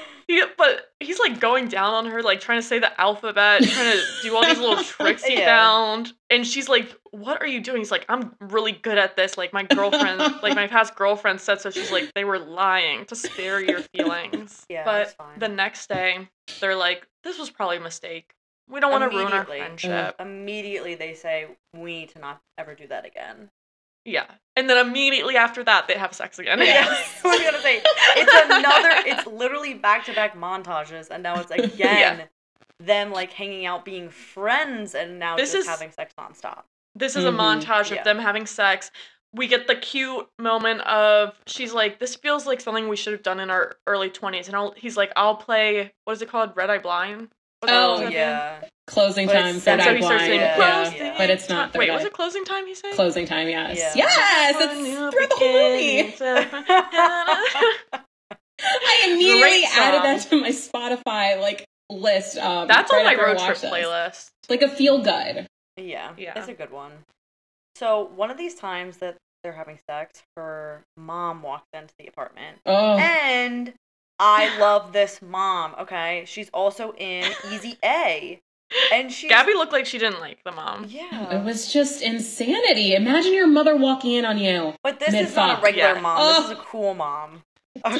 He, 0.27 0.43
but 0.57 0.93
he's 1.01 1.19
like 1.19 1.41
going 1.41 1.69
down 1.69 1.95
on 1.95 2.07
her, 2.07 2.23
like 2.23 2.41
trying 2.41 2.59
to 2.61 2.67
say 2.67 2.79
the 2.79 2.99
alphabet, 3.01 3.63
trying 3.63 3.97
to 3.97 4.03
do 4.23 4.35
all 4.37 4.43
these 4.43 4.59
little 4.59 4.83
tricks 4.85 5.25
he 5.25 5.35
Yeah. 5.35 5.45
found. 5.47 6.13
And 6.31 6.47
she's 6.47 6.69
like, 6.69 6.95
What 7.11 7.41
are 7.41 7.47
you 7.47 7.61
doing? 7.61 7.79
He's 7.79 7.91
like, 7.91 8.07
I'm 8.09 8.35
really 8.41 8.73
good 8.73 8.99
at 8.99 9.17
this. 9.17 9.37
Like, 9.37 9.53
my 9.53 9.63
girlfriend, 9.65 10.21
like, 10.43 10.55
my 10.55 10.67
past 10.69 10.95
girlfriend 10.97 11.41
said 11.41 11.61
so. 11.61 11.71
She's 11.71 11.93
like, 11.93 12.13
They 12.15 12.25
were 12.25 12.39
lying 12.39 13.05
to 13.07 13.17
spare 13.17 13.61
your 13.61 13.81
feelings. 13.95 14.65
Yeah, 14.69 14.85
but 14.85 15.11
fine. 15.17 15.39
the 15.39 15.49
next 15.49 15.89
day, 15.89 16.29
they're 16.61 16.77
like, 16.77 17.07
This 17.23 17.39
was 17.39 17.51
probably 17.51 17.77
a 17.77 17.81
mistake. 17.81 18.33
We 18.69 18.81
don't 18.81 18.91
want 18.91 19.11
to 19.11 19.17
ruin 19.17 19.33
our 19.33 19.45
friendship. 19.45 20.17
Immediately 20.19 20.95
they 20.95 21.13
say 21.15 21.49
we 21.75 22.01
need 22.01 22.09
to 22.11 22.19
not 22.19 22.41
ever 22.57 22.75
do 22.75 22.87
that 22.87 23.05
again. 23.05 23.51
Yeah. 24.07 24.25
And 24.57 24.71
then 24.71 24.87
immediately 24.87 25.37
after 25.37 25.65
that, 25.65 25.89
they 25.89 25.95
have 25.95 26.13
sex 26.15 26.39
again. 26.39 26.59
Yes, 26.61 27.21
I 27.25 27.29
was 27.29 27.41
gonna 27.43 27.61
say 27.61 27.83
it's 28.17 28.33
another. 28.51 28.91
It's 29.09 29.27
literally 29.27 29.75
back 29.75 30.05
to 30.07 30.15
back 30.15 30.37
montages, 30.37 31.09
and 31.11 31.23
now 31.23 31.41
it's 31.41 31.51
again 31.75 32.25
them 32.81 33.13
like 33.13 33.33
hanging 33.33 33.67
out, 33.67 33.85
being 33.85 34.09
friends, 34.11 34.95
and 34.95 35.19
now 35.19 35.37
This 35.37 35.53
just 35.53 35.63
is- 35.63 35.69
having 35.69 35.91
sex 35.93 36.13
nonstop. 36.19 36.63
This 36.97 37.17
is 37.17 37.25
Mhm. 37.25 37.29
a 37.29 37.33
montage 37.33 37.87
of 37.91 37.97
Yeah. 37.97 38.03
them 38.05 38.19
having 38.21 38.47
sex. 38.47 38.91
We 39.33 39.49
get 39.49 39.67
the 39.67 39.75
cute 39.75 40.29
moment 40.39 40.81
of 40.83 41.41
she's 41.47 41.73
like, 41.73 41.99
"This 41.99 42.15
feels 42.15 42.47
like 42.47 42.61
something 42.61 42.87
we 42.89 42.95
should 42.95 43.13
have 43.13 43.25
done 43.25 43.41
in 43.41 43.51
our 43.51 43.77
early 43.89 44.09
20s." 44.11 44.47
And 44.47 44.55
I'll, 44.55 44.71
he's 44.77 44.97
like, 44.97 45.11
"I'll 45.17 45.35
play 45.35 45.93
what 46.05 46.13
is 46.13 46.23
it 46.23 46.29
called? 46.29 46.57
Red 46.57 46.71
Eye 46.71 46.79
Blind." 46.79 47.31
Was 47.65 47.71
that- 47.71 47.85
Oh, 47.85 47.91
was 47.93 48.01
that 48.01 48.07
the- 48.07 48.13
yeah, 48.13 48.61
Closing 48.87 49.27
But 49.27 49.33
time, 49.33 49.47
it's- 49.57 49.65
third 49.65 49.79
that's 49.81 49.85
So 49.85 49.91
eye 49.91 49.95
he 49.97 50.03
starts 50.03 50.23
blind. 50.25 50.29
saying, 50.29 50.41
Yeah. 50.41 50.91
Yeah. 50.93 51.15
But 51.17 51.31
it's 51.31 51.49
not 51.49 51.73
time." 51.73 51.79
Wait, 51.81 51.87
third 51.89 51.95
was 51.95 52.03
eye. 52.05 52.07
it 52.09 52.13
closing 52.13 52.45
time? 52.45 52.67
He 52.67 52.75
said. 52.75 52.93
Closing 52.93 53.27
time, 53.27 53.49
yes. 53.49 53.79
Yeah. 53.79 53.93
Yes, 53.97 54.57
it's 54.61 54.91
throughout 54.91 55.13
the 55.31 55.37
whole 55.37 55.71
movie. 55.71 56.15
I 58.63 59.09
immediately 59.11 59.65
added 59.75 60.03
that 60.03 60.21
to 60.31 60.41
my 60.41 60.51
Spotify 60.51 61.41
like 61.41 61.65
list. 61.91 62.37
Um, 62.39 62.69
That's 62.69 62.93
right 62.93 63.01
on 63.01 63.05
my 63.05 63.13
I 63.13 63.27
road 63.27 63.39
trip 63.39 63.49
watched 63.49 63.63
this. 63.63 63.71
playlist. 63.71 64.29
Like 64.49 64.63
a 64.63 64.69
feel 64.69 64.99
good. 65.03 65.47
yeah, 65.77 66.13
Yeah. 66.17 66.35
It's 66.37 66.49
a 66.49 66.55
good 66.55 66.71
one. 66.71 66.93
So 67.77 68.11
one 68.15 68.31
of 68.31 68.37
these 68.39 68.55
times 68.55 68.99
that 68.99 69.17
they're 69.43 69.53
having 69.53 69.79
sex, 69.91 70.23
her 70.37 70.83
mom 70.97 71.43
walked 71.43 71.67
into 71.75 71.93
the 71.99 72.07
apartment, 72.07 72.59
Oh, 72.67 72.97
and 72.99 73.75
I 74.19 74.57
love 74.59 74.93
this 74.93 75.21
mom. 75.23 75.75
Okay, 75.81 76.25
she's 76.27 76.49
also 76.51 76.93
in 76.97 77.33
Easy 77.51 77.77
A, 77.85 78.41
and 78.93 79.11
she 79.13 79.29
Gaby 79.29 79.55
looked 79.55 79.73
like 79.73 79.87
she 79.87 79.99
didn't 79.99 80.21
like 80.21 80.43
the 80.45 80.53
mom. 80.53 80.87
Yeah, 80.89 81.35
it 81.41 81.45
was 81.45 81.73
just 81.73 82.03
insanity. 82.03 82.95
Imagine 82.95 83.35
your 83.35 83.47
mother 83.49 83.77
walking 83.77 84.13
in 84.13 84.25
on 84.25 84.39
you. 84.39 84.75
But 84.83 85.01
this 85.01 85.15
is 85.15 85.35
not 85.35 85.59
a 85.59 85.63
regular 85.63 85.95
Yeah. 85.95 86.01
mom. 86.01 86.19
Oh. 86.21 86.29
This 86.35 86.45
is 86.47 86.51
a 86.53 86.57
cool 86.63 86.95
mom. 86.95 87.43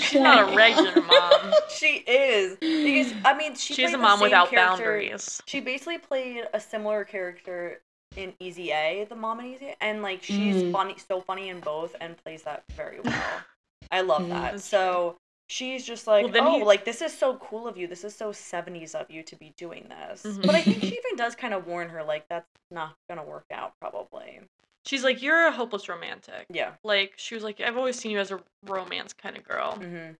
She's 0.01 0.15
not 0.21 0.51
a 0.53 0.57
regular 0.57 1.03
mom. 1.03 1.53
She 1.69 1.97
is 2.07 2.57
because 2.85 3.13
I 3.25 3.37
mean 3.37 3.55
she 3.57 3.75
She's 3.75 3.93
a 3.93 3.99
mom 3.99 4.21
without 4.21 4.49
character- 4.49 4.57
boundaries. 4.85 5.43
She 5.47 5.61
basically 5.61 5.99
played 5.99 6.45
a 6.55 6.61
similar 6.61 7.05
character 7.05 7.81
in 8.17 8.33
Easy 8.39 8.71
A, 8.71 9.05
the 9.09 9.17
mom 9.17 9.41
in 9.41 9.47
Easy, 9.47 9.67
A, 9.67 9.77
and 9.83 10.01
like 10.01 10.23
she's 10.23 10.63
Mm. 10.63 10.71
funny, 10.73 10.95
so 11.09 11.21
funny 11.21 11.49
in 11.49 11.59
both, 11.61 11.97
and 12.01 12.17
plays 12.17 12.45
that 12.45 12.63
very 12.77 13.01
well. 13.01 13.43
I 13.91 14.03
love 14.03 14.23
Mm, 14.23 14.29
that. 14.31 14.53
that's 14.53 14.65
So 14.65 15.17
she's 15.49 15.85
just 15.87 16.07
like, 16.07 16.33
Well, 16.33 16.49
oh, 16.49 16.59
he- 16.59 16.65
like 16.65 16.85
this 16.85 17.03
is 17.03 17.17
so 17.17 17.37
cool 17.37 17.67
of 17.69 17.77
you. 17.77 17.87
This 17.87 18.05
is 18.05 18.15
so 18.15 18.33
seventies 18.33 18.95
of 18.95 19.11
you 19.11 19.23
to 19.25 19.37
be 19.37 19.53
doing 19.57 19.89
this. 19.89 20.23
Mhm. 20.23 20.47
But 20.47 20.55
I 20.55 20.63
think 20.63 20.81
she 20.81 20.87
even 21.05 21.17
does 21.17 21.35
kind 21.35 21.55
of 21.55 21.67
warn 21.67 21.89
her, 21.91 22.03
like 22.03 22.29
that's 22.29 22.49
not 22.71 22.97
gonna 23.09 23.25
work 23.25 23.47
out, 23.51 23.73
probably. 23.81 24.41
She's 24.87 25.03
like, 25.05 25.23
"You're 25.23 25.47
a 25.47 25.53
hopeless 25.53 25.89
romantic." 25.89 26.47
Yeah. 26.51 26.73
Like 26.83 27.15
she 27.17 27.35
was 27.35 27.45
like, 27.45 27.61
"I've 27.61 27.77
always 27.77 27.99
seen 27.99 28.11
you 28.11 28.19
as 28.19 28.31
a 28.31 28.41
romance 28.67 29.13
kind 29.13 29.37
of 29.37 29.45
girl." 29.45 29.77
hmm 29.77 30.13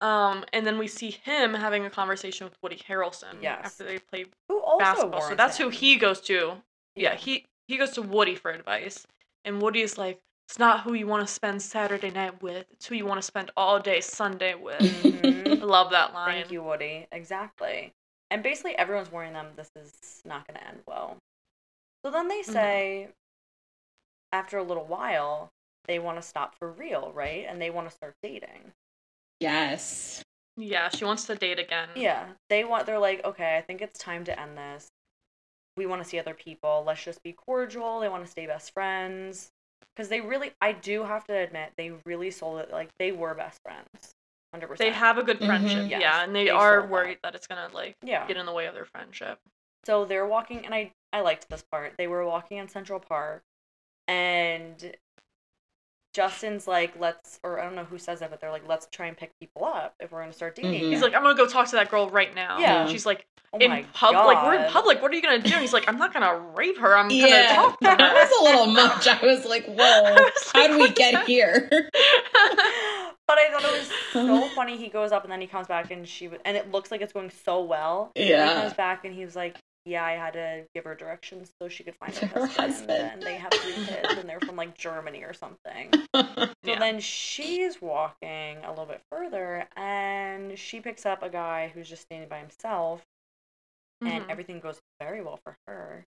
Um, 0.00 0.44
and 0.52 0.64
then 0.64 0.78
we 0.78 0.86
see 0.86 1.10
him 1.10 1.54
having 1.54 1.84
a 1.84 1.90
conversation 1.90 2.44
with 2.46 2.56
Woody 2.62 2.76
Harrelson 2.88 3.42
Yes. 3.42 3.62
after 3.64 3.84
they 3.84 3.98
play 3.98 4.26
Who 4.48 4.60
also 4.62 4.78
basketball. 4.78 5.22
So 5.22 5.34
that's 5.34 5.58
who 5.58 5.70
he 5.70 5.96
goes 5.96 6.20
to. 6.22 6.62
Yeah, 6.94 7.16
he 7.16 7.46
he 7.66 7.76
goes 7.76 7.90
to 7.92 8.02
Woody 8.02 8.34
for 8.36 8.50
advice, 8.52 9.06
and 9.44 9.60
Woody 9.60 9.82
is 9.82 9.98
like, 9.98 10.20
"It's 10.48 10.58
not 10.58 10.80
who 10.80 10.94
you 10.94 11.06
want 11.06 11.26
to 11.26 11.32
spend 11.32 11.60
Saturday 11.60 12.10
night 12.10 12.42
with. 12.42 12.66
It's 12.70 12.86
who 12.86 12.94
you 12.94 13.04
want 13.04 13.18
to 13.18 13.26
spend 13.26 13.50
all 13.54 13.78
day 13.78 14.00
Sunday 14.00 14.54
with." 14.54 14.80
Mhm. 14.80 15.60
I 15.60 15.64
love 15.64 15.90
that 15.90 16.14
line. 16.14 16.40
Thank 16.40 16.50
you, 16.50 16.62
Woody. 16.62 17.06
Exactly. 17.12 17.92
And 18.30 18.42
basically, 18.42 18.74
everyone's 18.76 19.10
warning 19.10 19.34
them 19.34 19.54
this 19.56 19.70
is 19.76 20.22
not 20.24 20.46
going 20.46 20.58
to 20.58 20.66
end 20.66 20.82
well. 20.86 21.18
So 22.02 22.10
then 22.10 22.28
they 22.28 22.40
Mhm. 22.40 22.52
say, 22.52 23.08
after 24.32 24.56
a 24.56 24.62
little 24.62 24.86
while, 24.86 25.52
they 25.84 25.98
want 25.98 26.16
to 26.16 26.22
stop 26.22 26.54
for 26.54 26.70
real, 26.70 27.12
right? 27.12 27.44
And 27.46 27.60
they 27.60 27.68
want 27.68 27.88
to 27.90 27.94
start 27.94 28.16
dating. 28.22 28.72
Yes. 29.40 30.22
Yeah, 30.56 30.88
she 30.88 31.04
wants 31.04 31.24
to 31.26 31.34
date 31.34 31.58
again. 31.58 31.90
Yeah. 31.94 32.34
They 32.48 32.64
want, 32.64 32.86
they're 32.86 32.98
like, 32.98 33.22
okay, 33.24 33.58
I 33.58 33.60
think 33.60 33.82
it's 33.82 33.98
time 33.98 34.24
to 34.24 34.38
end 34.40 34.56
this. 34.56 34.90
We 35.76 35.86
want 35.86 36.02
to 36.02 36.08
see 36.08 36.18
other 36.18 36.34
people. 36.34 36.84
Let's 36.86 37.04
just 37.04 37.22
be 37.22 37.32
cordial. 37.34 38.00
They 38.00 38.08
want 38.08 38.24
to 38.24 38.30
stay 38.30 38.46
best 38.46 38.72
friends. 38.72 39.52
Because 39.98 40.10
they 40.10 40.20
really, 40.20 40.52
I 40.60 40.70
do 40.70 41.02
have 41.02 41.24
to 41.24 41.34
admit, 41.34 41.72
they 41.76 41.90
really 42.06 42.30
sold 42.30 42.60
it 42.60 42.70
like 42.70 42.88
they 43.00 43.10
were 43.10 43.34
best 43.34 43.58
friends. 43.64 44.14
100%. 44.54 44.78
They 44.78 44.90
have 44.92 45.18
a 45.18 45.24
good 45.24 45.40
Mhm. 45.40 45.46
friendship, 45.46 45.86
Yes, 45.90 46.00
yeah, 46.00 46.22
and 46.22 46.32
they, 46.36 46.44
they 46.44 46.50
are 46.50 46.74
sold 46.78 46.84
that. 46.84 46.90
worried 46.92 47.18
that 47.24 47.34
it's 47.34 47.48
gonna 47.48 47.68
like 47.74 47.96
Yeah. 48.02 48.24
get 48.28 48.36
in 48.36 48.46
the 48.46 48.52
way 48.52 48.66
of 48.66 48.74
their 48.74 48.84
friendship. 48.84 49.40
So 49.84 50.04
they're 50.04 50.24
walking, 50.24 50.64
and 50.64 50.72
I 50.72 50.92
I 51.12 51.22
liked 51.22 51.48
this 51.48 51.64
part. 51.64 51.96
They 51.98 52.06
were 52.06 52.24
walking 52.24 52.58
in 52.58 52.68
Central 52.68 53.00
Park, 53.00 53.42
and 54.06 54.94
Justin's 56.18 56.66
like, 56.66 56.94
"Let's," 56.98 57.38
or 57.44 57.60
I 57.60 57.64
don't 57.64 57.76
know 57.76 57.84
who 57.84 57.96
says 57.96 58.20
it, 58.22 58.30
but 58.30 58.40
they're 58.40 58.50
like, 58.50 58.66
"Let's 58.66 58.88
try 58.90 59.06
and 59.06 59.16
pick 59.16 59.30
people 59.38 59.64
up 59.64 59.94
if 60.00 60.10
we're 60.10 60.18
gonna 60.20 60.32
start 60.32 60.56
dating." 60.56 60.72
Mhm. 60.82 60.90
He's 60.90 61.00
like, 61.00 61.14
I'm 61.14 61.22
gonna 61.22 61.36
go 61.36 61.46
talk 61.46 61.66
to 61.68 61.76
that 61.76 61.90
girl 61.90 62.10
right 62.10 62.34
now. 62.34 62.58
Yeah. 62.58 62.80
And 62.82 62.90
she's 62.90 63.06
like, 63.06 63.24
"Oh 63.52 63.58
in 63.58 63.70
my 63.70 63.84
public, 63.94 64.24
like 64.24 64.44
we're 64.44 64.54
in 64.64 64.68
public. 64.72 65.00
What 65.00 65.12
are 65.12 65.14
you 65.14 65.22
gonna 65.22 65.38
do? 65.38 65.52
And 65.52 65.60
he's 65.60 65.72
like, 65.72 65.86
I'm 65.88 65.96
not 65.96 66.12
gonna 66.12 66.36
rape 66.56 66.78
her. 66.78 66.96
I'm 66.96 67.08
Yeah. 67.10 67.54
gonna 67.54 67.54
talk 67.54 67.80
to 67.80 67.90
her. 67.90 67.96
that 67.98 68.14
was 68.14 68.40
a 68.40 68.44
little 68.50 68.66
much. 68.66 69.06
I 69.06 69.24
was 69.24 69.44
like, 69.44 69.64
whoa, 69.66 69.74
was 69.76 70.50
how 70.52 70.60
like, 70.62 70.70
do 70.72 70.78
we 70.80 70.90
get 70.90 71.12
the- 71.12 71.32
here? 71.32 71.70
But 73.28 73.36
I 73.38 73.50
thought 73.52 73.62
it 73.62 73.78
was 73.78 73.90
so 74.14 74.48
funny. 74.54 74.78
He 74.78 74.88
goes 74.88 75.12
up 75.12 75.22
and 75.22 75.30
then 75.30 75.40
he 75.42 75.46
comes 75.46 75.66
back, 75.66 75.90
and 75.90 76.08
she 76.08 76.24
w- 76.26 76.40
and 76.46 76.56
it 76.56 76.70
looks 76.72 76.90
like 76.90 77.02
it's 77.02 77.12
going 77.12 77.30
so 77.44 77.62
well. 77.62 78.10
And 78.16 78.24
he 78.24 78.30
Yeah. 78.30 78.54
comes 78.62 78.72
back 78.72 79.04
and 79.04 79.14
he 79.14 79.22
was 79.22 79.36
like, 79.36 79.58
"Yeah, 79.88 80.04
I 80.04 80.12
had 80.12 80.34
to 80.34 80.64
give 80.74 80.84
her 80.84 80.94
directions 80.94 81.52
so 81.60 81.68
she 81.68 81.82
could 81.84 81.96
find 81.96 82.14
her, 82.14 82.26
Her 82.34 82.46
husband, 82.46 82.72
husband. 82.72 83.00
and 83.00 83.26
they 83.26 83.34
have 83.38 83.52
three 83.62 83.72
kids, 83.86 84.16
and 84.16 84.28
they're 84.28 84.40
from 84.40 84.56
like 84.56 84.76
Germany 84.76 85.24
or 85.24 85.32
something." 85.32 86.06
So 86.64 86.72
Yeah. 86.72 86.78
then 86.80 87.00
she's 87.00 87.80
walking 87.80 88.58
a 88.64 88.68
little 88.70 88.84
bit 88.84 89.00
further 89.10 89.68
and 89.76 90.58
she 90.58 90.80
picks 90.80 91.06
up 91.06 91.22
a 91.22 91.30
guy 91.30 91.68
who's 91.68 91.88
just 91.88 92.02
standing 92.02 92.28
by 92.28 92.40
himself 92.40 93.06
and 94.04 94.24
Mhm. 94.24 94.30
everything 94.30 94.60
goes 94.60 94.80
very 95.00 95.22
well 95.22 95.38
for 95.44 95.56
her 95.66 96.04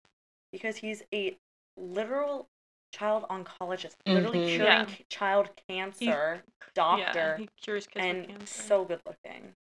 because 0.52 0.78
he's 0.78 1.04
a 1.14 1.38
literal 1.78 2.50
child 2.92 3.26
oncologist, 3.30 3.96
literally 4.08 4.40
Mhm. 4.40 4.48
curing 4.48 4.66
Yeah. 4.66 4.96
child 5.10 5.50
cancer 5.68 6.44
doctor 6.74 7.20
Yeah, 7.20 7.38
he 7.38 7.48
cures 7.62 7.88
kids 7.88 7.96
with 7.96 8.06
and 8.06 8.28
cancer. 8.28 8.46
so 8.62 8.86
good 8.86 9.02
looking. 9.06 9.56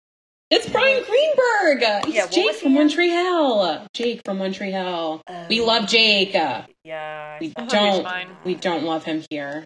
It's 0.51 0.67
Bryan 0.69 1.03
Greenberg. 1.03 2.05
He's 2.05 2.15
Yeah, 2.15 2.27
Jake 2.27 2.53
he 2.55 2.59
from 2.59 2.71
in? 2.71 2.75
One 2.77 2.89
Tree 2.89 3.09
Hill. 3.09 3.85
Jake 3.93 4.21
from 4.25 4.39
One 4.39 4.51
Tree 4.51 4.71
Hill. 4.71 5.21
We 5.49 5.61
love 5.61 5.87
Jake. 5.87 6.33
Um, 6.35 6.65
Yeah. 6.83 7.37
We 7.39 7.49
saw 7.49 7.53
I 7.61 7.65
thought 7.65 7.71
that. 7.71 7.81
he 7.93 8.01
was 8.01 8.03
don't. 8.03 8.45
We 8.45 8.55
don't 8.55 8.83
love 8.83 9.03
him 9.03 9.23
here. 9.29 9.63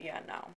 Yeah, 0.00 0.18
no. 0.26 0.48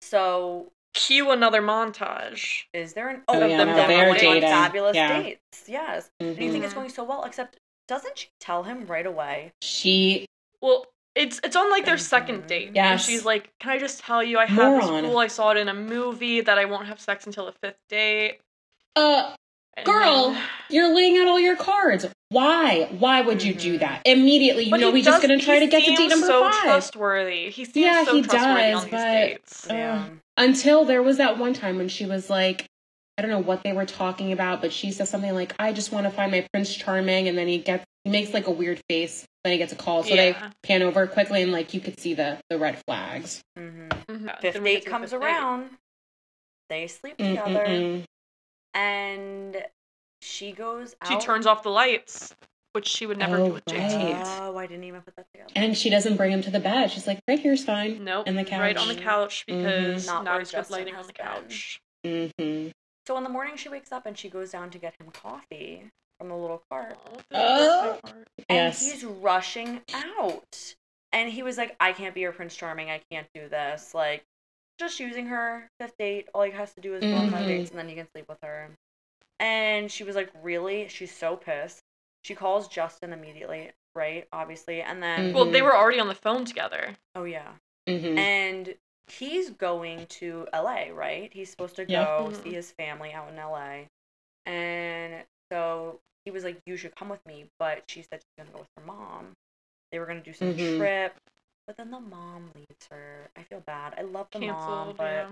So 0.00 0.70
Cue 0.94 1.30
another 1.32 1.60
montage. 1.60 2.64
is 2.72 2.94
there 2.94 3.08
an 3.08 3.22
Oh, 3.28 3.34
oh, 3.42 3.46
yeah, 3.46 3.56
them 3.58 3.68
no, 3.70 3.76
them 3.76 3.88
they're 3.88 4.10
on 4.10 4.16
dating. 4.16 4.42
fabulous 4.42 4.94
Yeah. 4.96 5.22
dates? 5.22 5.40
Yes. 5.66 6.08
And 6.20 6.38
you 6.40 6.52
think 6.52 6.64
it's 6.64 6.72
Mhm. 6.72 6.76
going 6.76 6.88
so 6.90 7.02
well, 7.04 7.24
except 7.24 7.56
doesn't 7.88 8.16
she 8.18 8.28
tell 8.40 8.62
him 8.62 8.86
right 8.86 9.06
away? 9.06 9.52
She 9.60 10.26
Well, 10.62 10.86
it's 11.16 11.40
it's 11.44 11.56
on 11.56 11.70
like 11.70 11.84
their 11.84 11.98
second 11.98 12.46
date. 12.46 12.68
And 12.68 12.76
Yes. 12.76 13.04
she's 13.06 13.24
like, 13.24 13.50
"Can 13.60 13.72
I 13.72 13.78
just 13.78 14.00
tell 14.00 14.22
you, 14.22 14.38
I 14.38 14.46
have 14.46 14.56
Moron. 14.72 15.02
this 15.02 15.10
rule. 15.10 15.18
I 15.18 15.26
saw 15.26 15.50
it 15.50 15.56
in 15.56 15.68
a 15.68 15.74
movie 15.74 16.40
that 16.40 16.58
I 16.58 16.64
won't 16.64 16.86
have 16.86 17.00
sex 17.00 17.26
until 17.26 17.46
the 17.46 17.52
fifth 17.60 17.78
date." 17.88 18.40
Uh 18.96 19.34
And 19.76 19.84
Girl, 19.86 20.30
then- 20.30 20.42
you're 20.70 20.94
laying 20.94 21.18
out 21.18 21.28
all 21.28 21.38
your 21.40 21.56
cards. 21.56 22.06
Why? 22.30 22.88
Why 22.98 23.20
would 23.20 23.42
you 23.42 23.54
do 23.54 23.76
Mhm. 23.76 23.80
that? 23.80 24.02
Immediately, 24.06 24.64
you 24.64 24.70
But 24.70 24.80
know 24.80 24.90
he 24.90 24.96
he's 24.96 25.04
just 25.04 25.20
gonna 25.22 25.38
try 25.38 25.58
to 25.60 25.66
get 25.66 25.84
to 25.84 25.94
date 25.94 26.08
number 26.08 26.26
so 26.26 26.40
five. 26.50 26.62
trustworthy. 26.62 27.50
He 27.50 27.64
seems 27.66 27.76
Yeah, 27.76 28.04
so 28.04 28.14
he 28.16 28.22
trustworthy 28.22 28.70
does, 28.72 28.74
on 28.78 28.82
these 28.84 28.90
but- 28.90 29.12
dates. 29.12 29.66
Yeah. 29.70 30.08
Until 30.38 30.84
there 30.86 31.02
was 31.02 31.18
that 31.18 31.38
one 31.38 31.52
time 31.52 31.76
when 31.76 31.88
she 31.88 32.04
was 32.06 32.28
like, 32.30 32.66
I 33.18 33.22
don't 33.22 33.30
know 33.30 33.38
what 33.38 33.62
they 33.62 33.72
were 33.72 33.86
talking 33.86 34.32
about, 34.32 34.60
but 34.60 34.72
she 34.72 34.90
says 34.92 35.08
something 35.08 35.32
like, 35.34 35.54
I 35.58 35.72
just 35.72 35.92
want 35.92 36.04
to 36.04 36.10
find 36.10 36.30
my 36.32 36.46
Prince 36.52 36.74
Charming. 36.74 37.28
And 37.28 37.38
then 37.38 37.46
he 37.48 37.58
gets, 37.58 37.84
he 38.04 38.10
makes 38.10 38.34
like 38.34 38.46
a 38.46 38.50
weird 38.50 38.80
face. 38.90 39.24
Then 39.44 39.52
he 39.52 39.58
gets 39.58 39.72
a 39.72 39.76
call. 39.76 40.02
So 40.02 40.14
they 40.16 40.34
pan 40.62 40.82
over 40.82 41.06
quickly 41.06 41.42
and 41.42 41.52
like 41.52 41.72
you 41.74 41.80
could 41.80 41.98
see 42.00 42.12
the, 42.14 42.38
the 42.50 42.58
red 42.58 42.78
flags. 42.86 43.40
hmm 43.56 43.88
Mhm. 44.08 44.40
Fifth 44.40 44.54
Then 44.54 44.62
we 44.62 44.72
get 44.74 44.84
date 44.84 44.90
comes 44.90 45.10
fifth 45.12 45.20
date. 45.20 45.26
around. 45.26 45.70
They 46.68 46.86
sleep 46.88 47.16
together, 47.18 47.64
Mm-mm-mm. 47.66 48.04
And 48.76 49.56
she 50.22 50.52
goes 50.52 50.94
out. 51.02 51.08
She 51.08 51.18
turns 51.18 51.46
off 51.46 51.62
the 51.62 51.70
lights, 51.70 52.34
which 52.72 52.86
she 52.88 53.06
would 53.06 53.18
never 53.18 53.36
Oh, 53.38 53.46
do 53.48 53.52
with 53.54 53.64
JT. 53.64 54.12
right. 54.14 54.38
Oh, 54.40 54.56
I 54.56 54.66
didn't 54.66 54.84
even 54.84 55.00
put 55.00 55.16
that 55.16 55.26
together. 55.32 55.50
And 55.56 55.76
she 55.76 55.90
doesn't 55.90 56.16
bring 56.16 56.30
him 56.30 56.42
to 56.42 56.50
the 56.50 56.60
bed. 56.60 56.90
She's 56.90 57.06
like, 57.06 57.18
right 57.26 57.38
here's 57.38 57.64
fine. 57.64 58.04
Nope. 58.04 58.26
In 58.28 58.36
the 58.36 58.44
couch. 58.44 58.60
Right 58.60 58.76
on 58.76 58.88
the 58.88 58.94
couch 58.94 59.44
because 59.46 60.06
Not 60.06 60.24
not, 60.24 60.32
where 60.32 60.40
as 60.42 60.52
good 60.52 60.70
lighting 60.70 60.94
on 60.94 61.06
the 61.06 61.12
couch. 61.12 61.80
Mm-hmm. 62.04 62.68
So 63.06 63.16
in 63.16 63.24
the 63.24 63.30
morning, 63.30 63.56
she 63.56 63.68
wakes 63.68 63.92
up 63.92 64.04
and 64.06 64.16
she 64.18 64.28
goes 64.28 64.50
down 64.50 64.70
to 64.70 64.78
get 64.78 64.94
him 65.00 65.10
coffee 65.12 65.84
from 66.18 66.28
the 66.28 66.36
little 66.36 66.62
cart. 66.70 66.96
Oh, 67.32 67.98
Oh. 68.04 68.10
And 68.48 68.56
Yes. 68.72 68.80
he's 68.92 69.04
rushing 69.04 69.80
out. 69.92 70.74
And 71.12 71.30
he 71.30 71.42
was 71.42 71.56
like, 71.56 71.76
I 71.80 71.92
can't 71.92 72.14
be 72.14 72.20
your 72.22 72.32
Prince 72.32 72.54
Charming. 72.56 72.90
I 72.90 73.00
can't 73.10 73.26
do 73.34 73.48
this. 73.48 73.94
Like, 73.94 74.24
just 74.78 75.00
using 75.00 75.26
her. 75.26 75.68
Fifth 75.80 75.96
date. 75.98 76.28
All 76.34 76.42
he 76.42 76.50
has 76.52 76.72
to 76.74 76.80
do 76.80 76.94
is 76.94 77.02
go 77.02 77.16
on 77.16 77.30
five 77.30 77.44
Mhm. 77.44 77.48
dates 77.48 77.70
and 77.70 77.78
then 77.78 77.88
you 77.88 77.96
can 77.96 78.08
sleep 78.12 78.28
with 78.28 78.38
her. 78.42 78.70
And 79.38 79.90
she 79.90 80.04
was 80.04 80.16
like, 80.16 80.30
Really? 80.42 80.88
She's 80.88 81.14
so 81.14 81.36
pissed. 81.36 81.80
She 82.24 82.34
calls 82.34 82.68
Justin 82.68 83.12
immediately, 83.12 83.72
right? 83.94 84.26
Obviously. 84.32 84.82
And 84.82 85.02
then, 85.02 85.32
Well, 85.32 85.44
they 85.50 85.62
were 85.62 85.76
already 85.76 86.00
on 86.00 86.08
the 86.08 86.14
phone 86.14 86.44
together. 86.44 86.96
oh, 87.14 87.24
yeah. 87.24 87.52
Mm-hmm. 87.88 88.18
And 88.18 88.74
he's 89.06 89.50
going 89.50 90.06
to 90.06 90.48
LA, 90.52 90.90
right? 90.90 91.32
He's 91.32 91.50
supposed 91.50 91.76
to 91.76 91.84
Yeah. 91.84 92.04
go 92.04 92.30
Mhm. 92.30 92.42
see 92.42 92.52
his 92.54 92.72
family 92.72 93.12
out 93.12 93.28
in 93.28 93.38
LA. 93.38 93.88
And 94.44 95.24
so 95.52 96.00
he 96.24 96.30
was 96.30 96.44
like, 96.44 96.60
You 96.66 96.76
should 96.76 96.96
come 96.96 97.08
with 97.08 97.24
me. 97.26 97.48
But 97.58 97.84
she 97.88 98.02
said 98.02 98.20
she's 98.22 98.36
going 98.36 98.48
to 98.48 98.52
go 98.54 98.58
with 98.60 98.68
her 98.76 98.84
mom. 98.84 99.32
They 99.92 99.98
were 100.00 100.06
going 100.06 100.18
to 100.22 100.24
do 100.24 100.32
some 100.32 100.54
Mhm. 100.54 100.76
trip. 100.78 101.16
But 101.66 101.76
then 101.76 101.90
the 101.90 102.00
mom 102.00 102.50
leaves 102.54 102.86
her. 102.90 103.28
I 103.36 103.42
feel 103.42 103.60
bad. 103.66 103.94
I 103.98 104.02
love 104.02 104.28
the 104.32 104.40
mom, 104.40 104.94
but 104.96 105.04
Yeah. 105.04 105.26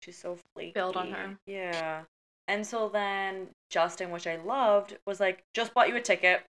she's 0.00 0.18
so 0.18 0.36
flaky. 0.54 0.72
Build 0.72 0.96
on 0.96 1.12
her. 1.12 1.36
Yeah. 1.46 2.02
And 2.48 2.66
so 2.66 2.88
then 2.88 3.48
Justin, 3.70 4.10
which 4.10 4.26
I 4.26 4.36
loved, 4.36 4.96
was 5.06 5.20
like, 5.20 5.44
Just 5.54 5.72
bought 5.74 5.88
you 5.88 5.96
a 5.96 6.00
ticket. 6.00 6.42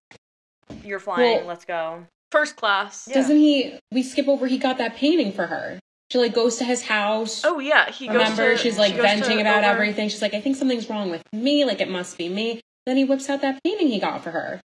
You're 0.82 0.98
flying. 0.98 1.38
Well- 1.38 1.46
Let's 1.46 1.64
go. 1.64 2.06
First 2.32 2.56
class. 2.56 3.06
Yeah. 3.06 3.14
Doesn't 3.14 3.36
he? 3.36 3.78
We 3.92 4.02
skip 4.02 4.26
over. 4.26 4.48
He 4.48 4.58
got 4.58 4.78
that 4.78 4.96
painting 4.96 5.30
for 5.30 5.46
her. 5.46 5.78
She 6.10 6.18
like 6.18 6.34
goes 6.34 6.56
to 6.56 6.64
his 6.64 6.82
house. 6.82 7.44
Oh 7.44 7.60
yeah, 7.60 7.90
he 7.90 8.06
goes 8.08 8.16
Remember, 8.16 8.52
to- 8.52 8.58
she's 8.58 8.76
like 8.78 8.94
she 8.94 9.00
venting 9.00 9.40
about 9.40 9.58
over- 9.62 9.72
everything. 9.72 10.08
She's 10.08 10.20
like, 10.22 10.34
I 10.34 10.40
think 10.40 10.56
something's 10.56 10.90
wrong 10.90 11.10
with 11.10 11.22
me. 11.32 11.64
Like 11.64 11.80
it 11.80 11.88
must 11.88 12.18
be 12.18 12.28
me. 12.28 12.60
Then 12.86 12.96
he 12.96 13.04
whips 13.04 13.30
out 13.30 13.40
that 13.42 13.62
painting 13.62 13.86
he 13.88 14.00
got 14.00 14.22
for 14.24 14.32
her. 14.32 14.60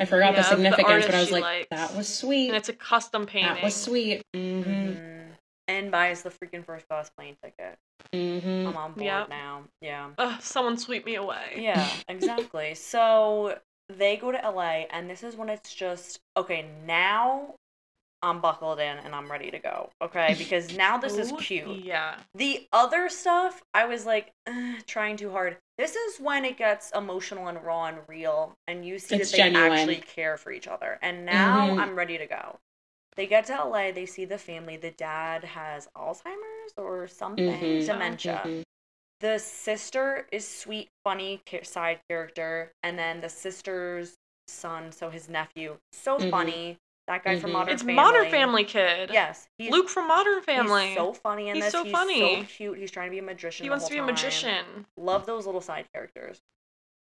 I 0.00 0.04
forgot 0.06 0.32
Yeah, 0.34 0.42
the 0.42 0.48
the 0.48 0.56
significance, 0.56 1.06
but 1.06 1.14
I 1.14 1.20
was 1.20 1.30
like, 1.30 1.42
likes. 1.42 1.66
that 1.70 1.94
was 1.96 2.08
sweet. 2.08 2.48
and 2.48 2.56
it's 2.56 2.68
a 2.68 2.72
custom 2.72 3.26
painting. 3.26 3.54
That 3.54 3.62
was 3.62 3.76
sweet. 3.76 4.22
Mm-hmm. 4.34 4.70
Mhm. 4.72 5.26
And 5.68 5.90
buys 5.92 6.22
the 6.22 6.30
freaking 6.30 6.64
first 6.64 6.88
class 6.88 7.10
plane 7.10 7.36
ticket. 7.44 7.76
Mm-hmm. 8.12 8.68
I'm 8.68 8.76
on 8.76 8.92
board 8.94 9.04
Yep. 9.04 9.28
now. 9.28 9.64
Yeah. 9.80 10.10
Ugh, 10.18 10.40
someone 10.40 10.76
sweep 10.78 11.04
me 11.04 11.14
away. 11.14 11.56
Yeah, 11.58 11.86
exactly. 12.08 12.74
so 12.74 13.58
they 13.88 14.16
go 14.16 14.32
to 14.32 14.38
LA, 14.38 14.86
and 14.90 15.08
this 15.10 15.22
is 15.22 15.36
when 15.36 15.48
it's 15.48 15.72
just 15.74 16.20
okay. 16.36 16.64
Now 16.86 17.54
I'm 18.22 18.40
buckled 18.40 18.78
in 18.80 18.98
and 18.98 19.14
I'm 19.14 19.30
ready 19.30 19.50
to 19.50 19.58
go. 19.58 19.90
Okay, 20.02 20.34
because 20.38 20.76
now 20.76 20.98
this 20.98 21.16
is 21.18 21.32
cute. 21.38 21.84
Yeah. 21.84 22.16
The 22.34 22.66
other 22.72 23.08
stuff, 23.08 23.62
I 23.74 23.86
was 23.86 24.06
like 24.06 24.32
trying 24.86 25.16
too 25.16 25.30
hard. 25.30 25.56
This 25.78 25.96
is 25.96 26.20
when 26.20 26.44
it 26.44 26.58
gets 26.58 26.90
emotional 26.92 27.48
and 27.48 27.62
raw 27.64 27.86
and 27.86 27.98
real, 28.06 28.54
and 28.66 28.84
you 28.84 28.98
see 28.98 29.16
It's 29.16 29.30
that 29.30 29.36
they 29.36 29.44
genuine. 29.44 29.72
actually 29.72 29.96
care 29.96 30.36
for 30.36 30.52
each 30.52 30.68
other. 30.68 30.98
And 31.02 31.24
now 31.24 31.70
Mhm. 31.70 31.78
I'm 31.78 31.96
ready 31.96 32.18
to 32.18 32.26
go. 32.26 32.56
They 33.16 33.26
get 33.26 33.46
to 33.46 33.54
LA, 33.54 33.90
they 33.90 34.06
see 34.06 34.24
the 34.24 34.38
family. 34.38 34.76
The 34.76 34.92
dad 34.92 35.44
has 35.44 35.88
Alzheimer's 35.96 36.72
or 36.76 37.08
something, 37.08 37.46
Mhm. 37.46 37.86
dementia. 37.86 38.42
Mhm. 38.46 38.62
The 39.20 39.38
sister 39.38 40.26
is 40.32 40.46
sweet, 40.48 40.88
funny 41.04 41.42
side 41.62 42.00
character, 42.08 42.72
and 42.82 42.98
then 42.98 43.20
the 43.20 43.28
sister's 43.28 44.14
son, 44.48 44.92
so 44.92 45.10
his 45.10 45.28
nephew, 45.28 45.78
so 45.92 46.18
Mhm. 46.18 46.30
funny. 46.30 46.78
That 47.06 47.24
guy 47.24 47.38
from 47.40 47.50
Mhm. 47.50 47.54
Modern 47.54 47.74
It's 47.74 47.82
Family. 47.82 47.94
Modern 47.94 48.30
Family 48.30 48.64
kid. 48.64 49.10
Yes, 49.12 49.48
he's 49.58 49.70
Luke 49.72 49.88
from 49.88 50.06
Modern 50.06 50.42
Family. 50.42 50.86
He's 50.88 50.94
so 50.96 51.12
funny 51.12 51.48
in 51.48 51.56
He's 51.56 51.64
this. 51.64 51.72
so 51.72 51.82
he's 51.84 51.92
funny. 51.92 52.42
so 52.42 52.46
cute. 52.46 52.78
He's 52.78 52.90
trying 52.90 53.06
to 53.08 53.10
be 53.10 53.18
a 53.18 53.22
magician. 53.22 53.64
he 53.64 53.68
the 53.68 53.72
wants 53.72 53.88
to 53.88 53.94
whole 53.96 54.06
be 54.06 54.10
a 54.10 54.12
magician. 54.12 54.86
Love 54.96 55.26
those 55.26 55.44
little 55.46 55.60
side 55.60 55.86
characters. 55.92 56.40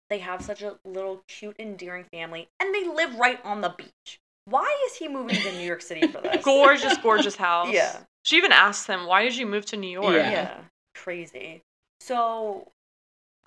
They 0.09 0.19
have 0.19 0.43
such 0.43 0.61
a 0.61 0.77
little 0.85 1.23
cute, 1.27 1.55
endearing 1.59 2.05
family, 2.11 2.49
and 2.59 2.75
they 2.75 2.83
live 2.85 3.15
right 3.15 3.39
on 3.45 3.61
the 3.61 3.69
beach. 3.69 4.19
Why 4.45 4.71
is 4.87 4.97
he 4.97 5.07
moving 5.07 5.35
to 5.37 5.51
New 5.53 5.65
York 5.65 5.81
City 5.81 6.07
for 6.07 6.21
this? 6.21 6.43
Gorgeous, 6.43 6.97
gorgeous 6.97 7.35
house. 7.47 7.71
Yeah. 7.71 7.97
She 8.23 8.37
even 8.37 8.51
asked 8.51 8.87
him, 8.87 9.05
"Why 9.07 9.23
did 9.23 9.35
you 9.37 9.45
move 9.45 9.65
to 9.67 9.77
New 9.77 9.89
York?" 9.89 10.13
Yeah. 10.13 10.29
Yeah, 10.31 10.57
crazy. 10.93 11.63
So, 12.01 12.71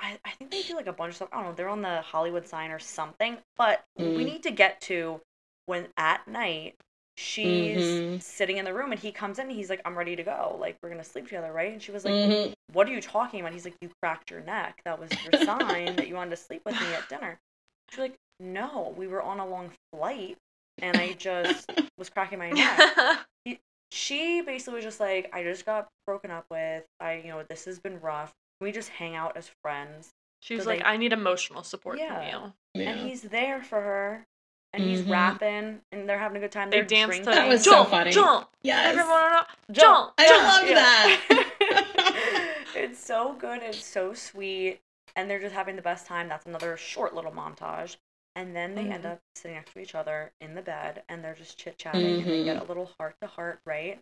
I, 0.00 0.18
I 0.24 0.30
think 0.30 0.50
they 0.50 0.62
do 0.62 0.74
like 0.74 0.86
a 0.86 0.92
bunch 0.92 1.10
of 1.10 1.16
stuff. 1.16 1.28
I 1.32 1.36
don't 1.36 1.46
know. 1.50 1.52
They're 1.54 1.68
on 1.68 1.82
the 1.82 2.00
Hollywood 2.00 2.48
sign 2.48 2.70
or 2.70 2.78
something. 2.78 3.36
But 3.56 3.84
we 3.96 4.04
Mm. 4.04 4.24
need 4.24 4.42
to 4.44 4.50
get 4.50 4.80
to 4.82 5.20
when 5.68 5.86
at 5.98 6.26
night 6.26 6.74
she's 7.16 7.76
Mhm. 7.78 8.22
sitting 8.22 8.56
in 8.56 8.64
the 8.64 8.72
room 8.72 8.90
and 8.92 9.00
he 9.00 9.12
comes 9.12 9.38
in 9.38 9.48
and 9.48 9.54
he's 9.56 9.68
like, 9.68 9.80
"I'm 9.84 9.96
ready 9.98 10.16
to 10.16 10.22
go. 10.22 10.56
Like 10.58 10.76
we're 10.82 10.88
gonna 10.88 11.04
sleep 11.04 11.24
together, 11.26 11.52
right?" 11.52 11.72
And 11.72 11.82
she 11.82 11.90
was 11.92 12.04
like, 12.04 12.14
Mhm. 12.14 12.54
what 12.72 12.88
are 12.88 12.92
you 12.92 13.00
talking 13.02 13.40
about? 13.40 13.52
He's 13.52 13.64
like, 13.64 13.74
you 13.80 13.90
cracked 14.02 14.30
your 14.30 14.40
neck. 14.40 14.80
That 14.84 14.98
was 14.98 15.10
your 15.24 15.44
sign 15.44 15.96
that 15.96 16.08
you 16.08 16.14
wanted 16.14 16.30
to 16.30 16.36
sleep 16.36 16.62
with 16.64 16.80
me 16.80 16.86
at 16.94 17.08
dinner. 17.08 17.38
She's 17.90 17.98
like, 17.98 18.14
no, 18.40 18.94
we 18.96 19.06
were 19.08 19.20
on 19.22 19.40
a 19.40 19.46
long 19.46 19.72
flight 19.92 20.38
and 20.80 20.96
I 20.96 21.12
just 21.14 21.68
was 21.98 22.08
cracking 22.08 22.38
my 22.38 22.50
neck. 22.50 23.26
She 23.90 24.42
basically 24.42 24.74
was 24.76 24.84
just 24.84 25.00
like, 25.00 25.30
I 25.32 25.42
just 25.42 25.64
got 25.64 25.88
broken 26.06 26.30
up 26.30 26.44
with. 26.50 26.84
I, 27.00 27.14
you 27.14 27.28
know, 27.28 27.42
this 27.42 27.64
has 27.64 27.78
been 27.78 27.98
rough. 28.00 28.34
Can 28.60 28.66
we 28.66 28.70
just 28.72 28.90
hang 28.90 29.16
out 29.16 29.34
as 29.36 29.50
friends? 29.62 30.10
she 30.40 30.54
was 30.54 30.64
So 30.64 30.70
like, 30.70 30.80
they- 30.80 30.84
"I 30.84 30.96
need 30.98 31.12
emotional 31.14 31.62
support 31.64 31.98
Yeah. 31.98 32.30
from 32.42 32.52
Yeah. 32.74 32.90
And 32.90 33.00
he's 33.00 33.22
there 33.22 33.62
for 33.62 33.80
her. 33.80 34.24
And 34.74 34.82
he's 34.84 35.02
Mhm. 35.02 35.10
rapping 35.12 35.80
and 35.92 36.08
they're 36.08 36.18
having 36.18 36.36
a 36.36 36.40
good 36.40 36.52
time. 36.52 36.68
you." 36.68 36.72
They 36.72 36.76
They're 36.78 36.86
danced 36.86 37.08
drinking. 37.22 37.32
to 37.32 37.38
That 37.38 37.48
was 37.48 37.64
jump, 37.64 37.86
so 37.88 37.90
funny. 37.90 38.10
jump. 38.12 38.48
Yes. 38.62 38.86
Everyone, 38.96 39.32
Jump. 39.32 39.48
jump. 39.72 40.14
I 40.18 40.28
jump. 40.28 40.42
love 40.44 40.68
that. 40.68 42.64
it's 42.74 42.98
so 43.04 43.32
good. 43.34 43.62
It's 43.62 43.84
so 43.84 44.12
sweet. 44.14 44.80
And 45.16 45.28
they're 45.28 45.40
just 45.40 45.54
having 45.54 45.74
the 45.76 45.82
best 45.82 46.06
time. 46.06 46.28
That's 46.28 46.46
another 46.46 46.76
short 46.76 47.14
little 47.14 47.32
montage. 47.32 47.96
And 48.36 48.54
then 48.54 48.74
they 48.74 48.82
end 48.82 49.04
Mhm. 49.04 49.12
up 49.12 49.20
sitting 49.34 49.56
next 49.56 49.72
to 49.72 49.80
each 49.80 49.94
other 49.96 50.32
in 50.40 50.54
the 50.54 50.62
bed 50.62 51.02
and 51.08 51.24
they're 51.24 51.34
just 51.34 51.58
chit 51.58 51.76
chatting 51.78 52.04
and 52.20 52.26
they 52.26 52.44
get 52.44 52.62
a 52.62 52.64
little 52.64 52.92
heart 52.98 53.16
to 53.20 53.26
heart, 53.26 53.60
right? 53.64 54.00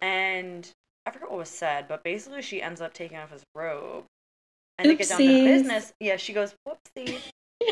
And 0.00 0.70
I 1.06 1.10
forgot 1.10 1.30
what 1.30 1.38
was 1.38 1.48
said, 1.50 1.88
but 1.88 2.04
basically 2.04 2.42
she 2.42 2.62
ends 2.62 2.80
up 2.80 2.92
taking 2.94 3.16
off 3.16 3.30
his 3.32 3.44
robe. 3.54 4.04
And 4.78 4.90
they 4.90 4.96
get 4.96 5.08
down 5.08 5.18
to 5.18 5.44
business. 5.44 5.92
Yeah, 5.98 6.16
she 6.16 6.32
goes, 6.32 6.54
whoopsie. 6.68 7.20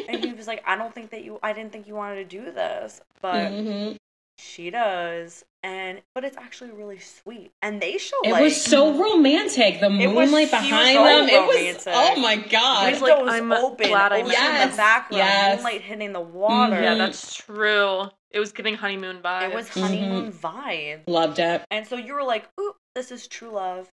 And 0.09 0.25
he 0.25 0.33
was 0.33 0.47
like, 0.47 0.63
I 0.67 0.77
don't 0.77 0.95
think 0.95 1.11
that 1.11 1.25
you, 1.25 1.39
I 1.43 1.53
didn't 1.53 1.73
think 1.73 1.87
you 1.87 1.95
wanted 1.95 2.17
to 2.17 2.25
do 2.25 2.51
this. 2.51 3.01
But 3.21 3.51
Mhm. 3.53 3.97
she 4.39 4.71
does. 4.71 5.45
And, 5.65 6.03
but 6.15 6.25
it's 6.25 6.37
actually 6.37 6.73
really 6.73 6.99
sweet. 6.99 7.53
And 7.63 7.81
they 7.81 7.97
show 7.99 8.17
It 8.25 8.33
like. 8.33 8.43
was 8.43 8.61
so 8.61 8.93
romantic. 9.01 9.79
The 9.79 9.91
moonlight 9.91 10.31
was 10.31 10.51
behind 10.51 10.97
so 10.97 11.05
them. 11.05 11.29
It 11.29 11.47
was. 11.77 11.87
Oh 11.87 12.17
my 12.21 12.37
god. 12.37 12.93
He's 12.93 13.01
like, 13.01 13.15
"I'm 13.17 13.53
open, 13.53 13.89
glad 13.89 14.13
I 14.13 14.23
ocean 14.23 14.29
met 14.33 14.63
in 14.65 14.71
the 14.73 14.77
background, 14.77 15.19
yes. 15.19 15.57
moonlight 15.59 15.83
hitting 15.83 16.13
the 16.13 16.21
water. 16.21 16.81
Yeah, 16.83 16.95
Mhm. 16.95 16.99
that's 16.99 17.35
true. 17.37 18.11
It 18.33 18.41
was 18.41 18.51
giving 18.53 18.75
honeymoon 18.75 19.21
vibes. 19.23 19.51
it 19.51 19.55
was 19.55 19.69
Mm-hmm. 19.69 19.81
honeymoon 19.83 20.33
vibe. 20.33 21.01
Loved 21.07 21.39
it. 21.39 21.63
And 21.71 21.87
so 21.87 21.97
you 21.97 22.15
were 22.15 22.25
like, 22.25 22.49
"Ooh, 22.59 22.75
this 22.97 23.13
is 23.13 23.29
true 23.29 23.51
love." 23.51 23.89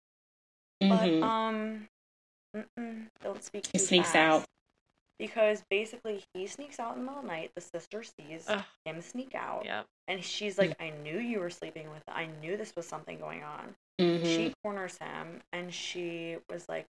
But 0.82 0.90
Mhm. 1.00 1.24
um, 1.24 1.88
mm-mm, 2.56 3.08
don't 3.24 3.44
speak. 3.44 3.66
He 3.72 3.80
sneaks 3.80 4.12
fast. 4.12 4.16
out. 4.16 4.46
Because 5.20 5.64
basically 5.70 6.24
he 6.34 6.48
sneaks 6.48 6.80
out 6.80 6.94
in 6.96 7.00
the 7.00 7.06
middle 7.06 7.20
of 7.20 7.26
the 7.26 7.32
night. 7.32 7.52
The 7.56 7.62
sister 7.62 8.04
sees 8.04 8.46
Ugh. 8.48 8.64
him 8.86 9.02
sneak 9.02 9.34
out, 9.36 9.64
Yep. 9.66 9.86
and 10.08 10.24
she's 10.24 10.58
like, 10.58 10.76
"I 10.82 10.90
knew 11.04 11.18
you 11.20 11.40
were 11.40 11.50
sleeping 11.50 11.90
with. 11.90 12.04
I 12.08 12.28
knew 12.42 12.58
this 12.58 12.76
was 12.76 12.88
something 12.88 13.18
going 13.20 13.44
on." 13.44 13.76
Mhm. 14.00 14.24
She 14.26 14.54
corners 14.64 14.98
him, 14.98 15.42
and 15.54 15.74
she 15.74 16.38
was 16.50 16.68
like, 16.68 16.86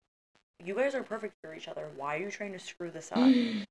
"You 0.63 0.73
guys 0.75 0.95
are 0.95 1.03
perfect 1.03 1.35
for 1.43 1.53
each 1.53 1.67
other. 1.67 1.89
Why 1.95 2.15
are 2.15 2.19
you 2.19 2.31
trying 2.31 2.53
to 2.53 2.59
screw 2.59 2.89
this 2.91 3.11
up?" 3.11 3.17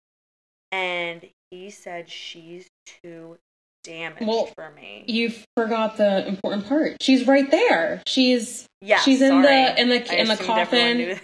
and 0.73 1.23
he 1.23 1.33
he 1.51 1.71
said 1.71 2.11
she's 2.11 2.69
too 2.85 3.39
damaged 3.85 4.27
Well, 4.27 4.47
for 4.47 4.71
me. 4.73 5.05
You 5.07 5.33
forgot 5.57 5.97
the 5.99 6.27
important 6.27 6.67
part. 6.67 7.01
She's 7.01 7.27
right 7.29 7.49
there. 7.49 8.03
She's 8.09 8.67
yeah, 8.81 8.99
she's 8.99 9.23
in 9.23 9.41
the- 9.41 9.81
in 9.81 9.89
the- 9.89 10.11
I 10.13 10.17
in 10.17 10.27
the 10.27 10.37
coffin. 10.37 11.21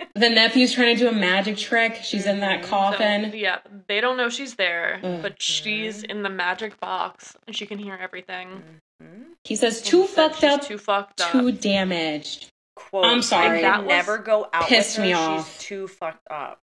Knew- 0.00 0.06
the 0.14 0.30
nephew's 0.30 0.72
trying 0.72 0.96
to 0.96 1.02
do 1.04 1.08
a 1.08 1.12
magic 1.12 1.56
trick. 1.56 1.96
She's 2.02 2.26
in 2.26 2.40
that. 2.40 2.64
So, 2.64 2.70
coffin. 2.70 3.32
yeah, 3.34 3.58
they 3.88 4.00
don't 4.00 4.16
know 4.16 4.28
she's 4.28 4.54
there, 4.54 5.00
Ugh. 5.02 5.22
but 5.22 5.40
she's 5.40 6.02
in 6.02 6.22
the 6.22 6.28
magic 6.30 6.78
box 6.80 7.36
and 7.46 7.54
she 7.56 7.66
can 7.66 7.78
hear 7.78 7.94
everything. 8.00 8.62
Mhm. 9.02 9.24
He 9.44 9.56
says 9.56 9.82
too 9.82 10.02
he 10.02 10.08
fucked 10.08 10.42
up, 10.44 10.62
Too 10.62 10.78
fucked 10.78 11.20
up. 11.20 11.32
too 11.32 11.52
damaged. 11.52 12.50
Quote, 12.74 13.06
I'm 13.06 13.22
sorry. 13.22 13.62
That 13.62 13.80
was- 13.84 13.88
never 13.88 14.18
go 14.18 14.48
out 14.52 14.66
pissed 14.68 14.98
with 14.98 15.06
her. 15.06 15.12
me 15.12 15.16
She's 15.38 15.44
off. 15.44 15.58
too 15.60 15.88
fucked 15.88 16.26
up. 16.30 16.60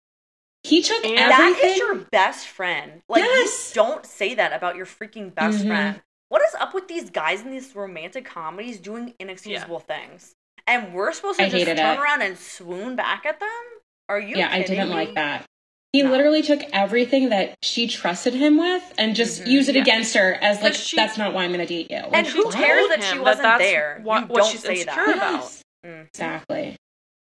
He 0.64 0.82
took 0.82 1.04
And- 1.06 1.18
everything. 1.18 1.54
That 1.54 1.64
is 1.64 1.78
your 1.78 1.96
best 1.96 2.48
friend. 2.48 3.02
Like, 3.08 3.24
Yes. 3.24 3.72
you 3.72 3.76
don't 3.82 4.06
say 4.06 4.34
that 4.36 4.52
about 4.54 4.76
your 4.76 4.86
freaking 4.86 5.34
best 5.34 5.60
Mhm. 5.60 5.68
friend. 5.68 6.02
What 6.30 6.42
is 6.44 6.54
up 6.56 6.74
with 6.74 6.88
these 6.88 7.10
guys 7.10 7.42
in 7.42 7.50
these 7.52 7.74
romantic 7.76 8.26
comedies 8.26 8.78
doing 8.80 9.14
inexcusable 9.20 9.80
things? 9.80 10.36
And 10.70 10.94
we're 10.94 11.12
supposed 11.14 11.40
to 11.40 11.46
I 11.46 11.50
just 11.50 11.66
turn 11.66 11.78
it. 11.78 12.00
around 12.00 12.22
and 12.22 12.38
swoon 12.38 12.96
back 12.96 13.26
at 13.26 13.40
them? 13.40 13.50
Are 14.08 14.20
you 14.20 14.38
yeah, 14.38 14.50
I 14.52 14.62
didn't 14.62 14.90
me? 14.90 14.96
like 14.96 15.16
that. 15.16 15.46
He 15.92 16.04
No. 16.04 16.12
literally 16.12 16.44
took 16.44 16.62
everything 16.72 17.30
that 17.30 17.56
she 17.64 17.88
trusted 17.88 18.36
him 18.36 18.58
with 18.58 18.94
and 19.00 19.16
just 19.16 19.44
Mhm. 19.44 19.48
used 19.48 19.70
it 19.70 19.76
Yeah. 19.76 19.82
against 19.82 20.14
her 20.16 20.36
as 20.42 20.62
like, 20.62 20.76
she- 20.76 20.96
that's 20.96 21.18
not 21.18 21.34
why 21.34 21.44
I'm 21.44 21.52
going 21.52 21.66
to 21.66 21.66
date 21.66 21.90
you. 21.90 21.98
And 21.98 22.12
Like, 22.12 22.28
who 22.28 22.46
what? 22.46 22.54
cares 22.54 22.88
that 22.90 23.04
she 23.04 23.18
wasn't 23.18 23.44
that's 23.44 23.64
there? 23.64 24.00
What, 24.04 24.22
You 24.22 24.28
what 24.28 24.38
don't 24.44 24.52
she's 24.52 24.62
say 24.62 24.72
insecure 24.82 25.06
that. 25.08 25.16
about. 25.18 25.34
Yes, 25.42 25.64
Mm. 25.86 26.08
exactly. 26.08 26.76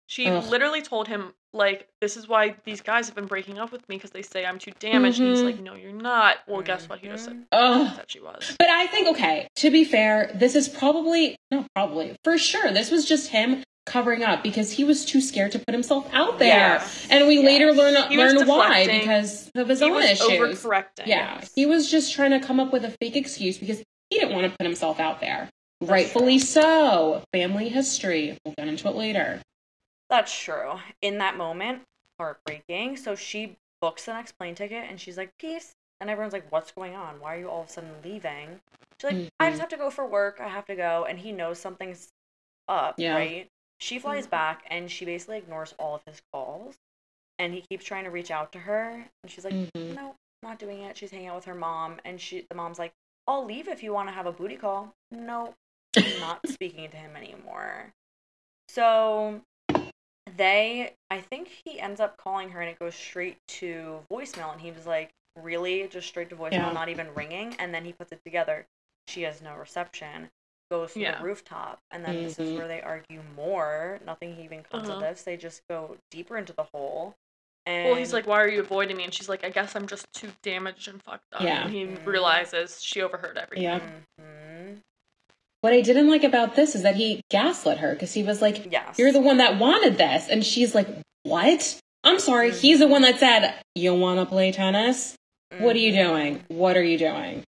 She 0.06 0.26
Ugh. 0.26 0.44
literally 0.44 0.82
told 0.82 1.08
him, 1.08 1.32
like, 1.58 1.86
this 2.00 2.16
is 2.16 2.26
why 2.28 2.54
these 2.64 2.80
guys 2.80 3.06
have 3.06 3.14
been 3.14 3.26
breaking 3.26 3.58
up 3.58 3.70
with 3.72 3.86
me 3.88 3.96
because 3.96 4.12
they 4.12 4.22
say 4.22 4.46
I'm 4.46 4.58
too 4.58 4.72
damaged. 4.78 5.20
And 5.20 5.28
he's 5.30 5.40
Mhm. 5.40 5.44
like, 5.44 5.60
no, 5.60 5.74
you're 5.74 5.92
not. 5.92 6.36
Well, 6.46 6.62
guess 6.62 6.88
what? 6.88 7.00
He 7.00 7.08
just 7.08 7.24
said 7.26 7.34
Mhm. 7.34 7.44
Ugh. 7.52 7.96
that 7.96 8.10
she 8.10 8.20
was. 8.20 8.56
But 8.58 8.70
I 8.70 8.86
think, 8.86 9.08
okay, 9.08 9.48
to 9.56 9.70
be 9.70 9.84
fair, 9.84 10.30
this 10.34 10.54
is 10.54 10.68
probably, 10.68 11.36
not 11.50 11.66
probably, 11.74 12.16
for 12.24 12.38
sure, 12.38 12.70
this 12.70 12.90
was 12.90 13.04
just 13.04 13.28
him 13.28 13.62
covering 13.84 14.22
up 14.22 14.42
because 14.42 14.72
he 14.72 14.84
was 14.84 15.04
too 15.04 15.20
scared 15.20 15.50
to 15.52 15.58
put 15.58 15.72
himself 15.74 16.08
out 16.12 16.38
there. 16.38 16.48
Yeah. 16.48 16.88
And 17.10 17.26
we 17.26 17.38
later 17.40 17.72
learn, 17.72 17.94
He 18.10 18.16
learn 18.18 18.46
why 18.46 18.86
because 18.86 19.50
of 19.54 19.68
his 19.68 19.80
He 19.80 19.86
own 19.86 19.92
was 19.92 20.04
issues. 20.04 20.28
overcorrecting. 20.28 21.06
Yeah, 21.06 21.40
he 21.54 21.66
was 21.66 21.90
just 21.90 22.12
trying 22.12 22.30
to 22.32 22.40
come 22.40 22.60
up 22.60 22.72
with 22.72 22.84
a 22.84 22.90
fake 23.00 23.16
excuse 23.16 23.58
because 23.58 23.82
he 24.10 24.18
didn't 24.18 24.34
want 24.34 24.46
to 24.50 24.56
put 24.56 24.64
himself 24.64 25.00
out 25.00 25.20
there. 25.20 25.48
Rightfully 25.80 26.38
so. 26.38 27.22
Family 27.32 27.68
history. 27.68 28.36
We'll 28.44 28.54
get 28.58 28.68
into 28.68 28.88
it 28.88 28.94
later. 28.96 29.40
That's 30.10 30.36
true. 30.36 30.78
In 31.02 31.18
that 31.18 31.36
moment, 31.36 31.82
heartbreaking. 32.18 32.96
So 32.96 33.14
she 33.14 33.56
books 33.80 34.06
the 34.06 34.12
next 34.14 34.32
plane 34.38 34.54
ticket 34.54 34.84
and 34.88 35.00
she's 35.00 35.16
like, 35.16 35.30
peace. 35.38 35.72
And 36.00 36.08
everyone's 36.08 36.32
like, 36.32 36.50
what's 36.50 36.72
going 36.72 36.94
on? 36.94 37.20
Why 37.20 37.36
are 37.36 37.38
you 37.38 37.48
all 37.48 37.62
of 37.62 37.68
a 37.68 37.70
sudden 37.70 37.90
leaving? 38.04 38.60
She's 39.00 39.12
like, 39.12 39.28
I 39.40 39.46
Mhm. 39.46 39.50
just 39.50 39.60
have 39.60 39.68
to 39.70 39.76
go 39.76 39.90
for 39.90 40.06
work. 40.06 40.40
I 40.40 40.48
have 40.48 40.66
to 40.66 40.76
go. 40.76 41.04
And 41.08 41.18
he 41.18 41.32
knows 41.32 41.58
something's 41.58 42.08
up, 42.68 42.94
Yeah. 42.98 43.14
right? 43.14 43.48
She 43.80 43.98
flies 43.98 44.26
Mhm. 44.26 44.30
back 44.30 44.64
and 44.68 44.90
she 44.90 45.04
basically 45.04 45.38
ignores 45.38 45.74
all 45.78 45.96
of 45.96 46.02
his 46.06 46.20
calls. 46.32 46.76
And 47.38 47.52
he 47.52 47.62
keeps 47.70 47.84
trying 47.84 48.04
to 48.04 48.10
reach 48.10 48.30
out 48.30 48.52
to 48.52 48.58
her. 48.60 49.08
And 49.22 49.30
she's 49.30 49.44
like, 49.44 49.54
Mhm. 49.54 49.94
no, 49.94 50.16
not 50.42 50.58
doing 50.58 50.82
it. 50.82 50.96
She's 50.96 51.10
hanging 51.10 51.28
out 51.28 51.36
with 51.36 51.44
her 51.44 51.54
mom. 51.54 52.00
And 52.04 52.20
she, 52.20 52.46
the 52.48 52.54
mom's 52.54 52.78
like, 52.78 52.92
I'll 53.26 53.44
leave 53.44 53.68
if 53.68 53.82
you 53.82 53.92
want 53.92 54.08
to 54.08 54.12
have 54.14 54.26
a 54.26 54.32
booty 54.32 54.56
call. 54.56 54.94
No, 55.10 55.54
I'm 55.96 56.18
not 56.18 56.46
speaking 56.48 56.90
to 56.90 56.96
him 56.96 57.14
anymore. 57.16 57.92
So 58.68 59.42
they, 60.36 60.94
I 61.10 61.20
think 61.20 61.48
he 61.64 61.80
ends 61.80 62.00
up 62.00 62.16
calling 62.16 62.50
her 62.50 62.60
and 62.60 62.70
it 62.70 62.78
goes 62.78 62.94
straight 62.94 63.38
to 63.48 64.00
voicemail. 64.10 64.52
And 64.52 64.60
he 64.60 64.70
was 64.70 64.86
like, 64.86 65.10
really? 65.36 65.86
Just 65.88 66.08
straight 66.08 66.28
to 66.30 66.36
voicemail, 66.36 66.52
Yeah. 66.52 66.72
not 66.72 66.88
even 66.88 67.12
ringing? 67.14 67.54
And 67.58 67.72
then 67.74 67.84
he 67.84 67.92
puts 67.92 68.12
it 68.12 68.20
together. 68.24 68.66
She 69.06 69.22
has 69.22 69.40
no 69.42 69.54
reception. 69.54 70.30
Goes 70.70 70.92
to 70.94 71.00
Yeah. 71.00 71.18
the 71.18 71.24
rooftop. 71.24 71.78
And 71.90 72.04
then 72.04 72.14
this 72.22 72.38
is 72.38 72.50
Mhm. 72.50 72.58
where 72.58 72.68
they 72.68 72.82
argue 72.82 73.22
more. 73.34 74.00
Nothing 74.04 74.38
even 74.40 74.62
comes 74.64 74.88
of 74.88 74.96
Uh-huh. 74.96 75.10
this. 75.10 75.22
They 75.22 75.36
just 75.36 75.62
go 75.68 75.96
deeper 76.10 76.36
into 76.36 76.52
the 76.52 76.64
hole. 76.64 77.14
And 77.64 77.86
Well, 77.88 77.96
he's 77.96 78.12
like, 78.14 78.26
why 78.26 78.40
are 78.42 78.48
you 78.48 78.60
avoiding 78.60 78.96
me? 78.96 79.04
And 79.04 79.12
she's 79.12 79.28
like, 79.28 79.44
I 79.44 79.50
guess 79.50 79.76
I'm 79.76 79.86
just 79.86 80.10
too 80.14 80.32
damaged 80.42 80.88
and 80.88 81.02
fucked 81.02 81.32
up. 81.34 81.42
Yeah. 81.42 81.62
And 81.64 81.70
he 81.72 81.84
Mhm. 81.84 82.06
realizes 82.06 82.82
she 82.82 83.02
overheard 83.02 83.36
everything. 83.36 83.64
Yeah. 83.64 83.80
Mhm. 83.80 84.04
What 85.60 85.72
I 85.72 85.80
didn't 85.80 86.08
like 86.08 86.22
about 86.24 86.54
this 86.54 86.74
is 86.74 86.82
that 86.82 86.94
he 86.96 87.20
gaslit 87.30 87.78
her 87.78 87.92
because 87.92 88.12
he 88.14 88.22
was 88.22 88.40
like, 88.40 88.70
Yes. 88.70 88.98
You're 88.98 89.12
the 89.12 89.20
one 89.20 89.38
that 89.38 89.58
wanted 89.58 89.98
this. 89.98 90.28
And 90.28 90.44
she's 90.44 90.74
like, 90.74 90.88
What? 91.24 91.80
I'm 92.04 92.20
sorry. 92.20 92.50
Mhm. 92.52 92.60
He's 92.60 92.78
the 92.78 92.86
one 92.86 93.02
that 93.02 93.18
said, 93.18 93.54
You 93.74 93.94
want 93.94 94.20
to 94.20 94.26
play 94.26 94.52
tennis? 94.52 95.16
What 95.58 95.74
are 95.74 95.80
you 95.80 95.92
Mhm. 95.92 96.06
doing? 96.06 96.44
What 96.48 96.76
are 96.76 96.82
you 96.82 96.96
doing? 96.98 97.42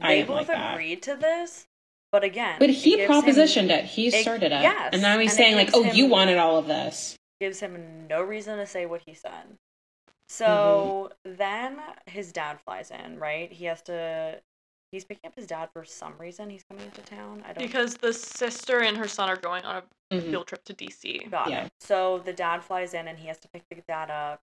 They 0.00 0.16
didn't 0.16 0.28
both 0.28 0.36
like 0.38 0.46
that. 0.48 0.74
agreed 0.74 1.02
to 1.04 1.14
this, 1.16 1.64
but 2.12 2.22
again, 2.24 2.56
But 2.58 2.68
it 2.68 2.74
he 2.74 2.98
him- 3.00 3.08
propositioned 3.10 3.70
it. 3.70 3.84
He 3.86 4.10
started 4.10 4.52
it. 4.52 4.60
yes, 4.60 4.90
And 4.92 5.00
now 5.00 5.18
he's 5.18 5.30
and 5.30 5.36
saying, 5.38 5.54
like, 5.56 5.70
oh, 5.72 5.84
you 5.84 6.06
wanted 6.06 6.36
all 6.36 6.58
of 6.58 6.66
this. 6.66 7.16
gives 7.40 7.60
him 7.60 8.06
no 8.08 8.20
reason 8.22 8.58
to 8.58 8.66
say 8.66 8.84
what 8.86 9.02
he 9.06 9.14
said. 9.14 9.56
So 10.28 11.10
then 11.24 11.78
his 12.06 12.32
dad 12.32 12.58
flies 12.64 12.90
in, 12.90 13.18
right? 13.18 13.50
He 13.52 13.66
has 13.66 13.82
to. 13.82 14.40
He's 14.94 15.04
picking 15.04 15.26
up 15.26 15.34
his 15.34 15.48
dad 15.48 15.70
for 15.72 15.84
some 15.84 16.14
reason. 16.20 16.50
He's 16.50 16.62
coming 16.70 16.84
into 16.84 17.02
town. 17.02 17.42
I 17.44 17.52
don't 17.52 17.66
Because 17.66 17.96
the 17.96 18.12
sister 18.12 18.78
and 18.78 18.96
her 18.96 19.08
son 19.08 19.28
are 19.28 19.34
going 19.36 19.64
on 19.64 19.82
a 20.12 20.14
Mhm. 20.14 20.30
field 20.30 20.46
trip 20.46 20.62
to 20.66 20.72
DC. 20.72 21.18
got 21.28 21.50
Yeah. 21.50 21.64
it. 21.64 21.72
So 21.80 22.20
the 22.20 22.32
dad 22.32 22.62
flies 22.62 22.94
in 22.94 23.08
and 23.08 23.18
he 23.18 23.26
has 23.26 23.40
to 23.40 23.48
pick 23.48 23.64
the 23.68 23.82
dad 23.88 24.08
up. 24.08 24.40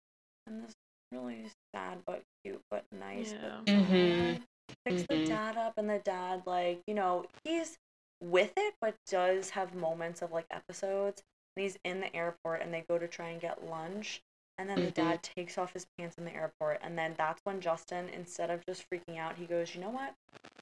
And 0.47 0.65
this 0.65 0.75
really 1.13 1.51
sad 1.75 2.03
but 2.07 2.23
cute 2.43 2.63
but 2.71 2.91
nice. 2.91 3.33
Yeah. 3.33 3.59
But 3.59 3.67
Mhm. 3.67 4.43
Picks 4.87 5.03
the 5.03 5.17
Mhm. 5.17 5.27
dad 5.27 5.57
up 5.59 5.77
and 5.77 5.91
the 5.91 5.99
dad 5.99 6.47
like 6.47 6.83
you 6.87 6.95
know 6.95 7.27
he's 7.45 7.77
with 8.23 8.55
it 8.57 8.75
but 8.81 8.97
does 9.07 9.51
have 9.51 9.75
moments 9.75 10.23
of 10.23 10.33
like 10.33 10.47
episodes. 10.51 11.23
And 11.57 11.63
he's 11.65 11.77
in 11.85 12.01
the 12.01 12.15
airport 12.17 12.63
and 12.63 12.73
they 12.73 12.81
go 12.89 12.97
to 12.99 13.07
try 13.07 13.29
and 13.29 13.39
get 13.41 13.65
lunch. 13.65 14.23
And 14.59 14.69
then 14.69 14.81
the 14.85 14.91
Mhm. 14.91 14.95
dad 14.95 15.23
takes 15.23 15.57
off 15.57 15.73
his 15.73 15.87
pants 15.97 16.19
in 16.19 16.25
the 16.25 16.35
airport. 16.35 16.81
And 16.83 16.99
then 16.99 17.15
that's 17.17 17.41
when 17.45 17.61
Justin, 17.61 18.09
instead 18.09 18.51
of 18.51 18.65
just 18.67 18.89
freaking 18.91 19.17
out, 19.19 19.37
he 19.37 19.47
goes, 19.47 19.75
You 19.75 19.81
know 19.81 19.91
what? 19.91 20.15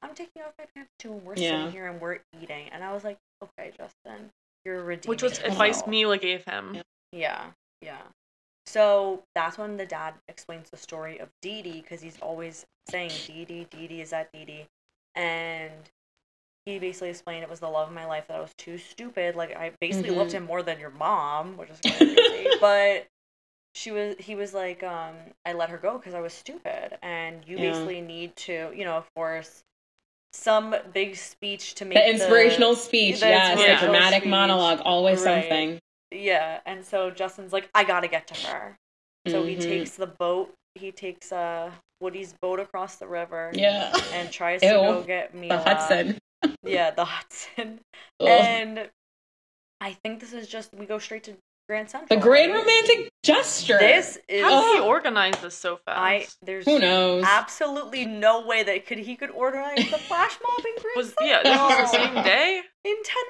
I'm 0.02 0.14
taking 0.14 0.42
off 0.42 0.52
my 0.58 0.66
pants 0.74 0.92
too. 0.98 1.12
And 1.14 1.24
we're 1.24 1.36
Yeah. 1.36 1.50
sitting 1.58 1.72
here 1.72 1.86
and 1.86 2.00
we're 2.00 2.20
eating. 2.40 2.68
And 2.70 2.84
I 2.84 2.92
was 2.92 3.04
like, 3.04 3.18
Okay, 3.42 3.72
Justin, 3.76 4.30
you're 4.64 4.82
redeeming 4.84 5.08
Which 5.10 5.22
was 5.22 5.32
yourself." 5.32 5.52
advice 5.52 5.86
Mila 5.86 6.18
gave 6.18 6.44
him. 6.44 6.82
Yeah, 7.12 7.52
yeah. 7.80 8.02
So 8.66 9.22
that's 9.34 9.56
when 9.58 9.76
the 9.76 9.86
dad 9.86 10.14
explains 10.28 10.70
the 10.70 10.76
story 10.76 11.18
of 11.18 11.30
Dee 11.40 11.62
Dee 11.62 11.80
because 11.80 12.02
he's 12.02 12.18
always 12.20 12.66
saying 12.90 13.12
Dee 13.26 13.44
Dee, 13.44 13.66
Dee 13.70 13.86
Dee, 13.88 14.00
is 14.02 14.10
that 14.10 14.30
Dee 14.32 14.44
Dee? 14.44 14.66
And 15.14 15.72
he 16.66 16.78
basically 16.78 17.10
explained 17.10 17.44
it 17.44 17.48
was 17.48 17.60
the 17.60 17.68
love 17.70 17.88
of 17.88 17.94
my 17.94 18.06
life 18.06 18.26
that 18.26 18.36
I 18.36 18.40
was 18.40 18.52
too 18.58 18.76
stupid. 18.76 19.36
Like 19.36 19.54
I 19.56 19.70
basically 19.80 20.10
Mhm. 20.10 20.16
loved 20.16 20.32
him 20.32 20.44
more 20.44 20.62
than 20.62 20.80
your 20.80 20.90
mom, 20.90 21.56
which 21.56 21.70
is 21.70 21.80
crazy. 21.80 22.50
but 22.60 23.06
she 23.76 23.90
was, 23.90 24.16
he 24.18 24.34
was 24.34 24.54
like, 24.54 24.82
um, 24.82 25.14
I 25.44 25.52
let 25.52 25.68
her 25.68 25.76
go 25.76 25.98
because 25.98 26.14
I 26.14 26.20
was 26.20 26.32
stupid, 26.32 26.96
and 27.02 27.46
you 27.46 27.58
Yeah. 27.58 27.70
basically 27.72 28.00
need 28.00 28.34
to, 28.36 28.72
you 28.74 28.84
know, 28.84 28.96
of 28.96 29.06
course, 29.14 29.62
some 30.32 30.74
big 30.94 31.14
speech 31.16 31.74
to 31.74 31.84
make 31.84 31.94
The 31.98 32.08
inspirational 32.10 32.74
speech, 32.74 33.20
the 33.20 33.28
yes. 33.28 33.48
The 33.48 33.52
inspirational 33.52 33.92
dramatic 33.92 34.22
speech. 34.22 34.30
monologue, 34.30 34.80
always 34.84 35.22
Right. 35.22 35.42
something. 35.42 35.78
Yeah, 36.10 36.60
and 36.64 36.84
so 36.86 37.10
Justin's 37.10 37.52
like, 37.52 37.68
I 37.74 37.84
gotta 37.84 38.08
get 38.08 38.26
to 38.28 38.34
her. 38.48 38.76
So 39.28 39.44
he 39.44 39.56
Mhm. 39.56 39.60
takes 39.68 39.96
the 39.96 40.06
boat. 40.06 40.54
He 40.74 40.90
takes 40.92 41.30
uh 41.32 41.70
Woody's 42.00 42.32
boat 42.40 42.60
across 42.60 42.96
the 42.96 43.06
river. 43.06 43.50
Yeah. 43.54 43.92
And 44.12 44.30
tries 44.32 44.60
to 44.60 44.68
go 44.68 45.02
get 45.02 45.34
me 45.34 45.48
The 45.48 45.58
Hudson. 45.58 46.18
Yeah, 46.62 46.90
the 46.92 47.04
Hudson. 47.04 47.80
Ugh. 48.20 48.28
And 48.28 48.90
I 49.80 49.92
think 49.92 50.20
this 50.20 50.32
is 50.32 50.48
just 50.48 50.72
we 50.74 50.86
go 50.86 50.98
straight 50.98 51.24
to 51.24 51.36
Grand 51.68 51.90
Central. 51.90 52.18
The 52.18 52.22
great 52.22 52.50
right? 52.50 52.58
romantic 52.60 53.10
gesture. 53.22 53.78
This 53.78 54.18
is 54.28 54.42
How 54.42 54.62
did 54.62 54.74
he 54.74 54.80
Ugh. 54.80 54.86
organize 54.86 55.34
this 55.40 55.56
so 55.56 55.76
fast? 55.76 55.98
I 55.98 56.26
there's 56.44 56.64
Who 56.64 56.78
knows? 56.78 57.24
absolutely 57.26 58.04
no 58.04 58.46
way 58.46 58.62
that 58.62 58.86
could 58.86 58.98
he 58.98 59.16
could 59.16 59.30
organize 59.30 59.90
the 59.90 59.98
flash 59.98 60.38
mob 60.42 60.64
in 60.64 60.82
Grand 60.82 60.96
was 60.96 61.08
Central 61.08 61.28
yeah, 61.28 61.42
this 61.42 61.60
was 61.78 61.92
the 61.92 61.98
same 61.98 62.22
day. 62.22 62.62
in 62.84 62.96
ten 63.04 63.24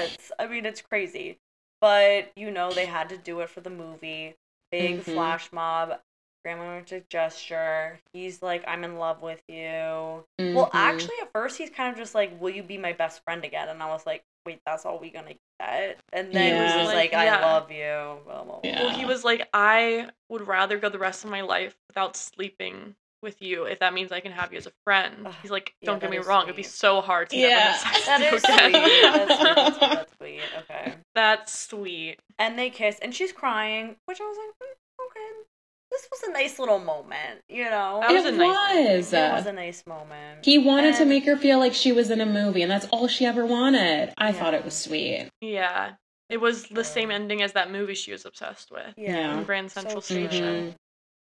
minutes. 0.00 0.32
I 0.38 0.46
mean, 0.46 0.64
it's 0.64 0.80
crazy, 0.80 1.38
but 1.80 2.32
you 2.36 2.50
know 2.50 2.72
they 2.72 2.86
had 2.86 3.08
to 3.10 3.18
do 3.18 3.40
it 3.40 3.50
for 3.50 3.60
the 3.60 3.70
movie. 3.70 4.36
Big 4.70 5.00
Mhm. 5.00 5.02
flash 5.04 5.52
mob, 5.52 6.00
romantic 6.44 7.08
gesture. 7.08 8.00
He's 8.12 8.42
like, 8.42 8.64
"I'm 8.66 8.84
in 8.84 8.96
love 8.96 9.22
with 9.22 9.42
you." 9.48 9.54
Well, 9.56 10.24
Mhm. 10.38 10.74
actually, 10.74 11.16
at 11.22 11.32
first 11.32 11.58
he's 11.58 11.70
kind 11.70 11.92
of 11.92 11.96
just 11.98 12.14
like, 12.14 12.38
"Will 12.40 12.50
you 12.50 12.62
be 12.62 12.78
my 12.78 12.92
best 12.92 13.22
friend 13.24 13.44
again?" 13.44 13.68
And 13.68 13.82
I 13.82 13.86
was 13.86 14.04
like, 14.06 14.24
"Wait, 14.46 14.60
that's 14.66 14.84
all 14.84 14.98
we 14.98 15.10
gonna 15.10 15.34
get?" 15.60 15.98
And 16.12 16.32
then 16.32 16.54
he 16.54 16.58
Yeah. 16.58 16.76
was 16.78 16.86
Like, 16.86 17.12
like, 17.12 17.14
"I 17.14 17.24
yeah. 17.24 17.40
love 17.40 17.70
you." 17.70 18.20
Blah, 18.24 18.44
blah, 18.44 18.60
blah. 18.60 18.60
Yeah. 18.64 18.82
Well, 18.82 18.90
he 18.96 19.04
was 19.04 19.24
like, 19.24 19.48
I 19.52 20.10
would 20.28 20.46
rather 20.46 20.78
go 20.78 20.88
the 20.88 20.98
rest 20.98 21.24
of 21.24 21.30
my 21.30 21.40
life 21.40 21.76
without 21.88 22.16
sleeping 22.16 22.94
with 23.22 23.40
you 23.40 23.64
if 23.64 23.78
that 23.78 23.94
means 23.94 24.10
I 24.10 24.18
can 24.20 24.32
have 24.32 24.52
you 24.52 24.58
as 24.58 24.66
a 24.66 24.72
friend. 24.84 25.26
Ugh, 25.26 25.34
He's 25.42 25.50
like, 25.50 25.74
don't 25.84 26.00
get 26.00 26.10
me 26.10 26.18
is 26.18 26.26
wrong, 26.26 26.44
it'd 26.44 26.56
be 26.56 26.62
so 26.64 27.00
hard 27.00 27.30
to 27.30 27.36
Yeah. 27.36 27.48
never 27.50 27.60
have 27.60 27.76
sex 27.76 28.06
That 28.06 28.20
with 28.20 28.48
is 28.48 28.48
you 28.48 28.54
sweet. 28.70 29.02
That's 29.12 29.36
sweet. 29.40 29.54
That's 29.54 29.76
sweet. 29.78 29.90
That's 29.90 30.12
sweet. 30.18 30.42
Okay. 30.58 30.94
That's 31.14 31.58
sweet. 31.58 32.18
And 32.38 32.58
they 32.58 32.70
kiss, 32.70 32.98
and 33.00 33.14
she's 33.14 33.32
crying, 33.32 33.96
which 34.06 34.20
I 34.20 34.24
was 34.24 34.36
like, 34.38 34.68
"Mm, 34.68 35.06
okay. 35.06 35.44
This 35.92 36.08
was 36.10 36.22
a 36.28 36.32
nice 36.32 36.58
little 36.58 36.78
moment, 36.78 37.40
you 37.48 37.64
know. 37.64 38.00
That 38.00 38.12
was 38.12 38.24
it 38.24 38.34
a 38.34 38.36
nice 38.36 39.04
was. 39.04 39.12
it 39.12 39.32
was 39.32 39.46
a 39.46 39.52
nice 39.52 39.84
moment. 39.86 40.44
he 40.44 40.58
wanted 40.58 40.96
to 40.96 41.04
make 41.04 41.24
her 41.26 41.36
feel 41.36 41.58
like 41.58 41.74
she 41.74 41.92
was 41.92 42.10
in 42.10 42.20
a 42.20 42.26
movie, 42.26 42.62
and 42.62 42.70
that's 42.70 42.86
all 42.86 43.06
she 43.08 43.24
ever 43.26 43.44
wanted. 43.46 44.12
I 44.18 44.32
thought 44.32 44.54
it 44.54 44.64
was 44.64 44.74
sweet. 44.74 45.28
Yeah. 45.40 45.92
It 46.30 46.40
was 46.40 46.64
the 46.68 46.84
same 46.84 47.10
ending 47.10 47.42
as 47.42 47.52
that 47.52 47.70
movie 47.70 47.94
she 47.94 48.10
was 48.10 48.24
obsessed 48.24 48.70
with. 48.70 48.94
yeah, 48.96 49.36
in 49.36 49.44
Grand 49.44 49.70
so 49.70 49.82
Central 49.82 50.00
true. 50.00 50.28
Station. 50.28 50.44
Mm-hmm. 50.44 50.70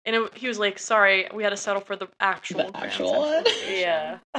And 0.07 0.16
it, 0.16 0.36
he 0.36 0.49
was 0.49 0.59
like, 0.59 0.78
sorry, 0.78 1.28
we 1.32 1.43
had 1.43 1.51
to 1.51 1.57
settle 1.57 1.81
for 1.81 1.97
the 1.97 2.09
actual 2.20 2.70
The 2.70 2.77
actual 2.77 3.12
one. 3.20 3.45
Yeah. 3.70 4.19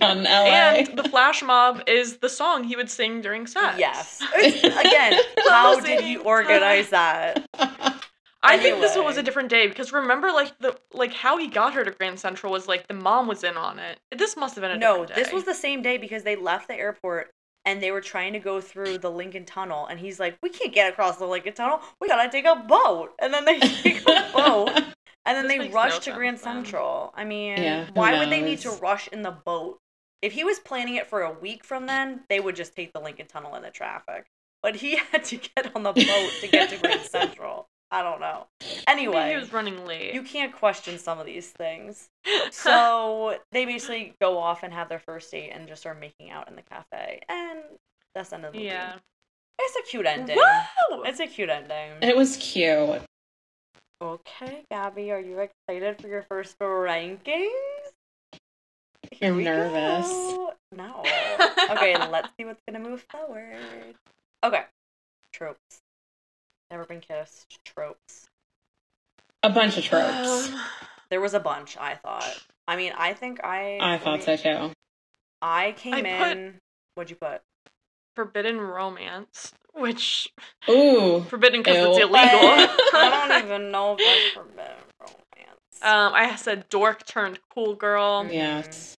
Not 0.00 0.16
in 0.16 0.22
LA. 0.24 0.28
And 0.28 0.96
the 0.96 1.04
flash 1.04 1.42
mob 1.42 1.82
is 1.88 2.18
the 2.18 2.28
song 2.28 2.62
he 2.64 2.76
would 2.76 2.88
sing 2.90 3.20
during 3.20 3.46
sex. 3.48 3.78
yes. 3.78 4.22
Again, 4.38 5.20
how 5.48 5.80
did 5.80 6.00
he 6.02 6.16
organize 6.18 6.90
that? 6.90 7.44
I 8.42 8.58
think 8.58 8.80
this 8.80 8.96
one 8.96 9.04
was 9.04 9.16
a 9.16 9.22
different 9.22 9.48
day 9.48 9.68
because 9.68 9.92
remember, 9.92 10.32
like 10.32 10.58
the 10.58 10.76
like 10.92 11.12
how 11.12 11.36
he 11.38 11.46
got 11.48 11.74
her 11.74 11.84
to 11.84 11.90
Grand 11.90 12.18
Central 12.18 12.52
was 12.52 12.66
like 12.66 12.88
the 12.88 12.94
mom 12.94 13.26
was 13.26 13.44
in 13.44 13.56
on 13.56 13.78
it. 13.78 13.98
This 14.16 14.36
must 14.36 14.56
have 14.56 14.62
been 14.62 14.72
a 14.72 14.78
No, 14.78 15.04
different 15.04 15.14
this 15.24 15.32
was 15.32 15.44
the 15.44 15.54
same 15.54 15.82
day 15.82 15.96
because 15.98 16.22
they 16.24 16.36
left 16.36 16.68
the 16.68 16.74
airport 16.74 17.30
and 17.64 17.80
they 17.82 17.92
were 17.92 18.00
trying 18.00 18.32
to 18.32 18.40
go 18.40 18.60
through 18.60 18.98
the 18.98 19.10
Lincoln 19.10 19.44
Tunnel, 19.44 19.86
and 19.86 20.00
he's 20.00 20.18
like, 20.18 20.36
"We 20.42 20.50
can't 20.50 20.72
get 20.74 20.92
across 20.92 21.18
the 21.18 21.26
Lincoln 21.26 21.54
Tunnel. 21.54 21.80
We 22.00 22.08
gotta 22.08 22.28
take 22.28 22.44
a 22.44 22.56
boat." 22.56 23.14
And 23.20 23.32
then 23.32 23.44
they 23.44 23.60
take 23.82 24.02
a 24.02 24.28
boat, 24.34 24.70
and 25.24 25.36
then 25.36 25.46
This 25.46 25.58
they 25.68 25.68
rush 25.68 25.94
no 25.94 25.98
to 26.00 26.04
sense 26.04 26.16
Grand 26.16 26.38
then. 26.38 26.64
Central. 26.64 27.12
I 27.16 27.24
mean, 27.24 27.56
Yeah, 27.58 27.86
why 27.94 28.18
would 28.18 28.30
they 28.30 28.42
need 28.42 28.58
to 28.60 28.70
rush 28.70 29.08
in 29.08 29.22
the 29.22 29.30
boat? 29.30 29.78
If 30.20 30.32
he 30.32 30.44
was 30.44 30.58
planning 30.60 30.96
it 30.96 31.06
for 31.08 31.22
a 31.22 31.32
week 31.32 31.64
from 31.64 31.86
then, 31.86 32.24
they 32.28 32.40
would 32.40 32.56
just 32.56 32.74
take 32.74 32.92
the 32.92 33.00
Lincoln 33.00 33.26
Tunnel 33.26 33.54
in 33.54 33.62
the 33.62 33.70
traffic. 33.70 34.26
But 34.62 34.76
he 34.76 34.96
had 35.12 35.24
to 35.24 35.36
get 35.36 35.74
on 35.74 35.82
the 35.82 35.92
boat 35.92 36.30
to 36.40 36.48
get 36.48 36.70
to 36.70 36.78
Grand 36.78 37.02
Central. 37.02 37.68
I 37.92 38.02
don't 38.02 38.20
know. 38.20 38.46
Maybe 38.60 38.82
Anyway, 38.88 39.30
he 39.32 39.36
was 39.36 39.52
running 39.52 39.84
late. 39.86 40.14
you 40.14 40.22
can't 40.22 40.52
question 40.52 40.98
some 40.98 41.18
of 41.20 41.26
these 41.26 41.50
things. 41.50 42.08
So 42.50 43.38
they 43.52 43.64
basically 43.66 44.14
go 44.20 44.38
off 44.38 44.62
and 44.62 44.72
have 44.72 44.88
their 44.88 44.98
first 44.98 45.30
date 45.30 45.50
and 45.50 45.68
just 45.68 45.84
are 45.86 45.94
making 45.94 46.30
out 46.30 46.48
in 46.48 46.56
the 46.56 46.62
cafe. 46.62 47.20
And 47.28 47.60
that's 48.14 48.30
the 48.30 48.36
end 48.36 48.44
of 48.46 48.52
the 48.52 48.58
movie. 48.58 48.68
yeah. 48.68 48.94
It's 49.60 49.76
a 49.76 49.90
cute 49.90 50.06
ending. 50.06 50.36
Woo! 50.36 51.02
It's 51.04 51.20
a 51.20 51.26
cute 51.26 51.50
ending. 51.50 51.92
it 52.00 52.16
was 52.16 52.36
cute. 52.38 53.02
Okay, 54.02 54.64
Gaby, 54.70 55.12
are 55.12 55.20
you 55.20 55.38
excited 55.68 56.00
for 56.00 56.08
your 56.08 56.22
first 56.22 56.58
rankings? 56.58 57.48
Here 59.10 59.30
I'm 59.30 59.36
we 59.36 59.44
nervous. 59.44 60.08
go. 60.08 60.52
No. 60.74 61.00
Okay, 61.70 61.96
let's 62.10 62.28
see 62.38 62.44
what's 62.44 62.60
gonna 62.66 62.80
move 62.80 63.04
forward. 63.10 63.94
Okay. 64.42 64.62
Tropes. 65.32 65.81
Never 66.72 66.84
been 66.86 67.00
kissed. 67.00 67.58
Tropes. 67.66 68.28
A 69.42 69.50
bunch 69.50 69.76
of 69.76 69.84
tropes. 69.84 70.48
Um, 70.48 70.60
There 71.10 71.20
was 71.20 71.34
a 71.34 71.40
bunch, 71.40 71.76
I 71.76 71.94
thought. 71.96 72.42
I 72.66 72.76
mean, 72.76 72.92
I 72.96 73.12
think 73.12 73.44
I 73.44 73.76
I 73.80 73.98
thought 73.98 74.22
so 74.22 74.36
too. 74.36 74.72
I 75.42 75.72
came 75.76 75.94
I 75.94 76.02
put- 76.18 76.36
in. 76.38 76.54
What'd 76.94 77.10
you 77.10 77.16
put? 77.16 77.42
forbidden 78.14 78.60
romance, 78.60 79.52
which 79.74 80.28
Ooh. 80.68 81.22
forbidden 81.28 81.60
because 81.60 81.76
it's 81.76 81.98
illegal. 81.98 82.10
I 82.94 83.26
don't 83.28 83.44
even 83.44 83.70
know 83.70 83.94
if 83.94 83.98
that's 83.98 84.30
forbidden 84.34 84.76
romance. 85.00 85.82
um, 85.82 86.12
I 86.14 86.36
said 86.36 86.68
dork 86.68 87.06
turned 87.06 87.38
cool 87.54 87.74
girl. 87.74 88.26
Yes. 88.30 88.96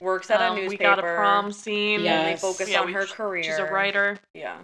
Works 0.00 0.30
at 0.30 0.40
a 0.40 0.46
Um, 0.50 0.54
newspaper. 0.56 0.70
we 0.70 0.76
got 0.76 0.98
a 1.00 1.02
prom 1.02 1.50
scene. 1.52 2.00
Yeah. 2.02 2.18
Only 2.18 2.30
Yes. 2.32 2.40
focus 2.40 2.68
Yeah, 2.70 2.80
on 2.80 2.86
we- 2.86 2.92
her 2.92 3.06
career. 3.06 3.42
She's 3.44 3.58
a 3.58 3.64
writer. 3.64 4.18
Yeah. 4.34 4.58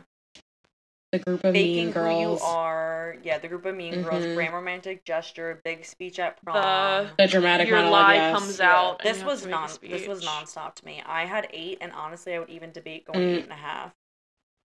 The 1.14 1.20
group 1.20 1.44
of 1.44 1.52
Faking 1.54 1.74
mean 1.76 1.92
who 1.92 2.00
you 2.00 2.24
girls. 2.26 2.42
are. 2.42 3.16
Yeah, 3.22 3.38
the 3.38 3.46
group 3.46 3.64
of 3.66 3.76
mean 3.76 4.02
girls. 4.02 4.24
Mhm. 4.24 4.34
Grand 4.34 4.52
romantic 4.52 5.04
gesture. 5.04 5.60
Big 5.64 5.84
speech 5.84 6.18
at 6.18 6.36
The- 6.38 6.42
prom. 6.50 7.08
The 7.16 7.28
dramatic 7.28 7.68
Your 7.68 7.76
monologue, 7.78 8.02
lie 8.02 8.14
yes. 8.14 8.38
comes 8.38 8.58
Yeah, 8.58 8.76
out. 8.76 9.00
and 9.06 9.14
This 9.14 9.22
was 9.22 9.42
to 9.42 9.46
make 9.46 9.54
a 9.54 9.56
non. 9.58 9.68
This 9.80 10.08
was 10.08 10.18
speech. 10.18 10.28
nonstop 10.30 10.74
to 10.74 10.84
me. 10.84 11.02
I 11.06 11.24
had 11.26 11.46
eight, 11.52 11.78
and 11.80 11.92
honestly, 11.92 12.34
I 12.34 12.40
would 12.40 12.50
even 12.50 12.72
debate 12.72 13.04
going 13.04 13.20
Mm. 13.20 13.36
eight 13.36 13.42
and 13.44 13.52
a 13.52 13.56
half. 13.56 13.92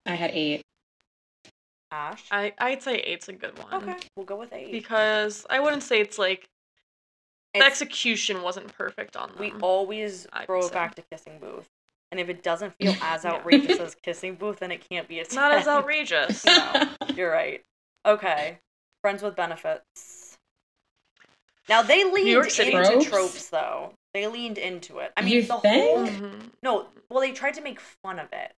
I 0.05 0.13
had 0.13 0.29
eight. 0.31 0.61
Ash. 1.89 2.23
I 2.31 2.53
I'd 2.59 2.83
say 2.83 2.97
eight's 2.97 3.29
a 3.29 3.33
good 3.33 3.57
one. 3.57 3.73
okay, 3.89 3.97
we'll 4.15 4.25
go 4.27 4.35
with 4.35 4.53
eight. 4.53 4.71
Because 4.71 5.43
I 5.49 5.59
wouldn't 5.59 5.81
say 5.83 5.99
it's 6.01 6.19
like 6.19 6.49
the 7.53 7.61
It's- 7.61 7.71
execution 7.71 8.43
wasn't 8.43 8.71
perfect 8.73 9.17
on 9.17 9.29
them. 9.29 9.39
we 9.39 9.51
always 9.61 10.27
I'd 10.33 10.45
throw 10.45 10.63
it 10.65 10.71
back 10.73 10.93
to 10.95 11.01
kissing 11.01 11.39
booth, 11.39 11.67
and 12.11 12.19
if 12.19 12.29
it 12.29 12.43
doesn't 12.43 12.73
feel 12.79 12.95
as 13.01 13.25
outrageous 13.25 13.79
as 13.79 13.95
kissing 14.03 14.35
booth, 14.35 14.59
then 14.59 14.71
it 14.71 14.87
can't 14.89 15.07
be 15.07 15.19
a 15.19 15.21
It's 15.21 15.35
not 15.35 15.51
as 15.51 15.67
outrageous. 15.67 16.45
No, 16.45 16.87
you're 17.15 17.31
right. 17.31 17.63
Okay, 18.05 18.59
friends 19.01 19.21
with 19.21 19.35
benefits. 19.35 20.37
Now 21.69 21.81
they 21.81 22.03
leaned 22.09 22.29
York 22.29 22.49
City. 22.49 22.71
into 22.73 22.87
Tropes? 22.89 23.05
tropes, 23.09 23.49
though. 23.49 23.93
They 24.13 24.27
leaned 24.27 24.57
into 24.57 24.99
it. 24.99 25.11
I 25.17 25.21
mean, 25.21 25.33
You 25.33 25.41
the 25.43 25.57
think? 25.57 25.83
whole 25.85 26.07
Mhm. 26.07 26.51
no. 26.63 26.87
Well, 27.09 27.19
they 27.19 27.31
tried 27.33 27.55
to 27.55 27.61
make 27.61 27.79
fun 27.79 28.19
of 28.19 28.27
it. 28.31 28.53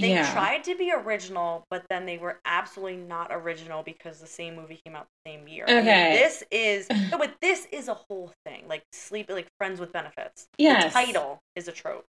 They 0.00 0.10
yeah. 0.10 0.32
tried 0.32 0.62
to 0.64 0.76
be 0.76 0.92
original, 0.92 1.66
but 1.70 1.84
then 1.90 2.06
they 2.06 2.18
were 2.18 2.40
absolutely 2.44 2.96
not 2.98 3.28
original 3.32 3.82
because 3.82 4.20
the 4.20 4.26
same 4.28 4.54
movie 4.54 4.80
came 4.84 4.94
out 4.94 5.08
the 5.24 5.30
same 5.32 5.48
year. 5.48 5.64
I 5.68 5.72
mean, 5.74 5.80
Okay. 5.80 6.12
this 6.22 6.44
is 6.50 6.86
no, 7.12 7.18
but 7.18 7.34
this 7.40 7.66
is 7.72 7.88
a 7.88 7.94
whole 7.94 8.32
thing. 8.46 8.64
Like 8.68 8.84
sleep, 8.92 9.28
like 9.28 9.48
friends 9.58 9.78
with 9.80 9.92
benefits. 9.92 10.48
Yes. 10.56 10.84
The 10.84 10.90
title 10.90 11.42
is 11.56 11.68
a 11.68 11.72
trope. 11.72 12.06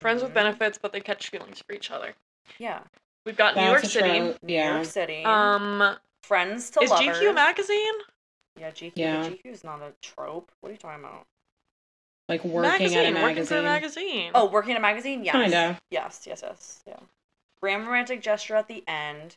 Friends 0.00 0.22
with 0.22 0.30
Mhm. 0.30 0.34
benefits, 0.34 0.78
but 0.78 0.92
they 0.92 1.00
catch 1.00 1.28
feelings 1.30 1.60
for 1.62 1.72
each 1.74 1.90
other. 1.90 2.14
Yeah. 2.58 2.80
We've 3.26 3.36
got 3.36 3.56
New 3.56 3.62
York 3.62 3.82
a 3.82 3.86
City. 3.86 4.18
trope. 4.18 4.42
New 4.42 4.62
York 4.62 4.84
City. 4.84 5.24
Um, 5.24 5.96
friends 6.22 6.70
to 6.70 6.80
is 6.82 6.90
lovers. 6.90 7.18
GQ 7.18 7.32
magazine? 7.34 7.94
Yeah, 8.56 8.70
GQ. 8.70 8.92
Yeah. 8.94 9.22
But 9.22 9.32
GQ 9.32 9.50
is 9.50 9.64
not 9.64 9.82
a 9.82 9.92
trope. 10.02 10.52
What 10.60 10.68
are 10.68 10.72
you 10.72 10.78
talking 10.78 11.04
about? 11.04 11.26
Like 12.28 12.44
working 12.44 12.70
magazine. 12.70 12.98
at 13.16 13.20
a 13.20 13.22
Working 13.22 13.44
for 13.44 13.58
a 13.58 13.62
magazine. 13.62 14.04
magazine. 14.06 14.30
Oh, 14.34 14.46
working 14.46 14.70
in 14.72 14.76
a 14.76 14.80
magazine. 14.80 15.24
Yes. 15.24 15.32
Kinda. 15.34 15.78
Yes. 15.90 16.22
Yes. 16.26 16.42
Yes. 16.42 16.82
Yeah. 16.86 17.00
Grand 17.60 17.86
romantic 17.86 18.20
gesture 18.22 18.56
at 18.56 18.68
the 18.68 18.84
end. 18.86 19.36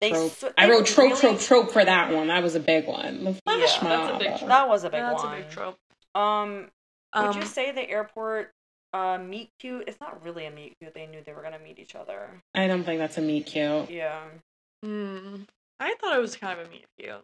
They. 0.00 0.10
Trope. 0.10 0.32
s- 0.32 0.44
I 0.58 0.66
they 0.66 0.72
wrote 0.72 0.86
trope, 0.86 1.10
really- 1.10 1.20
trope, 1.20 1.40
trope 1.40 1.70
for 1.72 1.84
that 1.84 2.10
one. 2.12 2.26
That 2.28 2.42
was 2.42 2.54
a 2.54 2.60
big 2.60 2.86
one. 2.86 3.24
The 3.24 3.34
flash 3.34 3.58
Yeah, 3.60 3.64
that's 3.66 3.82
a 3.82 3.84
mob. 4.12 4.18
big 4.18 4.36
trope. 4.38 4.48
That 4.48 4.68
was 4.68 4.84
a 4.84 4.90
big 4.90 4.98
Yeah, 5.00 5.10
that's 5.10 5.22
one. 5.22 5.34
a 5.34 5.42
big 5.42 5.50
trope. 5.50 5.78
Um, 6.14 6.70
Um, 7.14 7.26
would 7.26 7.36
you 7.36 7.42
say 7.44 7.70
the 7.70 7.88
airport 7.88 8.52
uh 8.92 9.18
meet 9.18 9.50
cute? 9.58 9.84
It's 9.86 10.00
not 10.00 10.22
really 10.24 10.46
a 10.46 10.50
meet 10.50 10.74
cute. 10.80 10.94
They 10.94 11.06
knew 11.06 11.22
they 11.24 11.32
were 11.32 11.42
gonna 11.42 11.58
meet 11.58 11.78
each 11.78 11.94
other. 11.94 12.28
I 12.54 12.66
don't 12.66 12.84
think 12.84 12.98
that's 12.98 13.18
a 13.18 13.22
meet 13.22 13.46
cute. 13.46 13.90
Yeah. 13.90 14.22
hmm, 14.82 15.42
I 15.80 15.94
thought 16.00 16.16
it 16.16 16.20
was 16.20 16.36
kind 16.36 16.58
of 16.60 16.66
a 16.66 16.70
meet 16.70 16.84
cute. 16.98 17.22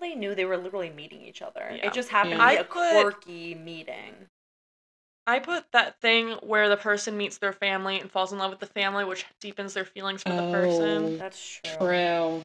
They 0.00 0.14
knew 0.14 0.34
they 0.34 0.44
were 0.44 0.56
literally 0.56 0.90
meeting 0.90 1.22
each 1.22 1.40
other. 1.40 1.70
Yeah. 1.70 1.86
It 1.86 1.92
just 1.92 2.08
happened 2.08 2.38
Yeah. 2.38 2.48
to 2.48 2.52
be 2.52 2.58
I 2.58 2.60
a 2.60 2.64
put- 2.64 2.90
quirky 3.22 3.54
meeting. 3.54 4.26
I 5.26 5.38
put 5.38 5.64
that 5.72 5.98
thing 6.02 6.32
where 6.42 6.68
the 6.68 6.76
person 6.76 7.16
meets 7.16 7.38
their 7.38 7.52
family 7.54 7.98
and 7.98 8.10
falls 8.10 8.30
in 8.32 8.38
love 8.38 8.50
with 8.50 8.60
the 8.60 8.66
family, 8.66 9.04
which 9.06 9.24
deepens 9.40 9.72
their 9.72 9.86
feelings 9.86 10.22
for 10.22 10.30
the 10.34 10.50
person. 10.52 11.04
Oh, 11.04 11.16
That's 11.16 11.60
true. 11.64 11.76
True. 11.78 12.42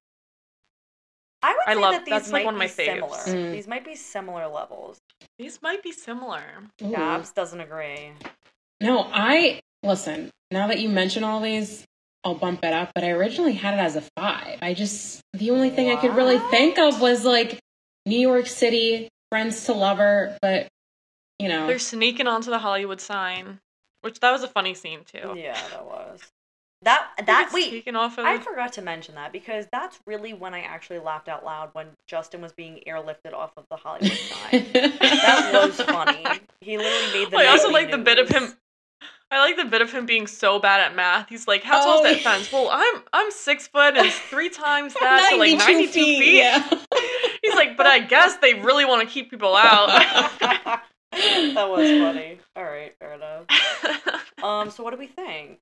I 1.42 1.54
would 1.54 1.68
I 1.68 1.74
say 1.74 1.80
love- 1.82 1.92
that 1.94 2.06
these 2.06 2.12
that's, 2.12 2.32
like, 2.32 2.44
might 2.44 2.46
one 2.46 2.56
of 2.56 2.60
be 2.62 2.66
my 2.68 2.72
faves. 2.72 2.86
similar. 2.96 3.18
Mm. 3.18 3.52
These 3.52 3.68
might 3.68 3.84
be 3.86 3.96
similar 3.96 4.48
levels. 4.48 4.98
These 5.38 5.62
might 5.62 5.82
be 5.84 5.92
similar. 5.92 6.42
Ooh. 6.84 6.92
Gabs 6.92 7.32
doesn't 7.32 7.60
agree. 7.60 8.12
No, 8.82 9.10
I 9.12 9.62
listen. 9.84 10.32
Now 10.52 10.68
that 10.68 10.80
you 10.80 10.90
mention 10.90 11.24
all 11.24 11.42
these, 11.42 11.86
I'll 12.24 12.36
bump 12.36 12.64
it 12.64 12.74
up. 12.74 12.92
But 12.96 13.04
I 13.04 13.12
originally 13.12 13.54
had 13.54 13.74
it 13.74 13.80
as 13.80 13.96
a 13.96 14.04
five. 14.18 14.60
I 14.62 14.74
just 14.74 15.22
the 15.34 15.52
only 15.52 15.70
thing 15.70 15.90
I 15.90 15.96
could 15.96 16.16
really 16.16 16.40
think 16.50 16.78
of 16.78 17.02
was 17.02 17.26
like 17.26 17.60
New 18.06 18.20
York 18.20 18.48
City, 18.48 19.10
friends 19.30 19.66
to 19.66 19.74
lover. 19.74 20.38
But 20.42 20.68
you 21.40 21.50
know, 21.50 21.68
They're 21.68 21.80
sneaking 21.80 22.28
onto 22.28 22.50
the 22.50 22.60
Hollywood 22.60 23.02
sign, 23.02 23.60
which 24.02 24.20
that 24.20 24.32
was 24.32 24.44
a 24.44 24.48
funny 24.48 24.74
scene 24.74 25.02
too. 25.06 25.36
Yeah, 25.38 25.60
that 25.72 25.86
was. 25.86 26.22
That 26.84 27.10
that 27.26 27.46
It's 27.48 27.54
wait. 27.54 27.72
taken 27.72 27.98
off 27.98 28.18
of. 28.18 28.26
I 28.26 28.40
forgot 28.40 28.72
to 28.74 28.82
mention 28.82 29.16
that 29.16 29.34
because 29.34 29.68
that's 29.70 30.00
really 30.06 30.34
when 30.34 30.54
I 30.54 30.62
actually 30.62 31.00
laughed 31.00 31.28
out 31.28 31.44
loud 31.44 31.72
when 31.74 31.88
Justin 32.08 32.42
was 32.42 32.54
being 32.54 32.82
airlifted 32.88 33.34
off 33.34 33.52
of 33.58 33.66
the 33.70 33.76
Hollywood 33.76 34.18
sign. 34.18 34.66
that 34.74 35.62
was 35.66 35.82
funny. 35.82 36.24
He 36.62 36.78
literally 36.78 37.14
made 37.14 37.32
the. 37.32 37.38
I 37.38 37.48
also 37.48 37.70
nightly 37.70 37.82
like 37.82 37.92
the 37.92 37.98
bit 37.98 38.18
of 38.20 38.30
him. 38.30 38.54
I 39.32 39.40
like 39.40 39.58
the 39.58 39.66
bit 39.66 39.82
of 39.82 39.92
him 39.92 40.06
being 40.08 40.26
so 40.28 40.58
bad 40.60 40.82
at 40.82 40.96
math. 40.96 41.30
He's 41.30 41.48
like, 41.48 41.64
"How 41.64 41.80
tall 41.84 42.00
Oh, 42.00 42.06
is 42.06 42.12
that 42.12 42.22
yeah. 42.24 42.34
fence?" 42.38 42.52
Well, 42.52 42.70
I'm 42.72 43.04
I'm 43.14 43.32
six 43.32 43.68
foot 43.68 43.96
and 43.96 44.12
three 44.12 44.50
times 44.66 44.94
that, 44.96 45.30
so 45.32 45.38
like 45.38 45.58
92 45.58 45.72
ninety 45.72 45.88
two 45.88 46.04
feet. 46.04 46.38
Yeah. 46.38 46.68
He's 47.44 47.56
like, 47.56 47.78
"But 47.78 47.86
I 47.86 48.00
guess 48.00 48.38
they 48.38 48.56
really 48.56 48.86
want 48.86 49.08
to 49.08 49.14
keep 49.14 49.30
people 49.30 49.56
out." 49.56 49.88
that 51.12 51.70
was 51.70 51.88
funny. 51.90 52.40
All 52.56 52.64
right, 52.64 52.96
fair 53.00 53.14
enough. 53.14 53.46
Um, 54.44 54.72
so 54.72 54.84
what 54.84 54.92
do 54.92 54.98
we 54.98 55.08
think? 55.08 55.60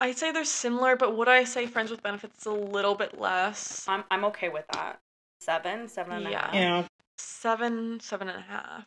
I'd 0.00 0.16
say 0.16 0.30
they're 0.32 0.44
similar, 0.44 0.94
but 0.96 1.16
would 1.16 1.28
I 1.28 1.44
say 1.44 1.66
Friends 1.66 1.90
with 1.90 2.02
Benefits 2.02 2.40
is 2.40 2.46
a 2.46 2.52
little 2.52 2.94
bit 2.94 3.20
less? 3.20 3.84
I'm 3.88 4.04
I'm 4.10 4.24
okay 4.26 4.48
with 4.48 4.64
that. 4.72 5.00
Seven, 5.40 5.88
seven 5.88 6.12
and 6.12 6.26
a 6.26 6.30
half. 6.36 6.54
Yeah. 6.54 6.60
yeah. 6.80 6.86
Seven, 7.18 8.00
seven 8.00 8.28
and 8.28 8.38
a 8.38 8.42
half. 8.42 8.86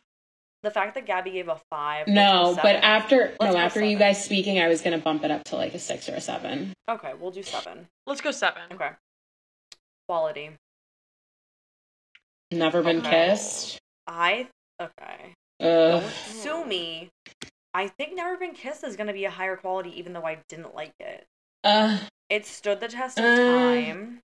The 0.62 0.70
fact 0.70 0.94
that 0.94 1.06
Gaby 1.06 1.32
gave 1.32 1.48
a 1.48 1.60
five. 1.70 2.06
let's 2.06 2.14
No, 2.14 2.54
go 2.54 2.62
but 2.62 2.76
after 2.76 3.34
Let's 3.40 3.40
no, 3.40 3.52
go 3.52 3.58
after 3.58 3.84
you 3.84 3.98
guys 3.98 4.24
speaking, 4.24 4.60
I 4.60 4.68
was 4.68 4.80
gonna 4.80 4.98
bump 4.98 5.24
it 5.24 5.30
up 5.30 5.42
to 5.44 5.56
like 5.56 5.74
a 5.74 5.78
six 5.78 6.08
or 6.08 6.14
a 6.14 6.20
seven. 6.20 6.72
Okay, 6.88 7.12
we'll 7.18 7.32
do 7.32 7.42
seven. 7.42 7.88
Let's 8.06 8.20
go 8.20 8.30
seven. 8.30 8.62
Okay. 8.72 8.90
Quality. 10.08 10.50
Never 12.52 12.82
been 12.82 12.98
Okay. 12.98 13.28
kissed. 13.30 13.78
I 14.06 14.48
okay. 14.80 15.34
Ugh. 15.60 16.02
Don't 16.02 16.10
sue 16.10 16.64
me. 16.64 17.10
I 17.74 17.88
think 17.88 18.14
Never 18.14 18.36
Been 18.36 18.52
Kissed 18.52 18.84
is 18.84 18.96
gonna 18.96 19.14
be 19.14 19.24
a 19.24 19.30
higher 19.30 19.56
quality, 19.56 19.98
even 19.98 20.12
though 20.12 20.24
I 20.26 20.38
didn't 20.48 20.74
like 20.74 20.92
it. 21.00 21.26
Uh, 21.64 21.98
It 22.28 22.46
stood 22.46 22.80
the 22.80 22.88
test 22.88 23.18
of 23.18 23.24
Uh. 23.24 23.36
time. 23.36 24.20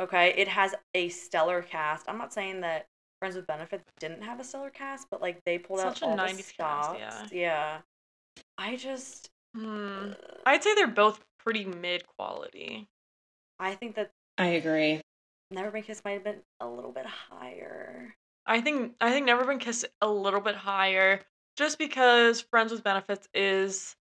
Okay, 0.00 0.30
it 0.36 0.48
has 0.48 0.74
a 0.94 1.10
stellar 1.10 1.62
cast. 1.62 2.08
I'm 2.08 2.16
not 2.18 2.32
saying 2.32 2.62
that 2.62 2.86
Friends 3.20 3.36
with 3.36 3.46
Benefits 3.46 3.84
didn't 4.00 4.22
have 4.22 4.40
a 4.40 4.44
stellar 4.44 4.70
cast, 4.70 5.08
but 5.10 5.20
like 5.20 5.40
they 5.44 5.58
pulled 5.58 5.80
Such 5.80 6.02
a 6.02 6.06
out 6.06 6.18
all 6.18 6.26
90s 6.26 6.36
the 6.36 6.42
cast, 6.54 6.54
stops. 6.54 7.32
Yeah. 7.32 7.78
I 8.58 8.76
just 8.76 9.30
Hmm. 9.54 10.12
I'd 10.46 10.62
say 10.62 10.74
they're 10.74 10.86
both 10.86 11.20
pretty 11.38 11.64
mid 11.64 12.06
quality. 12.06 12.88
I 13.58 13.74
think 13.74 13.94
that 13.96 14.10
I 14.38 14.46
agree. 14.46 15.00
Never 15.50 15.70
Been 15.70 15.82
Kissed 15.82 16.04
might 16.04 16.12
have 16.12 16.24
been 16.24 16.42
a 16.60 16.68
little 16.68 16.92
bit 16.92 17.06
higher. 17.06 18.14
I 18.46 18.60
think 18.60 18.94
I 19.00 19.10
think 19.10 19.26
Never 19.26 19.44
Been 19.44 19.58
Kissed 19.58 19.86
a 20.00 20.08
little 20.08 20.40
bit 20.40 20.54
higher, 20.54 21.22
just 21.56 21.78
because 21.78 22.40
Friends 22.40 22.72
with 22.72 22.84
Benefits 22.84 23.28
is 23.34 23.96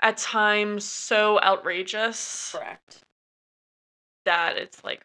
at 0.00 0.16
times 0.16 0.84
so 0.84 1.40
outrageous 1.42 2.52
Correct. 2.52 3.02
that 4.24 4.56
it's 4.56 4.82
like 4.82 5.04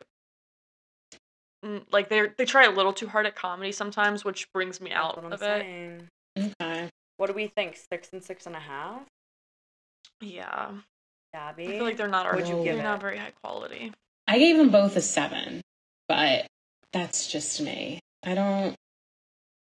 Mm, 1.65 1.83
like 1.91 2.09
they 2.09 2.27
they 2.37 2.45
try 2.45 2.65
a 2.65 2.71
little 2.71 2.93
too 2.93 3.07
hard 3.07 3.25
at 3.25 3.35
comedy 3.35 3.71
sometimes, 3.71 4.23
which 4.23 4.51
brings 4.53 4.79
me 4.79 4.91
out 4.91 5.15
what 5.15 5.25
I'm 5.25 5.33
of 5.33 5.41
it. 5.41 6.01
Okay. 6.61 6.89
What 7.17 7.27
do 7.27 7.33
we 7.33 7.47
think? 7.47 7.77
Six 7.91 8.09
and 8.13 8.23
six 8.23 8.45
and 8.45 8.55
a 8.55 8.59
half? 8.59 9.01
Yeah, 10.21 10.71
Gaby? 11.33 11.67
I 11.67 11.71
feel 11.77 11.83
like 11.83 11.97
they're 11.97 12.07
not 12.07 12.25
our, 12.25 12.33
What'd 12.33 12.47
you 12.47 12.55
they're 12.63 12.75
give 12.75 12.83
not 12.83 12.97
it? 12.99 13.01
very 13.01 13.17
high 13.17 13.33
quality. 13.43 13.91
I 14.27 14.39
gave 14.39 14.57
them 14.57 14.69
both 14.69 14.95
a 14.95 15.01
seven, 15.01 15.61
but 16.07 16.45
that's 16.93 17.27
just 17.31 17.61
me. 17.61 17.99
I 18.23 18.35
don't. 18.35 18.75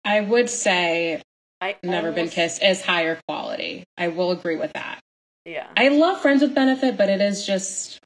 I 0.05 0.21
would 0.21 0.49
say 0.49 1.21
I 1.61 1.75
Never 1.83 2.11
Been 2.11 2.29
Kissed 2.29 2.61
is 2.63 2.81
higher 2.81 3.19
quality. 3.27 3.83
I 3.97 4.09
will 4.09 4.31
agree 4.31 4.57
with 4.57 4.73
that. 4.73 4.99
Yeah. 5.45 5.67
I 5.77 5.89
love 5.89 6.21
Friends 6.21 6.41
with 6.41 6.55
Benefit, 6.55 6.97
but 6.97 7.09
it 7.09 7.21
is 7.21 7.45
just. 7.45 7.99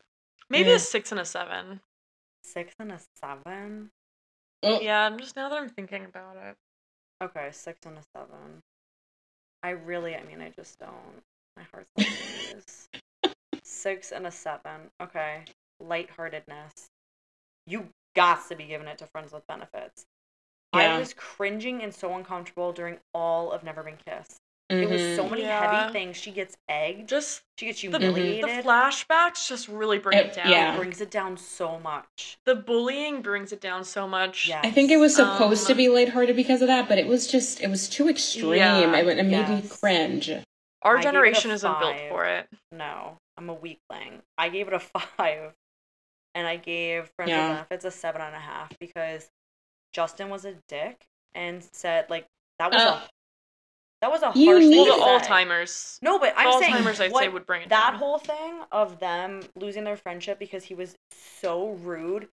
Maybe 0.50 0.70
Yeah. 0.70 0.76
a 0.76 0.80
six 0.80 1.12
and 1.12 1.20
a 1.22 1.26
seven. 1.26 1.82
Six 2.48 2.74
and 2.80 2.94
a 2.94 3.00
seven? 3.22 3.90
Yeah, 4.64 5.06
I'm 5.06 5.20
just 5.20 5.36
now 5.36 5.50
that 5.50 5.60
I'm 5.60 5.70
thinking 5.70 6.06
about 6.06 6.38
it. 6.38 6.56
Okay, 7.22 7.50
six 7.52 7.80
and 7.86 7.98
a 7.98 8.02
seven. 8.16 8.62
I 9.64 9.72
really, 9.72 10.16
I 10.16 10.24
mean, 10.24 10.42
I 10.42 10.50
just 10.50 10.80
don't. 10.80 11.24
My 11.58 11.64
heart's 11.74 11.90
this. 11.98 12.90
Six 13.64 14.12
and 14.12 14.28
a 14.28 14.32
seven. 14.32 14.92
Okay. 15.02 15.44
Lightheartedness. 15.82 16.88
You 17.66 17.90
got 18.16 18.48
to 18.48 18.56
be 18.56 18.66
giving 18.66 18.88
it 18.88 19.00
to 19.00 19.08
Friends 19.08 19.34
with 19.34 19.46
Benefits. 19.48 20.06
Yeah. 20.74 20.96
I 20.96 21.00
was 21.00 21.14
cringing 21.14 21.82
and 21.84 21.94
so 21.94 22.16
uncomfortable 22.16 22.72
during 22.72 23.00
all 23.14 23.52
of 23.52 23.64
Never 23.64 23.84
Been 23.84 23.98
Kissed. 24.08 24.38
It 24.70 24.90
was 24.90 25.16
so 25.16 25.30
many 25.30 25.44
Yeah. 25.44 25.82
heavy 25.82 25.94
things. 25.94 26.18
She 26.18 26.32
gets 26.32 26.58
egged. 26.68 27.08
Just 27.08 27.42
She 27.58 27.68
gets 27.68 27.82
the, 27.82 27.88
humiliated. 27.88 28.44
the 28.44 28.64
flashbacks 28.68 29.48
just 29.48 29.70
really 29.70 29.98
bring 29.98 30.18
Uh, 30.18 30.24
it 30.24 30.34
down. 30.34 30.50
yeah. 30.52 30.74
It 30.74 30.78
brings 30.78 31.00
it 31.00 31.10
down 31.10 31.38
so 31.38 31.80
much. 31.80 32.38
The 32.46 32.56
bullying 32.56 33.22
brings 33.22 33.54
it 33.54 33.62
down 33.62 33.86
so 33.86 34.08
much. 34.10 34.46
Yeah. 34.48 34.60
I 34.64 34.72
think 34.72 34.92
it 34.92 34.98
was 34.98 35.16
supposed 35.16 35.68
to 35.68 35.74
Um, 35.74 35.78
be 35.78 35.88
lighthearted 35.88 36.36
because 36.36 36.62
of 36.62 36.68
that, 36.68 36.90
but 36.90 36.98
it 36.98 37.08
was 37.08 37.28
just 37.28 37.62
it 37.62 37.70
was 37.70 37.88
too 37.88 38.10
extreme. 38.10 38.56
Yeah, 38.56 38.80
it, 38.80 39.08
it 39.08 39.24
made 39.26 39.48
me 39.48 39.62
cringe. 39.70 40.30
Our 40.82 40.98
I 40.98 41.02
gave 41.02 41.06
it 41.06 41.10
a 41.10 41.12
generation 41.12 41.52
isn't 41.52 41.80
built 41.80 41.98
for 42.10 42.26
it. 42.26 42.50
No, 42.74 43.18
I'm 43.38 43.50
a 43.50 43.54
weakling. 43.54 44.22
I 44.38 44.50
gave 44.50 44.68
it 44.68 44.74
a 44.74 44.80
five, 44.80 45.54
and 46.36 46.46
I 46.46 46.58
gave 46.58 47.10
Friends 47.16 47.30
Yeah. 47.30 47.48
with 47.48 47.58
Benefits 47.70 47.86
a 47.86 47.92
seven 47.92 48.22
and 48.22 48.36
a 48.36 48.40
half 48.40 48.78
because 48.80 49.30
Justin 49.94 50.30
was 50.30 50.44
a 50.44 50.56
dick 50.68 51.06
and 51.34 51.64
said 51.72 52.10
like 52.10 52.28
that 52.60 52.72
was 52.74 52.82
Oh. 52.82 52.90
a 52.90 53.10
that 54.02 54.12
was 54.12 54.22
a 54.22 54.32
You 54.38 54.52
harsh 54.52 54.64
need 54.66 54.70
thing 54.72 54.78
Well, 54.86 54.86
to 54.86 54.92
the 55.00 55.06
say. 55.06 55.12
all 55.12 55.20
timers. 55.20 56.00
No, 56.02 56.20
but 56.20 56.34
I'm 56.38 56.48
all 56.48 56.60
saying 56.62 56.74
timers, 56.74 57.00
I'd 57.02 57.12
what, 57.12 57.24
say, 57.24 57.30
would 57.30 57.46
bring 57.46 57.64
it 57.64 57.70
that 57.70 57.92
down. 57.92 58.00
whole 58.00 58.18
thing 58.20 58.62
of 58.72 59.00
them 59.00 59.42
losing 59.56 59.84
their 59.84 59.98
friendship 59.98 60.38
because 60.40 60.64
he 60.66 60.76
was 60.76 60.96
so 61.42 61.70
rude. 61.84 62.28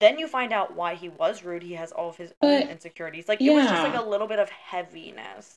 Then 0.00 0.18
you 0.18 0.28
find 0.28 0.52
out 0.52 0.74
why 0.74 0.94
he 0.94 1.08
was 1.08 1.42
rude. 1.42 1.62
He 1.62 1.72
has 1.74 1.90
all 1.90 2.10
of 2.10 2.16
his 2.18 2.34
own 2.42 2.68
insecurities. 2.68 3.28
Like 3.28 3.40
it 3.40 3.50
was 3.50 3.64
just 3.64 3.82
like 3.82 3.94
a 3.98 4.06
little 4.06 4.26
bit 4.26 4.38
of 4.38 4.50
heaviness. 4.50 5.54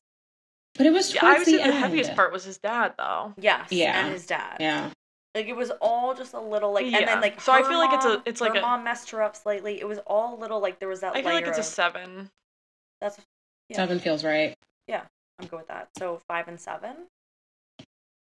But 0.75 0.85
it 0.85 0.93
was 0.93 1.13
Yeah, 1.13 1.19
towards 1.21 1.35
I 1.35 1.37
would 1.39 1.45
say 1.45 1.57
the, 1.57 1.71
the 1.71 1.77
heaviest 1.77 2.15
part 2.15 2.31
was 2.31 2.45
his 2.45 2.57
dad, 2.57 2.93
though. 2.97 3.33
Yes, 3.37 3.67
Yeah. 3.69 4.05
and 4.05 4.13
his 4.13 4.25
dad. 4.25 4.57
Yeah. 4.61 4.91
Like 5.35 5.47
it 5.47 5.55
was 5.55 5.71
all 5.81 6.13
just 6.13 6.33
a 6.33 6.39
little 6.39 6.71
like, 6.71 6.85
and 6.85 7.05
then 7.07 7.19
like 7.21 7.41
So 7.41 7.51
I 7.51 7.59
her 7.61 7.65
feel 7.69 7.79
like 7.79 7.93
it's 7.93 8.05
a- 8.05 8.23
it's 8.25 8.39
like 8.41 8.53
her 8.53 8.59
a- 8.59 8.61
mom 8.61 8.83
messed 8.85 9.11
her 9.11 9.21
up 9.21 9.35
slightly. 9.35 9.79
It 9.81 9.87
was 9.87 9.99
all 10.07 10.35
a 10.35 10.39
little 10.39 10.59
like 10.61 10.79
there 10.79 10.87
was 10.87 11.01
that. 11.01 11.15
I 11.15 11.21
feel 11.21 11.33
like 11.33 11.43
layer 11.43 11.49
it's 11.49 11.59
a 11.59 11.63
seven. 11.63 12.29
That's 13.01 13.19
Yeah. 13.67 13.75
Seven 13.75 13.99
feels 13.99 14.23
right. 14.23 14.55
I'm 15.39 15.47
good 15.47 15.57
with 15.59 15.67
that. 15.67 15.89
So 15.97 16.19
five 16.27 16.47
and 16.47 16.59
seven 16.59 17.07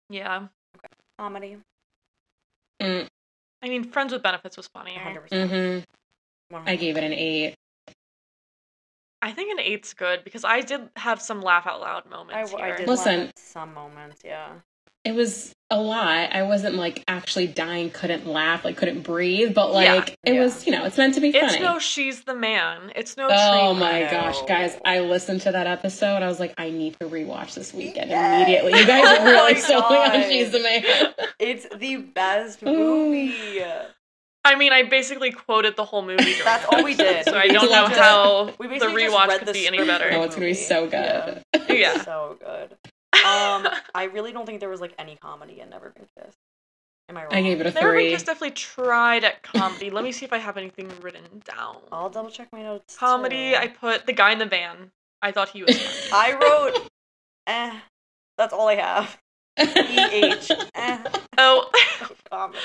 Yeah. 0.08 0.48
comedy, 1.18 1.58
Mm, 2.82 3.06
I 3.62 3.68
mean, 3.68 3.84
Friends 3.84 4.12
with 4.12 4.22
Benefits 4.22 4.56
was 4.56 4.66
funnier. 4.68 4.98
hundred 5.00 5.20
percent. 5.22 5.84
hmm 6.50 6.56
I 6.66 6.76
gave 6.76 6.96
it 6.96 7.04
an 7.04 7.12
eight. 7.12 7.54
I 9.22 9.32
think 9.32 9.50
an 9.52 9.60
eight's 9.60 9.94
good 9.94 10.22
because 10.24 10.44
I 10.44 10.60
did 10.60 10.90
have 10.96 11.20
some 11.22 11.40
laugh 11.40 11.66
out 11.66 11.80
loud 11.80 12.04
moments 12.10 12.50
w- 12.50 12.62
I 12.62 12.68
here. 12.68 12.78
did 12.78 12.88
Listen. 12.88 13.20
laugh 13.20 13.28
at 13.30 13.38
some 13.38 13.72
moments. 13.74 14.22
Yeah. 14.24 14.54
It 15.04 15.14
was 15.14 15.52
a 15.70 15.80
lot. 15.80 16.32
I 16.32 16.42
wasn't 16.44 16.76
like 16.76 17.02
actually 17.08 17.46
dying, 17.46 17.90
couldn't 17.90 18.26
laugh, 18.26 18.64
like 18.64 18.76
couldn't 18.76 19.02
breathe, 19.02 19.54
but 19.54 19.68
Yeah. 19.72 19.94
like 19.94 20.16
it 20.24 20.34
Yeah. 20.34 20.40
was, 20.42 20.64
you 20.66 20.72
know, 20.72 20.84
it's 20.84 20.96
meant 20.96 21.14
to 21.14 21.20
be 21.20 21.32
funny. 21.32 21.44
It's 21.46 21.60
no 21.60 21.78
she's 21.78 22.22
the 22.24 22.34
man. 22.34 22.90
It's 22.96 23.16
no 23.16 23.28
Oh 23.30 23.72
Tree 23.72 23.80
my 23.80 24.00
Man. 24.00 24.10
gosh, 24.10 24.42
guys! 24.42 24.78
I 24.84 25.00
listened 25.00 25.42
to 25.42 25.52
that 25.52 25.66
episode. 25.66 26.22
I 26.22 26.26
was 26.28 26.40
like, 26.40 26.54
I 26.58 26.70
need 26.70 26.98
to 27.00 27.06
rewatch 27.08 27.54
this 27.54 27.74
weekend 27.74 28.10
Yes. 28.10 28.34
immediately. 28.46 28.78
You 28.80 28.86
guys 28.86 29.04
are 29.18 29.26
Oh 29.26 29.30
really 29.30 29.54
my 29.54 29.58
sold 29.60 29.90
me 29.90 29.96
on 29.96 30.22
She's 30.30 30.50
the 30.52 30.60
Man. 30.60 30.84
It's 31.38 31.66
the 31.76 31.96
best 31.96 32.62
movie. 32.62 33.62
I 34.46 34.56
mean, 34.56 34.72
I 34.74 34.82
basically 34.82 35.32
quoted 35.32 35.74
the 35.76 35.84
whole 35.86 36.02
movie. 36.02 36.34
That's 36.44 36.66
all 36.66 36.84
we 36.84 36.94
did. 36.94 37.24
So 37.24 37.36
I 37.36 37.48
don't 37.48 37.70
know 37.70 37.86
how 37.88 38.52
We 38.58 38.78
the 38.78 38.86
rewatch 38.86 39.38
could 39.38 39.48
the 39.48 39.52
be 39.52 39.66
any 39.66 39.78
better. 39.78 40.10
Oh, 40.12 40.22
it's 40.22 40.34
gonna 40.34 40.46
be 40.46 40.54
so 40.54 40.86
good. 40.86 41.42
Yeah. 41.68 42.02
so 42.04 42.36
good. 42.38 42.76
Um, 43.24 43.68
I 43.94 44.04
really 44.12 44.32
don't 44.32 44.46
think 44.46 44.60
there 44.60 44.68
was 44.68 44.80
like 44.80 44.94
any 44.98 45.16
comedy 45.16 45.60
in 45.60 45.70
Never 45.70 45.90
Been 45.90 46.06
Kissed. 46.18 46.38
Am 47.08 47.16
I 47.16 47.24
wrong? 47.24 47.34
I 47.34 47.42
gave 47.42 47.60
it 47.60 47.66
a 47.66 47.70
Never 47.70 47.92
Been 47.92 47.92
three. 47.92 48.10
Kissed 48.12 48.26
definitely 48.26 48.52
tried 48.52 49.24
at 49.24 49.42
comedy. 49.42 49.90
Let 49.90 50.04
me 50.04 50.12
see 50.12 50.24
if 50.24 50.32
I 50.32 50.38
have 50.38 50.56
anything 50.56 50.90
written 51.02 51.24
down. 51.44 51.76
I'll 51.92 52.10
double 52.10 52.30
check 52.30 52.48
my 52.52 52.62
notes. 52.62 52.96
Comedy, 52.96 53.50
too. 53.52 53.56
I 53.56 53.68
put 53.68 54.06
the 54.06 54.12
guy 54.12 54.32
in 54.32 54.38
the 54.38 54.46
van. 54.46 54.90
I 55.22 55.32
thought 55.32 55.48
he 55.50 55.62
was 55.62 55.76
funny. 55.78 56.12
I 56.12 56.38
wrote, 56.38 56.88
eh. 57.46 57.78
That's 58.38 58.52
all 58.52 58.68
I 58.68 58.74
have. 58.76 59.18
E 59.60 59.64
H. 59.64 60.50
Eh. 60.74 60.98
oh, 61.38 61.70
Comedy. 62.30 62.58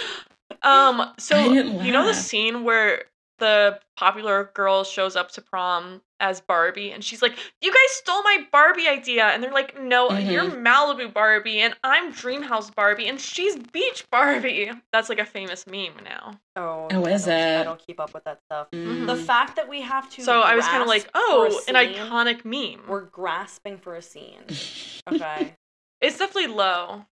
um. 0.64 1.02
I 1.02 1.14
So 1.18 1.36
didn't 1.54 1.84
you 1.86 1.92
know 1.92 2.04
the 2.04 2.14
laugh. 2.14 2.16
scene 2.16 2.64
where 2.64 3.04
the 3.40 3.80
popular 3.98 4.52
girl 4.54 4.84
shows 4.84 5.16
up 5.16 5.32
to 5.32 5.42
prom 5.42 6.02
as 6.22 6.42
Barbie, 6.42 6.92
and 6.92 7.02
she's 7.04 7.22
like, 7.22 7.38
"You 7.62 7.72
guys 7.72 7.92
stole 7.92 8.22
my 8.24 8.46
Barbie 8.52 8.88
idea," 8.90 9.26
and 9.28 9.42
they're 9.42 9.54
like, 9.54 9.80
"No, 9.80 10.10
Mhm. 10.10 10.32
you're 10.32 10.44
Malibu 10.46 11.14
Barbie, 11.14 11.62
and 11.62 11.74
I'm 11.84 12.12
Dreamhouse 12.14 12.74
Barbie, 12.76 13.08
and 13.08 13.20
she's 13.22 13.56
Beach 13.56 14.06
Barbie." 14.12 14.72
That's 14.92 15.08
like 15.10 15.20
a 15.20 15.26
famous 15.26 15.66
meme 15.66 15.94
now. 16.04 16.40
Oh, 16.58 16.88
Oh, 16.92 17.06
I 17.06 17.12
is 17.12 17.26
don't- 17.26 17.60
I 17.60 17.64
don't 17.64 17.80
keep 17.86 18.00
up 18.02 18.14
with 18.14 18.26
that 18.26 18.42
stuff. 18.46 18.68
Mm. 18.72 19.08
The 19.08 19.16
fact 19.16 19.56
that 19.56 19.70
we 19.70 19.82
have 19.82 20.10
to. 20.12 20.22
So 20.22 20.42
I 20.42 20.56
was 20.56 20.66
kind 20.66 20.82
of 20.82 20.88
like, 20.90 21.10
"Oh, 21.16 21.62
a 21.68 21.70
an 21.70 21.76
iconic 21.76 22.44
meme." 22.44 22.86
We're 22.88 23.02
grasping 23.02 23.78
for 23.78 23.96
a 23.96 24.02
scene. 24.02 24.44
Okay. 25.12 25.56
It's 26.02 26.18
definitely 26.20 26.48
low, 26.54 27.06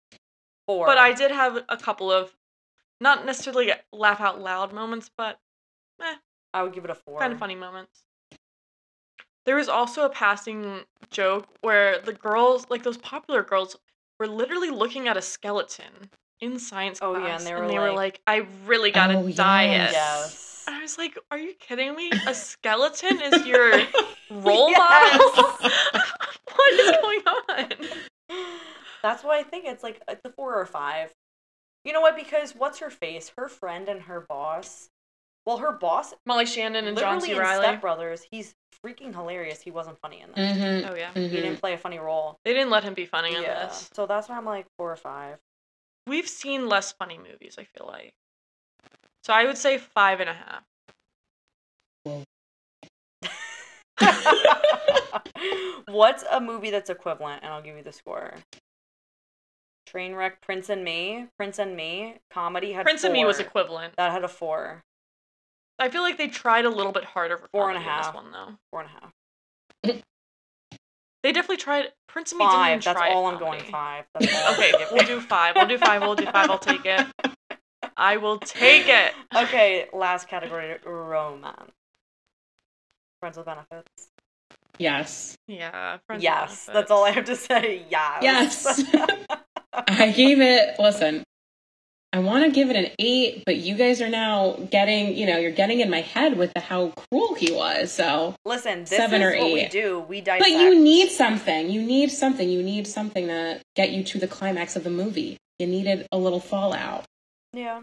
Four. 0.67 0.85
but 0.87 0.99
I 0.99 1.13
did 1.13 1.31
have 1.31 1.65
a 1.69 1.77
couple 1.77 2.11
of, 2.13 2.37
not 3.01 3.25
necessarily 3.25 3.73
laugh 3.93 4.21
out 4.21 4.39
loud 4.41 4.73
moments, 4.73 5.11
but 5.17 5.39
I 6.55 6.63
would 6.63 6.73
give 6.73 6.85
it 6.85 6.91
a 6.91 6.95
four. 6.95 7.19
kind 7.21 7.33
of 7.33 7.39
funny 7.39 7.55
moments. 7.55 8.03
There 9.45 9.57
was 9.57 9.69
also 9.69 10.05
a 10.05 10.09
passing 10.09 10.81
joke 11.11 11.47
where 11.61 12.01
the 12.01 12.13
girls, 12.13 12.67
like 12.71 12.83
those 12.83 12.97
popular 12.97 13.43
girls, 13.43 13.77
were 14.19 14.27
literally 14.27 14.71
looking 14.71 15.07
at 15.07 15.17
a 15.17 15.23
skeleton 15.23 16.11
in 16.41 16.59
science 16.59 16.99
Oh, 17.01 17.15
class, 17.15 17.45
yeah, 17.45 17.57
and 17.59 17.71
they 17.71 17.79
were 17.79 17.93
like- 17.93 18.21
"I 18.27 18.47
really 18.65 18.91
gotta 18.91 19.15
Oh, 19.15 19.29
diet." 19.29 19.71
yes. 19.73 19.93
Yes. 19.93 20.65
And 20.67 20.77
I 20.77 20.81
was 20.81 20.99
like, 20.99 21.17
"Are 21.31 21.39
you 21.39 21.55
kidding 21.55 21.95
me? 21.95 22.13
A 22.27 22.35
skeleton 22.35 23.21
is 23.23 23.47
your 23.47 23.83
role 24.31 24.71
model? 24.73 25.21
what 26.55 26.73
is 26.75 26.91
going 26.91 27.23
on?" 27.29 27.73
That's 29.03 29.23
why 29.23 29.39
I 29.39 29.43
think 29.45 29.67
it's 29.67 29.85
like 29.85 30.03
it's 30.09 30.21
a 30.25 30.31
four 30.31 30.55
or 30.59 30.67
five. 30.67 31.13
You 31.85 31.93
know 31.93 32.01
what? 32.01 32.17
Because 32.17 32.55
what's 32.57 32.81
her 32.81 32.91
face? 32.91 33.31
Her 33.39 33.49
friend 33.49 33.89
and 33.89 34.03
her 34.03 34.21
boss. 34.21 34.89
Well, 35.47 35.59
her 35.59 35.73
boss, 35.73 36.13
Molly 36.27 36.45
Shannon 36.45 36.87
and 36.87 36.99
John 36.99 37.15
literally 37.21 37.29
C. 37.29 37.33
in 37.35 37.39
Reilly. 37.39 37.63
Step 37.65 37.81
Brothers, 37.81 38.27
he's 38.31 38.55
freaking 38.85 39.15
hilarious. 39.15 39.63
He 39.63 39.71
wasn't 39.71 39.97
funny 39.99 40.21
in 40.21 40.31
this. 40.33 40.57
Mhm, 40.59 40.91
Oh 40.91 40.95
yeah, 40.97 41.13
He 41.15 41.21
mhm. 41.21 41.31
didn't 41.31 41.57
play 41.61 41.73
a 41.73 41.79
funny 41.79 41.99
role. 41.99 42.37
they 42.45 42.53
didn't 42.53 42.71
let 42.71 42.83
him 42.83 42.95
be 42.95 43.07
funny 43.07 43.35
in 43.35 43.43
yeah. 43.43 43.67
this. 43.67 43.89
So 43.95 44.07
that's 44.07 44.29
why 44.29 44.37
I'm 44.37 44.45
like 44.45 44.67
four 44.77 44.91
or 44.91 44.97
five. 44.97 45.39
We've 46.07 46.29
seen 46.29 46.69
less 46.69 46.93
funny 46.93 47.19
movies. 47.19 47.57
I 47.59 47.65
feel 47.65 47.87
like. 47.87 48.13
So 49.25 49.33
I 49.33 49.45
would 49.45 49.59
say 49.59 49.79
five 49.79 50.21
and 50.21 50.31
a 50.31 50.35
half. 50.35 50.63
What's 55.89 56.25
a 56.31 56.41
movie 56.41 56.71
that's 56.71 56.91
equivalent? 56.91 57.43
And 57.43 57.53
I'll 57.53 57.63
give 57.63 57.77
you 57.77 57.83
the 57.83 57.93
score. 57.93 58.35
Trainwreck, 59.89 60.41
Prince 60.43 60.69
and 60.69 60.85
Me. 60.85 61.27
Prince 61.39 61.59
and 61.59 61.77
Me. 61.77 62.17
Comedy 62.31 62.73
had 62.73 62.85
Prince 62.85 63.05
and 63.05 63.13
Me 63.13 63.25
was 63.25 63.39
equivalent. 63.39 63.95
That 63.97 64.13
had 64.13 64.25
a 64.25 64.29
four. 64.29 64.83
I 65.79 65.89
feel 65.91 66.03
like 66.03 66.17
they 66.19 66.29
tried 66.29 66.65
a 66.65 66.71
little 66.71 66.93
bit 66.93 67.05
harder 67.05 67.37
for 67.37 67.49
Four 67.49 67.71
and 67.71 67.79
a 67.79 67.83
comedy 67.83 68.09
in 68.09 68.15
this 68.15 68.15
one 68.15 68.33
though. 68.33 68.55
Four 68.71 68.81
and 68.83 68.91
a 68.91 69.93
half. 69.93 70.03
They 71.23 71.33
definitely 71.33 71.57
tried. 71.57 71.87
Prince 72.09 72.33
and 72.33 72.39
Me 72.39 72.45
didn't 72.45 72.55
Five. 72.55 72.71
even 72.71 72.81
That's 72.85 72.99
try 72.99 73.11
all 73.13 73.27
I'm 73.27 73.39
going 73.39 73.61
five. 73.61 74.05
That's 74.15 74.35
all 74.47 74.55
Okay, 74.55 74.73
we'll 74.93 75.05
do 75.07 75.21
five. 75.21 75.55
We'll 75.57 75.67
do 75.67 75.77
five. 75.77 76.01
We'll 76.01 76.15
do 76.15 76.25
five. 76.27 76.49
I'll 76.51 76.59
take 76.59 76.85
it. 76.87 77.07
I 77.97 78.17
will 78.19 78.39
take 78.39 78.87
it. 78.89 79.13
Okay, 79.37 79.87
last 79.93 80.29
category 80.29 80.77
romance. 80.85 81.73
Friends 83.21 83.37
with 83.37 83.47
benefits. 83.47 84.09
Yes. 84.79 85.37
Yeah. 85.49 85.99
Friends 86.07 86.21
with 86.21 86.23
yes, 86.23 86.71
that's 86.73 86.91
all 86.91 87.05
I 87.05 87.11
have 87.11 87.25
to 87.25 87.37
say. 87.37 87.85
Yes. 87.91 88.23
Yes. 88.23 88.85
I 89.89 90.11
gave 90.11 90.41
it, 90.41 90.79
listen, 90.79 91.23
I 92.17 92.21
want 92.21 92.47
to 92.47 92.51
give 92.51 92.71
it 92.71 92.77
an 92.77 92.91
eight, 92.99 93.43
but 93.45 93.57
you 93.57 93.75
guys 93.75 94.01
are 94.01 94.09
now 94.09 94.53
getting, 94.71 95.15
you 95.15 95.27
know, 95.27 95.37
you're 95.37 95.51
getting 95.51 95.81
in 95.81 95.91
my 95.91 96.01
head 96.01 96.39
with 96.39 96.51
the, 96.55 96.61
how 96.61 96.89
cruel 96.89 97.35
he 97.35 97.53
was. 97.53 97.93
So, 97.93 98.35
Listen, 98.47 98.81
this 98.81 98.89
Seven 98.89 99.21
is 99.21 99.35
or 99.35 99.37
what 99.39 99.53
we 99.53 99.61
eight. 99.61 99.71
do. 99.71 100.01
We 100.01 100.23
dissect. 100.23 100.41
but 100.45 100.51
you 100.51 100.83
need 100.83 101.11
something. 101.11 101.69
You 101.69 101.83
need 101.83 102.11
something. 102.11 102.49
You 102.49 102.63
need 102.63 102.87
something 102.87 103.27
to 103.27 103.61
get 103.75 103.91
you 103.91 104.03
to 104.05 104.19
the 104.19 104.27
climax 104.27 104.77
of 104.77 104.85
the 104.85 104.89
movie. 104.89 105.37
You 105.59 105.67
needed 105.67 106.07
a 106.11 106.17
little 106.17 106.41
fallout. 106.41 107.05
Yeah. 107.53 107.83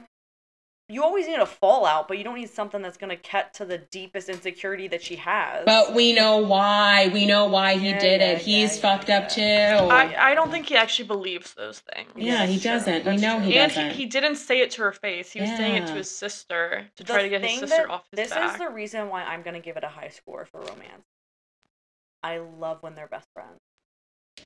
You 0.93 1.03
always 1.03 1.27
need 1.27 1.39
a 1.39 1.45
fallout, 1.45 2.07
but 2.07 2.17
you 2.17 2.23
don't 2.23 2.35
need 2.35 2.49
something 2.49 2.81
that's 2.81 2.97
going 2.97 3.09
to 3.09 3.17
cut 3.17 3.53
to 3.55 3.65
the 3.65 3.79
deepest 3.79 4.29
insecurity 4.29 4.87
that 4.89 5.01
she 5.03 5.15
has. 5.17 5.65
But 5.65 5.93
we 5.93 6.13
know 6.13 6.37
why. 6.37 7.09
We 7.13 7.25
know 7.25 7.47
why 7.47 7.77
he 7.77 7.89
Yeah, 7.89 7.99
did 7.99 8.21
yeah, 8.21 8.27
it. 8.33 8.37
He's 8.41 8.75
yeah, 8.75 8.81
fucked 8.81 9.09
yeah. 9.09 9.17
up 9.19 9.29
too. 9.29 9.41
I, 9.41 10.31
I 10.31 10.35
don't 10.35 10.51
think 10.51 10.67
he 10.69 10.75
actually 10.75 11.07
believes 11.07 11.53
those 11.55 11.79
things. 11.79 12.11
yeah, 12.15 12.45
he 12.45 12.59
doesn't. 12.59 13.05
We 13.05 13.17
know 13.17 13.37
true. 13.37 13.47
he 13.47 13.57
and 13.57 13.69
doesn't. 13.69 13.83
And 13.83 13.91
he, 13.95 14.03
he 14.03 14.05
didn't 14.09 14.35
say 14.35 14.61
it 14.61 14.71
to 14.71 14.83
her 14.83 14.91
face. 14.91 15.31
He 15.31 15.41
was 15.41 15.49
saying 15.49 15.75
it 15.75 15.87
to 15.87 15.93
his 15.93 16.09
sister 16.15 16.87
to 16.97 17.03
The 17.03 17.11
try 17.11 17.23
to 17.23 17.29
get 17.29 17.41
his 17.41 17.59
sister 17.59 17.89
off 17.91 18.05
his 18.11 18.17
This 18.17 18.29
back. 18.29 18.53
is 18.53 18.59
the 18.59 18.69
reason 18.69 19.09
why 19.09 19.23
I'm 19.23 19.41
going 19.41 19.55
to 19.55 19.59
give 19.59 19.77
it 19.77 19.83
a 19.83 19.89
high 19.89 20.09
score 20.09 20.45
for 20.45 20.59
romance. 20.61 21.05
I 22.21 22.37
love 22.37 22.81
when 22.81 22.95
they're 22.95 23.07
best 23.07 23.27
friends. 23.33 23.59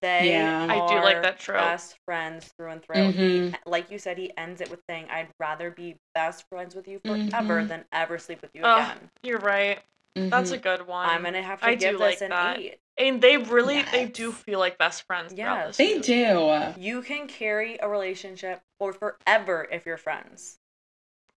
They 0.02 0.32
Yeah. 0.32 0.68
I 0.70 0.88
do 0.88 0.96
like 1.04 1.22
that 1.24 1.40
trope. 1.40 1.60
Best 1.62 1.98
friends 2.06 2.54
through 2.58 2.72
and 2.72 2.84
through. 2.84 3.12
He, 3.12 3.40
Mhm. 3.52 3.58
like 3.66 3.90
you 3.92 3.98
said, 4.00 4.18
he 4.18 4.36
ends 4.38 4.62
it 4.62 4.70
with 4.70 4.82
saying, 4.90 5.08
"I'd 5.10 5.30
rather 5.40 5.72
be 5.72 5.98
best 6.14 6.48
friends 6.50 6.76
with 6.76 6.88
you 6.88 7.00
forever 7.00 7.62
Mhm. 7.62 7.68
than 7.68 7.86
ever 7.92 8.18
sleep 8.18 8.42
with 8.42 8.52
you 8.54 8.62
Ugh, 8.64 8.80
again." 8.80 9.10
You're 9.24 9.40
right. 9.40 9.80
That's 10.16 10.50
a 10.52 10.58
Mhm. 10.58 10.64
good 10.64 10.88
one. 10.88 11.08
I'm 11.10 11.24
gonna 11.24 11.44
have 11.44 11.60
to 11.62 11.68
I 11.68 11.76
give 11.76 11.92
do 11.92 11.98
this 12.00 12.20
like 12.20 12.22
an 12.22 12.30
that. 12.32 12.58
eight. 12.60 12.80
And 12.98 13.22
they 13.22 13.38
really 13.38 13.84
they 13.84 14.06
do 14.06 14.32
feel 14.32 14.58
like 14.58 14.80
best 14.80 15.04
friends 15.04 15.32
throughout 15.34 15.58
Yes. 15.68 15.68
this. 15.68 15.78
They 15.78 15.94
movie. 15.96 16.74
do. 16.74 16.82
You 16.82 17.02
can 17.04 17.28
carry 17.28 17.78
a 17.80 17.88
relationship 17.88 18.62
for 18.80 18.94
forever 18.94 19.68
if 19.72 19.86
you're 19.86 19.98
friends. 19.98 20.60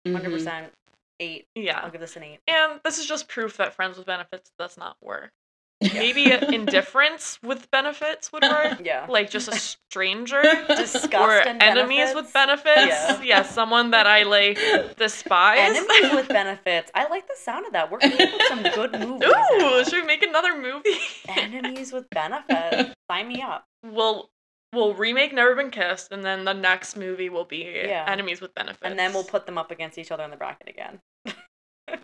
100 0.04 0.30
Mhm. 0.30 0.32
percent 0.34 0.74
eight. 1.18 1.48
Yeah. 1.56 1.80
I'll 1.80 1.90
give 1.90 2.00
this 2.00 2.14
an 2.16 2.22
eight. 2.22 2.38
And 2.46 2.80
this 2.84 2.98
is 2.98 3.06
just 3.06 3.28
proof 3.28 3.56
that 3.56 3.74
friends 3.74 3.98
with 3.98 4.06
benefits 4.06 4.52
does 4.56 4.76
not 4.76 4.96
work. 5.00 5.32
Maybe 5.80 6.32
indifference 6.32 7.38
with 7.42 7.70
benefits 7.70 8.32
would 8.32 8.42
work. 8.42 8.80
Yeah. 8.84 9.06
Like 9.08 9.30
just 9.30 9.48
a 9.48 9.56
stranger. 9.56 10.42
Disgust 10.66 11.14
or 11.14 11.30
and 11.48 11.62
enemies 11.62 12.14
with 12.14 12.32
benefits. 12.32 12.86
Yeah. 12.88 13.22
Yeah. 13.22 13.42
someone 13.42 13.92
that 13.92 14.06
I 14.06 14.24
like 14.24 14.58
despise. 14.96 15.58
Enemies 15.60 16.12
with 16.14 16.28
benefits. 16.28 16.90
I 16.94 17.08
like 17.08 17.26
the 17.28 17.36
sound 17.36 17.66
of 17.66 17.72
that. 17.72 17.90
We're 17.90 17.98
gonna 18.00 18.16
some 18.48 18.62
good 18.62 18.92
movies. 18.98 19.28
Ooh, 19.52 19.84
should 19.84 20.00
we 20.00 20.02
make 20.04 20.22
another 20.24 20.60
movie? 20.60 20.98
Enemies 21.28 21.92
with 21.92 22.10
benefits. 22.10 22.94
Sign 23.10 23.28
me 23.28 23.40
up. 23.42 23.64
we'll 23.84 24.30
we'll 24.72 24.94
remake 24.94 25.32
Never 25.32 25.54
Been 25.54 25.70
Kissed, 25.70 26.10
and 26.12 26.24
then 26.24 26.44
the 26.44 26.54
next 26.54 26.96
movie 26.96 27.28
will 27.28 27.44
be 27.44 27.70
Yeah. 27.86 28.04
Enemies 28.08 28.40
with 28.40 28.54
Benefits. 28.54 28.82
And 28.82 28.98
then 28.98 29.12
we'll 29.14 29.24
put 29.24 29.46
them 29.46 29.56
up 29.58 29.70
against 29.70 29.96
each 29.96 30.10
other 30.10 30.24
in 30.24 30.30
the 30.30 30.36
bracket 30.36 30.68
again. 30.68 31.00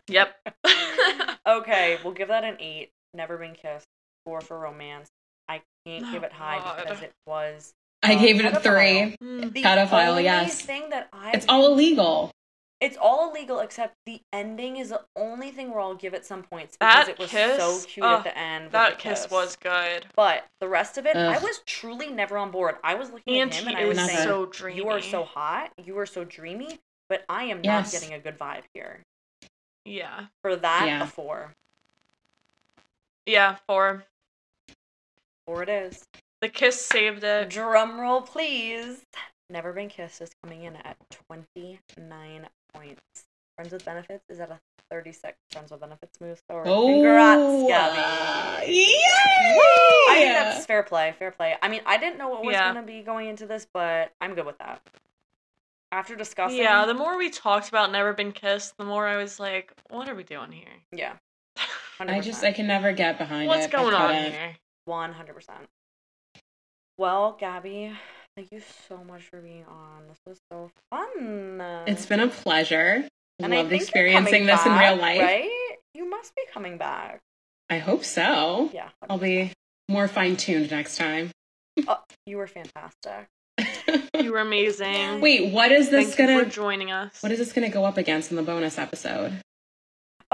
Yep. 0.09 0.37
Okay, 1.47 1.99
we'll 2.03 2.15
give 2.15 2.29
that 2.29 2.43
an 2.43 2.57
eight. 2.59 2.93
Never 3.15 3.39
been 3.39 3.55
kissed. 3.55 3.87
Four 4.27 4.41
for 4.41 4.59
romance. 4.59 5.09
I 5.49 5.63
can't 5.87 6.11
give 6.13 6.23
Oh, 6.23 6.27
it 6.27 6.33
high 6.33 6.59
God. 6.59 6.77
because 6.83 7.03
it 7.03 7.13
was 7.27 7.73
I 8.03 8.15
Um, 8.15 8.21
gave 8.21 8.41
it 8.41 8.47
a 8.47 8.61
three. 8.61 9.17
Mm. 9.23 9.53
the 9.53 9.63
Pedophile, 9.63 10.09
only 10.09 10.25
yes. 10.25 10.61
thing 10.61 10.91
that 10.91 11.09
I 11.13 11.31
It's 11.33 11.47
all 11.49 11.67
illegal. 11.67 12.31
it's 12.81 12.97
all 12.99 13.31
illegal 13.31 13.61
except 13.61 13.95
the 14.05 14.21
ending 14.33 14.77
is 14.77 14.91
the 14.91 15.03
only 15.17 15.51
thing 15.51 15.71
where 15.71 15.81
I'll 15.81 15.95
give 15.95 16.13
it 16.13 16.27
some 16.27 16.43
points 16.43 16.77
because 16.79 17.07
That 17.07 17.09
it 17.09 17.19
was 17.19 17.31
kiss? 17.31 17.59
so 17.59 17.87
cute 17.89 18.05
Ugh, 18.05 18.19
at 18.19 18.25
the 18.25 18.39
end. 18.39 18.73
that 18.73 18.91
the 18.97 18.97
kiss 18.97 19.31
was 19.31 19.57
good. 19.57 20.07
But 20.17 20.45
the 20.61 20.69
rest 20.69 20.99
of 20.99 21.07
it, 21.07 21.17
I 21.17 21.39
was 21.39 21.61
truly 21.67 22.09
never 22.11 22.37
on 22.37 22.51
board. 22.51 22.77
I 22.85 22.95
was 22.95 23.11
looking 23.11 23.41
And 23.41 23.51
at 23.53 23.57
him 23.57 23.69
and 23.69 23.77
I 23.77 23.85
was 23.87 23.97
was 23.99 24.07
saying, 24.11 24.25
so 24.25 24.47
dreamy. 24.47 24.79
"You 24.83 24.89
are 24.89 25.01
so 25.01 25.25
hot. 25.25 25.71
You 25.83 25.97
are 25.99 26.07
so 26.07 26.25
dreamy." 26.25 26.79
But 27.09 27.25
I 27.29 27.45
am 27.45 27.61
Yes. 27.63 27.93
not 27.93 28.01
getting 28.01 28.15
a 28.15 28.19
good 28.19 28.39
vibe 28.39 28.65
here. 28.75 29.01
Yeah. 29.85 30.27
For 30.43 30.57
that, 30.57 30.87
Yeah. 30.87 31.03
a 31.05 31.07
four. 31.07 31.53
Yeah, 33.27 33.57
four. 33.67 34.05
Four 35.47 35.63
it 35.63 35.69
is. 35.69 36.05
The 36.41 36.49
kiss 36.49 36.85
saved 36.85 37.25
it. 37.25 37.51
Drum 37.51 38.01
roll, 38.01 38.21
please. 38.23 39.05
Never 39.51 39.73
Been 39.73 39.89
Kissed 39.89 40.21
is 40.21 40.31
coming 40.43 40.65
in 40.65 40.77
at 40.77 40.97
29 41.29 42.47
points. 42.75 43.01
Friends 43.57 43.73
with 43.73 43.85
Benefits 43.85 44.25
is 44.29 44.41
at 44.41 44.51
a 44.51 44.59
36. 44.91 45.37
Friends 45.53 45.71
with 45.71 45.81
Benefits 45.81 46.21
moves 46.21 46.43
forward. 46.49 46.67
Oh, 46.69 46.87
Congrats, 46.87 47.63
Gaby. 47.63 47.73
uh, 47.73 48.61
yay! 48.67 49.59
I 50.09 50.15
think 50.17 50.33
that's 50.33 50.67
fair 50.67 50.83
play. 50.83 51.15
Fair 51.19 51.31
play. 51.31 51.57
I 51.63 51.69
mean, 51.69 51.81
I 51.87 51.97
didn't 51.99 52.19
know 52.19 52.29
what 52.29 52.45
was 52.45 52.55
Yeah. 52.55 52.73
going 52.73 52.85
to 52.85 52.91
be 52.93 53.03
going 53.03 53.29
into 53.29 53.47
this, 53.47 53.67
but 53.73 54.13
I'm 54.21 54.35
good 54.35 54.47
with 54.47 54.59
that. 54.59 54.81
After 55.93 56.17
discussing, 56.17 56.59
Yeah, 56.59 56.87
the 56.87 56.95
more 56.95 57.17
we 57.17 57.31
talked 57.31 57.69
about 57.69 57.93
Never 57.93 58.13
Been 58.13 58.33
Kissed, 58.33 58.77
the 58.77 58.85
more 58.85 59.07
I 59.07 59.17
was 59.17 59.39
like, 59.39 59.73
what 59.91 60.09
are 60.09 60.15
we 60.15 60.25
doing 60.25 60.51
here? 60.53 60.67
yeah, 60.91 61.15
100%. 61.99 62.11
I 62.11 62.21
just 62.21 62.43
I 62.45 62.53
can 62.53 62.67
never 62.67 62.93
get 62.93 63.19
behind 63.19 63.49
What's 63.49 63.67
it. 63.67 63.71
going 63.71 63.95
on 63.95 64.15
here? 64.15 64.57
100%. 64.89 65.15
Well, 66.99 67.37
Gaby, 67.39 67.93
thank 68.37 68.53
you 68.53 68.61
so 68.89 68.99
much 69.05 69.23
for 69.23 69.41
being 69.41 69.65
on. 69.67 70.03
This 70.09 70.19
was 70.27 70.39
so 70.53 70.71
fun. 70.91 71.61
It's 71.87 72.07
been 72.07 72.21
a 72.21 72.29
pleasure. 72.29 73.07
And 73.41 73.53
I 73.53 73.59
Loved 73.59 73.71
think 73.71 73.83
experiencing 73.83 74.25
coming 74.25 74.47
this 74.47 74.65
in 74.65 74.73
real 74.73 74.97
life. 74.97 75.21
right? 75.21 75.51
You 75.95 76.09
must 76.09 76.35
be 76.37 76.43
coming 76.53 76.79
back. 76.79 77.21
I 77.69 77.79
hope 77.79 78.05
so. 78.05 78.71
Yeah, 78.73 78.91
I'll 79.09 79.19
be 79.19 79.53
more 79.89 80.07
fine 80.07 80.37
tuned 80.37 80.71
next 80.71 80.97
time. 80.97 81.31
Oh, 81.89 81.99
you 82.27 82.37
were 82.37 82.47
fantastic. 82.47 83.27
You 84.21 84.33
were 84.33 84.39
amazing. 84.39 85.21
Wait, 85.21 85.53
what 85.53 85.71
is 85.73 85.91
this 85.91 86.15
Thank 86.15 86.31
gonna 86.31 86.45
for 86.45 86.51
joining 86.51 86.91
us. 86.93 87.21
what 87.23 87.31
is 87.33 87.39
this 87.39 87.53
gonna 87.53 87.69
go 87.69 87.85
up 87.85 87.97
against 87.99 88.31
in 88.31 88.37
the 88.37 88.43
bonus 88.43 88.79
episode? 88.79 89.41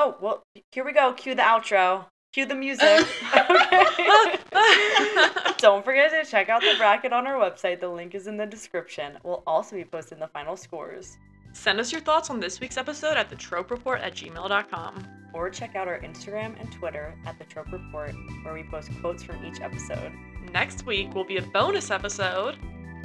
Oh, 0.03 0.17
well, 0.19 0.43
here 0.73 0.83
we 0.83 0.93
go. 0.95 1.13
Cue 1.13 1.35
the 1.35 1.43
outro. 1.43 2.07
Cue 2.33 2.47
the 2.47 2.55
music. 2.55 2.87
okay. 3.37 4.39
Don't 5.59 5.85
forget 5.85 6.11
to 6.11 6.25
check 6.25 6.49
out 6.49 6.63
the 6.63 6.73
bracket 6.79 7.13
on 7.13 7.27
our 7.27 7.35
website. 7.35 7.81
The 7.81 7.89
link 7.89 8.15
is 8.15 8.27
in 8.27 8.39
the 8.39 8.47
description. 8.47 9.19
We'll 9.23 9.43
also 9.47 9.77
be 9.77 9.85
posting 9.85 10.19
the 10.19 10.29
final 10.29 10.57
scores. 10.57 11.19
Send 11.53 11.79
us 11.79 11.93
your 11.93 12.01
thoughts 12.01 12.31
on 12.31 12.41
this 12.41 12.61
week's 12.61 12.79
episode 12.79 13.19
at 13.19 13.29
thetropereport 13.29 14.01
at 14.01 14.15
gmail.com. 14.15 15.07
Or 15.35 15.51
check 15.51 15.77
out 15.77 15.87
our 15.87 16.01
Instagram 16.01 16.59
and 16.59 16.73
Twitter 16.73 17.15
at 17.27 17.39
The 17.39 17.45
Trope 17.45 17.71
Report, 17.71 18.15
where 18.43 18.55
we 18.55 18.63
post 18.63 18.91
quotes 19.03 19.23
from 19.23 19.45
each 19.45 19.61
episode. 19.61 20.13
Next 20.51 20.87
week 20.87 21.15
will 21.15 21.25
be 21.27 21.37
a 21.37 21.43
bonus 21.43 21.91
episode, 21.91 22.57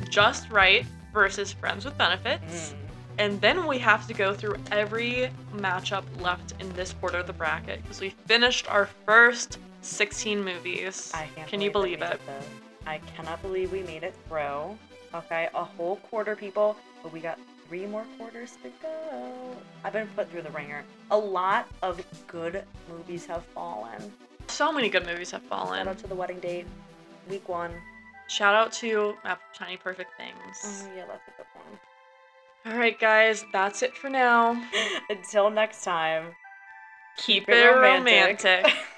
Just 0.09 0.49
Wright 0.49 0.85
versus 1.13 1.51
Friends 1.51 1.83
with 1.83 1.97
Benefits. 1.97 2.71
Mm. 2.71 2.84
And 3.17 3.39
then 3.39 3.65
we 3.65 3.77
have 3.79 4.07
to 4.07 4.13
go 4.13 4.33
through 4.33 4.57
every 4.71 5.29
matchup 5.55 6.03
left 6.19 6.53
in 6.59 6.69
this 6.73 6.93
quarter 6.93 7.19
of 7.19 7.27
the 7.27 7.33
bracket 7.33 7.81
because 7.83 8.01
we 8.01 8.09
finished 8.25 8.69
our 8.69 8.87
first 9.05 9.59
16 9.81 10.43
movies. 10.43 11.11
I 11.13 11.27
can't 11.35 11.47
Can 11.47 11.61
you 11.61 11.71
believe 11.71 12.01
it? 12.01 12.05
we 12.05 12.09
did 12.09 12.19
this. 12.27 12.45
I 12.85 12.97
cannot 13.15 13.41
believe 13.41 13.71
we 13.71 13.83
made 13.83 14.03
it 14.03 14.15
through. 14.27 14.77
Okay, 15.13 15.47
a 15.55 15.63
whole 15.63 15.95
quarter, 15.97 16.35
people, 16.35 16.75
but 17.01 17.13
we 17.13 17.21
got 17.21 17.39
three 17.67 17.85
more 17.85 18.05
quarters 18.17 18.57
to 18.63 18.69
go. 18.81 19.55
I've 19.83 19.93
been 19.93 20.07
put 20.07 20.29
through 20.29 20.41
the 20.41 20.51
ringer. 20.51 20.83
A 21.11 21.17
lot 21.17 21.67
of 21.81 22.03
good 22.27 22.63
movies 22.89 23.25
have 23.27 23.45
fallen. 23.45 24.11
So 24.47 24.73
many 24.73 24.89
good 24.89 25.05
movies 25.05 25.31
have 25.31 25.43
fallen. 25.43 25.85
Shout 25.85 25.87
out 25.87 25.97
to 25.99 26.07
the 26.07 26.15
wedding 26.15 26.39
date, 26.39 26.67
week 27.29 27.47
one. 27.47 27.71
Shout 28.27 28.55
out 28.55 28.71
to 28.73 29.15
uh, 29.23 29.35
Tiny 29.53 29.77
Perfect 29.77 30.11
Things. 30.17 30.35
Oh 30.63 30.89
yeah, 30.95 31.05
that's 31.07 31.27
a 31.27 31.31
good 31.37 31.45
one. 31.53 31.79
All 32.65 32.75
right, 32.75 32.99
guys, 32.99 33.45
that's 33.53 33.83
it 33.83 33.95
for 33.95 34.09
now. 34.09 34.59
Until 35.09 35.51
next 35.51 35.83
time. 35.83 36.35
Keep, 37.17 37.45
Keep 37.45 37.49
it 37.49 37.65
romantic. 37.67 38.43
romantic. 38.43 38.73